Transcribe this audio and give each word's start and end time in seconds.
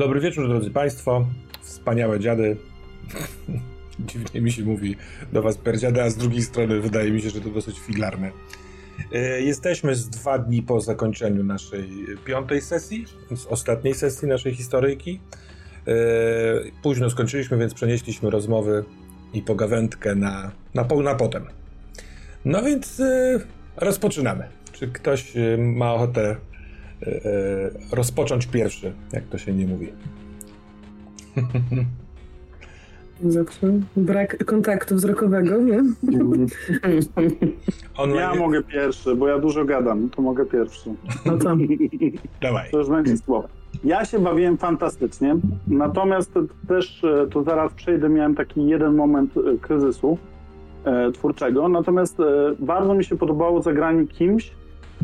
Dobry 0.00 0.20
wieczór, 0.20 0.48
drodzy 0.48 0.70
Państwo. 0.70 1.26
Wspaniałe 1.62 2.20
dziady. 2.20 2.56
Dziwnie 4.08 4.40
mi 4.40 4.52
się 4.52 4.64
mówi 4.64 4.96
do 5.32 5.42
Was 5.42 5.58
perdziada, 5.58 6.02
a 6.02 6.10
z 6.10 6.16
drugiej 6.16 6.42
strony 6.42 6.80
wydaje 6.80 7.10
mi 7.10 7.22
się, 7.22 7.30
że 7.30 7.40
to 7.40 7.50
dosyć 7.50 7.78
figlarne. 7.80 8.30
E, 9.12 9.40
jesteśmy 9.42 9.94
z 9.94 10.08
dwa 10.08 10.38
dni 10.38 10.62
po 10.62 10.80
zakończeniu 10.80 11.44
naszej 11.44 11.88
piątej 12.24 12.60
sesji, 12.60 13.04
z 13.36 13.46
ostatniej 13.46 13.94
sesji 13.94 14.28
naszej 14.28 14.54
historyjki. 14.54 15.20
E, 15.86 15.92
późno 16.82 17.10
skończyliśmy, 17.10 17.58
więc 17.58 17.74
przenieśliśmy 17.74 18.30
rozmowy 18.30 18.84
i 19.34 19.42
pogawędkę 19.42 20.14
na, 20.14 20.50
na, 20.74 20.86
na 21.02 21.14
potem. 21.14 21.46
No 22.44 22.62
więc 22.62 23.00
e, 23.00 23.40
rozpoczynamy. 23.76 24.48
Czy 24.72 24.88
ktoś 24.88 25.32
ma 25.58 25.94
ochotę 25.94 26.36
rozpocząć 27.92 28.46
pierwszy, 28.46 28.92
jak 29.12 29.24
to 29.24 29.38
się 29.38 29.52
nie 29.52 29.66
mówi? 29.66 29.92
Zawsze 33.28 33.66
brak 33.96 34.44
kontaktu 34.44 34.94
wzrokowego, 34.94 35.56
nie? 35.56 35.82
Ja 38.14 38.34
mogę 38.34 38.62
pierwszy, 38.62 39.14
bo 39.14 39.28
ja 39.28 39.38
dużo 39.38 39.64
gadam, 39.64 40.10
to 40.10 40.22
mogę 40.22 40.46
pierwszy. 40.46 40.90
No 41.26 41.38
to. 41.38 41.56
Dawaj. 42.42 42.70
To 42.70 42.78
już 42.78 42.88
będzie 42.88 43.16
słowo. 43.16 43.48
Ja 43.84 44.04
się 44.04 44.18
bawiłem 44.18 44.58
fantastycznie, 44.58 45.36
natomiast 45.66 46.34
też, 46.68 47.04
e, 47.04 47.26
to 47.26 47.42
zaraz 47.42 47.72
przejdę, 47.72 48.08
miałem 48.08 48.34
taki 48.34 48.66
jeden 48.66 48.94
moment 48.94 49.34
e, 49.36 49.58
kryzysu 49.58 50.18
e, 50.84 51.12
twórczego, 51.12 51.68
natomiast 51.68 52.20
e, 52.20 52.24
bardzo 52.58 52.94
mi 52.94 53.04
się 53.04 53.16
podobało 53.16 53.62
zagranie 53.62 54.06
kimś, 54.06 54.52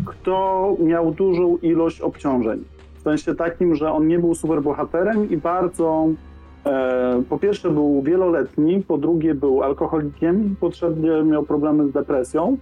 kto 0.04 0.76
miał 0.80 1.10
dużą 1.10 1.56
ilość 1.56 2.00
obciążeń. 2.00 2.64
W 2.98 3.02
sensie 3.02 3.34
takim, 3.34 3.74
że 3.74 3.92
on 3.92 4.08
nie 4.08 4.18
był 4.18 4.34
superbohaterem 4.34 5.30
i 5.30 5.36
bardzo 5.36 6.08
E, 6.66 7.22
po 7.28 7.38
pierwsze 7.38 7.70
był 7.70 8.02
wieloletni, 8.02 8.82
po 8.82 8.98
drugie 8.98 9.34
był 9.34 9.62
alkoholikiem, 9.62 10.56
po 10.60 10.70
trzecie 10.70 11.24
miał 11.24 11.42
problemy 11.42 11.88
z 11.88 11.92
depresją. 11.92 12.56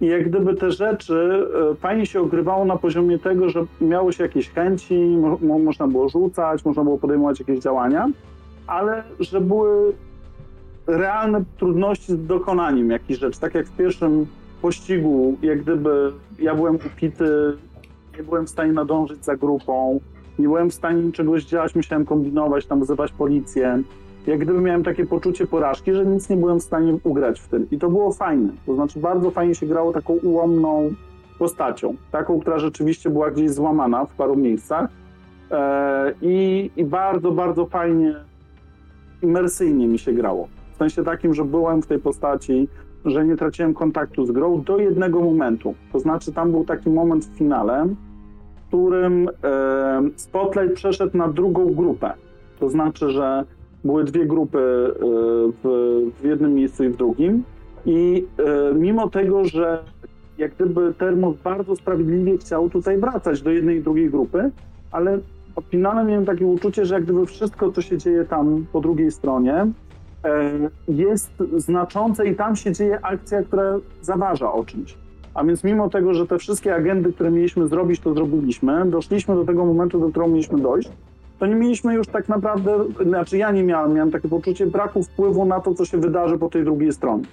I 0.00 0.06
jak 0.06 0.28
gdyby 0.28 0.54
te 0.54 0.70
rzeczy 0.70 1.46
e, 1.72 1.74
fajnie 1.74 2.06
się 2.06 2.20
ogrywało 2.20 2.64
na 2.64 2.76
poziomie 2.76 3.18
tego, 3.18 3.48
że 3.48 3.64
miało 3.80 4.12
się 4.12 4.22
jakieś 4.22 4.50
chęci, 4.50 5.16
mo 5.40 5.58
można 5.58 5.88
było 5.88 6.08
rzucać, 6.08 6.64
można 6.64 6.84
było 6.84 6.98
podejmować 6.98 7.40
jakieś 7.40 7.58
działania, 7.58 8.10
ale 8.66 9.02
że 9.20 9.40
były 9.40 9.92
realne 10.86 11.44
trudności 11.58 12.12
z 12.12 12.26
dokonaniem 12.26 12.90
jakichś 12.90 13.20
rzeczy. 13.20 13.40
Tak 13.40 13.54
jak 13.54 13.66
w 13.66 13.76
pierwszym 13.76 14.26
pościgu, 14.64 15.36
jak 15.42 15.62
gdyby 15.62 16.12
ja 16.38 16.54
byłem 16.54 16.74
upity, 16.74 17.56
nie 18.16 18.22
byłem 18.22 18.46
w 18.46 18.50
stanie 18.50 18.72
nadążyć 18.72 19.24
za 19.24 19.36
grupą, 19.36 20.00
nie 20.38 20.46
byłem 20.46 20.70
w 20.70 20.74
stanie 20.74 21.02
niczego 21.02 21.38
zdziałać, 21.38 21.74
musiałem 21.74 22.04
kombinować, 22.04 22.66
tam 22.66 22.80
wzywać 22.80 23.12
policję. 23.12 23.82
Jak 24.26 24.38
gdyby 24.38 24.60
miałem 24.60 24.84
takie 24.84 25.06
poczucie 25.06 25.46
porażki, 25.46 25.92
że 25.92 26.06
nic 26.06 26.28
nie 26.28 26.36
byłem 26.36 26.60
w 26.60 26.62
stanie 26.62 26.98
ugrać 27.04 27.40
w 27.40 27.48
tym. 27.48 27.66
I 27.70 27.78
to 27.78 27.90
było 27.90 28.12
fajne. 28.12 28.48
To 28.66 28.74
znaczy 28.74 29.00
bardzo 29.00 29.30
fajnie 29.30 29.54
się 29.54 29.66
grało 29.66 29.92
taką 29.92 30.12
ułomną 30.12 30.94
postacią. 31.38 31.94
Taką, 32.10 32.40
która 32.40 32.58
rzeczywiście 32.58 33.10
była 33.10 33.30
gdzieś 33.30 33.50
złamana 33.50 34.04
w 34.04 34.14
paru 34.14 34.36
miejscach. 34.36 34.90
Eee, 35.50 36.14
i, 36.22 36.70
I 36.76 36.84
bardzo, 36.84 37.32
bardzo 37.32 37.66
fajnie, 37.66 38.14
imersyjnie 39.22 39.86
mi 39.86 39.98
się 39.98 40.12
grało. 40.12 40.48
W 40.74 40.76
sensie 40.76 41.04
takim, 41.04 41.34
że 41.34 41.44
byłem 41.44 41.82
w 41.82 41.86
tej 41.86 41.98
postaci, 41.98 42.68
że 43.04 43.26
nie 43.26 43.36
traciłem 43.36 43.74
kontaktu 43.74 44.26
z 44.26 44.30
grą 44.30 44.62
do 44.62 44.78
jednego 44.78 45.20
momentu. 45.20 45.74
To 45.92 45.98
znaczy 45.98 46.32
tam 46.32 46.50
był 46.50 46.64
taki 46.64 46.90
moment 46.90 47.24
w 47.24 47.38
finale, 47.38 47.86
którym 48.68 49.28
e, 49.44 50.02
Spotlight 50.16 50.74
przeszedł 50.74 51.16
na 51.16 51.28
drugą 51.28 51.74
grupę. 51.74 52.12
To 52.60 52.70
znaczy, 52.70 53.10
że 53.10 53.44
były 53.84 54.04
dwie 54.04 54.26
grupy 54.26 54.58
e, 54.58 54.92
w, 55.62 56.12
w 56.20 56.24
jednym 56.24 56.54
miejscu 56.54 56.84
i 56.84 56.88
w 56.88 56.96
drugim. 56.96 57.42
I 57.86 58.26
e, 58.38 58.74
mimo 58.74 59.08
tego, 59.08 59.44
że 59.44 59.84
jak 60.38 60.54
gdyby 60.54 60.94
Termos 60.98 61.36
bardzo 61.44 61.76
sprawiedliwie 61.76 62.38
chciał 62.38 62.70
tutaj 62.70 62.98
wracać 62.98 63.42
do 63.42 63.50
jednej 63.50 63.78
i 63.78 63.82
drugiej 63.82 64.10
grupy, 64.10 64.50
ale 64.90 65.18
finalnie 65.70 66.10
miałem 66.10 66.24
takie 66.24 66.46
uczucie, 66.46 66.86
że 66.86 66.94
jak 66.94 67.04
gdyby 67.04 67.26
wszystko, 67.26 67.72
co 67.72 67.82
się 67.82 67.98
dzieje 67.98 68.24
tam 68.24 68.66
po 68.72 68.80
drugiej 68.80 69.10
stronie, 69.10 69.66
jest 70.88 71.32
znaczące 71.56 72.26
i 72.26 72.36
tam 72.36 72.56
się 72.56 72.72
dzieje 72.72 72.98
akcja, 73.02 73.42
która 73.42 73.78
zaważa 74.02 74.52
o 74.52 74.64
czymś. 74.64 74.94
A 75.34 75.44
więc 75.44 75.64
mimo 75.64 75.90
tego, 75.90 76.14
że 76.14 76.26
te 76.26 76.38
wszystkie 76.38 76.74
agendy, 76.74 77.12
które 77.12 77.30
mieliśmy 77.30 77.68
zrobić, 77.68 78.00
to 78.00 78.14
zrobiliśmy, 78.14 78.90
doszliśmy 78.90 79.34
do 79.34 79.44
tego 79.44 79.64
momentu, 79.64 80.00
do 80.00 80.08
którego 80.08 80.32
mieliśmy 80.32 80.58
dojść, 80.58 80.90
to 81.38 81.46
nie 81.46 81.54
mieliśmy 81.54 81.94
już 81.94 82.06
tak 82.06 82.28
naprawdę, 82.28 82.84
znaczy 83.06 83.38
ja 83.38 83.52
nie 83.52 83.62
miałem, 83.62 83.92
miałem 83.92 84.10
takie 84.10 84.28
poczucie 84.28 84.66
braku 84.66 85.02
wpływu 85.02 85.44
na 85.44 85.60
to, 85.60 85.74
co 85.74 85.84
się 85.84 85.98
wydarzy 85.98 86.38
po 86.38 86.48
tej 86.48 86.64
drugiej 86.64 86.92
stronie. 86.92 87.24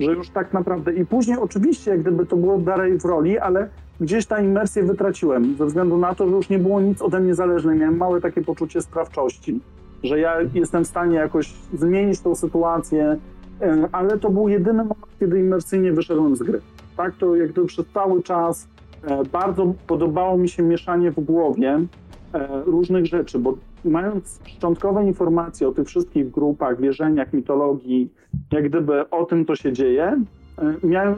Że 0.00 0.12
już 0.12 0.30
tak 0.30 0.52
naprawdę 0.52 0.92
i 0.92 1.06
później 1.06 1.38
oczywiście, 1.38 1.90
jak 1.90 2.00
gdyby 2.00 2.26
to 2.26 2.36
było 2.36 2.58
dalej 2.58 2.98
w 2.98 3.04
roli, 3.04 3.38
ale 3.38 3.68
gdzieś 4.00 4.26
ta 4.26 4.40
imersję 4.40 4.82
wytraciłem, 4.82 5.56
ze 5.56 5.66
względu 5.66 5.96
na 5.96 6.14
to, 6.14 6.28
że 6.28 6.36
już 6.36 6.48
nie 6.48 6.58
było 6.58 6.80
nic 6.80 7.02
ode 7.02 7.20
mnie 7.20 7.34
zależne. 7.34 7.74
Miałem 7.74 7.96
małe 7.96 8.20
takie 8.20 8.42
poczucie 8.42 8.82
sprawczości, 8.82 9.60
że 10.04 10.20
ja 10.20 10.36
jestem 10.54 10.84
w 10.84 10.86
stanie 10.86 11.16
jakoś 11.16 11.52
zmienić 11.72 12.20
tą 12.20 12.34
sytuację, 12.34 13.16
e, 13.60 13.88
ale 13.92 14.18
to 14.18 14.30
był 14.30 14.48
jedyny 14.48 14.82
moment, 14.82 15.18
kiedy 15.20 15.40
imersyjnie 15.40 15.92
wyszedłem 15.92 16.36
z 16.36 16.42
gry 16.42 16.60
tak, 16.96 17.16
to 17.16 17.36
jak 17.36 17.52
gdyby 17.52 17.66
przez 17.66 17.86
cały 17.86 18.22
czas 18.22 18.68
e, 19.04 19.24
bardzo 19.24 19.74
podobało 19.86 20.38
mi 20.38 20.48
się 20.48 20.62
mieszanie 20.62 21.10
w 21.10 21.20
głowie 21.20 21.80
e, 22.34 22.48
różnych 22.64 23.06
rzeczy, 23.06 23.38
bo 23.38 23.54
mając 23.84 24.40
szczątkowe 24.44 25.04
informacje 25.04 25.68
o 25.68 25.72
tych 25.72 25.88
wszystkich 25.88 26.30
grupach, 26.30 26.80
wierzeniach, 26.80 27.32
mitologii, 27.32 28.12
jak 28.52 28.68
gdyby 28.68 29.10
o 29.10 29.24
tym, 29.24 29.46
co 29.46 29.56
się 29.56 29.72
dzieje, 29.72 30.20
miałem 30.82 31.14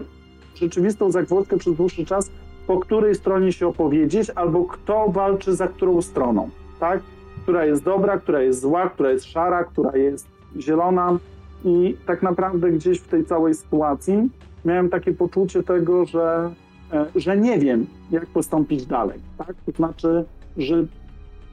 rzeczywistą 0.55 1.11
zagwozdkę 1.11 1.57
przez 1.57 1.75
dłuższy 1.75 2.05
czas, 2.05 2.31
po 2.67 2.79
której 2.79 3.15
stronie 3.15 3.53
się 3.53 3.67
opowiedzieć, 3.67 4.31
albo 4.31 4.65
kto 4.65 5.09
walczy 5.09 5.55
za 5.55 5.69
którą 5.69 6.03
stroną, 6.03 6.51
tak? 6.81 7.01
Która 7.47 7.65
jest 7.65 7.85
dobra, 7.85 8.19
która 8.19 8.43
jest 8.43 8.61
zła, 8.61 8.91
która 8.91 9.11
jest 9.11 9.25
szara, 9.25 9.65
która 9.65 9.97
jest 9.97 10.27
zielona. 10.61 11.19
I 11.65 11.97
tak 12.07 12.23
naprawdę 12.23 12.71
gdzieś 12.71 12.99
w 12.99 13.09
tej 13.09 13.25
całej 13.25 13.55
sytuacji 13.55 14.31
miałem 14.65 14.89
takie 14.89 15.13
poczucie 15.13 15.63
tego, 15.63 16.07
że, 16.07 16.51
e, 16.93 17.07
że 17.17 17.37
nie 17.37 17.59
wiem, 17.59 17.87
jak 18.11 18.27
postąpić 18.27 18.87
dalej. 18.87 19.19
Tak? 19.39 19.55
To 19.67 19.73
znaczy, 19.73 20.25
że 20.57 20.87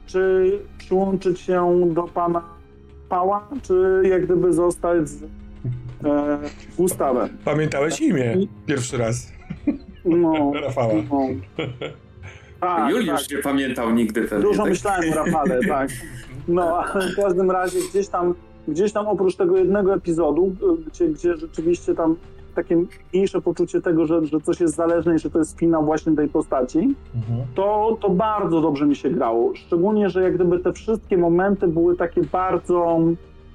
czy 0.06 0.52
przyłączyć 0.78 1.40
się 1.40 1.90
do 1.94 2.02
pana 2.02 2.42
Pała, 3.08 3.48
czy 3.62 4.02
jak 4.04 4.24
gdyby 4.24 4.52
zostać 4.52 5.08
z 5.08 5.22
e, 5.22 5.28
Gustawem. 6.76 7.28
Pamiętałeś 7.44 8.00
imię 8.00 8.36
pierwszy 8.66 8.98
raz. 8.98 9.32
No, 10.04 10.52
Rafała. 10.64 10.94
No. 11.10 11.20
Tak, 12.64 12.90
Juliusz 12.90 13.28
tak. 13.28 13.36
nie 13.36 13.42
pamiętał 13.42 13.90
nigdy 13.90 14.22
pewnie. 14.22 14.44
Dużo 14.44 14.62
tak? 14.62 14.70
myślałem 14.70 15.12
o 15.12 15.14
Rafale, 15.14 15.60
tak. 15.68 15.90
No, 16.48 16.76
ale 16.76 17.08
w 17.08 17.16
każdym 17.16 17.50
razie 17.50 17.78
gdzieś 17.90 18.08
tam, 18.08 18.34
gdzieś 18.68 18.92
tam 18.92 19.06
oprócz 19.06 19.36
tego 19.36 19.56
jednego 19.56 19.94
epizodu, 19.94 20.54
gdzie, 20.86 21.08
gdzie 21.08 21.36
rzeczywiście 21.36 21.94
tam 21.94 22.16
takie 22.54 22.84
mniejsze 23.12 23.40
poczucie 23.40 23.80
tego, 23.80 24.06
że, 24.06 24.26
że 24.26 24.40
coś 24.40 24.60
jest 24.60 24.74
zależne 24.74 25.14
i 25.14 25.18
że 25.18 25.30
to 25.30 25.38
jest 25.38 25.58
finał 25.58 25.84
właśnie 25.84 26.16
tej 26.16 26.28
postaci, 26.28 26.78
mhm. 27.14 27.46
to, 27.54 27.98
to 28.00 28.10
bardzo 28.10 28.60
dobrze 28.60 28.86
mi 28.86 28.96
się 28.96 29.10
grało. 29.10 29.52
Szczególnie, 29.54 30.10
że 30.10 30.22
jak 30.22 30.34
gdyby 30.34 30.58
te 30.58 30.72
wszystkie 30.72 31.18
momenty 31.18 31.68
były 31.68 31.96
takie 31.96 32.22
bardzo 32.22 33.00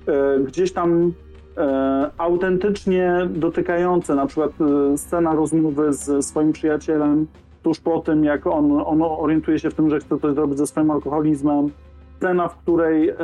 e, 0.07 0.39
gdzieś 0.39 0.73
tam 0.73 1.13
e, 1.57 2.11
autentycznie 2.17 3.27
dotykające. 3.29 4.15
Na 4.15 4.25
przykład 4.25 4.51
e, 4.61 4.97
scena 4.97 5.35
rozmowy 5.35 5.93
z 5.93 6.25
swoim 6.25 6.51
przyjacielem 6.51 7.27
tuż 7.63 7.79
po 7.79 7.99
tym, 7.99 8.23
jak 8.23 8.47
on, 8.47 8.71
on 8.85 9.01
orientuje 9.01 9.59
się 9.59 9.69
w 9.69 9.73
tym, 9.73 9.89
że 9.89 9.99
chce 9.99 10.19
coś 10.19 10.35
zrobić 10.35 10.57
ze 10.57 10.67
swoim 10.67 10.91
alkoholizmem. 10.91 11.69
Scena, 12.17 12.47
w 12.47 12.57
której, 12.57 13.09
e, 13.09 13.15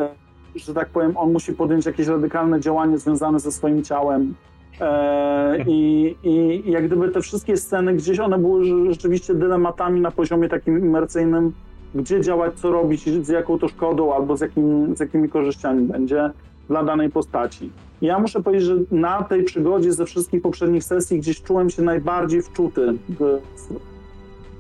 że 0.56 0.74
tak 0.74 0.90
powiem, 0.90 1.18
on 1.18 1.32
musi 1.32 1.54
podjąć 1.54 1.86
jakieś 1.86 2.08
radykalne 2.08 2.60
działanie 2.60 2.98
związane 2.98 3.40
ze 3.40 3.52
swoim 3.52 3.84
ciałem 3.84 4.34
E, 4.82 5.64
I, 5.68 6.16
I 6.24 6.64
jak 6.72 6.88
gdyby 6.88 7.10
te 7.10 7.22
wszystkie 7.22 7.58
sceny 7.58 7.94
gdzieś 7.94 8.20
one 8.20 8.38
były 8.38 8.66
rzeczywiście 8.92 9.34
dylematami 9.34 10.02
na 10.02 10.12
poziomie 10.12 10.50
takim 10.50 10.80
imersyjnym, 10.80 11.54
gdzie 11.96 12.22
działać, 12.22 12.60
co 12.60 12.72
robić, 12.72 13.26
z 13.26 13.30
jaką 13.30 13.60
to 13.60 13.68
szkodą 13.68 14.14
albo 14.14 14.38
z, 14.38 14.42
jakim, 14.42 14.96
z 14.96 15.00
jakimi 15.00 15.30
korzyściami 15.30 15.88
będzie 15.88 16.30
dla 16.68 16.84
danej 16.84 17.10
postaci. 17.10 17.70
Ja 18.02 18.20
muszę 18.20 18.44
powiedzieć, 18.44 18.68
że 18.68 18.76
na 18.92 19.24
tej 19.24 19.44
przygodzie 19.44 19.94
ze 19.94 20.06
wszystkich 20.06 20.42
poprzednich 20.42 20.84
sesji 20.84 21.20
gdzieś 21.20 21.42
czułem 21.42 21.70
się 21.70 21.82
najbardziej 21.82 22.42
wczuty 22.42 22.94
w, 23.10 23.40
w 23.56 23.95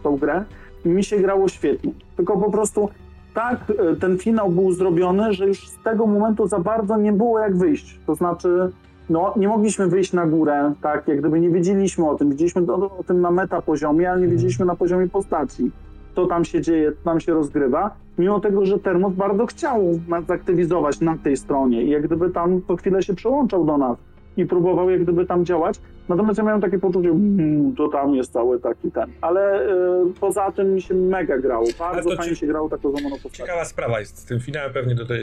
tą 0.05 0.17
grę 0.17 0.43
i 0.85 0.89
mi 0.89 1.03
się 1.03 1.17
grało 1.17 1.47
świetnie. 1.47 1.91
Tylko 2.15 2.37
po 2.37 2.51
prostu 2.51 2.89
tak 3.33 3.57
e, 3.69 3.95
ten 3.95 4.17
finał 4.17 4.49
był 4.49 4.71
zrobiony, 4.71 5.33
że 5.33 5.47
już 5.47 5.69
z 5.69 5.83
tego 5.83 6.07
momentu 6.07 6.47
za 6.47 6.59
bardzo 6.59 6.97
nie 6.97 7.13
było 7.13 7.39
jak 7.39 7.57
wyjść. 7.57 7.99
To 8.07 8.15
znaczy 8.15 8.71
no, 9.09 9.33
nie 9.35 9.47
mogliśmy 9.47 9.87
wyjść 9.87 10.13
na 10.13 10.25
górę, 10.25 10.73
tak, 10.81 11.07
jak 11.07 11.19
gdyby 11.19 11.39
nie 11.39 11.49
wiedzieliśmy 11.49 12.09
o 12.09 12.15
tym, 12.15 12.29
widzieliśmy 12.29 12.61
o, 12.61 12.97
o 12.99 13.03
tym 13.03 13.21
na 13.21 13.31
meta 13.31 13.61
poziomie, 13.61 14.11
ale 14.11 14.21
nie 14.21 14.27
wiedzieliśmy 14.27 14.65
na 14.65 14.75
poziomie 14.75 15.07
postaci. 15.09 15.71
co 16.15 16.25
tam 16.25 16.45
się 16.45 16.61
dzieje, 16.61 16.91
co 16.91 17.03
tam 17.03 17.19
się 17.19 17.33
rozgrywa, 17.33 17.91
mimo 18.17 18.39
tego, 18.39 18.65
że 18.65 18.79
Termos 18.79 19.13
bardzo 19.13 19.45
chciał 19.45 19.81
nas 20.07 20.25
zaktywizować 20.25 21.01
na 21.01 21.17
tej 21.17 21.37
stronie 21.37 21.83
i 21.83 21.89
jak 21.89 22.03
gdyby 22.03 22.29
tam 22.29 22.61
co 22.67 22.75
chwilę 22.75 23.03
się 23.03 23.13
przełączał 23.13 23.65
do 23.65 23.77
nas 23.77 23.97
i 24.37 24.45
próbował 24.45 24.89
jak 24.89 25.03
gdyby 25.03 25.25
tam 25.25 25.45
działać. 25.45 25.79
Natomiast 26.09 26.37
ja 26.37 26.43
miałem 26.43 26.61
takie 26.61 26.79
poczucie, 26.79 27.09
mmm, 27.09 27.75
to 27.75 27.87
tam 27.87 28.15
jest 28.15 28.33
cały 28.33 28.59
taki 28.59 28.91
ten. 28.91 29.11
Ale 29.21 29.69
y, 29.69 30.13
poza 30.19 30.51
tym 30.51 30.73
mi 30.73 30.81
się 30.81 30.93
mega 30.93 31.37
grało. 31.37 31.65
Bardzo 31.79 32.15
fajnie 32.15 32.35
się 32.35 32.47
grało 32.47 32.69
taką 32.69 32.91
złamaną 32.91 33.15
postacią. 33.15 33.43
Ciekawa 33.43 33.65
sprawa 33.65 33.99
jest 33.99 34.17
z 34.17 34.25
tym 34.25 34.39
finałem, 34.39 34.73
pewnie 34.73 34.95
do, 34.95 35.05
do, 35.05 35.13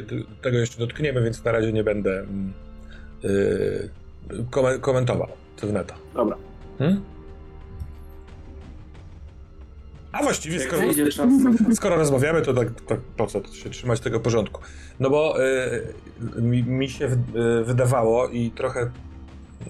tego 0.42 0.58
jeszcze 0.58 0.78
dotkniemy, 0.78 1.22
więc 1.22 1.44
na 1.44 1.52
razie 1.52 1.72
nie 1.72 1.84
będę 1.84 2.24
yy, 3.22 4.80
komentował. 4.80 5.28
Co 5.56 5.66
w 5.66 5.72
neta. 5.72 5.94
Dobra. 6.14 6.36
Hmm? 6.78 7.00
A 10.12 10.22
właściwie, 10.22 10.60
skoro, 10.60 10.82
skoro 11.74 11.96
rozmawiamy, 11.96 12.42
to 12.42 12.54
tak, 12.54 12.68
tak 12.86 13.00
po 13.00 13.26
co 13.26 13.42
się 13.54 13.70
trzymać 13.70 14.00
tego 14.00 14.20
porządku? 14.20 14.60
No 15.00 15.10
bo 15.10 15.44
y, 15.44 16.42
mi, 16.42 16.62
mi, 16.62 16.90
się 16.90 17.06
y, 17.06 17.64
wydawało 17.64 18.28
i 18.28 18.50
trochę 18.50 18.90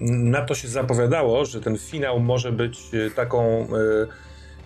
na 0.01 0.41
to 0.41 0.55
się 0.55 0.67
zapowiadało, 0.67 1.45
że 1.45 1.61
ten 1.61 1.77
finał 1.77 2.19
może 2.19 2.51
być 2.51 2.93
y, 2.93 3.11
taką 3.11 3.67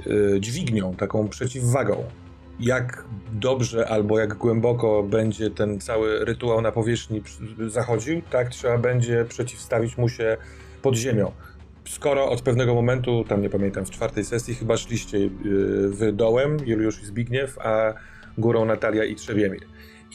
y, 0.05 0.11
y, 0.11 0.39
dźwignią, 0.39 0.95
taką 0.95 1.27
przeciwwagą. 1.27 2.03
Jak 2.59 3.03
dobrze 3.31 3.87
albo 3.87 4.19
jak 4.19 4.33
głęboko 4.33 5.03
będzie 5.03 5.49
ten 5.49 5.79
cały 5.79 6.25
rytuał 6.25 6.61
na 6.61 6.71
powierzchni 6.71 7.21
zachodził, 7.67 8.21
tak 8.29 8.49
trzeba 8.49 8.77
będzie 8.77 9.25
przeciwstawić 9.25 9.97
mu 9.97 10.09
się 10.09 10.37
pod 10.81 10.95
ziemią 10.95 11.31
skoro 11.87 12.29
od 12.29 12.41
pewnego 12.41 12.73
momentu, 12.73 13.25
tam 13.27 13.41
nie 13.41 13.49
pamiętam, 13.49 13.85
w 13.85 13.89
czwartej 13.89 14.25
sesji 14.25 14.55
chyba 14.55 14.77
szliście 14.77 15.17
y, 15.17 15.29
w 15.89 16.11
dołem, 16.13 16.57
Juliusz 16.65 17.01
i 17.01 17.05
Zbigniew, 17.05 17.59
a 17.59 17.93
górą 18.37 18.65
Natalia 18.65 19.03
i 19.03 19.15
Trzebiemir. 19.15 19.61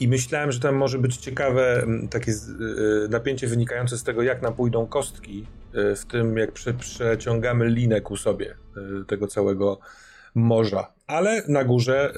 I 0.00 0.08
myślałem, 0.08 0.52
że 0.52 0.60
tam 0.60 0.74
może 0.74 0.98
być 0.98 1.16
ciekawe 1.16 1.86
takie 2.10 2.32
y, 2.32 3.08
napięcie 3.10 3.46
wynikające 3.46 3.98
z 3.98 4.04
tego, 4.04 4.22
jak 4.22 4.42
nam 4.42 4.54
pójdą 4.54 4.86
kostki, 4.86 5.46
y, 5.74 5.96
w 5.96 6.04
tym 6.04 6.36
jak 6.36 6.52
prze, 6.52 6.74
przeciągamy 6.74 7.68
linę 7.68 8.00
ku 8.00 8.16
sobie 8.16 8.54
tego 9.06 9.26
całego 9.26 9.78
morza. 10.34 10.92
Ale 11.06 11.42
na 11.48 11.64
górze 11.64 12.12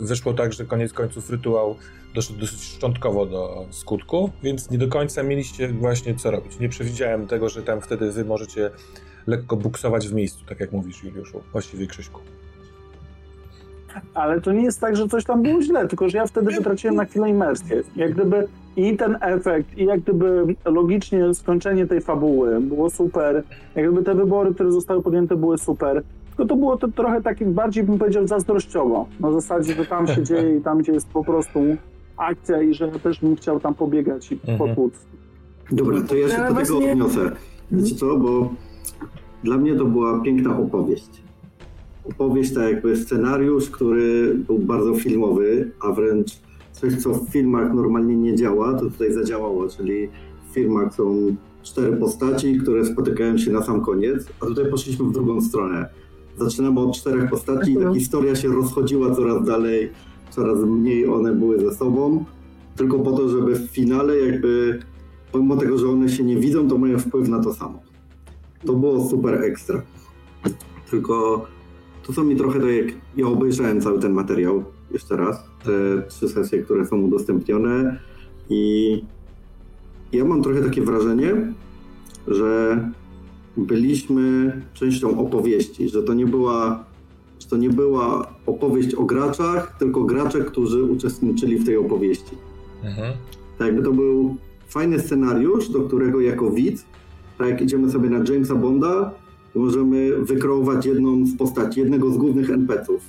wyszło 0.00 0.32
tak, 0.32 0.52
że 0.52 0.64
koniec 0.64 0.92
końców 0.92 1.30
rytuał 1.30 1.76
doszedł 2.14 2.40
dosyć 2.40 2.62
szczątkowo 2.62 3.26
do 3.26 3.66
skutku, 3.70 4.30
więc 4.42 4.70
nie 4.70 4.78
do 4.78 4.88
końca 4.88 5.22
mieliście 5.22 5.68
właśnie 5.68 6.14
co 6.14 6.30
robić. 6.30 6.58
Nie 6.58 6.68
przewidziałem 6.68 7.26
tego, 7.26 7.48
że 7.48 7.62
tam 7.62 7.80
wtedy 7.80 8.12
wy 8.12 8.24
możecie 8.24 8.70
lekko 9.26 9.56
buksować 9.56 10.08
w 10.08 10.14
miejscu, 10.14 10.44
tak 10.48 10.60
jak 10.60 10.72
mówisz 10.72 11.04
Juliuszu, 11.04 11.42
właściwie 11.52 11.86
Krzyśku. 11.86 12.20
Ale 14.14 14.40
to 14.40 14.52
nie 14.52 14.62
jest 14.62 14.80
tak, 14.80 14.96
że 14.96 15.08
coś 15.08 15.24
tam 15.24 15.42
było 15.42 15.62
źle, 15.62 15.88
tylko 15.88 16.08
że 16.08 16.18
ja 16.18 16.26
wtedy 16.26 16.50
wytraciłem 16.50 16.96
na 16.96 17.04
chwilę 17.04 17.28
imersję. 17.28 17.82
Jak 17.96 18.12
gdyby 18.12 18.48
i 18.76 18.96
ten 18.96 19.18
efekt, 19.20 19.78
i 19.78 19.84
jak 19.84 20.00
gdyby 20.00 20.54
logicznie 20.64 21.34
skończenie 21.34 21.86
tej 21.86 22.00
fabuły 22.00 22.60
było 22.60 22.90
super, 22.90 23.42
jak 23.74 23.86
gdyby 23.86 24.02
te 24.04 24.14
wybory, 24.14 24.54
które 24.54 24.72
zostały 24.72 25.02
podjęte 25.02 25.36
były 25.36 25.58
super, 25.58 26.02
tylko 26.36 26.46
to 26.48 26.56
było 26.56 26.76
to 26.76 26.88
trochę 26.88 27.22
takie 27.22 27.46
bardziej 27.46 27.84
bym 27.84 27.98
powiedział 27.98 28.26
zazdrościowo. 28.26 29.06
Na 29.20 29.32
zasadzie, 29.32 29.74
że 29.74 29.86
tam 29.86 30.06
się 30.06 30.22
dzieje 30.28 30.56
i 30.56 30.60
tam 30.60 30.78
gdzie 30.78 30.92
jest 30.92 31.08
po 31.08 31.24
prostu 31.24 31.60
akcja 32.16 32.62
i 32.62 32.74
że 32.74 32.86
ja 32.86 32.98
też 32.98 33.20
bym 33.20 33.36
chciał 33.36 33.60
tam 33.60 33.74
pobiegać 33.74 34.32
i 34.32 34.34
mhm. 34.34 34.58
potłuc. 34.58 34.94
Dobra, 35.72 36.02
to 36.02 36.16
ja 36.16 36.28
się 36.28 36.54
do 36.54 36.60
tego 36.60 36.78
odniosę. 36.78 37.30
Wiecie 37.70 37.94
co, 37.94 38.16
bo 38.16 38.50
dla 39.44 39.58
mnie 39.58 39.74
to 39.74 39.84
była 39.84 40.20
piękna 40.20 40.58
opowieść. 40.58 41.22
Opowieść, 42.10 42.54
tak 42.54 42.72
jakby 42.72 42.96
scenariusz, 42.96 43.70
który 43.70 44.34
był 44.34 44.58
bardzo 44.58 44.94
filmowy, 44.94 45.70
a 45.80 45.92
wręcz 45.92 46.40
coś, 46.72 47.02
co 47.02 47.14
w 47.14 47.28
filmach 47.28 47.74
normalnie 47.74 48.16
nie 48.16 48.36
działa, 48.36 48.74
to 48.74 48.80
tutaj 48.80 49.12
zadziałało, 49.12 49.68
czyli 49.68 50.08
w 50.50 50.54
filmach 50.54 50.94
są 50.94 51.36
cztery 51.62 51.96
postaci, 51.96 52.58
które 52.58 52.84
spotykają 52.84 53.38
się 53.38 53.52
na 53.52 53.62
sam 53.62 53.80
koniec, 53.80 54.26
a 54.40 54.46
tutaj 54.46 54.70
poszliśmy 54.70 55.04
w 55.04 55.12
drugą 55.12 55.40
stronę. 55.40 55.88
Zaczynamy 56.38 56.80
od 56.80 56.96
czterech 56.96 57.30
postaci 57.30 57.72
i 57.72 57.76
ta 57.76 57.94
historia 57.94 58.36
się 58.36 58.48
rozchodziła 58.48 59.14
coraz 59.14 59.44
dalej, 59.44 59.90
coraz 60.30 60.58
mniej 60.58 61.06
one 61.06 61.34
były 61.34 61.58
ze 61.60 61.74
sobą, 61.74 62.24
tylko 62.76 62.98
po 62.98 63.12
to, 63.12 63.28
żeby 63.28 63.54
w 63.54 63.70
finale 63.70 64.16
jakby, 64.16 64.78
pomimo 65.32 65.56
tego, 65.56 65.78
że 65.78 65.88
one 65.88 66.08
się 66.08 66.24
nie 66.24 66.36
widzą, 66.36 66.68
to 66.68 66.78
mają 66.78 66.98
wpływ 66.98 67.28
na 67.28 67.42
to 67.42 67.54
samo. 67.54 67.82
To 68.66 68.72
było 68.72 69.08
super 69.08 69.44
ekstra. 69.44 69.82
Tylko 70.90 71.46
to, 72.06 72.12
co 72.12 72.24
mi 72.24 72.36
trochę 72.36 72.60
to 72.60 72.68
jak 72.68 72.86
ja 73.16 73.26
obejrzałem 73.26 73.80
cały 73.80 73.98
ten 73.98 74.12
materiał 74.12 74.64
jeszcze 74.90 75.16
raz, 75.16 75.44
te 75.64 76.02
trzy 76.08 76.28
sesje, 76.28 76.62
które 76.62 76.86
są 76.86 77.00
udostępnione 77.00 78.00
i 78.50 79.04
ja 80.12 80.24
mam 80.24 80.42
trochę 80.42 80.62
takie 80.62 80.82
wrażenie, 80.82 81.54
że 82.26 82.78
byliśmy 83.56 84.52
częścią 84.74 85.18
opowieści, 85.18 85.88
że 85.88 86.02
to 86.02 86.14
nie 86.14 86.26
była 86.26 86.84
że 87.42 87.48
to 87.48 87.56
nie 87.56 87.70
była 87.70 88.32
opowieść 88.46 88.94
o 88.94 89.04
graczach, 89.04 89.76
tylko 89.78 90.04
gracze, 90.04 90.40
którzy 90.40 90.82
uczestniczyli 90.82 91.58
w 91.58 91.66
tej 91.66 91.76
opowieści. 91.76 92.36
Mhm. 92.84 93.12
Tak 93.58 93.66
jakby 93.66 93.82
to 93.82 93.92
był 93.92 94.36
fajny 94.68 95.00
scenariusz, 95.00 95.68
do 95.68 95.80
którego 95.80 96.20
jako 96.20 96.50
widz, 96.50 96.84
tak 97.38 97.48
jak 97.48 97.60
idziemy 97.60 97.90
sobie 97.90 98.10
na 98.10 98.32
Jamesa 98.32 98.54
Bonda, 98.54 99.10
możemy 99.54 100.16
wykreować 100.24 100.86
jedną 100.86 101.26
z 101.26 101.36
postaci, 101.36 101.80
jednego 101.80 102.10
z 102.10 102.16
głównych 102.16 102.50
NPC-ów. 102.50 103.02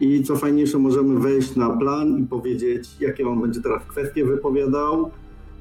I 0.00 0.22
co 0.22 0.36
fajniejsze, 0.36 0.78
możemy 0.78 1.20
wejść 1.20 1.56
na 1.56 1.70
plan 1.70 2.18
i 2.18 2.26
powiedzieć, 2.26 2.88
jakie 3.00 3.28
on 3.28 3.40
będzie 3.40 3.60
teraz 3.60 3.82
kwestie 3.86 4.24
wypowiadał, 4.24 5.10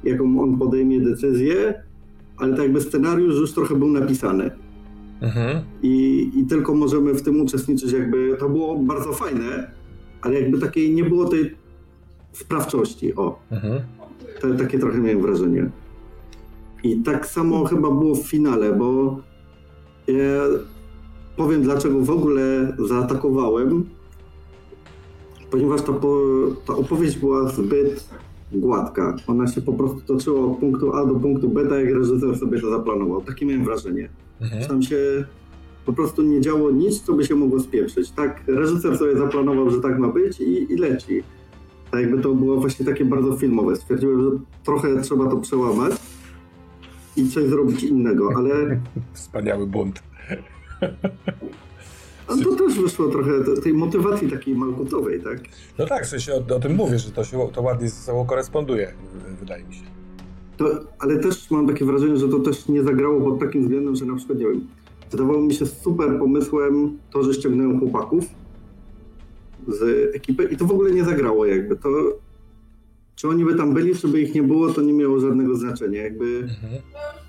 jaką 0.04 0.42
on 0.42 0.58
podejmie 0.58 1.00
decyzję, 1.02 1.84
ale 2.42 2.52
tak 2.52 2.64
jakby 2.64 2.82
scenariusz 2.82 3.36
już 3.36 3.54
trochę 3.54 3.76
był 3.76 3.88
napisany. 3.88 4.52
Mhm. 5.22 5.62
I, 5.84 6.30
I 6.36 6.46
tylko 6.46 6.74
możemy 6.74 7.14
w 7.14 7.22
tym 7.22 7.42
uczestniczyć, 7.42 7.92
jakby 7.92 8.38
to 8.40 8.50
było 8.50 8.80
bardzo 8.80 9.14
fajne, 9.14 9.72
ale 10.22 10.42
jakby 10.42 10.60
takiej 10.60 10.96
nie 10.96 11.04
było 11.04 11.26
tej 11.26 11.56
sprawczości. 12.32 13.16
O, 13.16 13.40
mhm. 13.52 13.82
Te, 14.42 14.54
takie 14.54 14.80
trochę 14.80 14.98
miałem 14.98 15.22
wrażenie. 15.22 15.70
I 16.84 16.98
tak 16.98 17.28
samo 17.28 17.66
chyba 17.66 17.92
było 17.92 18.16
w 18.16 18.28
finale, 18.28 18.74
bo 18.74 19.20
ja 20.08 20.42
powiem 21.38 21.62
dlaczego 21.62 22.00
w 22.00 22.10
ogóle 22.10 22.76
zaatakowałem, 22.88 23.86
ponieważ 25.52 25.82
ta, 25.82 25.94
ta 26.66 26.74
opowieść 26.74 27.18
była 27.18 27.48
zbyt 27.48 28.10
gładka. 28.54 29.16
Ona 29.28 29.48
się 29.48 29.62
po 29.62 29.74
prostu 29.74 30.02
toczyła 30.02 30.52
od 30.52 30.58
punktu 30.58 30.94
A 30.94 31.06
do 31.06 31.16
punktu 31.16 31.50
B, 31.50 31.68
tak 31.68 31.86
jak 31.86 31.94
reżyser 31.94 32.38
sobie 32.38 32.62
to 32.62 32.70
zaplanował. 32.70 33.22
Takie 33.22 33.46
miałem 33.46 33.66
wrażenie. 33.66 34.10
Mhm. 34.42 34.68
Tam 34.68 34.82
się 34.82 35.26
po 35.86 35.94
prostu 35.94 36.22
nie 36.22 36.42
działo 36.42 36.72
nic, 36.72 37.02
co 37.02 37.14
by 37.14 37.26
się 37.26 37.36
mogło 37.36 37.60
spieprzyć. 37.60 38.12
Tak, 38.12 38.44
reżyser 38.48 38.98
sobie 38.98 39.18
zaplanował, 39.18 39.70
że 39.70 39.82
tak 39.82 40.00
ma 40.00 40.08
być 40.08 40.42
i, 40.42 40.74
i 40.74 40.76
leci. 40.76 41.24
Tak 41.92 42.02
jakby 42.02 42.22
to 42.22 42.34
było 42.34 42.58
właśnie 42.58 42.86
takie 42.86 43.06
bardzo 43.06 43.38
filmowe. 43.38 43.76
Stwierdziłem, 43.76 44.22
że 44.22 44.30
trochę 44.64 45.02
trzeba 45.02 45.30
to 45.30 45.38
przełamać 45.38 45.94
i 47.18 47.30
coś 47.30 47.46
zrobić 47.46 47.84
innego, 47.84 48.30
ale... 48.36 48.52
Wspaniały 49.14 49.68
bunt. 49.68 50.04
A 52.32 52.44
to 52.44 52.56
też 52.56 52.80
wyszło 52.80 53.08
trochę 53.08 53.32
tej 53.64 53.74
motywacji 53.74 54.32
takiej 54.32 54.56
malkutowej, 54.56 55.22
tak? 55.22 55.40
No 55.78 55.86
tak, 55.86 56.06
w 56.06 56.10
sensie 56.10 56.34
o, 56.34 56.56
o 56.56 56.60
tym 56.60 56.76
mówię, 56.76 57.00
że 57.00 57.12
to, 57.12 57.24
się, 57.24 57.50
to 57.54 57.62
ładnie 57.62 57.90
ze 57.90 57.96
sobą 57.96 58.26
koresponduje, 58.26 58.94
wydaje 59.40 59.64
mi 59.64 59.76
się. 59.76 59.82
To, 60.58 60.66
ale 61.00 61.20
też 61.20 61.52
mam 61.52 61.68
takie 61.68 61.86
wrażenie, 61.86 62.18
że 62.18 62.30
to 62.30 62.40
też 62.40 62.68
nie 62.68 62.84
zagrało 62.84 63.22
pod 63.22 63.40
takim 63.40 63.62
względem, 63.62 63.96
że 63.96 64.06
na 64.06 64.16
przykład, 64.16 64.40
nie 64.40 64.46
wiem, 64.48 64.68
wydawało 65.12 65.42
mi 65.42 65.54
się 65.54 65.66
super 65.66 66.20
pomysłem 66.20 66.98
to, 67.12 67.24
że 67.24 67.34
ściągnąłem 67.34 67.80
chłopaków 67.80 68.26
z 69.68 70.16
ekipy 70.16 70.44
i 70.44 70.58
to 70.58 70.66
w 70.66 70.72
ogóle 70.72 70.92
nie 70.92 71.06
zagrało 71.06 71.46
jakby. 71.46 71.76
To, 71.76 71.90
czy 73.22 73.28
oni 73.28 73.46
by 73.46 73.56
tam 73.56 73.74
byli, 73.74 73.96
czy 73.96 74.08
by 74.08 74.22
ich 74.22 74.36
nie 74.36 74.44
było, 74.44 74.70
to 74.70 74.82
nie 74.82 74.94
miało 74.94 75.20
żadnego 75.20 75.56
znaczenia. 75.56 76.04
Jakby, 76.04 76.26
mhm. 76.26 76.82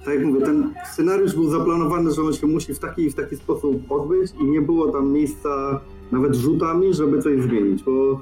tak 0.04 0.14
jak 0.14 0.24
mówię, 0.24 0.40
ten 0.40 0.74
scenariusz 0.92 1.34
był 1.34 1.50
zaplanowany, 1.50 2.12
że 2.12 2.22
on 2.22 2.32
się 2.32 2.46
musi 2.46 2.74
w 2.74 2.78
taki 2.78 3.02
i 3.02 3.10
w 3.10 3.14
taki 3.14 3.36
sposób 3.36 3.92
odbyć 3.92 4.32
i 4.40 4.44
nie 4.44 4.60
było 4.60 4.92
tam 4.92 5.12
miejsca 5.12 5.80
nawet 6.12 6.34
rzutami, 6.34 6.94
żeby 6.94 7.22
coś 7.22 7.42
zmienić, 7.42 7.82
bo 7.82 8.20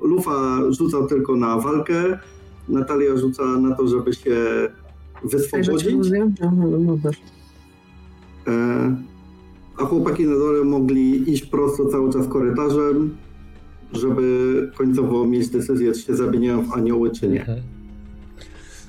Lufa 0.00 0.58
rzucał 0.70 1.06
tylko 1.06 1.36
na 1.36 1.58
walkę, 1.58 2.18
Natalia 2.68 3.16
rzuca 3.16 3.44
na 3.44 3.74
to, 3.74 3.88
żeby 3.88 4.14
się 4.14 4.36
wyswobodzić. 5.24 6.10
E, 8.46 8.96
a 9.76 9.84
chłopaki 9.84 10.26
na 10.26 10.38
dole 10.38 10.64
mogli 10.64 11.32
iść 11.32 11.46
prosto 11.46 11.86
cały 11.86 12.12
czas 12.12 12.28
korytarzem, 12.28 13.16
żeby 13.92 14.70
końcowo 14.76 15.26
mieć 15.26 15.48
decyzję, 15.48 15.92
czy 15.92 16.00
się 16.00 16.16
zamieniają 16.16 16.62
w 16.62 16.72
anioły, 16.72 17.10
czy 17.10 17.28
nie. 17.28 17.40
Mhm. 17.40 17.58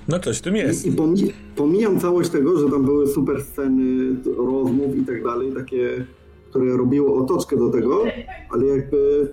No 0.07 0.19
coś 0.19 0.37
w 0.37 0.41
tym 0.41 0.55
jest. 0.55 0.85
I, 0.85 0.89
i 0.89 1.33
pomijam 1.55 1.99
całość 1.99 2.29
tego, 2.29 2.59
że 2.59 2.69
tam 2.69 2.85
były 2.85 3.07
super 3.07 3.43
sceny 3.43 4.15
rozmów 4.37 4.97
i 4.97 5.05
tak 5.05 5.23
dalej, 5.23 5.51
takie, 5.53 6.05
które 6.49 6.77
robiło 6.77 7.23
otoczkę 7.23 7.57
do 7.57 7.69
tego, 7.69 8.03
ale 8.49 8.65
jakby 8.65 9.29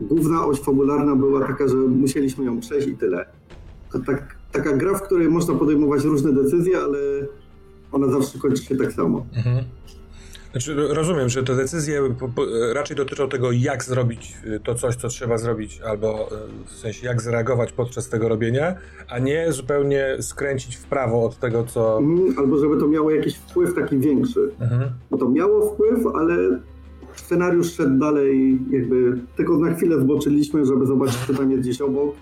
główna 0.00 0.46
oś 0.46 0.60
fabularna 0.60 1.16
była 1.16 1.46
taka, 1.46 1.68
że 1.68 1.76
musieliśmy 1.76 2.44
ją 2.44 2.60
przejść 2.60 2.88
i 2.88 2.96
tyle. 2.96 3.26
To 3.92 3.98
tak, 3.98 4.36
taka 4.52 4.76
gra, 4.76 4.94
w 4.94 5.02
której 5.02 5.28
można 5.28 5.54
podejmować 5.54 6.04
różne 6.04 6.32
decyzje, 6.32 6.78
ale 6.78 6.98
ona 7.92 8.08
zawsze 8.08 8.38
kończy 8.38 8.62
się 8.62 8.76
tak 8.76 8.92
samo. 8.92 9.26
Mhm. 9.36 9.64
Znaczy, 10.56 10.74
rozumiem, 10.74 11.28
że 11.28 11.42
te 11.42 11.56
decyzje 11.56 12.14
raczej 12.72 12.96
dotyczą 12.96 13.28
tego, 13.28 13.52
jak 13.52 13.84
zrobić 13.84 14.34
y, 14.46 14.60
to 14.60 14.74
coś, 14.74 14.96
co 14.96 15.08
trzeba 15.08 15.38
zrobić, 15.38 15.80
albo 15.80 16.28
y, 16.32 16.64
w 16.66 16.72
sensie 16.72 17.06
jak 17.06 17.22
zareagować 17.22 17.72
podczas 17.72 18.08
tego 18.08 18.28
robienia, 18.28 18.74
a 19.08 19.18
nie 19.18 19.52
zupełnie 19.52 20.16
skręcić 20.20 20.76
w 20.76 20.84
prawo 20.84 21.24
od 21.24 21.38
tego, 21.38 21.64
co. 21.64 21.98
Mm, 21.98 22.38
albo 22.38 22.58
żeby 22.58 22.80
to 22.80 22.88
miało 22.88 23.10
jakiś 23.10 23.36
wpływ 23.36 23.74
taki 23.74 23.98
większy. 23.98 24.50
Mhm. 24.60 24.90
Bo 25.10 25.18
to 25.18 25.28
miało 25.28 25.74
wpływ, 25.74 26.06
ale 26.14 26.60
scenariusz 27.14 27.72
szedł 27.72 27.98
dalej, 27.98 28.58
jakby 28.70 29.18
tylko 29.36 29.58
na 29.58 29.74
chwilę 29.74 30.00
zboczyliśmy, 30.00 30.66
żeby 30.66 30.86
zobaczyć, 30.86 31.18
co 31.26 31.34
tam 31.34 31.50
jest 31.50 31.62
gdzieś 31.62 31.80
obok. 31.80 32.14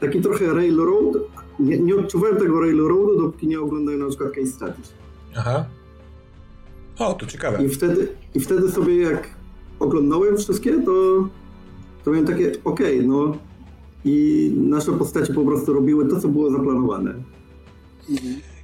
Taki 0.00 0.20
trochę 0.20 0.54
railroad. 0.54 1.16
Nie, 1.60 1.78
nie 1.78 1.96
odczuwałem 1.96 2.36
tego 2.36 2.60
railroadu, 2.60 3.22
dopóki 3.22 3.46
nie 3.46 3.60
oglądałem 3.60 4.00
na 4.00 4.08
przykład 4.08 4.30
case 4.30 4.46
studies. 4.46 4.92
Aha. 5.36 5.64
O, 6.98 7.14
to 7.14 7.26
ciekawe. 7.26 7.64
I 7.64 7.68
wtedy, 7.68 8.08
I 8.34 8.40
wtedy 8.40 8.70
sobie 8.70 9.02
jak 9.02 9.28
oglądałem 9.80 10.36
wszystkie, 10.36 10.82
to, 10.82 10.92
to 12.04 12.10
miałem 12.10 12.26
takie, 12.26 12.52
okej, 12.64 12.96
okay, 12.96 13.08
no 13.08 13.36
i 14.04 14.52
nasze 14.56 14.92
postacie 14.92 15.34
po 15.34 15.44
prostu 15.44 15.72
robiły 15.72 16.08
to, 16.08 16.20
co 16.20 16.28
było 16.28 16.50
zaplanowane. 16.50 17.14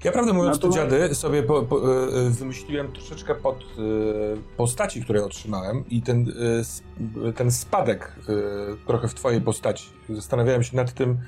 Ja 0.04 0.12
prawdę 0.12 0.32
mówiąc, 0.32 0.58
to 0.58 0.68
dziady 0.68 1.14
sobie 1.14 1.42
po, 1.42 1.62
po, 1.62 2.04
e, 2.06 2.30
wymyśliłem 2.30 2.92
troszeczkę 2.92 3.34
pod 3.34 3.56
e, 3.56 3.64
postaci, 4.56 5.02
które 5.02 5.24
otrzymałem 5.24 5.84
i 5.90 6.02
ten, 6.02 6.32
e, 7.26 7.32
ten 7.32 7.50
spadek 7.50 8.12
trochę 8.86 9.08
w 9.08 9.14
twojej 9.14 9.40
postaci. 9.40 9.90
Zastanawiałem 10.08 10.62
się 10.62 10.76
nad 10.76 10.94
tym, 10.94 11.18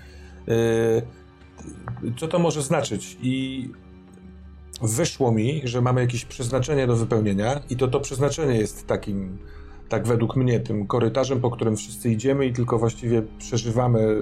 co 2.17 2.29
to 2.29 2.39
może 2.39 2.63
znaczyć 2.63 3.19
i 3.23 3.69
wyszło 4.83 5.33
mi, 5.33 5.61
że 5.65 5.81
mamy 5.81 6.01
jakieś 6.01 6.25
przeznaczenie 6.25 6.87
do 6.87 6.97
wypełnienia 6.97 7.61
i 7.71 7.77
to 7.77 7.89
to 7.89 8.01
przeznaczenie 8.01 8.55
jest 8.55 8.87
takim, 8.87 9.39
tak 9.89 10.07
według 10.07 10.37
mnie, 10.37 10.61
tym 10.61 10.87
korytarzem, 10.87 11.41
po 11.41 11.51
którym 11.51 11.77
wszyscy 11.77 12.11
idziemy 12.11 12.47
i 12.47 12.53
tylko 12.53 12.79
właściwie 12.79 13.23
przeżywamy 13.39 14.17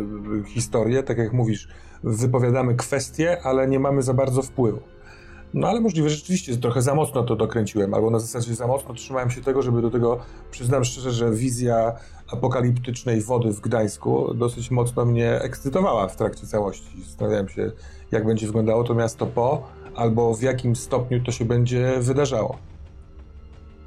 historię, 0.47 1.03
tak 1.03 1.19
jak 1.19 1.33
mówisz, 1.33 1.69
wypowiadamy 2.03 2.75
kwestie, 2.75 3.43
ale 3.43 3.69
nie 3.69 3.81
mamy 3.81 4.03
za 4.03 4.15
bardzo 4.15 4.43
wpływu. 4.43 4.81
No 5.55 5.69
ale 5.69 5.81
możliwe, 5.81 6.11
że 6.11 6.17
rzeczywiście 6.17 6.57
trochę 6.57 6.83
za 6.83 6.95
mocno 6.95 7.23
to 7.23 7.37
dokręciłem, 7.37 7.95
albo 7.95 8.11
na 8.11 8.19
zasadzie 8.19 8.55
za 8.55 8.67
mocno 8.67 8.95
trzymałem 8.95 9.31
się 9.31 9.41
tego, 9.41 9.63
żeby 9.63 9.83
do 9.83 9.91
tego, 9.91 10.19
przyznam 10.51 10.85
szczerze, 10.85 11.11
że 11.13 11.31
wizja 11.31 11.93
apokaliptycznej 12.33 13.21
wody 13.21 13.53
w 13.53 13.61
Gdańsku 13.61 14.35
dosyć 14.35 14.71
mocno 14.71 15.05
mnie 15.05 15.41
ekscytowała 15.41 16.09
w 16.09 16.17
trakcie 16.17 16.47
całości. 16.47 17.03
Zastanawiałem 17.05 17.49
się, 17.49 17.73
jak 18.11 18.27
będzie 18.27 18.47
wyglądało 18.47 18.85
to 18.85 18.95
miasto 18.95 19.27
po, 19.27 19.69
albo 19.99 20.35
w 20.35 20.43
jakim 20.43 20.77
stopniu 20.77 21.21
to 21.25 21.33
się 21.33 21.45
będzie 21.45 21.93
wydarzało. 22.01 22.59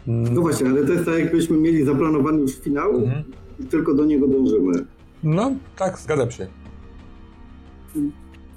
No 0.08 0.42
właśnie, 0.42 0.70
ale 0.70 0.86
to 0.86 0.94
jest 0.94 1.06
tak, 1.06 1.20
jakbyśmy 1.20 1.58
mieli 1.58 1.84
zaplanowany 1.86 2.42
już 2.42 2.60
finał 2.60 2.96
mhm. 2.96 3.24
i 3.60 3.64
tylko 3.64 3.94
do 3.94 4.06
niego 4.06 4.28
dążymy. 4.28 4.86
No, 5.24 5.52
tak, 5.78 6.00
zgadzam 6.00 6.32
się. 6.32 6.48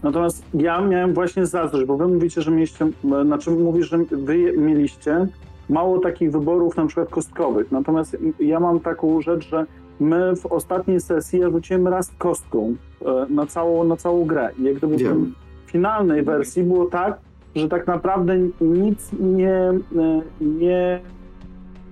Natomiast 0.02 0.44
ja 0.54 0.80
miałem 0.80 1.14
właśnie 1.14 1.46
zazdrość, 1.46 1.86
bo 1.86 1.96
wy 1.96 2.08
mówicie, 2.08 2.42
że 2.42 2.50
mieliście, 2.50 2.90
znaczy 3.24 3.50
mówisz, 3.50 3.88
że 3.88 3.98
wy 3.98 4.52
mieliście 4.56 5.28
mało 5.68 5.98
takich 5.98 6.32
wyborów 6.32 6.76
na 6.76 6.86
przykład 6.86 7.08
kostkowych. 7.08 7.72
Natomiast 7.72 8.16
ja 8.40 8.60
mam 8.60 8.80
taką 8.80 9.20
rzecz, 9.20 9.48
że 9.48 9.66
my 10.00 10.36
w 10.36 10.46
ostatniej 10.46 11.00
sesji 11.00 11.38
ja 11.38 11.50
rzuciłem 11.50 11.88
raz 11.88 12.10
kostką 12.18 12.74
e, 13.02 13.26
na 13.30 13.46
całą, 13.46 13.84
na 13.84 13.96
całą 13.96 14.24
grę. 14.24 14.50
I 14.58 14.62
jak 14.62 14.74
gdyby 14.74 14.96
w 14.96 15.70
finalnej 15.70 16.22
wersji 16.22 16.62
było 16.62 16.86
tak, 16.86 17.18
że 17.54 17.68
tak 17.68 17.86
naprawdę 17.86 18.38
nic 18.60 19.10
nie, 19.20 19.52
e, 19.52 20.22
nie, 20.40 21.00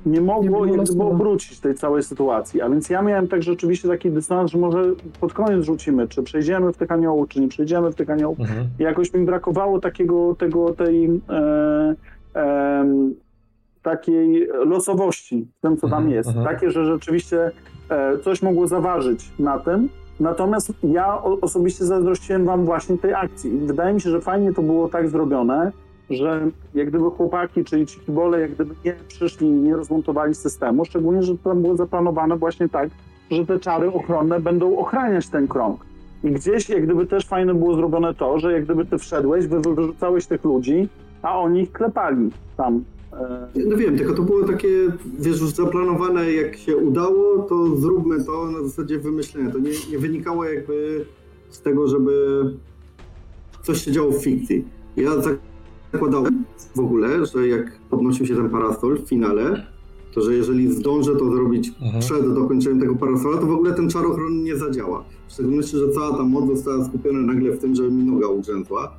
nie 0.07 0.21
mogło 0.21 0.67
nie 0.67 0.77
jakby 0.77 1.03
obrócić 1.03 1.61
tej 1.61 1.75
całej 1.75 2.03
sytuacji. 2.03 2.61
A 2.61 2.69
więc 2.69 2.91
ja 2.91 3.03
miałem 3.03 3.29
tak 3.29 3.43
rzeczywiście 3.43 3.89
taki 3.89 4.11
dysonans, 4.11 4.51
że 4.51 4.59
może 4.59 4.83
pod 5.21 5.33
koniec 5.33 5.65
rzucimy, 5.65 6.09
czy 6.09 6.23
przejdziemy 6.23 6.73
w 6.73 6.77
tych 6.77 6.93
aniołów, 6.93 7.29
czy 7.29 7.41
nie 7.41 7.49
przejdziemy 7.49 7.93
w 7.93 7.95
tych 7.95 8.11
aniołów. 8.11 8.41
Mhm. 8.41 8.67
Jakoś 8.79 9.15
mi 9.15 9.25
brakowało 9.25 9.81
takiego, 9.81 10.35
tego, 10.35 10.75
tej 10.75 11.21
e, 11.29 11.95
e, 12.37 13.13
takiej 13.83 14.49
losowości 14.67 15.47
w 15.59 15.61
tym, 15.61 15.77
co 15.77 15.89
tam 15.89 15.99
mhm. 15.99 16.15
jest. 16.15 16.29
Mhm. 16.29 16.47
Takie, 16.47 16.71
że 16.71 16.85
rzeczywiście 16.85 17.51
e, 17.89 18.19
coś 18.19 18.43
mogło 18.43 18.67
zaważyć 18.67 19.31
na 19.39 19.59
tym, 19.59 19.89
Natomiast 20.21 20.73
ja 20.83 21.23
osobiście 21.23 21.85
zazdrościłem 21.85 22.45
wam 22.45 22.65
właśnie 22.65 22.99
tej 22.99 23.15
akcji. 23.15 23.51
Wydaje 23.51 23.95
mi 23.95 24.01
się, 24.01 24.11
że 24.11 24.21
fajnie 24.21 24.53
to 24.53 24.63
było 24.63 24.89
tak 24.89 25.09
zrobione, 25.09 25.73
że 26.11 26.51
jak 26.75 26.89
gdyby 26.89 27.11
chłopaki, 27.11 27.65
czyli 27.65 27.87
ci 27.87 28.01
kibole, 28.01 28.41
jak 28.41 28.55
gdyby 28.55 28.75
nie 28.85 28.95
przyszli 29.09 29.47
i 29.47 29.51
nie 29.51 29.77
rozmontowali 29.77 30.35
systemu, 30.35 30.85
szczególnie, 30.85 31.23
że 31.23 31.39
to 31.39 31.51
tam 31.51 31.63
było 31.63 31.77
zaplanowane 31.77 32.37
właśnie 32.37 32.69
tak, 32.69 32.91
że 33.31 33.47
te 33.47 33.59
czary 33.59 33.93
ochronne 33.93 34.41
będą 34.41 34.79
ochraniać 34.79 35.29
ten 35.29 35.49
krąg. 35.49 35.81
I 36.25 36.31
gdzieś 36.31 36.69
jak 36.69 36.85
gdyby 36.85 37.07
też 37.07 37.27
fajne 37.27 37.55
było 37.55 37.75
zrobione 37.75 38.15
to, 38.15 38.39
że 38.39 38.53
jak 38.53 38.65
gdyby 38.65 38.85
ty 38.87 38.99
wszedłeś, 38.99 39.47
wyrzucałeś 39.47 40.27
tych 40.27 40.45
ludzi, 40.45 40.89
a 41.23 41.39
oni 41.39 41.61
ich 41.61 41.73
klepali 41.73 42.31
tam 42.57 42.85
no 43.67 43.77
wiem, 43.77 43.99
tylko 43.99 44.15
to 44.15 44.23
było 44.23 44.45
takie, 44.45 44.93
wiesz, 45.19 45.41
już 45.41 45.51
zaplanowane, 45.51 46.33
jak 46.33 46.57
się 46.57 46.77
udało, 46.77 47.39
to 47.49 47.77
zróbmy 47.77 48.25
to 48.25 48.51
na 48.51 48.63
zasadzie 48.63 48.99
wymyślenia. 48.99 49.51
To 49.51 49.59
nie, 49.59 49.71
nie 49.91 49.99
wynikało 49.99 50.45
jakby 50.45 51.05
z 51.51 51.61
tego, 51.61 51.89
żeby 51.89 52.45
coś 53.63 53.85
się 53.85 53.93
działo 53.93 54.13
w 54.13 54.23
fikcji. 54.23 54.65
Ja 54.97 55.11
zakładałem 55.93 56.45
w 56.75 56.81
ogóle, 56.81 57.27
że 57.27 57.49
jak 57.49 57.79
podnosił 57.91 58.27
się 58.27 58.37
ten 58.37 58.51
parasol 58.51 58.99
w 58.99 59.09
finale, 59.09 59.67
to 60.15 60.21
że 60.23 60.35
jeżeli 60.35 60.73
zdążę 60.73 61.17
to 61.17 61.31
zrobić 61.31 61.69
mhm. 61.69 62.01
przed 62.01 62.35
dokończeniem 62.35 62.81
tego 62.81 62.95
parasola, 62.95 63.39
to 63.39 63.47
w 63.47 63.53
ogóle 63.53 63.75
ten 63.75 63.91
czarochron 63.91 64.43
nie 64.43 64.57
zadziała. 64.57 65.05
W 65.29 65.33
szczególności, 65.33 65.77
że 65.77 65.89
cała 65.89 66.17
ta 66.17 66.23
moc 66.23 66.47
została 66.47 66.85
skupiona 66.85 67.19
nagle 67.19 67.53
w 67.53 67.59
tym, 67.59 67.75
że 67.75 67.83
mi 67.83 68.05
noga 68.05 68.27
ugrzęzła. 68.27 68.97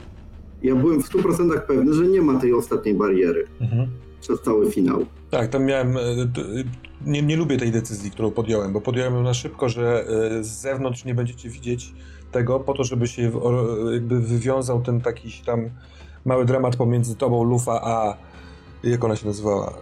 Ja 0.63 0.75
byłem 0.75 1.03
w 1.03 1.10
100% 1.10 1.62
pewny, 1.62 1.93
że 1.93 2.08
nie 2.08 2.22
ma 2.22 2.39
tej 2.39 2.53
ostatniej 2.53 2.96
bariery. 2.96 3.48
Mhm 3.62 3.88
przez 4.24 4.41
cały 4.41 4.72
finał. 4.72 5.05
Tak, 5.32 5.48
tam 5.48 5.65
miałem. 5.65 5.98
E, 5.98 6.01
nie, 7.05 7.22
nie 7.22 7.38
lubię 7.38 7.58
tej 7.58 7.72
decyzji, 7.72 8.12
którą 8.12 8.32
podjąłem, 8.32 8.74
bo 8.74 8.82
podjąłem 8.82 9.13
ją 9.13 9.24
na 9.24 9.34
szybko, 9.34 9.70
że 9.70 10.05
e, 10.39 10.43
z 10.43 10.48
zewnątrz 10.48 11.05
nie 11.05 11.15
będziecie 11.15 11.50
widzieć 11.50 11.93
tego, 12.32 12.60
po 12.60 12.74
to, 12.74 12.84
żeby 12.84 13.08
się 13.08 13.32
jakby 13.93 14.20
wywiązał 14.20 14.82
ten 14.82 15.01
taki 15.01 15.32
tam 15.46 15.70
mały 16.25 16.46
dramat 16.46 16.75
pomiędzy 16.75 17.15
tobą, 17.15 17.43
Lufa, 17.43 17.82
a 17.84 18.17
jak 18.84 19.03
ona 19.03 19.15
się 19.15 19.27
nazywała? 19.27 19.67
E, 19.67 19.74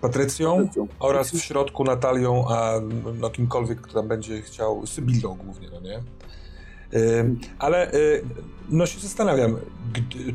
Patrycją, 0.00 0.56
Patrycją. 0.56 0.88
oraz 0.98 1.30
w 1.30 1.38
środku 1.38 1.84
Natalią, 1.84 2.44
a 2.48 2.74
no, 3.20 3.30
kimkolwiek, 3.30 3.80
kto 3.80 3.94
tam 3.94 4.08
będzie 4.08 4.42
chciał, 4.42 4.86
Sybillą 4.86 5.36
głównie, 5.44 5.68
no 5.72 5.80
nie? 5.80 6.02
Ale 7.58 7.94
y, 7.94 8.24
no 8.68 8.86
się 8.86 9.00
zastanawiam, 9.00 9.56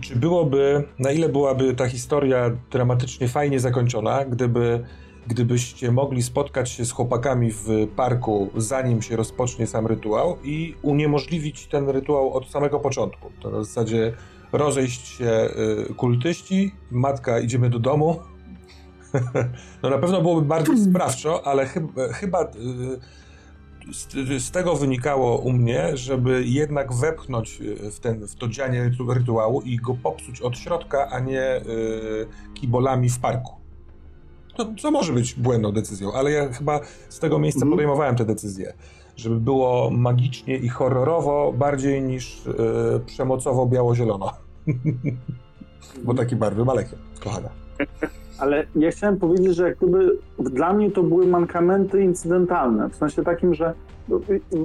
czy 0.02 0.16
byłoby, 0.16 0.84
na 1.00 1.12
ile 1.12 1.30
byłaby 1.30 1.74
ta 1.74 1.88
historia 1.88 2.52
dramatycznie 2.72 3.28
fajnie 3.28 3.60
zakończona, 3.60 4.26
gdyby, 4.26 4.84
gdybyście 5.28 5.92
mogli 5.92 6.24
spotkać 6.24 6.70
się 6.70 6.86
z 6.86 6.92
chłopakami 6.92 7.52
w 7.52 7.68
parku, 7.96 8.50
zanim 8.56 9.02
się 9.02 9.16
rozpocznie 9.16 9.68
sam 9.68 9.88
rytuał 9.88 10.38
i 10.44 10.76
uniemożliwić 10.82 11.68
ten 11.68 11.90
rytuał 11.90 12.34
od 12.34 12.50
samego 12.50 12.80
początku. 12.80 13.32
To 13.42 13.52
na 13.52 13.64
zasadzie 13.64 14.14
rozejść 14.52 15.08
się 15.08 15.50
y, 15.90 15.94
kultyści, 15.94 16.72
matka 16.92 17.40
idziemy 17.40 17.70
do 17.70 17.80
domu. 17.80 18.20
no 19.84 19.90
na 19.90 19.98
pewno 19.98 20.22
byłoby 20.22 20.48
bardziej 20.48 20.78
sprawczo, 20.78 21.48
ale 21.48 21.66
chyba, 21.66 22.08
chyba 22.14 22.52
z, 23.92 24.08
z, 24.44 24.52
tego 24.52 24.76
wynikało 24.76 25.38
u 25.38 25.52
mnie, 25.52 25.98
żeby 25.98 26.44
jednak 26.46 26.94
wepchnąć 26.94 27.62
e, 27.86 27.92
w, 27.92 28.00
ten, 28.00 28.28
w 28.28 28.36
to 28.36 28.48
dzianie 28.48 28.92
rytuału 29.10 29.62
i 29.62 29.78
go 29.78 29.98
popsuć 30.04 30.42
od 30.42 30.58
środka, 30.58 31.10
a 31.10 31.20
nie 31.20 31.58
y, 31.58 31.64
kibolami 32.54 33.10
w 33.10 33.20
parku. 33.20 33.54
To, 34.56 34.74
co 34.80 34.92
może 34.92 35.14
być 35.14 35.34
błędną 35.34 35.72
decyzją, 35.72 36.14
ale 36.14 36.32
ja 36.32 36.54
chyba 36.54 36.80
z 37.10 37.20
tego 37.20 37.40
miejsca 37.40 37.62
mm. 37.62 37.72
podejmowałem 37.72 38.16
tę 38.16 38.26
decyzję. 38.26 38.74
Żeby 39.16 39.40
było 39.40 39.90
magicznie 39.92 40.58
i 40.58 40.70
horrorowo 40.70 41.54
bardziej 41.58 42.02
niż 42.02 42.46
y, 42.46 42.52
przemocowo 43.06 43.66
biało-zielono. 43.66 44.32
Bo 46.04 46.14
takie 46.14 46.36
barwy 46.36 46.66
Malekiem, 46.66 47.00
kochana. 47.20 47.50
Ale 48.40 48.66
ja 48.76 48.92
chciałem 48.92 49.18
powiedzieć, 49.18 49.56
że 49.56 49.64
jak 49.64 49.78
gdyby 49.78 50.18
dla 50.40 50.74
mnie 50.74 50.92
to 50.92 51.04
były 51.04 51.28
mankamenty 51.28 52.04
incydentalne, 52.04 52.90
w 52.90 52.96
sensie 52.96 53.24
takim, 53.24 53.54
że 53.54 53.74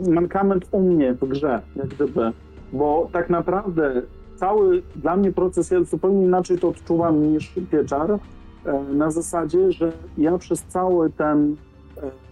mankament 0.09 0.65
u 0.71 0.81
mnie 0.81 1.15
w 1.15 1.29
grze, 1.29 1.61
jak 1.77 1.87
gdyby, 1.87 2.33
bo 2.73 3.09
tak 3.13 3.31
naprawdę 3.31 4.03
cały 4.37 4.83
dla 4.97 5.17
mnie 5.17 5.33
proces, 5.33 5.71
ja 5.71 5.85
zupełnie 5.85 6.25
inaczej 6.25 6.59
to 6.59 6.69
odczuwam 6.69 7.33
niż 7.33 7.55
Pieczar, 7.71 8.19
na 8.93 9.11
zasadzie, 9.11 9.73
że 9.73 9.93
ja 10.19 10.39
przez 10.39 10.63
cały 10.63 11.11
ten 11.11 11.57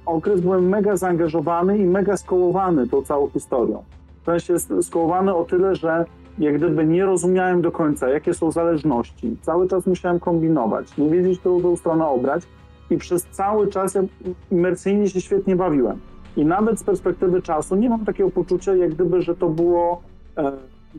okres 0.06 0.40
byłem 0.40 0.68
mega 0.68 0.96
zaangażowany 0.96 1.78
i 1.78 1.84
mega 1.84 2.16
skołowany 2.16 2.88
tą 2.88 3.02
całą 3.02 3.28
historią. 3.28 3.82
W 4.22 4.24
sensie 4.24 4.82
skołowany 4.82 5.34
o 5.34 5.44
tyle, 5.44 5.74
że 5.74 6.04
jak 6.38 6.58
gdyby 6.58 6.86
nie 6.86 7.04
rozumiałem 7.04 7.62
do 7.62 7.72
końca, 7.72 8.08
jakie 8.08 8.34
są 8.34 8.50
zależności. 8.50 9.36
Cały 9.42 9.68
czas 9.68 9.86
musiałem 9.86 10.20
kombinować, 10.20 10.96
nie 10.96 11.10
wiedzieć, 11.10 11.38
którą 11.38 11.60
tą 11.60 11.76
stronę 11.76 12.06
obrać 12.06 12.42
i 12.90 12.96
przez 12.96 13.24
cały 13.24 13.68
czas 13.68 13.94
ja 13.94 14.02
imersyjnie 14.50 15.08
się 15.08 15.20
świetnie 15.20 15.56
bawiłem. 15.56 15.98
I 16.36 16.44
nawet 16.44 16.78
z 16.78 16.84
perspektywy 16.84 17.42
czasu 17.42 17.76
nie 17.76 17.90
mam 17.90 18.04
takiego 18.04 18.30
poczucia, 18.30 18.74
jak 18.74 18.94
gdyby, 18.94 19.22
że 19.22 19.36
to 19.36 19.48
było 19.48 20.02
e, 20.36 20.52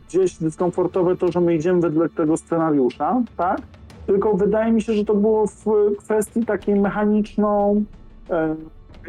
gdzieś 0.07 0.35
dyskomfortowe 0.35 1.15
to, 1.15 1.31
że 1.31 1.41
my 1.41 1.55
idziemy 1.55 1.81
wedle 1.81 2.09
tego 2.09 2.37
scenariusza, 2.37 3.23
tak? 3.37 3.61
Tylko 4.05 4.33
wydaje 4.33 4.71
mi 4.71 4.81
się, 4.81 4.93
że 4.93 5.05
to 5.05 5.15
było 5.15 5.47
w 5.47 5.65
kwestii 5.97 6.45
takiej 6.45 6.79
mechaniczną, 6.79 7.83
e, 8.29 8.55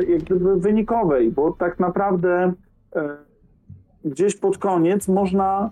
jak 0.08 0.22
gdyby 0.22 0.56
wynikowej, 0.56 1.30
bo 1.30 1.52
tak 1.52 1.80
naprawdę 1.80 2.52
e, 2.96 3.16
gdzieś 4.04 4.37
pod 4.37 4.58
koniec 4.58 5.08
można 5.08 5.70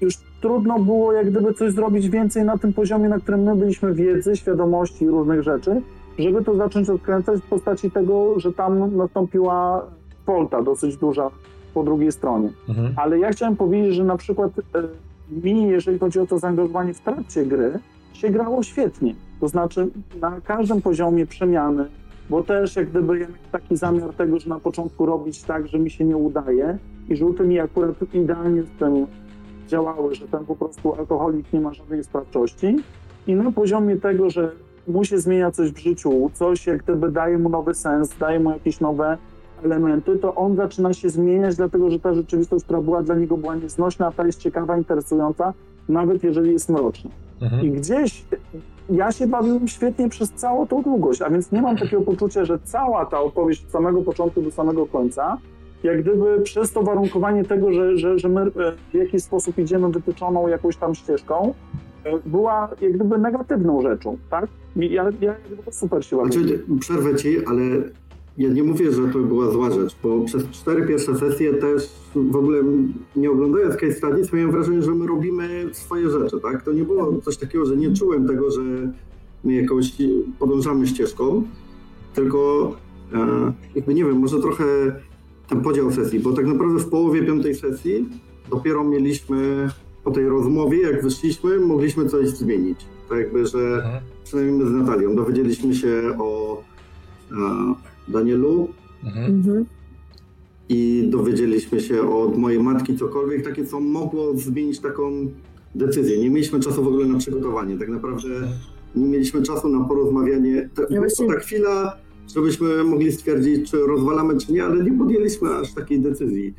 już 0.00 0.14
trudno 0.40 0.78
było 0.78 1.12
jak 1.12 1.30
gdyby 1.30 1.54
coś 1.54 1.72
zrobić 1.72 2.08
więcej 2.08 2.44
na 2.44 2.58
tym 2.58 2.72
poziomie, 2.72 3.08
na 3.08 3.18
którym 3.18 3.42
my 3.42 3.56
byliśmy 3.56 3.94
wiedzy, 3.94 4.36
świadomości 4.36 5.04
i 5.04 5.08
różnych 5.08 5.42
rzeczy, 5.42 5.82
żeby 6.18 6.44
to 6.44 6.56
zacząć 6.56 6.90
odkręcać 6.90 7.40
w 7.40 7.46
postaci 7.46 7.90
tego, 7.90 8.40
że 8.40 8.52
tam 8.52 8.96
nastąpiła 8.96 9.86
folta 10.26 10.62
dosyć 10.62 10.96
duża 10.96 11.30
po 11.74 11.84
drugiej 11.84 12.12
stronie. 12.12 12.52
Mhm. 12.68 12.94
Ale 12.96 13.18
ja 13.18 13.30
chciałem 13.30 13.56
powiedzieć, 13.56 13.94
że 13.94 14.04
na 14.04 14.16
przykład 14.16 14.52
e, 14.58 14.82
mi, 15.44 15.68
jeżeli 15.68 15.98
chodzi 15.98 16.20
o 16.20 16.26
to 16.26 16.38
zaangażowanie 16.38 16.94
w 16.94 17.00
trakcie 17.00 17.46
gry, 17.46 17.78
się 18.12 18.30
grało 18.30 18.62
świetnie. 18.62 19.14
To 19.40 19.48
znaczy 19.48 19.88
na 20.20 20.40
każdym 20.40 20.82
poziomie 20.82 21.26
przemiany, 21.26 21.84
bo 22.30 22.42
też 22.42 22.76
jak 22.76 22.90
gdyby 22.90 23.18
ja 23.18 23.26
miałem 23.26 23.50
taki 23.52 23.76
zamiar 23.76 24.14
tego, 24.14 24.38
że 24.38 24.48
na 24.48 24.60
początku 24.60 25.06
robić 25.06 25.42
tak, 25.42 25.68
że 25.68 25.78
mi 25.78 25.90
się 25.90 26.04
nie 26.04 26.16
udaje 26.16 26.78
i 27.08 27.16
żółty 27.16 27.44
mi 27.44 27.60
akurat 27.60 28.14
idealnie 28.14 28.62
z 28.62 28.78
tym 28.78 29.06
działały, 29.68 30.14
że 30.14 30.28
ten 30.28 30.44
po 30.44 30.56
prostu 30.56 30.94
alkoholik 30.94 31.52
nie 31.52 31.60
ma 31.60 31.74
żadnej 31.74 32.04
sprawczości 32.04 32.76
i 33.26 33.34
na 33.34 33.52
poziomie 33.52 33.96
tego, 33.96 34.30
że 34.30 34.52
mu 34.88 35.04
się 35.04 35.18
zmienia 35.18 35.50
coś 35.50 35.72
w 35.72 35.78
życiu, 35.78 36.30
coś 36.34 36.66
jak 36.66 36.82
gdyby 36.82 37.10
daje 37.10 37.38
mu 37.38 37.48
nowy 37.48 37.74
sens, 37.74 38.18
daje 38.18 38.40
mu 38.40 38.50
jakieś 38.50 38.80
nowe 38.80 39.18
elementy, 39.64 40.16
to 40.16 40.34
on 40.34 40.56
zaczyna 40.56 40.92
się 40.92 41.10
zmieniać, 41.10 41.56
dlatego 41.56 41.90
że 41.90 42.00
ta 42.00 42.14
rzeczywistość, 42.14 42.64
która 42.64 42.80
była 42.80 43.02
dla 43.02 43.14
niego 43.14 43.36
była 43.36 43.56
nieznośna, 43.56 44.06
a 44.06 44.12
ta 44.12 44.26
jest 44.26 44.40
ciekawa, 44.40 44.78
interesująca, 44.78 45.54
nawet 45.88 46.24
jeżeli 46.24 46.52
jest 46.52 46.68
mroczna. 46.68 47.10
Mhm. 47.40 47.62
I 47.64 47.70
gdzieś 47.70 48.24
ja 48.90 49.12
się 49.12 49.26
bawiłem 49.26 49.68
świetnie 49.68 50.08
przez 50.08 50.30
całą 50.30 50.66
tą 50.66 50.82
długość, 50.82 51.22
a 51.22 51.30
więc 51.30 51.52
nie 51.52 51.62
mam 51.62 51.76
takiego 51.76 52.02
poczucia, 52.02 52.44
że 52.44 52.58
cała 52.64 53.06
ta 53.06 53.20
opowieść 53.20 53.64
od 53.64 53.70
samego 53.70 54.02
początku 54.02 54.42
do 54.42 54.50
samego 54.50 54.86
końca 54.86 55.38
jak 55.82 56.02
gdyby 56.02 56.40
przez 56.42 56.72
to 56.72 56.82
warunkowanie 56.82 57.44
tego, 57.44 57.72
że, 57.72 57.98
że, 57.98 58.18
że 58.18 58.28
my 58.28 58.40
e, 58.40 58.72
w 58.92 58.94
jakiś 58.94 59.22
sposób 59.22 59.58
idziemy 59.58 59.88
wytyczoną 59.88 60.48
jakąś 60.48 60.76
tam 60.76 60.94
ścieżką, 60.94 61.54
e, 62.04 62.18
była 62.26 62.68
jak 62.80 62.92
gdyby 62.92 63.18
negatywną 63.18 63.82
rzeczą, 63.82 64.18
tak? 64.30 64.46
Ja, 64.76 65.10
ja 65.20 65.34
super 65.70 66.04
się 66.04 66.16
znaczy, 66.16 66.64
Przerwę 66.80 67.16
ci, 67.16 67.46
ale 67.46 67.62
ja 68.38 68.48
nie 68.48 68.62
mówię, 68.62 68.92
że 68.92 69.08
to 69.08 69.18
była 69.18 69.50
zła 69.50 69.70
rzecz, 69.70 69.96
bo 70.02 70.20
przez 70.20 70.48
cztery 70.50 70.86
pierwsze 70.86 71.16
sesje 71.16 71.54
też 71.54 71.90
w 72.14 72.36
ogóle 72.36 72.62
nie 73.16 73.30
oglądając 73.30 73.76
case 73.76 73.92
studies 73.92 74.32
miałem 74.32 74.50
wrażenie, 74.50 74.82
że 74.82 74.94
my 74.94 75.06
robimy 75.06 75.68
swoje 75.72 76.10
rzeczy, 76.10 76.40
tak? 76.40 76.62
To 76.62 76.72
nie 76.72 76.84
było 76.84 77.20
coś 77.20 77.36
takiego, 77.36 77.66
że 77.66 77.76
nie 77.76 77.94
czułem 77.94 78.28
tego, 78.28 78.50
że 78.50 78.60
my 79.44 79.52
jakoś 79.52 79.92
podążamy 80.38 80.86
ścieżką, 80.86 81.42
tylko 82.14 82.72
e, 83.14 83.52
jakby 83.74 83.94
nie 83.94 84.04
wiem, 84.04 84.18
może 84.18 84.40
trochę 84.40 84.64
ten 85.48 85.60
podział 85.60 85.92
sesji, 85.92 86.20
bo 86.20 86.32
tak 86.32 86.46
naprawdę 86.46 86.80
w 86.80 86.88
połowie 86.88 87.22
piątej 87.22 87.54
sesji 87.54 88.08
dopiero 88.50 88.84
mieliśmy 88.84 89.68
po 90.04 90.10
tej 90.10 90.28
rozmowie, 90.28 90.80
jak 90.80 91.02
wyszliśmy, 91.02 91.58
mogliśmy 91.58 92.08
coś 92.08 92.28
zmienić. 92.28 92.78
Tak 93.08 93.18
jakby, 93.18 93.46
że 93.46 93.58
mhm. 93.58 94.04
przynajmniej 94.24 94.58
my 94.58 94.70
z 94.70 94.72
Natalią 94.72 95.16
dowiedzieliśmy 95.16 95.74
się 95.74 96.16
o 96.18 96.62
e, 97.32 97.34
Danielu 98.08 98.68
mhm. 99.04 99.26
mhm. 99.26 99.64
i 100.68 101.08
dowiedzieliśmy 101.10 101.80
się 101.80 102.10
od 102.10 102.38
mojej 102.38 102.62
matki 102.62 102.96
cokolwiek 102.96 103.44
takie, 103.44 103.66
co 103.66 103.80
mogło 103.80 104.34
zmienić 104.34 104.80
taką 104.80 105.28
decyzję. 105.74 106.18
Nie 106.18 106.30
mieliśmy 106.30 106.60
czasu 106.60 106.84
w 106.84 106.88
ogóle 106.88 107.06
na 107.06 107.18
przygotowanie. 107.18 107.78
Tak 107.78 107.88
naprawdę 107.88 108.28
nie 108.96 109.08
mieliśmy 109.08 109.42
czasu 109.42 109.68
na 109.68 109.84
porozmawianie. 109.84 110.68
Ta, 110.74 110.82
ja 110.90 111.00
właśnie... 111.00 111.26
ta 111.26 111.40
chwila 111.40 111.96
żebyśmy 112.34 112.84
mogli 112.84 113.12
stwierdzić, 113.12 113.70
czy 113.70 113.76
rozwalamy, 113.86 114.38
czy 114.38 114.52
nie, 114.52 114.64
ale 114.64 114.84
nie 114.84 114.98
podjęliśmy 114.98 115.54
aż 115.54 115.72
takiej 115.72 116.00
decyzji. 116.00 116.54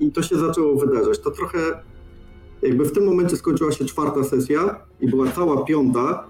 I 0.00 0.10
to 0.10 0.22
się 0.22 0.36
zaczęło 0.36 0.76
wydarzać. 0.76 1.18
To 1.18 1.30
trochę 1.30 1.58
jakby 2.62 2.84
w 2.84 2.92
tym 2.92 3.04
momencie 3.04 3.36
skończyła 3.36 3.72
się 3.72 3.84
czwarta 3.84 4.24
sesja 4.24 4.80
i 5.00 5.08
była 5.08 5.30
cała 5.30 5.64
piąta 5.64 6.24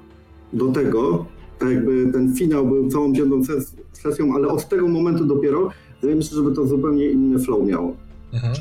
do 0.52 0.72
tego, 0.72 1.26
tak 1.58 1.68
jakby 1.68 2.12
ten 2.12 2.34
finał 2.34 2.66
był 2.66 2.88
całą 2.88 3.12
piątą 3.12 3.44
ses 3.44 3.74
sesją, 3.92 4.34
ale 4.34 4.48
od 4.48 4.68
tego 4.68 4.88
momentu 4.88 5.24
dopiero 5.24 5.70
wydaje 6.00 6.16
mi 6.16 6.24
się, 6.24 6.36
żeby 6.36 6.52
to 6.52 6.66
zupełnie 6.66 7.10
inny 7.10 7.38
flow 7.38 7.66
miało. 7.66 7.96
Mhm. 8.32 8.54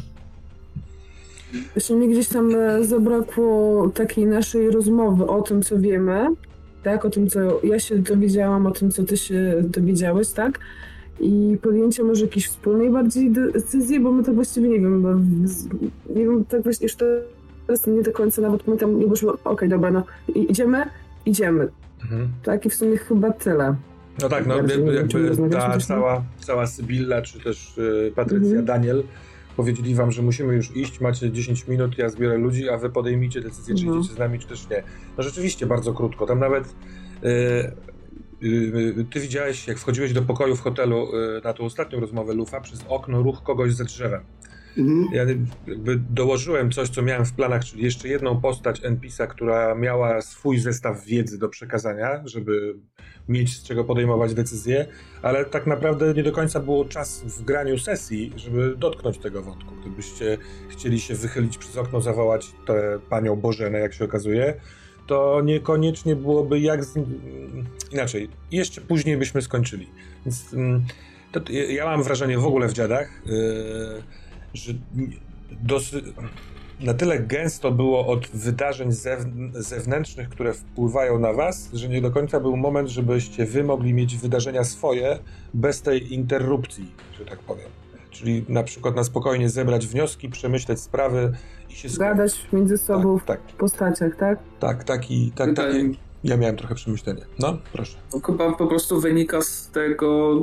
Właśnie 1.74 1.96
mi 1.96 2.10
gdzieś 2.10 2.28
tam 2.28 2.56
e, 2.56 2.86
zabrakło 2.86 3.89
takiej 3.89 4.26
naszej 4.26 4.72
rozmowy 4.72 5.28
o 5.28 5.41
tym, 5.41 5.62
co 5.62 5.80
wiemy, 5.80 6.28
tak? 6.84 7.06
O 7.06 7.10
tym, 7.10 7.30
co 7.30 7.39
ja 7.63 7.80
się 7.80 7.98
dowiedziałam, 7.98 8.65
o 8.65 8.72
tym, 8.72 8.91
co 8.91 9.04
ty 9.04 9.17
się 9.17 9.56
dowiedziałeś, 9.63 10.30
tak? 10.30 10.60
I 11.19 11.58
podjęcie 11.62 12.04
może 12.04 12.26
jakiejś 12.26 12.48
wspólnej 12.48 12.89
bardziej 12.89 13.32
decyzji, 13.32 14.00
bo 14.00 14.12
my 14.12 14.24
to 14.24 14.34
właściwie 14.34 14.69
nie 14.69 14.80
wiem, 14.80 15.02
bo 15.02 15.13
nie 16.15 16.26
wiem, 16.26 16.46
tak 16.46 16.63
właśnie 16.63 16.86
już 16.86 16.96
teraz 16.96 17.88
nie 17.88 18.02
do 18.02 18.12
końca 18.12 18.41
nawet 18.41 18.63
pamiętam, 18.63 19.00
nie 19.00 19.08
było, 19.08 19.34
okej, 19.34 19.39
okay, 19.43 19.69
dobra, 19.69 19.91
no 19.91 20.04
idziemy, 20.36 20.86
idziemy. 21.26 21.67
Mhm. 22.04 22.30
Tak 22.43 22.65
i 22.65 22.69
w 22.69 22.76
sumie 22.76 22.98
chyba 22.98 23.32
tyle. 23.32 23.76
No 24.22 24.30
tak, 24.30 24.48
no 24.48 24.58
jakby, 24.58 24.93
jakby 24.93 25.50
ta 25.50 25.78
cała, 25.78 26.24
cała 26.39 26.67
Sybilla, 26.67 27.22
czy 27.22 27.39
też 27.39 27.78
y, 27.78 28.12
Patrycja 28.15 28.50
mhm. 28.50 28.65
Daniel 28.65 29.04
powiedzieli 29.58 29.96
wam, 29.96 30.12
że 30.12 30.22
musimy 30.22 30.56
już 30.56 30.76
iść, 30.76 31.00
macie 31.00 31.32
10 31.32 31.68
minut, 31.68 31.98
ja 31.98 32.10
zbiorę 32.10 32.38
ludzi, 32.38 32.70
a 32.70 32.78
wy 32.78 32.89
podejmijcie 32.89 33.42
decyzję, 33.42 33.76
czy 33.76 33.86
no. 33.86 34.00
idziecie 34.00 34.16
z 34.16 34.18
nami, 34.18 34.39
czy 34.39 34.48
też 34.48 34.70
nie. 34.70 34.84
No 35.18 35.24
rzeczywiście 35.24 35.66
bardzo 35.66 35.94
krótko. 35.94 36.26
Tam 36.26 36.39
nawet 36.39 36.76
yy, 37.22 37.72
yy, 38.42 39.06
ty 39.12 39.20
widziałeś, 39.20 39.68
jak 39.68 39.78
wchodziłeś 39.78 40.13
do 40.13 40.22
pokoju 40.22 40.56
w 40.56 40.62
hotelu 40.62 41.08
yy, 41.13 41.42
na 41.44 41.54
tą 41.54 41.63
ostatnią 41.63 42.00
rozmowę 42.00 42.34
Lufa, 42.34 42.62
przez 42.62 42.86
okno 42.89 43.22
ruch 43.22 43.44
kogoś 43.44 43.74
ze 43.74 43.86
drzewem. 43.86 44.22
Mhm. 44.78 45.08
Ja 45.14 45.26
jakby 45.68 46.00
dołożyłem 46.10 46.72
coś, 46.72 46.90
co 46.90 47.02
miałem 47.02 47.26
w 47.26 47.34
planach, 47.34 47.66
czyli 47.66 47.84
jeszcze 47.84 48.08
jedną 48.08 48.42
postać 48.42 48.86
NPC-a, 48.86 49.28
która 49.28 49.76
miała 49.76 50.22
swój 50.22 50.60
zestaw 50.60 51.06
wiedzy 51.06 51.40
do 51.40 51.50
przekazania, 51.50 52.22
żeby 52.26 52.76
mieć 53.30 53.58
z 53.58 53.64
czego 53.64 53.84
podejmować 53.84 54.34
decyzje, 54.34 54.88
ale 55.22 55.46
tak 55.46 55.68
naprawdę 55.68 56.14
nie 56.14 56.24
do 56.24 56.32
końca 56.32 56.60
było 56.60 56.86
czas 56.86 57.24
w 57.24 57.44
graniu 57.44 57.80
sesji, 57.80 58.34
żeby 58.36 58.76
dotknąć 58.78 59.18
tego 59.18 59.42
wątku. 59.42 59.76
Gdybyście 59.82 60.38
chcieli 60.70 61.00
się 61.00 61.16
wychylić 61.16 61.58
przez 61.58 61.78
okno, 61.78 62.02
zawołać 62.02 62.52
tę 62.68 63.00
panią 63.10 63.36
Bożenę, 63.36 63.80
jak 63.80 63.94
się 63.94 64.06
okazuje, 64.06 64.54
to 65.08 65.42
niekoniecznie 65.44 66.16
byłoby 66.16 66.60
jak 66.60 66.86
z... 66.86 67.00
inaczej. 67.92 68.30
Jeszcze 68.52 68.82
później 68.82 69.18
byśmy 69.18 69.42
skończyli. 69.42 69.90
Więc 70.26 70.54
mm, 70.54 70.84
to, 71.32 71.52
ja 71.52 71.86
mam 71.86 72.04
wrażenie 72.04 72.38
w 72.38 72.46
ogóle 72.46 72.68
w 72.68 72.74
dziadach, 72.74 73.22
yy, 73.26 74.04
że 74.54 74.74
dosyć 75.62 76.06
na 76.80 76.94
tyle 76.94 77.20
gęsto 77.20 77.72
było 77.72 78.08
od 78.08 78.28
wydarzeń 78.28 78.89
zewnętrznych, 79.54 80.30
które 80.30 80.54
wpływają 80.54 81.20
na 81.20 81.34
was, 81.34 81.70
że 81.74 81.89
nie 81.89 82.02
do 82.02 82.12
końca 82.12 82.39
był 82.39 82.58
moment, 82.58 82.89
żebyście 82.89 83.46
wy 83.46 83.63
mogli 83.63 83.94
mieć 83.94 84.18
wydarzenia 84.18 84.63
swoje 84.63 85.20
bez 85.54 85.82
tej 85.82 86.13
interrupcji, 86.13 86.92
że 87.20 87.26
tak 87.26 87.39
powiem. 87.39 87.68
Czyli 88.10 88.46
na 88.50 88.63
przykład 88.63 88.96
na 88.96 89.04
spokojnie 89.04 89.50
zebrać 89.50 89.88
wnioski, 89.88 90.30
przemyśleć 90.30 90.80
sprawy 90.80 91.32
i 91.70 91.76
się 91.76 91.89
Zgadać 91.89 92.48
między 92.54 92.78
sobą 92.78 93.20
tak, 93.20 93.42
w 93.42 93.46
tak. 93.46 93.58
postaciach, 93.58 94.16
tak? 94.16 94.39
Tak, 94.60 94.84
taki, 94.84 95.32
tak, 95.36 95.56
tak, 95.56 95.74
ja 96.24 96.38
miałem 96.38 96.56
trochę 96.56 96.76
przemyślenie. 96.76 97.22
No, 97.39 97.58
proszę. 97.74 97.98
No, 98.13 98.20
chyba 98.20 98.52
po 98.52 98.68
prostu 98.68 99.02
wynika 99.02 99.42
z 99.42 99.70
tego, 99.70 100.42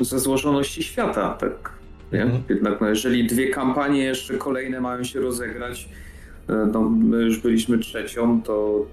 ze 0.00 0.18
złożoności 0.18 0.82
świata, 0.82 1.36
tak? 1.40 1.73
Mhm. 2.22 2.42
Jednak 2.48 2.80
no, 2.80 2.88
jeżeli 2.88 3.26
dwie 3.26 3.48
kampanie 3.48 4.04
jeszcze 4.04 4.34
kolejne 4.34 4.80
mają 4.80 5.04
się 5.04 5.20
rozegrać, 5.20 5.88
e, 6.48 6.68
no, 6.72 6.82
my 6.82 7.22
już 7.22 7.38
byliśmy 7.38 7.78
trzecią, 7.78 8.42
to 8.42 8.86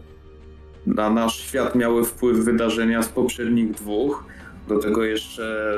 na 0.88 1.10
nasz 1.10 1.40
świat 1.40 1.76
miały 1.76 2.06
wpływ 2.06 2.38
wydarzenia 2.38 3.04
z 3.04 3.10
poprzednich 3.10 3.72
dwóch. 3.72 4.24
Do 4.68 4.80
tego 4.80 5.04
jeszcze 5.04 5.78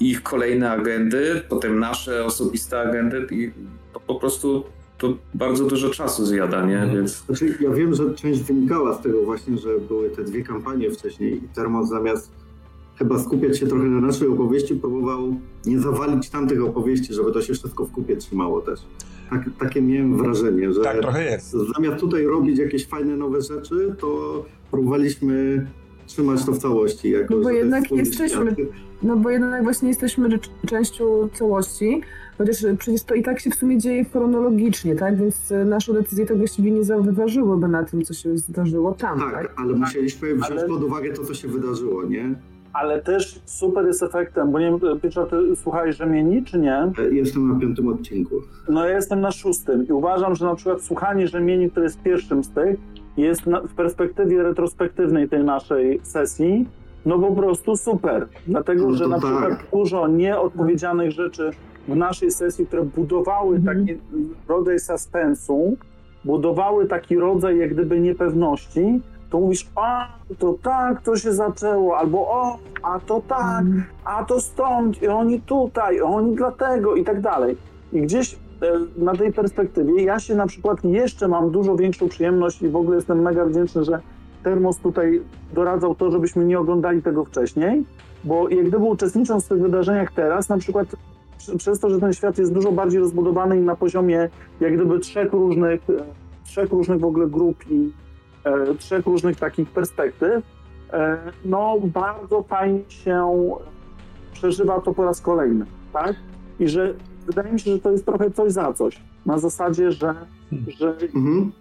ich 0.00 0.22
kolejne 0.22 0.70
agendy, 0.70 1.42
potem 1.48 1.78
nasze 1.78 2.24
osobiste 2.24 2.80
agendy 2.80 3.26
i 3.30 3.50
to 3.92 4.00
po 4.00 4.14
prostu 4.14 4.64
to 4.98 5.14
bardzo 5.34 5.64
dużo 5.64 5.90
czasu 5.90 6.26
zjada, 6.26 6.66
nie? 6.66 6.78
Mhm. 6.78 6.96
Więc... 6.96 7.24
Znaczy, 7.24 7.56
ja 7.60 7.70
wiem, 7.70 7.94
że 7.94 8.14
część 8.14 8.42
wynikała 8.42 8.94
z 8.94 9.02
tego 9.02 9.22
właśnie, 9.22 9.58
że 9.58 9.78
były 9.78 10.10
te 10.10 10.24
dwie 10.24 10.42
kampanie 10.42 10.90
wcześniej 10.90 11.44
i 11.44 11.48
Termos 11.48 11.88
zamiast 11.88 12.30
chyba 13.00 13.18
skupiać 13.18 13.58
się 13.58 13.66
trochę 13.66 13.84
na 13.84 14.00
naszej 14.00 14.28
opowieści, 14.28 14.74
próbował 14.74 15.34
nie 15.66 15.78
zawalić 15.78 16.30
tamtych 16.30 16.64
opowieści, 16.64 17.14
żeby 17.14 17.32
to 17.32 17.42
się 17.42 17.54
wszystko 17.54 17.84
w 17.84 17.90
kupie 17.90 18.16
trzymało 18.16 18.60
też. 18.60 18.80
Tak, 19.30 19.44
takie 19.58 19.82
miałem 19.82 20.16
wrażenie, 20.16 20.72
że 20.72 20.80
tak, 20.80 21.00
trochę 21.00 21.24
jest. 21.24 21.50
zamiast 21.50 22.00
tutaj 22.00 22.26
robić 22.26 22.58
jakieś 22.58 22.86
fajne 22.86 23.16
nowe 23.16 23.40
rzeczy, 23.42 23.94
to 23.98 24.44
próbowaliśmy 24.70 25.66
trzymać 26.06 26.44
to 26.44 26.52
w 26.52 26.58
całości. 26.58 27.10
Jako, 27.10 27.34
no 27.34 27.42
bo 27.42 27.50
jednak 27.50 27.90
jesteśmy, 27.90 28.56
no 29.02 29.16
bo 29.16 29.30
jednak 29.30 29.62
właśnie 29.62 29.88
jesteśmy 29.88 30.38
częścią 30.66 31.28
całości, 31.32 32.00
chociaż 32.38 32.56
przecież 32.78 33.04
to 33.04 33.14
i 33.14 33.22
tak 33.22 33.40
się 33.40 33.50
w 33.50 33.54
sumie 33.54 33.78
dzieje 33.78 34.04
chronologicznie, 34.04 34.96
tak? 34.96 35.18
Więc 35.18 35.52
nasze 35.66 35.92
decyzje 35.92 36.26
to 36.26 36.36
właściwie 36.36 36.70
nie 36.70 36.84
zawyważyłyby 36.84 37.68
na 37.68 37.84
tym, 37.84 38.02
co 38.02 38.14
się 38.14 38.38
zdarzyło 38.38 38.92
tam, 38.92 39.18
tak? 39.18 39.32
tak? 39.32 39.54
ale 39.56 39.72
musieliśmy 39.74 40.34
wziąć 40.34 40.50
ale... 40.50 40.68
pod 40.68 40.82
uwagę 40.82 41.12
to, 41.12 41.24
co 41.24 41.34
się 41.34 41.48
wydarzyło, 41.48 42.04
nie? 42.04 42.34
Ale 42.72 43.02
też 43.02 43.40
super 43.44 43.86
jest 43.86 44.02
efektem, 44.02 44.52
bo 44.52 44.58
nie 44.58 44.66
wiem, 44.66 45.00
Piotr, 45.00 45.26
ty 45.30 45.56
słuchałeś 45.56 45.96
Rzemieni, 45.96 46.44
czy 46.44 46.58
nie? 46.58 46.92
Jestem 47.12 47.48
na 47.48 47.60
piątym 47.60 47.88
odcinku. 47.88 48.34
No 48.68 48.86
ja 48.86 48.94
jestem 48.96 49.20
na 49.20 49.30
szóstym 49.30 49.86
i 49.88 49.92
uważam, 49.92 50.34
że 50.34 50.44
na 50.44 50.54
przykład 50.54 50.82
słuchanie 50.82 51.28
Rzemieni, 51.28 51.70
które 51.70 51.86
jest 51.86 52.02
pierwszym 52.02 52.44
z 52.44 52.50
tych, 52.50 52.80
jest 53.16 53.46
na, 53.46 53.60
w 53.60 53.74
perspektywie 53.74 54.42
retrospektywnej 54.42 55.28
tej 55.28 55.44
naszej 55.44 56.00
sesji, 56.02 56.68
no 57.06 57.18
po 57.18 57.32
prostu 57.32 57.76
super. 57.76 58.28
Dlatego, 58.46 58.88
no 58.90 58.96
że 58.96 59.08
na 59.08 59.18
przykład 59.18 59.48
tak. 59.48 59.66
dużo 59.72 60.08
nieodpowiedzianych 60.08 61.10
rzeczy 61.10 61.50
w 61.88 61.96
naszej 61.96 62.30
sesji, 62.30 62.66
które 62.66 62.82
budowały 62.82 63.56
mm. 63.56 63.76
taki 63.76 63.98
rodzaj 64.48 64.78
suspensu, 64.78 65.76
budowały 66.24 66.86
taki 66.86 67.16
rodzaj 67.16 67.58
jak 67.58 67.74
gdyby 67.74 68.00
niepewności, 68.00 69.00
to 69.30 69.40
mówisz, 69.40 69.70
a 69.76 70.08
to 70.38 70.54
tak 70.62 71.02
to 71.02 71.16
się 71.16 71.32
zaczęło, 71.32 71.98
albo 71.98 72.18
o, 72.18 72.58
a 72.82 73.00
to 73.00 73.22
tak, 73.28 73.60
mm. 73.60 73.84
a 74.04 74.24
to 74.24 74.40
stąd, 74.40 75.02
i 75.02 75.08
oni 75.08 75.40
tutaj, 75.40 75.96
i 75.96 76.00
oni 76.00 76.36
dlatego, 76.36 76.94
i 76.94 77.04
tak 77.04 77.20
dalej. 77.20 77.56
I 77.92 78.02
gdzieś 78.02 78.34
e, 78.34 78.38
na 78.96 79.14
tej 79.14 79.32
perspektywie 79.32 80.04
ja 80.04 80.18
się 80.18 80.34
na 80.34 80.46
przykład 80.46 80.84
jeszcze 80.84 81.28
mam 81.28 81.50
dużo 81.50 81.76
większą 81.76 82.08
przyjemność 82.08 82.62
i 82.62 82.68
w 82.68 82.76
ogóle 82.76 82.96
jestem 82.96 83.22
mega 83.22 83.44
wdzięczny, 83.44 83.84
że 83.84 84.00
Termos 84.42 84.78
tutaj 84.78 85.22
doradzał 85.52 85.94
to, 85.94 86.10
żebyśmy 86.10 86.44
nie 86.44 86.58
oglądali 86.58 87.02
tego 87.02 87.24
wcześniej, 87.24 87.84
bo 88.24 88.48
jak 88.48 88.68
gdyby 88.68 88.84
uczestnicząc 88.84 89.44
w 89.44 89.48
tych 89.48 89.60
wydarzeniach 89.60 90.12
teraz, 90.12 90.48
na 90.48 90.58
przykład 90.58 90.86
przez 91.58 91.80
to, 91.80 91.90
że 91.90 92.00
ten 92.00 92.12
świat 92.12 92.38
jest 92.38 92.52
dużo 92.52 92.72
bardziej 92.72 93.00
rozbudowany 93.00 93.58
i 93.58 93.60
na 93.60 93.76
poziomie 93.76 94.28
jak 94.60 94.74
gdyby 94.74 94.98
trzech 94.98 95.32
różnych, 95.32 95.90
e, 95.90 95.92
trzech 96.44 96.70
różnych 96.70 97.00
w 97.00 97.04
ogóle 97.04 97.26
grup 97.26 97.56
i 97.70 97.92
trzech 98.78 99.06
różnych 99.06 99.36
takich 99.36 99.70
perspektyw, 99.70 100.44
e, 100.92 101.18
no 101.44 101.76
bardzo 101.84 102.42
fajnie 102.42 102.80
się 102.88 103.30
przeżywa 104.32 104.80
to 104.80 104.94
po 104.94 105.04
raz 105.04 105.20
kolejny, 105.20 105.66
tak? 105.92 106.16
I 106.60 106.68
że 106.68 106.94
wydaje 107.26 107.52
mi 107.52 107.60
się, 107.60 107.70
że 107.70 107.78
to 107.78 107.90
jest 107.90 108.06
trochę 108.06 108.30
coś 108.30 108.52
za 108.52 108.72
coś. 108.72 109.00
Na 109.26 109.38
zasadzie, 109.38 109.92
że. 109.92 110.14
że 110.78 110.96
mhm. 111.14 111.52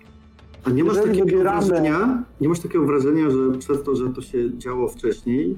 A 0.63 0.70
nie 0.70 0.84
masz 0.84 0.98
takiego 0.98 1.26
wybieramy... 1.26 1.65
wrażenia, 1.65 2.24
nie 2.42 2.50
masz 2.50 2.60
takiego 2.60 2.86
wrażenia, 2.86 3.30
że 3.30 3.58
przez 3.60 3.84
to, 3.84 3.96
że 3.96 4.10
to 4.10 4.22
się 4.22 4.58
działo 4.58 4.88
wcześniej, 4.88 5.58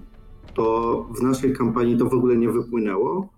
to 0.53 1.05
w 1.19 1.21
naszej 1.21 1.53
kampanii 1.53 1.97
to 1.97 2.05
w 2.05 2.13
ogóle 2.13 2.37
nie 2.37 2.49
wypłynęło? 2.49 3.29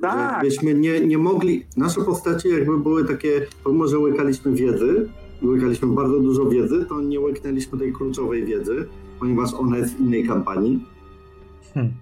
Tak. 0.00 0.42
Byśmy 0.42 0.74
nie, 0.74 1.00
nie 1.00 1.18
mogli, 1.18 1.66
nasze 1.76 2.00
postacie 2.00 2.48
jakby 2.48 2.78
były 2.78 3.04
takie, 3.04 3.46
pomimo 3.64 3.86
że 3.86 3.98
łykaliśmy 3.98 4.52
wiedzy, 4.52 5.08
łykaliśmy 5.42 5.88
bardzo 5.88 6.20
dużo 6.20 6.46
wiedzy, 6.46 6.86
to 6.88 7.00
nie 7.00 7.20
łyknęliśmy 7.20 7.78
tej 7.78 7.92
kluczowej 7.92 8.44
wiedzy, 8.44 8.86
ponieważ 9.20 9.54
ona 9.54 9.78
jest 9.78 9.96
w 9.96 10.00
innej 10.00 10.26
kampanii. 10.26 10.84
Hmm. 11.74 11.92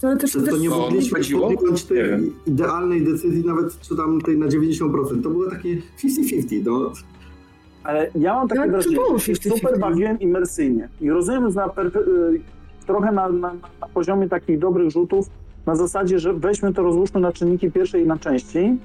To, 0.00 0.16
też, 0.16 0.32
to 0.32 0.56
nie 0.56 0.70
mogliśmy 0.70 1.20
podjąć 1.38 1.84
tej 1.84 2.32
idealnej 2.46 3.04
decyzji, 3.04 3.44
nawet 3.44 3.80
czy 3.80 3.96
tam 3.96 4.20
tej 4.20 4.38
na 4.38 4.46
90%. 4.46 5.22
To 5.22 5.30
było 5.30 5.50
takie 5.50 5.76
50-50. 6.04 6.62
No. 6.64 6.92
Ale 7.84 8.10
ja 8.14 8.34
mam 8.34 8.48
takie 8.48 8.70
wrażenie, 8.70 8.96
że 9.16 9.34
się 9.34 9.50
super 9.50 9.78
bawiłem 9.78 10.20
imersyjnie. 10.20 10.88
I 11.00 11.10
rozumiem 11.10 11.54
na 11.54 11.66
y, 11.66 11.70
trochę 12.86 13.12
na, 13.12 13.28
na, 13.28 13.54
na 13.80 13.88
poziomie 13.94 14.28
takich 14.28 14.58
dobrych 14.58 14.90
rzutów, 14.90 15.30
na 15.66 15.76
zasadzie, 15.76 16.18
że 16.18 16.34
weźmy 16.34 16.74
to, 16.74 16.82
rozłóżmy 16.82 17.20
na 17.20 17.32
czynniki 17.32 17.70
pierwsze 17.70 18.00
i 18.00 18.06
na 18.06 18.18
części, 18.18 18.76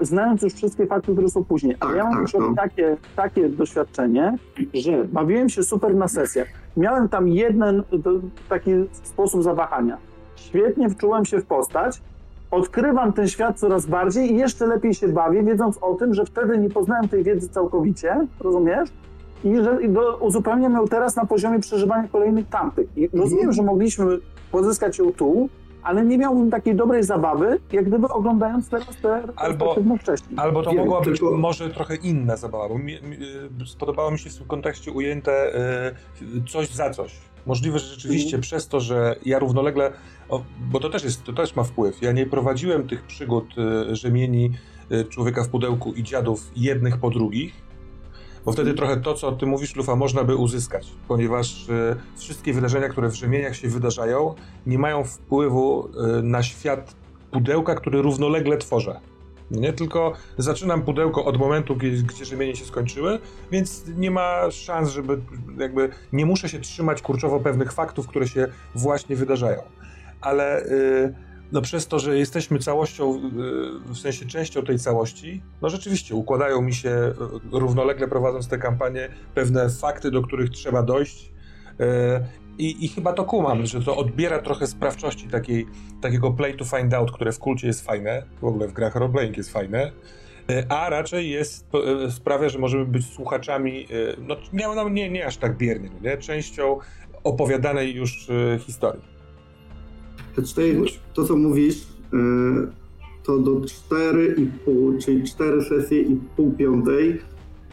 znając 0.00 0.42
już 0.42 0.54
wszystkie 0.54 0.86
fakty, 0.86 1.12
które 1.12 1.28
są 1.28 1.44
później. 1.44 1.76
Ale 1.80 1.96
ja 1.96 2.04
mam 2.04 2.26
tak, 2.26 2.40
no. 2.40 2.54
takie, 2.56 2.96
takie 3.16 3.48
doświadczenie, 3.48 4.38
że 4.74 5.04
bawiłem 5.04 5.48
się 5.48 5.62
super 5.62 5.94
na 5.94 6.08
sesjach. 6.08 6.48
Miałem 6.76 7.08
tam 7.08 7.28
jeden 7.28 7.82
taki 8.48 8.70
sposób 9.02 9.42
zawahania. 9.42 9.98
Świetnie 10.36 10.90
wczułem 10.90 11.24
się 11.24 11.40
w 11.40 11.46
postać, 11.46 12.02
odkrywam 12.50 13.12
ten 13.12 13.28
świat 13.28 13.58
coraz 13.58 13.86
bardziej 13.86 14.32
i 14.32 14.36
jeszcze 14.36 14.66
lepiej 14.66 14.94
się 14.94 15.08
bawię, 15.08 15.42
wiedząc 15.42 15.78
o 15.80 15.94
tym, 15.94 16.14
że 16.14 16.24
wtedy 16.24 16.58
nie 16.58 16.70
poznałem 16.70 17.08
tej 17.08 17.24
wiedzy 17.24 17.48
całkowicie, 17.48 18.26
rozumiesz? 18.40 18.88
I 19.44 19.56
że 19.56 19.88
do, 19.88 20.16
uzupełniam 20.16 20.72
ją 20.72 20.88
teraz 20.88 21.16
na 21.16 21.26
poziomie 21.26 21.60
przeżywania 21.60 22.08
kolejnych 22.08 22.48
tamtych. 22.48 22.88
I 22.96 23.08
rozumiem, 23.08 23.48
mhm. 23.48 23.52
że 23.52 23.62
mogliśmy 23.62 24.18
pozyskać 24.52 24.98
ją 24.98 25.12
tu, 25.12 25.48
ale 25.82 26.04
nie 26.04 26.18
miałbym 26.18 26.50
takiej 26.50 26.74
dobrej 26.74 27.04
zabawy, 27.04 27.60
jak 27.72 27.88
gdyby 27.88 28.08
oglądając 28.08 28.68
teraz 28.68 28.96
te 29.02 29.22
albo, 29.36 29.76
wcześniej. 30.00 30.38
Albo 30.38 30.62
to 30.62 30.70
Wiem, 30.70 30.78
mogła 30.78 31.00
być 31.00 31.20
tylko... 31.20 31.36
może 31.36 31.70
trochę 31.70 31.96
inna 31.96 32.36
zabawa, 32.36 32.68
bo 32.68 32.78
mi, 32.78 33.02
mi, 33.02 33.16
spodobało 33.66 34.10
mi 34.10 34.18
się 34.18 34.30
w 34.30 34.36
tym 34.36 34.46
kontekście 34.46 34.92
ujęte 34.92 35.54
y, 36.22 36.48
coś 36.48 36.68
za 36.68 36.90
coś. 36.90 37.20
Możliwe, 37.46 37.78
że 37.78 37.94
rzeczywiście 37.94 38.36
mm. 38.36 38.42
przez 38.42 38.68
to, 38.68 38.80
że 38.80 39.16
ja 39.24 39.38
równolegle, 39.38 39.92
o, 40.28 40.42
bo 40.70 40.80
to 40.80 40.90
też, 40.90 41.04
jest, 41.04 41.24
to 41.24 41.32
też 41.32 41.56
ma 41.56 41.64
wpływ, 41.64 42.02
ja 42.02 42.12
nie 42.12 42.26
prowadziłem 42.26 42.88
tych 42.88 43.02
przygód 43.02 43.44
y, 43.90 43.96
rzemieni 43.96 44.50
y, 44.92 45.04
człowieka 45.04 45.44
w 45.44 45.48
pudełku 45.48 45.92
i 45.92 46.02
dziadów 46.02 46.50
jednych 46.56 46.98
po 46.98 47.10
drugich, 47.10 47.71
bo 48.44 48.52
wtedy 48.52 48.74
trochę 48.74 48.96
to, 48.96 49.14
co 49.14 49.32
ty 49.32 49.46
mówisz, 49.46 49.76
Lufa, 49.76 49.96
można 49.96 50.24
by 50.24 50.36
uzyskać, 50.36 50.92
ponieważ 51.08 51.68
y, 51.68 51.96
wszystkie 52.16 52.52
wydarzenia, 52.52 52.88
które 52.88 53.08
w 53.08 53.14
rzemieniach 53.14 53.56
się 53.56 53.68
wydarzają, 53.68 54.34
nie 54.66 54.78
mają 54.78 55.04
wpływu 55.04 55.88
y, 56.18 56.22
na 56.22 56.42
świat 56.42 56.94
pudełka, 57.30 57.74
który 57.74 58.02
równolegle 58.02 58.58
tworzę. 58.58 59.00
Nie 59.50 59.72
tylko 59.72 60.12
zaczynam 60.38 60.82
pudełko 60.82 61.24
od 61.24 61.38
momentu, 61.38 61.76
gdzie, 61.76 62.24
rzemienie 62.24 62.56
się 62.56 62.64
skończyły, 62.64 63.18
więc 63.50 63.84
nie 63.96 64.10
ma 64.10 64.50
szans, 64.50 64.90
żeby 64.90 65.20
jakby 65.58 65.88
nie 66.12 66.26
muszę 66.26 66.48
się 66.48 66.60
trzymać 66.60 67.02
kurczowo 67.02 67.40
pewnych 67.40 67.72
faktów, 67.72 68.06
które 68.06 68.28
się 68.28 68.48
właśnie 68.74 69.16
wydarzają. 69.16 69.62
Ale 70.20 70.64
y, 70.64 71.14
no 71.52 71.62
przez 71.62 71.88
to, 71.88 71.98
że 71.98 72.18
jesteśmy 72.18 72.58
całością, 72.58 73.16
y, 73.88 73.92
w 73.94 73.98
sensie 73.98 74.26
częścią 74.26 74.62
tej 74.62 74.78
całości, 74.78 75.42
no 75.62 75.68
rzeczywiście 75.68 76.14
układają 76.14 76.62
mi 76.62 76.74
się 76.74 76.90
y, 76.90 77.14
równolegle 77.52 78.08
prowadząc 78.08 78.48
tę 78.48 78.58
kampanię 78.58 79.08
pewne 79.34 79.70
fakty, 79.70 80.10
do 80.10 80.22
których 80.22 80.50
trzeba 80.50 80.82
dojść. 80.82 81.32
Y, 81.80 81.84
I, 82.58 82.84
I, 82.84 82.88
chyba 82.88 83.12
to 83.12 83.24
kumam, 83.24 83.66
że 83.66 83.82
to 83.82 83.96
odbiera 83.96 84.38
trochę 84.38 84.66
sprawczości 84.66 85.28
takiej, 85.28 85.66
takiego 86.02 86.30
play 86.30 86.56
to 86.56 86.64
find 86.64 86.94
out, 86.94 87.12
które 87.12 87.32
w 87.32 87.38
kulcie 87.38 87.66
jest 87.66 87.84
fajne, 87.84 88.22
w 88.40 88.44
ogóle 88.44 88.68
w 88.68 88.72
grach 88.72 88.94
roleplaying 88.94 89.36
jest 89.36 89.52
fajne, 89.52 89.92
a 90.68 90.90
raczej 90.90 91.30
jest, 91.30 91.66
sprawia, 92.10 92.48
że 92.48 92.58
możemy 92.58 92.84
być 92.84 93.06
słuchaczami, 93.06 93.86
no 94.18 94.36
nie, 94.52 94.90
nie, 94.90 95.10
nie 95.10 95.26
aż 95.26 95.36
tak 95.36 95.56
biernie, 95.56 95.90
nie? 96.02 96.16
częścią 96.16 96.78
opowiadanej 97.24 97.94
już 97.94 98.28
historii. 98.58 99.11
Tutaj 100.34 100.82
to, 101.14 101.24
co 101.24 101.36
mówisz, 101.36 101.86
e, 102.12 102.16
to 103.22 103.38
do 103.38 103.50
4,5, 103.60 104.98
czyli 105.04 105.24
4 105.24 105.62
sesje 105.62 106.00
i 106.00 106.16
pół 106.36 106.52
piątej, 106.52 107.18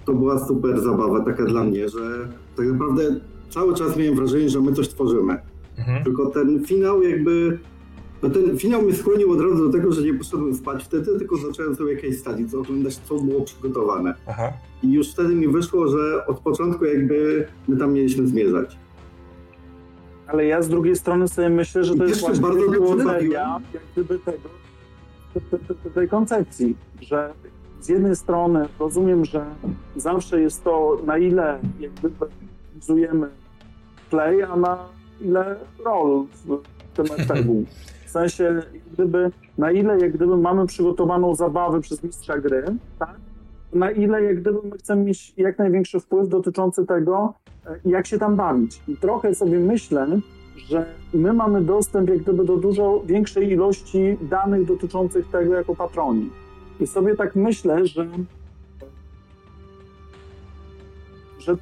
to 0.06 0.14
była 0.14 0.48
super 0.48 0.82
zabawa 0.82 1.26
taka 1.26 1.46
dla 1.46 1.64
mnie, 1.64 1.90
że 1.90 2.28
tak 2.58 2.68
naprawdę 2.68 3.20
cały 3.50 3.76
czas 3.76 3.98
miałem 3.98 4.16
wrażenie, 4.16 4.50
że 4.50 4.62
my 4.62 4.74
coś 4.74 4.90
tworzymy. 4.90 5.38
Mhm. 5.78 6.04
Tylko 6.04 6.26
ten 6.26 6.66
finał 6.66 7.02
jakby 7.04 7.60
no 8.24 8.30
ten 8.30 8.58
finał 8.58 8.82
mnie 8.82 8.94
skłonił 8.94 9.32
od 9.32 9.42
razu 9.42 9.66
do 9.66 9.72
tego, 9.78 9.92
że 9.92 10.02
nie 10.02 10.14
poszedłem 10.14 10.56
spać 10.56 10.84
wtedy, 10.84 11.18
tylko 11.18 11.38
zacząłem 11.38 11.76
sobie 11.76 11.94
jakieś 11.94 12.18
study, 12.18 12.50
co 12.50 12.60
oglądać, 12.60 12.98
co 12.98 13.20
było 13.20 13.42
przygotowane. 13.42 14.14
Aha. 14.28 14.54
I 14.84 14.92
już 14.92 15.12
wtedy 15.12 15.36
mi 15.36 15.48
wyszło, 15.48 15.88
że 15.88 16.26
od 16.28 16.40
początku 16.40 16.86
jakby 16.86 17.48
my 17.68 17.78
tam 17.78 17.94
mieliśmy 17.94 18.28
zmierzać. 18.28 18.78
Ale 20.32 20.46
ja 20.46 20.62
z 20.62 20.70
drugiej 20.70 20.96
strony 20.96 21.28
sobie 21.28 21.50
myślę, 21.50 21.84
że 21.84 21.96
to 21.96 22.06
jest 22.06 22.22
właśnie 22.22 22.42
filozofia 22.52 23.60
jak 23.74 23.84
gdyby 23.94 24.20
tego, 24.20 24.50
tej 25.94 26.10
koncepcji, 26.10 26.76
że 27.02 27.34
z 27.82 27.90
jednej 27.90 28.16
strony 28.16 28.66
rozumiem, 28.80 29.26
że 29.26 29.46
zawsze 29.96 30.42
jest 30.42 30.64
to 30.64 30.98
na 31.06 31.18
ile 31.18 31.60
jakby 31.80 32.12
realizujemy 32.80 33.30
play, 34.10 34.44
a 34.44 34.56
na 34.56 34.78
ile 35.22 35.56
rol 35.86 36.26
w 36.34 36.62
tym 36.96 37.06
RPG. 37.18 37.64
W 38.06 38.10
sensie, 38.10 38.62
gdyby, 38.94 39.32
na 39.58 39.72
ile 39.72 40.00
jak 40.00 40.12
gdyby 40.12 40.38
mamy 40.38 40.68
przygotowaną 40.68 41.36
zabawę 41.36 41.82
przez 41.82 42.04
mistrza 42.04 42.38
gry, 42.38 42.64
tak? 43.00 43.16
na 43.74 43.92
ile 43.92 44.24
jak 44.24 44.42
gdyby 44.42 44.60
my 44.64 44.78
chcemy 44.78 45.04
mieć 45.04 45.34
jak 45.38 45.60
największy 45.60 46.00
wpływ 46.00 46.30
dotyczący 46.30 46.86
tego, 46.86 47.34
jak 47.86 48.08
się 48.08 48.20
tam 48.20 48.36
bawić. 48.36 48.82
I 48.88 48.98
trochę 48.98 49.36
sobie 49.36 49.60
myślę, 49.60 50.20
że 50.56 50.86
my 51.14 51.34
mamy 51.34 51.62
dostęp 51.62 52.10
jak 52.10 52.18
gdyby 52.18 52.46
do 52.46 52.58
dużo 52.58 53.02
większej 53.06 53.52
ilości 53.52 54.18
danych 54.22 54.66
dotyczących 54.66 55.30
tego 55.30 55.54
jako 55.54 55.76
patroni. 55.76 56.30
I 56.80 56.88
sobie 56.88 57.16
tak 57.16 57.36
myślę, 57.36 57.88
że, 57.88 58.08
że 61.40 61.58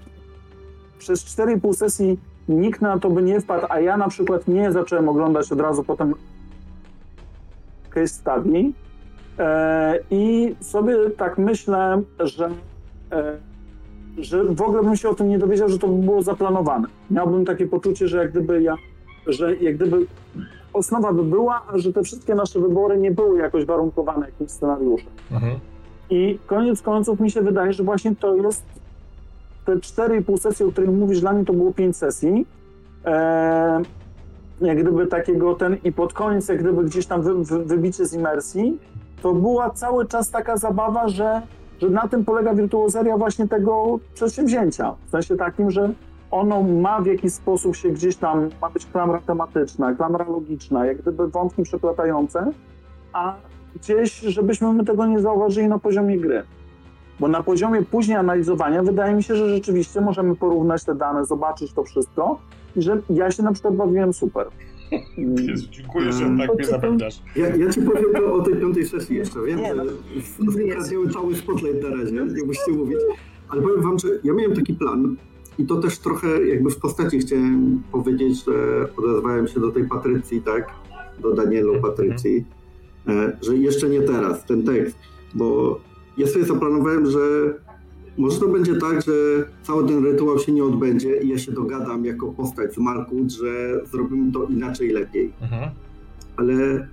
przez 1.00 1.26
4,5 1.26 1.74
sesji 1.74 2.20
nikt 2.50 2.82
na 2.82 3.00
to 3.00 3.10
by 3.10 3.22
nie 3.22 3.42
wpadł, 3.42 3.66
a 3.70 3.80
ja 3.80 3.98
na 3.98 4.08
przykład 4.08 4.48
nie 4.48 4.72
zacząłem 4.72 5.10
oglądać 5.10 5.52
od 5.52 5.62
razu 5.62 5.84
potem 5.84 6.14
case 7.90 8.08
study. 8.08 8.72
E, 9.40 10.00
I 10.12 10.56
sobie 10.60 11.10
tak 11.10 11.38
myślę, 11.38 12.02
że, 12.20 12.50
e, 13.12 13.38
że 14.18 14.44
w 14.44 14.62
ogóle 14.62 14.84
bym 14.84 14.96
się 14.96 15.10
o 15.10 15.16
tym 15.16 15.30
nie 15.30 15.40
dowiedział, 15.40 15.70
że 15.70 15.80
to 15.80 15.88
by 15.88 16.04
było 16.06 16.22
zaplanowane. 16.22 16.88
Miałbym 17.12 17.46
takie 17.46 17.68
poczucie, 17.68 18.08
że 18.08 18.18
jak 18.18 18.32
gdyby 18.32 18.62
ja, 18.62 18.76
że 19.28 19.56
jak 19.56 19.76
gdyby 19.76 20.06
osnowa 20.74 21.14
by 21.14 21.24
była, 21.24 21.62
a 21.74 21.78
że 21.78 21.94
te 21.94 22.04
wszystkie 22.04 22.36
nasze 22.36 22.60
wybory 22.60 22.98
nie 22.98 23.12
były 23.12 23.40
jakoś 23.40 23.66
warunkowane 23.66 24.26
jakimś 24.26 24.52
scenariuszem. 24.52 25.10
Mhm. 25.32 25.60
I 26.10 26.40
koniec 26.48 26.82
końców 26.82 27.20
mi 27.20 27.32
się 27.32 27.42
wydaje, 27.42 27.74
że 27.74 27.84
właśnie 27.84 28.16
to 28.16 28.36
jest 28.36 28.64
te 29.66 29.76
4,5 29.76 30.38
sesji, 30.38 30.66
o 30.66 30.72
których 30.72 30.90
mówisz, 30.90 31.22
dla 31.22 31.34
mnie 31.34 31.46
to 31.46 31.54
było 31.54 31.74
5 31.74 31.98
sesji. 31.98 32.46
E, 33.06 33.82
jak 34.62 34.82
gdyby 34.82 35.08
takiego 35.08 35.56
ten 35.56 35.78
i 35.84 35.92
pod 35.92 36.14
koniec, 36.14 36.48
jak 36.50 36.60
gdyby 36.60 36.84
gdzieś 36.84 37.06
tam 37.06 37.22
wy, 37.22 37.44
wy, 37.44 37.66
wybicie 37.66 38.06
z 38.06 38.14
imersji, 38.14 38.80
to 39.22 39.34
była 39.34 39.70
cały 39.70 40.06
czas 40.06 40.30
taka 40.30 40.58
zabawa, 40.58 41.08
że, 41.08 41.42
że 41.82 41.90
na 41.90 42.08
tym 42.08 42.26
polega 42.26 42.54
wirtuozeria 42.54 43.18
właśnie 43.18 43.48
tego 43.48 44.00
przedsięwzięcia. 44.14 44.96
W 45.08 45.10
sensie 45.10 45.36
takim, 45.36 45.72
że 45.72 45.94
ono 46.32 46.64
ma 46.64 47.02
w 47.02 47.06
jakiś 47.06 47.34
sposób 47.34 47.76
się 47.76 47.90
gdzieś 47.90 48.16
tam, 48.16 48.50
ma 48.62 48.70
być 48.70 48.86
klamra 48.86 49.20
tematyczna, 49.20 49.96
klamra 49.96 50.26
logiczna, 50.26 50.86
jak 50.86 51.02
gdyby 51.02 51.28
wątki 51.28 51.64
przeplatające, 51.64 52.52
a 53.14 53.36
gdzieś, 53.76 54.20
żebyśmy 54.20 54.74
my 54.74 54.86
tego 54.86 55.06
nie 55.06 55.20
zauważyli 55.20 55.68
na 55.68 55.80
poziomie 55.80 56.18
gry. 56.18 56.44
Bo 57.20 57.28
na 57.28 57.44
poziomie 57.44 57.82
później 57.82 58.18
analizowania 58.18 58.84
wydaje 58.84 59.16
mi 59.16 59.24
się, 59.24 59.36
że 59.36 59.50
rzeczywiście 59.50 60.02
możemy 60.02 60.36
porównać 60.36 60.84
te 60.84 60.96
dane, 60.96 61.26
zobaczyć 61.26 61.74
to 61.74 61.84
wszystko 61.84 62.40
i 62.76 62.82
że 62.82 63.02
ja 63.10 63.32
się 63.32 63.44
na 63.44 63.52
przykład 63.52 63.76
bawiłem 63.76 64.14
super. 64.14 64.48
Jezu, 65.48 65.68
dziękuję, 65.72 66.12
że 66.12 66.20
tak 66.38 66.56
mnie 66.56 66.66
zapewniasz. 66.66 67.22
Ja, 67.36 67.56
ja 67.56 67.72
ci 67.74 67.82
powiem 67.82 68.14
to 68.14 68.34
o 68.34 68.42
tej 68.42 68.56
piątej 68.56 68.86
sesji 68.86 69.16
jeszcze, 69.16 69.42
wiem, 69.42 69.60
nie, 69.60 69.74
no, 69.76 70.52
że 70.52 71.14
cały 71.14 71.36
spotlight 71.36 71.84
na 71.84 71.90
razie, 71.90 72.12
nie 72.12 72.46
musicie 72.46 72.72
mówić, 72.72 73.00
ale 73.50 73.62
powiem 73.62 73.82
wam, 73.82 74.00
że 74.00 74.08
ja 74.24 74.34
miałem 74.34 74.56
taki 74.56 74.74
plan 74.74 75.16
i 75.60 75.66
to 75.66 75.76
też 75.76 76.00
trochę 76.00 76.46
jakby 76.46 76.70
w 76.70 76.80
postaci 76.80 77.20
chciałem 77.20 77.84
powiedzieć, 77.92 78.46
że 78.46 78.88
odezwałem 78.98 79.48
się 79.48 79.60
do 79.60 79.72
tej 79.72 79.88
Patrycji, 79.88 80.42
tak, 80.42 80.74
do 81.20 81.34
Danielu 81.34 81.74
mhm. 81.74 81.92
Patrycji, 81.92 82.46
e, 83.08 83.38
że 83.42 83.58
jeszcze 83.58 83.90
nie 83.90 84.02
teraz, 84.02 84.46
ten 84.46 84.64
tekst, 84.64 84.98
bo 85.36 85.80
ja 86.18 86.28
sobie 86.28 86.46
zaplanowałem, 86.46 87.06
że 87.06 87.20
może 88.18 88.40
to 88.40 88.48
będzie 88.48 88.76
tak, 88.76 89.02
że 89.02 89.14
cały 89.64 89.88
ten 89.88 90.04
rytuał 90.04 90.40
się 90.40 90.52
nie 90.52 90.64
odbędzie 90.64 91.18
i 91.18 91.30
ja 91.30 91.38
się 91.38 91.52
dogadam 91.52 92.06
jako 92.06 92.28
postać 92.28 92.74
z 92.74 92.78
Markut, 92.78 93.32
że 93.32 93.82
zrobimy 93.92 94.32
to 94.32 94.44
inaczej, 94.44 94.90
lepiej. 94.90 95.34
Mhm. 95.42 95.72
Ale 96.38 96.88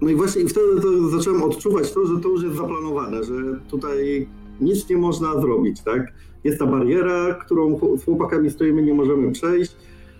no 0.00 0.08
i 0.08 0.14
właśnie 0.14 0.42
i 0.42 0.48
wtedy 0.48 0.80
to 0.80 1.08
zacząłem 1.08 1.42
odczuwać 1.42 1.92
to, 1.92 2.06
że 2.06 2.20
to 2.20 2.28
już 2.28 2.42
jest 2.42 2.56
zaplanowane, 2.56 3.24
że 3.24 3.34
tutaj 3.70 4.28
nic 4.60 4.88
nie 4.88 4.96
można 4.96 5.40
zrobić, 5.40 5.82
tak? 5.82 6.12
Jest 6.44 6.58
ta 6.58 6.66
bariera, 6.66 7.34
którą 7.34 7.78
z 7.96 8.04
chłopakami 8.04 8.50
stoimy, 8.50 8.82
nie 8.82 8.94
możemy 8.94 9.32
przejść. 9.32 9.76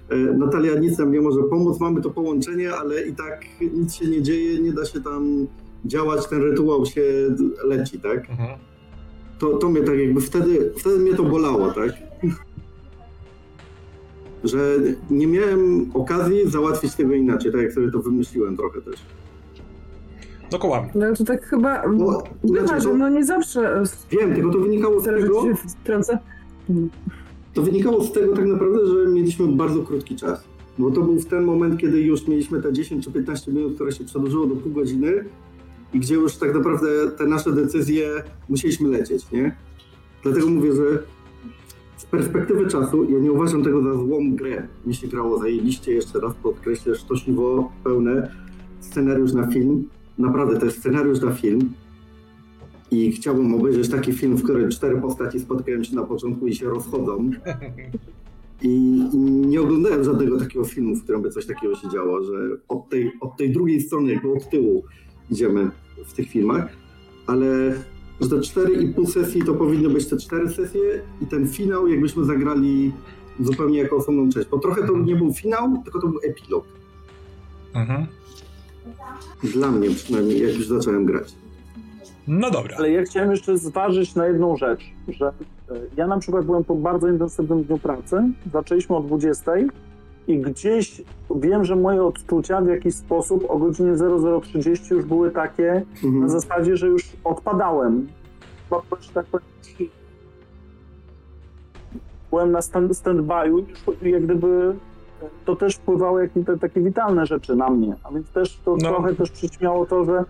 E, 0.09 0.17
Natalia 0.17 0.75
nic 0.75 0.99
nam 0.99 1.13
nie 1.13 1.21
może 1.21 1.43
pomóc, 1.43 1.81
mamy 1.81 2.03
to 2.03 2.11
połączenie, 2.11 2.75
ale 2.75 3.07
i 3.07 3.13
tak 3.13 3.45
nic 3.75 3.95
się 3.95 4.07
nie 4.07 4.23
dzieje, 4.23 4.61
nie 4.61 4.73
da 4.73 4.85
się 4.85 5.01
tam 5.01 5.47
działać, 5.85 6.29
ten 6.29 6.43
rytuał 6.43 6.87
się 6.87 7.03
leci, 7.65 8.01
tak? 8.01 8.31
Mhm 8.31 8.68
to, 9.39 9.57
to 9.57 9.71
mnie 9.71 9.83
tak 9.83 9.99
jakby 9.99 10.21
wtedy, 10.21 10.73
wtedy 10.77 10.99
mnie 10.99 11.15
to 11.15 11.25
bolało, 11.25 11.71
tak? 11.71 11.93
Że 14.45 14.77
nie 15.11 15.27
miałem 15.27 15.91
okazji 15.95 16.51
załatwić 16.51 16.95
tego 16.95 17.15
inaczej, 17.15 17.53
tak 17.53 17.61
jak 17.61 17.73
sobie 17.73 17.91
to 17.91 17.99
wymyśliłem 17.99 18.57
trochę 18.57 18.81
też. 18.81 19.01
Kołam. 20.61 20.89
No 20.95 21.15
to 21.15 21.25
tak 21.25 21.45
chyba. 21.45 21.89
No, 21.89 22.23
znaczy, 22.45 22.85
to, 22.85 22.95
no 22.95 23.09
nie 23.09 23.25
zawsze. 23.25 23.83
Wiem, 24.11 24.35
tylko 24.35 24.53
to 24.53 24.59
wynikało 24.59 25.01
z 25.01 25.05
tego. 25.05 25.45
To 27.55 27.63
wynikało 27.63 28.05
z 28.05 28.13
tego 28.13 28.37
tak 28.37 28.47
naprawdę, 28.47 28.87
że 28.87 29.07
mieliśmy 29.07 29.47
bardzo 29.47 29.83
krótki 29.83 30.17
czas. 30.17 30.45
Bo 30.79 30.91
to 30.91 31.03
był 31.03 31.21
w 31.21 31.27
ten 31.27 31.45
moment, 31.45 31.81
kiedy 31.81 32.01
już 32.01 32.29
mieliśmy 32.29 32.63
te 32.63 32.73
10 32.73 33.05
czy 33.05 33.13
15 33.13 33.53
minut, 33.53 33.75
które 33.75 33.93
się 33.93 34.05
przedłużyło 34.05 34.47
do 34.47 34.57
pół 34.57 34.73
godziny 34.73 35.25
i 35.95 35.99
gdzie 36.01 36.15
już 36.15 36.37
tak 36.37 36.55
naprawdę 36.55 37.11
te 37.11 37.27
nasze 37.27 37.53
decyzje 37.53 38.23
musieliśmy 38.49 38.89
lecieć, 38.89 39.31
nie? 39.31 39.57
Dlatego 40.23 40.47
mówię, 40.47 40.75
że 40.75 41.03
z 41.97 42.05
perspektywy 42.05 42.67
czasu 42.67 43.05
ja 43.11 43.19
nie 43.19 43.33
uważam 43.33 43.65
tego 43.65 43.83
za 43.83 43.95
złą 43.95 44.37
grę. 44.37 44.69
Mi 44.87 44.95
się 44.95 45.09
grało 45.09 45.39
zajebiście, 45.39 45.93
jeszcze 45.93 46.21
raz 46.21 46.35
podkreślę, 46.35 46.95
sztosniwo 46.95 47.73
pełne 47.85 48.31
scenariusz 48.81 49.33
na 49.33 49.47
film. 49.47 49.89
Naprawdę 50.19 50.59
to 50.59 50.65
jest 50.65 50.79
scenariusz 50.79 51.21
na 51.21 51.33
film. 51.33 51.73
I 52.91 53.13
chciałbym 53.13 53.55
obejrzeć 53.55 53.89
taki 53.89 54.13
film, 54.13 54.37
w 54.37 54.43
którym 54.43 54.71
cztery 54.71 55.01
postaci 55.01 55.41
spotkają 55.41 55.85
się 55.85 55.97
na 55.97 56.03
początku 56.03 56.47
i 56.47 56.55
się 56.55 56.67
rozchodzą. 56.67 57.31
I, 58.63 59.03
nie 59.47 59.61
oglądałem 59.61 60.05
żadnego 60.05 60.39
takiego 60.39 60.65
filmu, 60.65 60.97
w 60.97 61.03
którym 61.03 61.23
by 61.23 61.31
coś 61.31 61.47
takiego 61.47 61.75
się 61.75 61.89
działo, 61.89 62.25
że 62.25 62.33
od 62.69 62.89
tej, 62.89 63.13
od 63.21 63.37
tej 63.37 63.53
drugiej 63.53 63.81
strony, 63.81 64.13
jakby 64.13 64.33
od 64.33 64.51
tyłu, 64.51 64.85
idziemy 65.31 65.71
w 66.07 66.13
tych 66.13 66.29
filmach, 66.29 66.69
ale 67.27 67.47
że 68.21 68.29
te 68.29 68.37
4,5 68.37 69.07
sesji 69.07 69.43
to 69.43 69.55
powinny 69.55 69.89
być 69.89 70.07
te 70.07 70.17
4 70.17 70.49
sesje 70.49 71.03
i 71.21 71.27
ten 71.27 71.49
finał 71.49 71.89
jakbyśmy 71.89 72.25
zagrali 72.25 72.93
zupełnie 73.41 73.79
jako 73.79 73.97
osobną 73.97 74.31
część, 74.31 74.49
bo 74.49 74.59
trochę 74.59 74.87
to 74.87 74.99
nie 74.99 75.17
był 75.17 75.33
finał, 75.33 75.83
tylko 75.85 76.01
to 76.01 76.09
był 76.09 76.21
epilog. 76.25 76.65
Mhm. 77.75 78.07
Dla 79.43 79.71
mnie 79.71 79.91
przynajmniej, 79.91 80.43
jak 80.43 80.55
już 80.55 80.69
zacząłem 80.69 81.05
grać. 81.05 81.35
No 82.29 82.51
dobra. 82.51 82.77
Ale 82.77 82.91
ja 82.91 83.03
chciałem 83.03 83.31
jeszcze 83.31 83.59
zważyć 83.59 84.15
na 84.15 84.27
jedną 84.27 84.57
rzecz, 84.57 84.81
że 85.09 85.27
e, 85.27 85.33
ja 85.97 86.07
na 86.07 86.19
przykład 86.19 86.45
byłem 86.45 86.65
po 86.65 86.75
bardzo 86.75 87.09
intensywnym 87.09 87.65
dniu 87.65 87.79
pracy, 87.79 88.33
zaczęliśmy 88.53 88.97
o 88.97 89.01
20 89.01 89.53
i 90.29 90.39
gdzieś 90.39 91.03
wiem, 91.35 91.65
że 91.65 91.77
moje 91.77 92.05
odczucia 92.05 92.61
w 92.61 92.69
jakiś 92.69 92.95
sposób 92.95 93.51
o 93.51 93.59
godzinie 93.59 93.93
0030 94.43 94.95
już 94.95 95.05
były 95.05 95.31
takie 95.31 95.83
mhm. 96.05 96.21
na 96.21 96.29
zasadzie, 96.29 96.77
że 96.77 96.87
już 96.87 97.05
odpadałem. 97.25 98.09
Tak 99.15 99.27
byłem 102.31 102.53
na 102.53 102.63
stand, 102.63 102.93
stand-by'u 102.93 103.65
i 104.03 104.11
jak 104.11 104.25
gdyby 104.25 104.75
to 105.45 105.57
też 105.57 105.77
wpływało 105.77 106.21
jakieś 106.21 106.45
takie 106.61 106.81
witalne 106.81 107.27
rzeczy 107.27 107.57
na 107.57 107.71
mnie, 107.71 107.97
a 108.03 108.13
więc 108.13 108.31
też 108.31 108.61
to 108.65 108.77
no. 108.83 108.89
trochę 108.89 109.15
też 109.15 109.31
przyćmiało 109.31 109.87
to, 109.87 110.05
że 110.05 110.25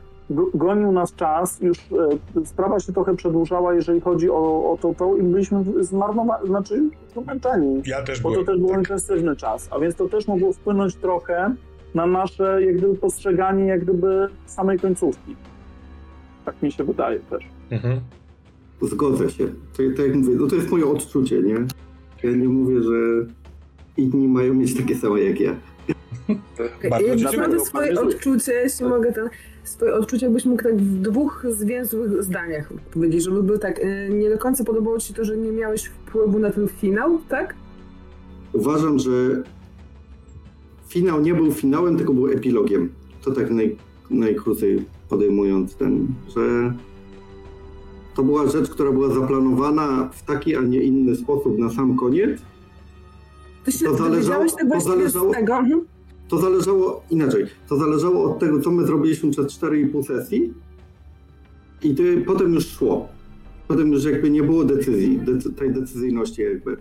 gonił 0.55 0.93
nas 0.93 1.15
czas, 1.15 1.61
już 1.61 1.79
e, 1.79 2.47
sprawa 2.47 2.81
się 2.81 2.93
trochę 2.93 3.17
przedłużała, 3.17 3.75
jeżeli 3.75 4.01
chodzi 4.01 4.31
o, 4.31 4.73
o 4.73 4.79
to, 4.81 4.95
to 4.95 5.17
i 5.17 5.23
byliśmy 5.23 5.65
zmarnowani, 5.81 6.49
znaczy 6.49 6.83
zmęczeni. 7.23 7.83
Ja 7.87 8.03
też 8.03 8.21
Bo 8.21 8.31
byłem, 8.31 8.47
to 8.47 8.53
też 8.53 8.61
był 8.61 8.69
tak. 8.69 8.79
intensywny 8.79 9.37
czas, 9.37 9.69
a 9.71 9.79
więc 9.79 9.95
to 9.95 10.09
też 10.09 10.29
mogło 10.29 10.53
wpłynąć 10.53 10.95
trochę 10.95 11.55
na 11.95 12.07
nasze 12.07 12.63
jak 12.65 12.77
gdyby 12.77 12.95
postrzeganie 12.95 13.65
jak 13.67 13.81
gdyby 13.81 14.29
samej 14.47 14.79
końcówki. 14.79 15.37
Tak 16.45 16.63
mi 16.63 16.73
się 16.73 16.85
wydaje 16.85 17.21
też. 17.21 17.45
Mhm. 17.71 18.01
Zgodzę 18.83 19.31
się. 19.31 19.47
To, 19.47 19.83
to 19.97 20.03
jak 20.03 20.15
mówię, 20.15 20.35
no 20.41 20.47
to 20.47 20.55
jest 20.55 20.71
moje 20.71 20.87
odczucie, 20.87 21.43
nie? 21.43 21.55
Ja 22.23 22.37
nie 22.37 22.49
mówię, 22.49 22.83
że 22.83 22.93
inni 23.97 24.29
mają 24.29 24.55
mieć 24.55 24.77
takie 24.77 24.97
same 24.97 25.21
jak 25.21 25.41
ja. 25.41 25.55
Ja 26.83 27.49
mam 27.49 27.61
swoje 27.61 28.01
odczucie, 28.01 28.53
jeśli 28.53 28.87
mogę 28.87 29.13
ten 29.13 29.29
swoje 29.69 29.95
odczucia 29.95 30.31
byś 30.31 30.45
mógł 30.45 30.63
tak 30.63 30.77
w 30.77 31.01
dwóch 31.01 31.47
zwięzłych 31.51 32.23
zdaniach 32.23 32.73
powiedzieć, 32.93 33.25
żeby 33.25 33.43
był 33.43 33.59
tak, 33.59 33.79
y, 33.79 34.11
nie 34.13 34.31
do 34.31 34.39
końca 34.39 34.65
podobało 34.65 34.99
ci 34.99 35.15
to, 35.15 35.25
że 35.25 35.37
nie 35.37 35.53
miałeś 35.53 35.85
wpływu 35.85 36.39
na 36.39 36.51
ten 36.51 36.69
finał, 36.69 37.19
tak? 37.29 37.55
Uważam, 38.53 38.99
że 38.99 39.11
finał 40.89 41.21
nie 41.21 41.35
był 41.35 41.53
finałem, 41.53 41.97
tylko 41.97 42.15
był 42.15 42.29
epilogiem. 42.29 42.93
To 43.25 43.31
tak 43.31 43.51
naj, 43.51 43.77
najkrócej 44.11 44.85
podejmując 45.09 45.75
ten, 45.75 46.07
że 46.29 46.75
to 48.17 48.23
była 48.23 48.47
rzecz, 48.47 48.71
która 48.71 48.93
była 48.93 49.15
zaplanowana 49.15 50.11
w 50.13 50.23
taki, 50.23 50.57
a 50.57 50.61
nie 50.61 50.81
inny 50.81 51.17
sposób 51.17 51.59
na 51.59 51.71
sam 51.71 51.97
koniec. 51.97 52.41
Ty 53.65 53.73
się 53.73 53.87
to 53.87 53.97
zależało, 53.97 54.45
to 54.73 54.81
zależało, 54.81 55.33
z 55.33 55.37
tego? 55.37 55.57
Mhm 55.57 55.98
to 56.29 56.39
zależało 56.39 57.03
inaczej. 57.11 57.47
To 57.69 57.77
zależało 57.77 58.25
od 58.25 58.39
tego, 58.39 58.61
co 58.61 58.71
my 58.71 58.87
zrobiliśmy 58.87 59.31
przez 59.31 59.47
4,5 59.47 60.03
sesji 60.03 60.55
i 61.83 61.95
to 61.95 62.03
potem 62.27 62.55
już 62.55 62.67
szło. 62.67 63.09
potem 63.69 63.93
już 63.93 64.05
jakby 64.05 64.31
nie 64.31 64.43
było 64.43 64.65
decyzji, 64.65 65.19
decy 65.19 65.53
tej 65.53 65.73
decyzyjności 65.73 66.43
jakby. 66.43 66.77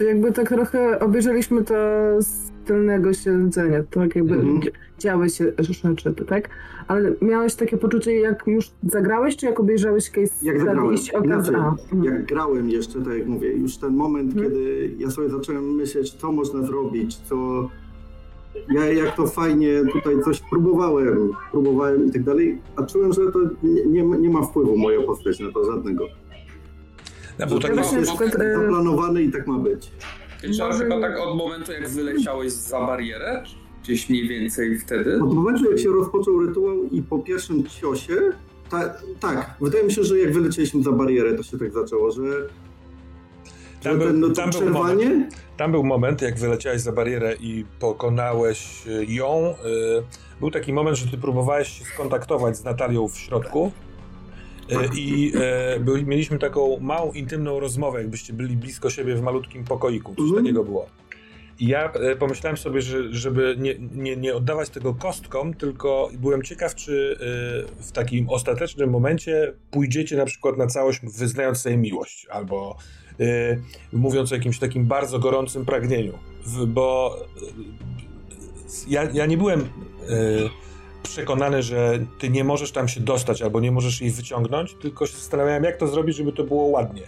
Jakby 0.00 0.32
tak 0.32 0.48
trochę 0.48 1.00
obejrzeliśmy 1.00 1.64
to 1.64 1.74
z 2.18 2.50
tylnego 2.64 3.12
siedzenia, 3.12 3.82
tak 3.90 4.16
jakby 4.16 4.34
mhm. 4.34 4.60
działy 4.98 5.30
się 5.30 5.52
rzeczy, 5.58 6.14
tak? 6.26 6.48
Ale 6.88 7.12
miałeś 7.22 7.54
takie 7.54 7.76
poczucie, 7.76 8.20
jak 8.20 8.46
już 8.46 8.70
zagrałeś, 8.82 9.36
czy 9.36 9.46
jak 9.46 9.60
obejrzałeś 9.60 10.10
case 10.10 10.46
Jak 10.46 10.58
zagrałem, 10.58 10.94
Inaczej, 11.24 11.54
jak 12.02 12.24
grałem 12.24 12.70
jeszcze, 12.70 13.00
tak 13.00 13.18
jak 13.18 13.26
mówię, 13.26 13.52
już 13.52 13.76
ten 13.76 13.94
moment, 13.94 14.34
hmm. 14.34 14.50
kiedy 14.50 14.90
ja 14.98 15.10
sobie 15.10 15.28
zacząłem 15.28 15.74
myśleć, 15.74 16.10
co 16.10 16.32
można 16.32 16.62
zrobić, 16.62 17.16
co... 17.16 17.68
Ja 18.74 18.92
jak 18.92 19.16
to 19.16 19.26
fajnie 19.26 19.82
tutaj 19.92 20.14
coś 20.24 20.40
próbowałem, 20.50 21.30
próbowałem 21.50 22.06
i 22.06 22.12
tak 22.12 22.22
dalej, 22.22 22.58
a 22.76 22.82
czułem, 22.82 23.12
że 23.12 23.32
to 23.32 23.38
nie, 23.62 23.86
nie, 23.86 24.02
nie 24.02 24.30
ma 24.30 24.42
wpływu 24.42 24.78
moja 24.78 25.02
postać 25.02 25.40
na 25.40 25.52
to 25.52 25.72
żadnego. 25.72 26.06
Ja, 27.38 27.46
bo 27.46 27.58
tak 27.58 27.76
jest 27.76 27.94
zaplanowany 28.32 29.22
i 29.22 29.32
tak 29.32 29.46
ma 29.46 29.58
być. 29.58 29.90
Czyli 30.40 30.58
chyba 30.78 31.00
tak 31.00 31.18
od 31.18 31.36
momentu, 31.36 31.72
jak 31.72 31.88
wyleciałeś 31.88 32.52
za 32.52 32.80
barierę? 32.80 33.42
Gdzieś 33.82 34.10
mniej 34.10 34.28
więcej 34.28 34.78
wtedy? 34.78 35.22
Od 35.22 35.34
momentu, 35.34 35.70
jak 35.70 35.78
się 35.78 35.88
rozpoczął 35.88 36.40
rytuał 36.46 36.84
i 36.84 37.02
po 37.02 37.18
pierwszym 37.18 37.66
ciosie, 37.66 38.16
ta, 38.70 38.94
tak, 39.20 39.54
wydaje 39.60 39.84
mi 39.84 39.92
się, 39.92 40.04
że 40.04 40.18
jak 40.18 40.32
wylecieliśmy 40.32 40.82
za 40.82 40.92
barierę, 40.92 41.34
to 41.34 41.42
się 41.42 41.58
tak 41.58 41.72
zaczęło, 41.72 42.10
że 42.10 42.22
tam, 43.82 43.98
był, 43.98 44.12
no, 44.12 44.30
tam, 44.30 44.50
był 44.50 44.70
moment, 44.70 45.34
tam 45.56 45.70
był 45.70 45.84
moment, 45.84 46.22
jak 46.22 46.38
wyleciałeś 46.38 46.80
za 46.80 46.92
barierę 46.92 47.34
i 47.40 47.64
pokonałeś 47.80 48.84
ją. 49.08 49.54
Y, 50.00 50.38
był 50.40 50.50
taki 50.50 50.72
moment, 50.72 50.96
że 50.96 51.10
ty 51.10 51.18
próbowałeś 51.18 51.68
się 51.68 51.84
skontaktować 51.84 52.56
z 52.56 52.64
Natalią 52.64 53.08
w 53.08 53.18
środku. 53.18 53.72
E, 54.70 54.88
I 54.96 55.32
e, 55.96 56.04
mieliśmy 56.04 56.38
taką 56.38 56.80
małą, 56.80 57.12
intymną 57.12 57.60
rozmowę, 57.60 57.98
jakbyście 57.98 58.32
byli 58.32 58.56
blisko 58.56 58.90
siebie 58.90 59.14
w 59.14 59.22
malutkim 59.22 59.64
pokoiku. 59.64 60.14
Coś 60.14 60.30
mm. 60.30 60.36
takiego 60.36 60.64
było. 60.64 60.86
Ja 61.60 61.92
e, 61.92 62.16
pomyślałem 62.16 62.56
sobie, 62.56 62.82
że, 62.82 63.14
żeby 63.14 63.56
nie, 63.58 63.74
nie, 63.92 64.16
nie 64.16 64.34
oddawać 64.34 64.70
tego 64.70 64.94
kostkom, 64.94 65.54
tylko 65.54 66.10
byłem 66.18 66.42
ciekaw, 66.42 66.74
czy 66.74 67.18
e, 67.20 67.82
w 67.82 67.92
takim 67.92 68.30
ostatecznym 68.30 68.90
momencie 68.90 69.52
pójdziecie 69.70 70.16
na 70.16 70.24
przykład 70.24 70.56
na 70.56 70.66
całość, 70.66 71.00
wyznając 71.02 71.58
sobie 71.58 71.76
miłość, 71.76 72.26
albo 72.30 72.76
e, 73.20 73.24
mówiąc 73.92 74.32
o 74.32 74.34
jakimś 74.34 74.58
takim 74.58 74.86
bardzo 74.86 75.18
gorącym 75.18 75.64
pragnieniu. 75.64 76.18
Bo 76.66 77.16
ja, 78.88 79.04
ja 79.12 79.26
nie 79.26 79.38
byłem 79.38 79.68
przekonany, 81.02 81.62
że 81.62 81.98
ty 82.18 82.30
nie 82.30 82.44
możesz 82.44 82.72
tam 82.72 82.88
się 82.88 83.00
dostać 83.00 83.42
albo 83.42 83.60
nie 83.60 83.72
możesz 83.72 84.00
jej 84.00 84.10
wyciągnąć, 84.10 84.74
tylko 84.82 85.06
się 85.06 85.16
zastanawiałem, 85.16 85.64
jak 85.64 85.76
to 85.76 85.86
zrobić, 85.86 86.16
żeby 86.16 86.32
to 86.32 86.44
było 86.44 86.64
ładnie. 86.64 87.02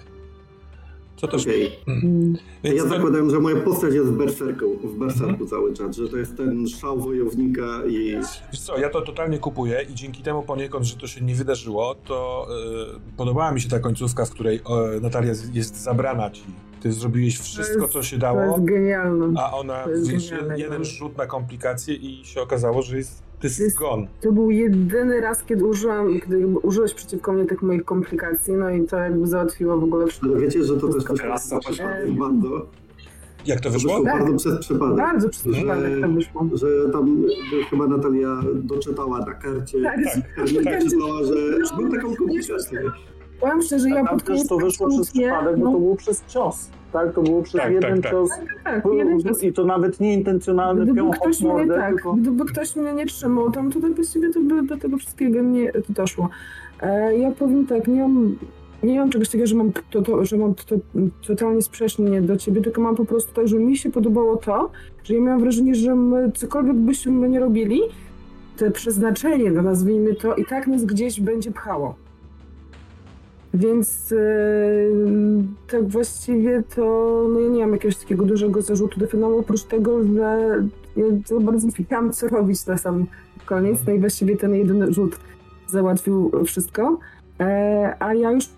Co 1.21 1.29
też... 1.29 1.43
Okay. 1.43 1.71
Mm. 1.87 2.37
Więc 2.65 2.77
ja 2.77 2.87
zakładałem, 2.87 3.31
że 3.31 3.41
moja 3.41 3.57
postać 3.57 3.95
jest 3.95 4.07
w 4.07 4.17
berserku, 4.17 4.79
w 4.85 4.99
berserku 4.99 5.35
mm. 5.35 5.49
cały 5.49 5.75
czas, 5.75 5.97
że 5.97 6.09
to 6.09 6.17
jest 6.17 6.37
ten 6.37 6.69
szał 6.69 7.01
wojownika 7.01 7.87
i... 7.89 8.17
Wiesz 8.53 8.61
co, 8.61 8.79
ja 8.79 8.91
to 8.91 9.01
totalnie 9.01 9.39
kupuję 9.39 9.87
i 9.91 9.95
dzięki 9.95 10.23
temu 10.23 10.43
poniekąd, 10.43 10.85
że 10.85 10.97
to 10.97 11.07
się 11.07 11.21
nie 11.21 11.35
wydarzyło, 11.35 11.95
to 11.95 12.47
yy, 12.95 13.01
podobała 13.17 13.53
mi 13.53 13.61
się 13.61 13.69
ta 13.69 13.79
końcówka, 13.79 14.25
w 14.25 14.31
której 14.31 14.61
yy, 14.93 15.01
Natalia 15.01 15.33
jest 15.53 15.83
zabrana 15.83 16.31
ci. 16.31 16.43
Ty 16.81 16.93
zrobiłeś 16.93 17.39
wszystko, 17.39 17.83
jest, 17.83 17.93
co 17.93 18.03
się 18.03 18.19
dało. 18.19 18.41
To 18.41 18.47
jest 18.47 18.65
genialne. 18.65 19.35
A 19.37 19.57
ona, 19.57 19.85
wiesz, 20.03 20.33
jeden 20.57 20.85
rzut 20.85 21.19
na 21.19 21.27
komplikacje 21.27 21.95
i 21.95 22.25
się 22.25 22.41
okazało, 22.41 22.83
że 22.83 22.97
jest 22.97 23.23
to 23.41 23.47
jest 23.47 23.75
zgon. 23.75 24.07
To 24.21 24.33
był 24.33 24.51
jedyny 24.51 25.21
raz, 25.21 25.45
kiedy 25.45 25.65
użyłam, 25.65 26.21
kiedy 26.21 26.47
użyłeś 26.47 26.95
przeciwko 26.95 27.33
mnie 27.33 27.45
tych 27.45 27.63
moich 27.63 27.85
komplikacji, 27.85 28.55
no 28.55 28.71
i 28.71 28.87
to 28.87 28.97
jakby 28.99 29.27
załatwiło 29.27 29.79
w 29.79 29.85
ogóle 29.85 30.07
wszystko. 30.07 30.27
Ale 30.27 30.41
wiecie, 30.41 30.65
że 30.65 30.77
to 30.77 30.89
też 30.89 31.05
teraz 31.05 31.55
bardzo... 32.19 32.67
Jak 33.47 33.61
to 33.61 33.71
wyszło? 33.71 34.05
Tak. 34.05 34.19
Bardzo 34.19 34.37
przez 34.37 34.59
przypadek. 34.59 34.97
Bardzo 34.97 35.29
przez 35.29 35.53
przypadek 35.53 36.01
to 36.01 36.09
wyszło. 36.09 36.49
Że 36.55 36.67
tam 36.93 37.25
chyba 37.71 37.87
Natalia 37.87 38.41
doczytała 38.55 39.19
na 39.19 39.35
karcie, 39.35 39.83
tak, 39.83 39.97
tak, 40.05 40.15
tak, 40.15 40.65
tak. 40.65 40.83
że 41.69 41.77
był 41.77 41.91
taką 41.91 42.17
komplikację. 42.17 42.83
Powiem 43.41 43.63
szczerze, 43.63 43.91
ja 43.91 44.05
pod 44.05 44.23
koniec 44.23 44.49
to 44.49 44.57
wyszło 44.57 44.89
przez 44.89 45.11
przypadek, 45.11 45.59
bo 45.59 45.67
to 45.67 45.73
no. 45.73 45.79
było 45.79 45.97
przez 45.97 46.25
cios. 46.27 46.71
Tak, 46.93 47.15
to 47.15 47.23
było 47.23 47.43
przez 47.43 47.61
tak, 47.61 47.73
jeden 47.73 48.03
tak, 48.03 48.13
cios. 48.13 48.31
Tak, 48.65 48.85
jeden 48.93 49.21
cios. 49.21 49.43
I 49.43 49.53
to 49.53 49.65
nawet 49.65 50.01
nie 50.01 50.15
intencjonalny 50.15 50.85
gdyby 50.85 51.11
ktoś 51.11 51.41
mnie, 51.41 51.53
mordę, 51.53 51.75
tak, 51.75 51.95
tylko... 51.95 52.13
Gdyby 52.13 52.45
ktoś 52.45 52.77
mnie 52.77 52.93
nie 52.93 53.07
trzymał 53.07 53.51
tam, 53.51 53.73
to 53.73 53.81
tak 53.81 53.95
właściwie 53.95 54.31
to 54.31 54.41
by 54.41 54.63
do 54.63 54.77
tego 54.77 54.97
wszystkiego 54.97 55.43
nie 55.43 55.73
doszło. 55.89 56.29
E, 56.83 57.19
ja 57.19 57.31
powiem 57.31 57.67
tak, 57.67 57.89
nie 57.89 58.01
mam, 58.01 58.37
nie 58.83 59.01
mam 59.01 59.11
czegoś 59.11 59.29
takiego, 59.29 59.47
że 59.47 59.55
mam, 59.55 59.73
to, 59.91 60.03
to, 60.03 60.25
że 60.25 60.37
mam 60.37 60.55
to, 60.55 60.77
totalnie 61.27 61.63
sprzecznie 61.63 62.23
do 62.23 62.37
ciebie, 62.37 62.61
tylko 62.61 62.81
mam 62.81 62.97
po 62.97 63.05
prostu 63.05 63.33
tak, 63.33 63.49
że 63.49 63.57
mi 63.57 63.77
się 63.77 63.91
podobało 63.91 64.37
to, 64.37 64.71
że 65.05 65.15
ja 65.15 65.21
miałam 65.21 65.41
wrażenie, 65.41 65.75
że 65.75 65.95
my, 65.95 66.33
cokolwiek 66.33 66.77
byśmy 66.77 67.29
nie 67.29 67.41
robili, 67.41 67.81
to 68.57 68.71
przeznaczenie, 68.71 69.51
no 69.51 69.63
nazwijmy 69.63 70.15
to, 70.15 70.35
i 70.35 70.45
tak 70.45 70.67
nas 70.67 70.85
gdzieś 70.85 71.21
będzie 71.21 71.51
pchało. 71.51 71.95
Więc 73.55 74.11
yy, 74.11 75.43
tak 75.71 75.89
właściwie 75.89 76.63
to 76.77 76.83
no 77.33 77.41
ja 77.41 77.49
nie 77.49 77.61
mam 77.61 77.73
jakiegoś 77.73 77.97
takiego 77.97 78.25
dużego 78.25 78.63
zarzutu 78.63 79.01
do 79.01 79.07
finału, 79.07 79.39
oprócz 79.39 79.63
tego, 79.63 80.05
że 80.05 80.49
ja 80.97 81.05
za 81.27 81.41
bardzo 81.41 81.69
wiedziałam, 81.79 82.13
co 82.13 82.29
robić 82.29 82.67
na 82.67 82.79
sam 82.79 83.07
koniec. 83.47 83.79
No 83.87 83.93
i 83.93 83.99
właściwie 83.99 84.37
ten 84.37 84.55
jeden 84.55 84.95
rzut 84.95 85.17
załatwił 85.67 86.31
wszystko. 86.47 86.99
E, 87.41 87.97
a 87.99 88.15
ja 88.15 88.33
już 88.33 88.49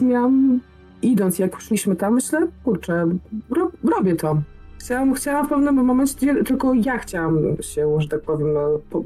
miałam, 0.00 0.60
idąc, 1.02 1.38
jak 1.38 1.60
szliśmy 1.60 1.96
tam, 1.96 2.14
myślę, 2.14 2.46
kurczę, 2.64 3.06
ro, 3.50 3.70
robię 3.84 4.16
to. 4.16 4.42
Chciałam, 4.78 5.14
chciałam 5.14 5.46
w 5.46 5.48
pewnym 5.48 5.74
momencie, 5.74 6.44
tylko 6.44 6.74
ja 6.74 6.98
chciałam 6.98 7.38
się, 7.60 8.00
że 8.00 8.08
tak 8.08 8.20
powiem, 8.20 8.52
no, 8.52 8.80
po, 8.90 9.04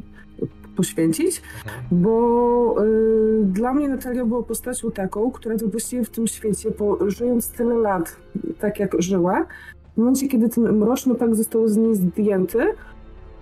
poświęcić, 0.78 1.42
mhm. 1.64 1.84
bo 1.90 2.84
y, 2.84 3.44
dla 3.44 3.74
mnie 3.74 3.88
Natalia 3.88 4.24
była 4.24 4.42
postacią 4.42 4.90
taką, 4.90 5.30
która 5.30 5.56
to 5.58 5.68
właściwie 5.68 6.04
w 6.04 6.10
tym 6.10 6.26
świecie, 6.26 6.70
po, 6.70 7.10
żyjąc 7.10 7.50
tyle 7.50 7.74
lat, 7.74 8.16
tak 8.60 8.78
jak 8.78 9.02
żyła, 9.02 9.46
w 9.94 9.96
momencie, 9.98 10.28
kiedy 10.28 10.48
ten 10.48 10.72
mroczny 10.72 11.14
pak 11.14 11.34
został 11.34 11.68
z 11.68 11.76
niej 11.76 11.94
zdjęty, 11.96 12.58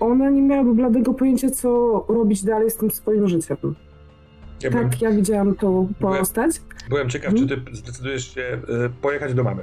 ona 0.00 0.30
nie 0.30 0.42
miałaby 0.42 0.74
bladego 0.74 1.14
pojęcia, 1.14 1.50
co 1.50 2.04
robić 2.08 2.44
dalej 2.44 2.70
z 2.70 2.76
tym 2.76 2.90
swoim 2.90 3.28
życiem. 3.28 3.56
Ja 3.62 4.70
tak, 4.70 4.72
byłem, 4.72 4.90
ja 5.00 5.10
widziałam 5.10 5.54
tą 5.54 5.88
postać. 6.00 6.60
Byłem, 6.60 6.88
byłem 6.88 7.08
ciekaw, 7.08 7.32
hmm? 7.32 7.48
czy 7.48 7.60
ty 7.60 7.76
zdecydujesz 7.76 8.34
się 8.34 8.40
y, 8.40 8.90
pojechać 9.02 9.34
do 9.34 9.44
mamy. 9.44 9.62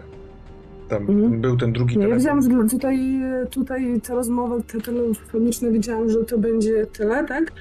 Tam 0.94 1.10
mhm. 1.10 1.42
był 1.42 1.58
ten 1.58 1.74
drugi 1.74 1.98
Nie, 1.98 2.08
Ja 2.08 2.16
wiedziałam, 2.16 2.42
że 2.42 2.50
tutaj, 2.72 3.22
tutaj 3.50 4.02
ta 4.08 4.14
rozmowa 4.14 4.56
te 4.68 4.82
telefoniczna, 4.82 5.70
wiedziałam, 5.70 6.10
że 6.10 6.24
to 6.24 6.38
będzie 6.38 6.86
tyle, 6.86 7.26
tak? 7.26 7.52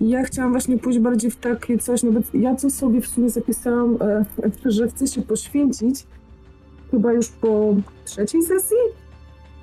Ja 0.00 0.24
chciałam 0.24 0.50
właśnie 0.50 0.78
pójść 0.78 0.98
bardziej 0.98 1.30
w 1.30 1.36
takie 1.36 1.78
coś, 1.78 2.02
nawet 2.02 2.34
ja 2.34 2.54
co 2.56 2.70
sobie 2.70 3.00
w 3.00 3.06
sumie 3.06 3.30
zapisałam, 3.30 3.98
e, 4.00 4.24
że 4.64 4.88
chcę 4.88 5.06
się 5.06 5.22
poświęcić 5.22 6.06
chyba 6.90 7.12
już 7.12 7.28
po 7.28 7.76
trzeciej 8.04 8.42
sesji? 8.42 8.76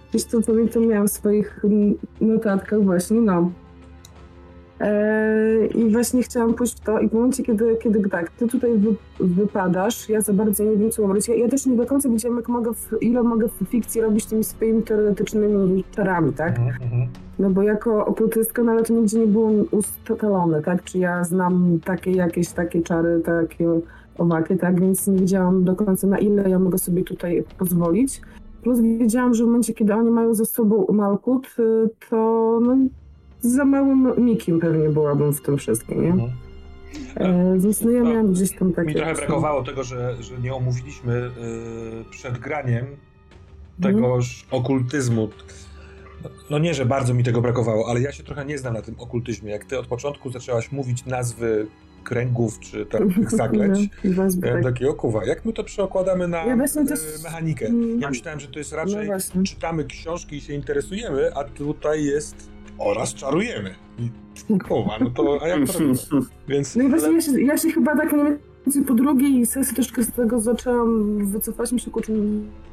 Gdzieś 0.09 0.25
to 0.25 0.41
pamiętam 0.41 0.88
miałam 0.88 1.07
w 1.07 1.11
swoich 1.11 1.61
notatkach 2.21 2.84
właśnie, 2.84 3.21
no. 3.21 3.51
Eee, 4.80 5.77
I 5.77 5.91
właśnie 5.91 6.23
chciałam 6.23 6.53
pójść 6.53 6.77
w 6.77 6.80
to 6.80 6.99
i 6.99 7.09
w 7.09 7.13
momencie, 7.13 7.43
kiedy, 7.43 7.77
kiedy 7.84 8.09
tak, 8.09 8.30
ty 8.30 8.47
tutaj 8.47 8.77
wy, 8.77 8.95
wypadasz, 9.19 10.09
ja 10.09 10.21
za 10.21 10.34
bardzo 10.34 10.63
nie 10.63 10.77
wiem, 10.77 10.91
co 10.91 11.01
mam 11.01 11.11
robić. 11.11 11.27
Ja, 11.27 11.36
ja 11.36 11.47
też 11.47 11.65
nie 11.65 11.75
do 11.75 11.86
końca 11.86 12.09
wiedziałam, 12.09 12.38
jak 12.38 12.49
mogę 12.49 12.73
w, 12.73 12.97
ile 13.01 13.23
mogę 13.23 13.47
w 13.47 13.69
fikcji 13.69 14.01
robić 14.01 14.25
tymi 14.25 14.43
swoimi 14.43 14.84
teoretycznymi 14.84 15.84
czarami, 15.91 16.34
tak? 16.34 16.59
Mm 16.59 16.69
-hmm. 16.69 17.07
No 17.39 17.49
bo 17.49 17.61
jako 17.61 18.05
okultystka, 18.05 18.63
no 18.63 18.71
ale 18.71 18.84
to 18.84 18.93
nigdzie 18.93 19.19
nie 19.19 19.27
było 19.27 19.51
ustalone, 19.71 20.61
tak? 20.61 20.84
Czy 20.84 20.97
ja 20.97 21.23
znam 21.23 21.80
takie 21.86 22.11
jakieś 22.11 22.49
takie 22.49 22.82
czary, 22.82 23.21
takie 23.25 23.65
owaki, 24.17 24.57
tak? 24.57 24.82
Więc 24.82 25.07
nie 25.07 25.19
wiedziałam 25.19 25.63
do 25.63 25.75
końca, 25.75 26.07
na 26.07 26.17
ile 26.17 26.49
ja 26.49 26.59
mogę 26.59 26.77
sobie 26.77 27.03
tutaj 27.03 27.43
pozwolić. 27.57 28.21
Plus 28.63 28.80
wiedziałam, 28.80 29.34
że 29.34 29.43
w 29.43 29.47
momencie, 29.47 29.73
kiedy 29.73 29.93
oni 29.93 30.11
mają 30.11 30.34
ze 30.34 30.45
sobą 30.45 30.86
Malkut, 30.93 31.55
to 32.09 32.59
no, 32.61 32.77
za 33.41 33.65
małym 33.65 34.25
mikiem 34.25 34.59
pewnie 34.59 34.89
byłabym 34.89 35.33
w 35.33 35.41
tym 35.41 35.57
wszystkim, 35.57 36.03
nie? 36.03 36.09
Mhm. 36.09 36.31
E, 37.15 37.59
więc 37.59 37.81
no 37.81 37.91
ja 37.91 38.03
miałam 38.03 38.33
gdzieś 38.33 38.51
tam 38.57 38.73
takie... 38.73 38.87
Mi 38.87 38.95
trochę 38.95 39.13
brakowało 39.13 39.63
tego, 39.63 39.83
że, 39.83 40.23
że 40.23 40.37
nie 40.37 40.53
omówiliśmy 40.53 41.13
y, 41.15 42.09
przed 42.11 42.37
graniem 42.37 42.85
tegoż 43.81 44.43
mhm. 44.43 44.63
okultyzmu. 44.63 45.29
No 46.49 46.59
nie, 46.59 46.73
że 46.73 46.85
bardzo 46.85 47.13
mi 47.13 47.23
tego 47.23 47.41
brakowało, 47.41 47.89
ale 47.89 48.01
ja 48.01 48.11
się 48.11 48.23
trochę 48.23 48.45
nie 48.45 48.57
znam 48.57 48.73
na 48.73 48.81
tym 48.81 48.95
okultyzmie. 48.97 49.51
Jak 49.51 49.65
ty 49.65 49.79
od 49.79 49.87
początku 49.87 50.31
zaczęłaś 50.31 50.71
mówić 50.71 51.05
nazwy 51.05 51.67
kręgów 52.03 52.59
czy 52.59 52.85
tam 52.85 53.09
tych 53.13 53.31
zakleć, 53.31 53.89
no, 54.03 54.23
ja 54.47 54.63
takie 54.63 54.89
okuwa. 54.89 55.25
Jak 55.25 55.45
my 55.45 55.53
to 55.53 55.63
przeokładamy 55.63 56.27
na 56.27 56.45
ja 56.45 56.57
też... 56.57 56.99
mechanikę? 57.23 57.65
Ja 57.65 57.71
mm. 57.71 58.09
myślałem, 58.09 58.39
że 58.39 58.47
to 58.47 58.59
jest 58.59 58.73
raczej 58.73 59.09
no 59.35 59.43
czytamy 59.43 59.85
książki 59.85 60.35
i 60.35 60.41
się 60.41 60.53
interesujemy, 60.53 61.35
a 61.35 61.43
tutaj 61.43 62.03
jest 62.03 62.49
oraz 62.80 63.13
czarujemy. 63.13 63.75
I 63.97 64.59
kurwa, 64.59 64.97
no 64.99 65.09
to 65.09 65.39
a 65.41 65.47
jak 65.47 65.67
to 65.67 65.73
robimy? 65.73 65.93
Więc... 66.47 66.75
No 66.75 66.84
i 66.84 66.89
właśnie 66.89 67.13
ja 67.13 67.21
się, 67.21 67.41
ja 67.41 67.57
się 67.57 67.71
chyba 67.71 67.95
tak 67.95 68.13
nie 68.13 68.38
po 68.88 68.93
drugiej 68.93 69.45
sesji 69.45 69.75
troszkę 69.75 70.03
z 70.03 70.11
tego 70.11 70.39
zaczęłam 70.39 71.25
wycofać 71.25 71.71
mi 71.71 71.80
się 71.80 71.91
kurczę, 71.91 72.13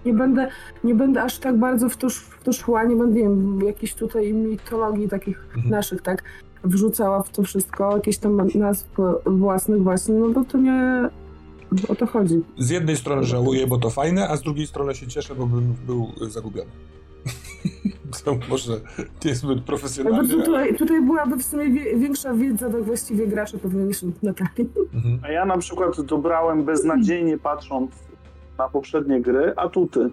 nie 0.07 0.12
będę, 0.12 0.48
nie 0.84 0.94
będę 0.94 1.22
aż 1.22 1.38
tak 1.38 1.59
bardzo 1.59 1.88
w 1.88 1.96
to, 1.96 2.11
w 2.11 2.40
to 2.44 2.52
szła, 2.52 2.84
nie 2.84 2.96
będę 2.96 3.20
wiem, 3.20 3.61
jakichś 3.66 3.94
tutaj 3.94 4.32
mitologii 4.32 5.09
takich 5.09 5.46
mhm. 5.54 5.70
naszych, 5.70 6.02
tak, 6.02 6.22
wrzucała 6.64 7.22
w 7.22 7.30
to 7.30 7.42
wszystko, 7.42 7.96
jakieś 7.96 8.18
tam 8.18 8.48
nazw 8.54 8.88
własnych 9.26 9.82
właśnie, 9.82 10.14
no 10.14 10.28
bo 10.28 10.44
to 10.44 10.59
nie 10.59 11.09
o 11.88 11.94
to 11.94 12.07
chodzi. 12.07 12.42
Z 12.59 12.70
jednej 12.70 12.96
strony 12.96 13.24
żałuję, 13.24 13.66
bo 13.66 13.78
to 13.78 13.90
fajne, 13.90 14.28
a 14.28 14.36
z 14.36 14.42
drugiej 14.42 14.66
strony 14.66 14.94
się 14.94 15.07
cieszę, 15.07 15.34
bo 15.34 15.46
bym 15.46 15.74
był 15.86 16.12
zagubiony. 16.28 16.70
to 18.24 18.36
może 18.48 18.72
niezbyt 19.24 19.61
profesjonalnie. 19.61 20.36
No 20.36 20.44
tutaj, 20.44 20.76
tutaj 20.76 21.02
byłaby 21.02 21.36
w 21.36 21.42
sumie 21.42 21.70
większa 21.96 22.34
wiedza 22.34 22.70
tak 22.70 22.82
właściwie 22.82 23.26
graczy 23.26 23.59
pewnie 23.59 23.84
niż 23.84 24.02
Natalii. 24.22 24.70
Mhm. 24.94 25.18
A 25.22 25.30
ja 25.30 25.44
na 25.44 25.59
przykład 25.59 26.00
dobrałem 26.00 26.64
beznadziejnie 26.64 27.38
patrząc 27.38 27.90
na 28.59 28.68
poprzednie 28.68 29.20
gry 29.20 29.52
atuty. 29.57 30.11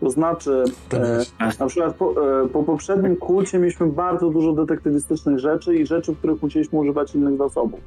To 0.00 0.10
znaczy, 0.10 0.64
e, 0.92 1.50
na 1.60 1.66
przykład 1.66 1.94
po, 1.94 2.42
e, 2.42 2.48
po, 2.48 2.62
poprzednim 2.62 3.16
kulcie 3.16 3.58
mieliśmy 3.58 3.86
bardzo 3.86 4.30
dużo 4.30 4.52
detektywistycznych 4.52 5.38
rzeczy 5.38 5.76
i 5.76 5.86
rzeczy, 5.86 6.12
w 6.12 6.18
których 6.18 6.42
musieliśmy 6.42 6.78
używać 6.78 7.14
innych 7.14 7.38
zasobów. 7.38 7.80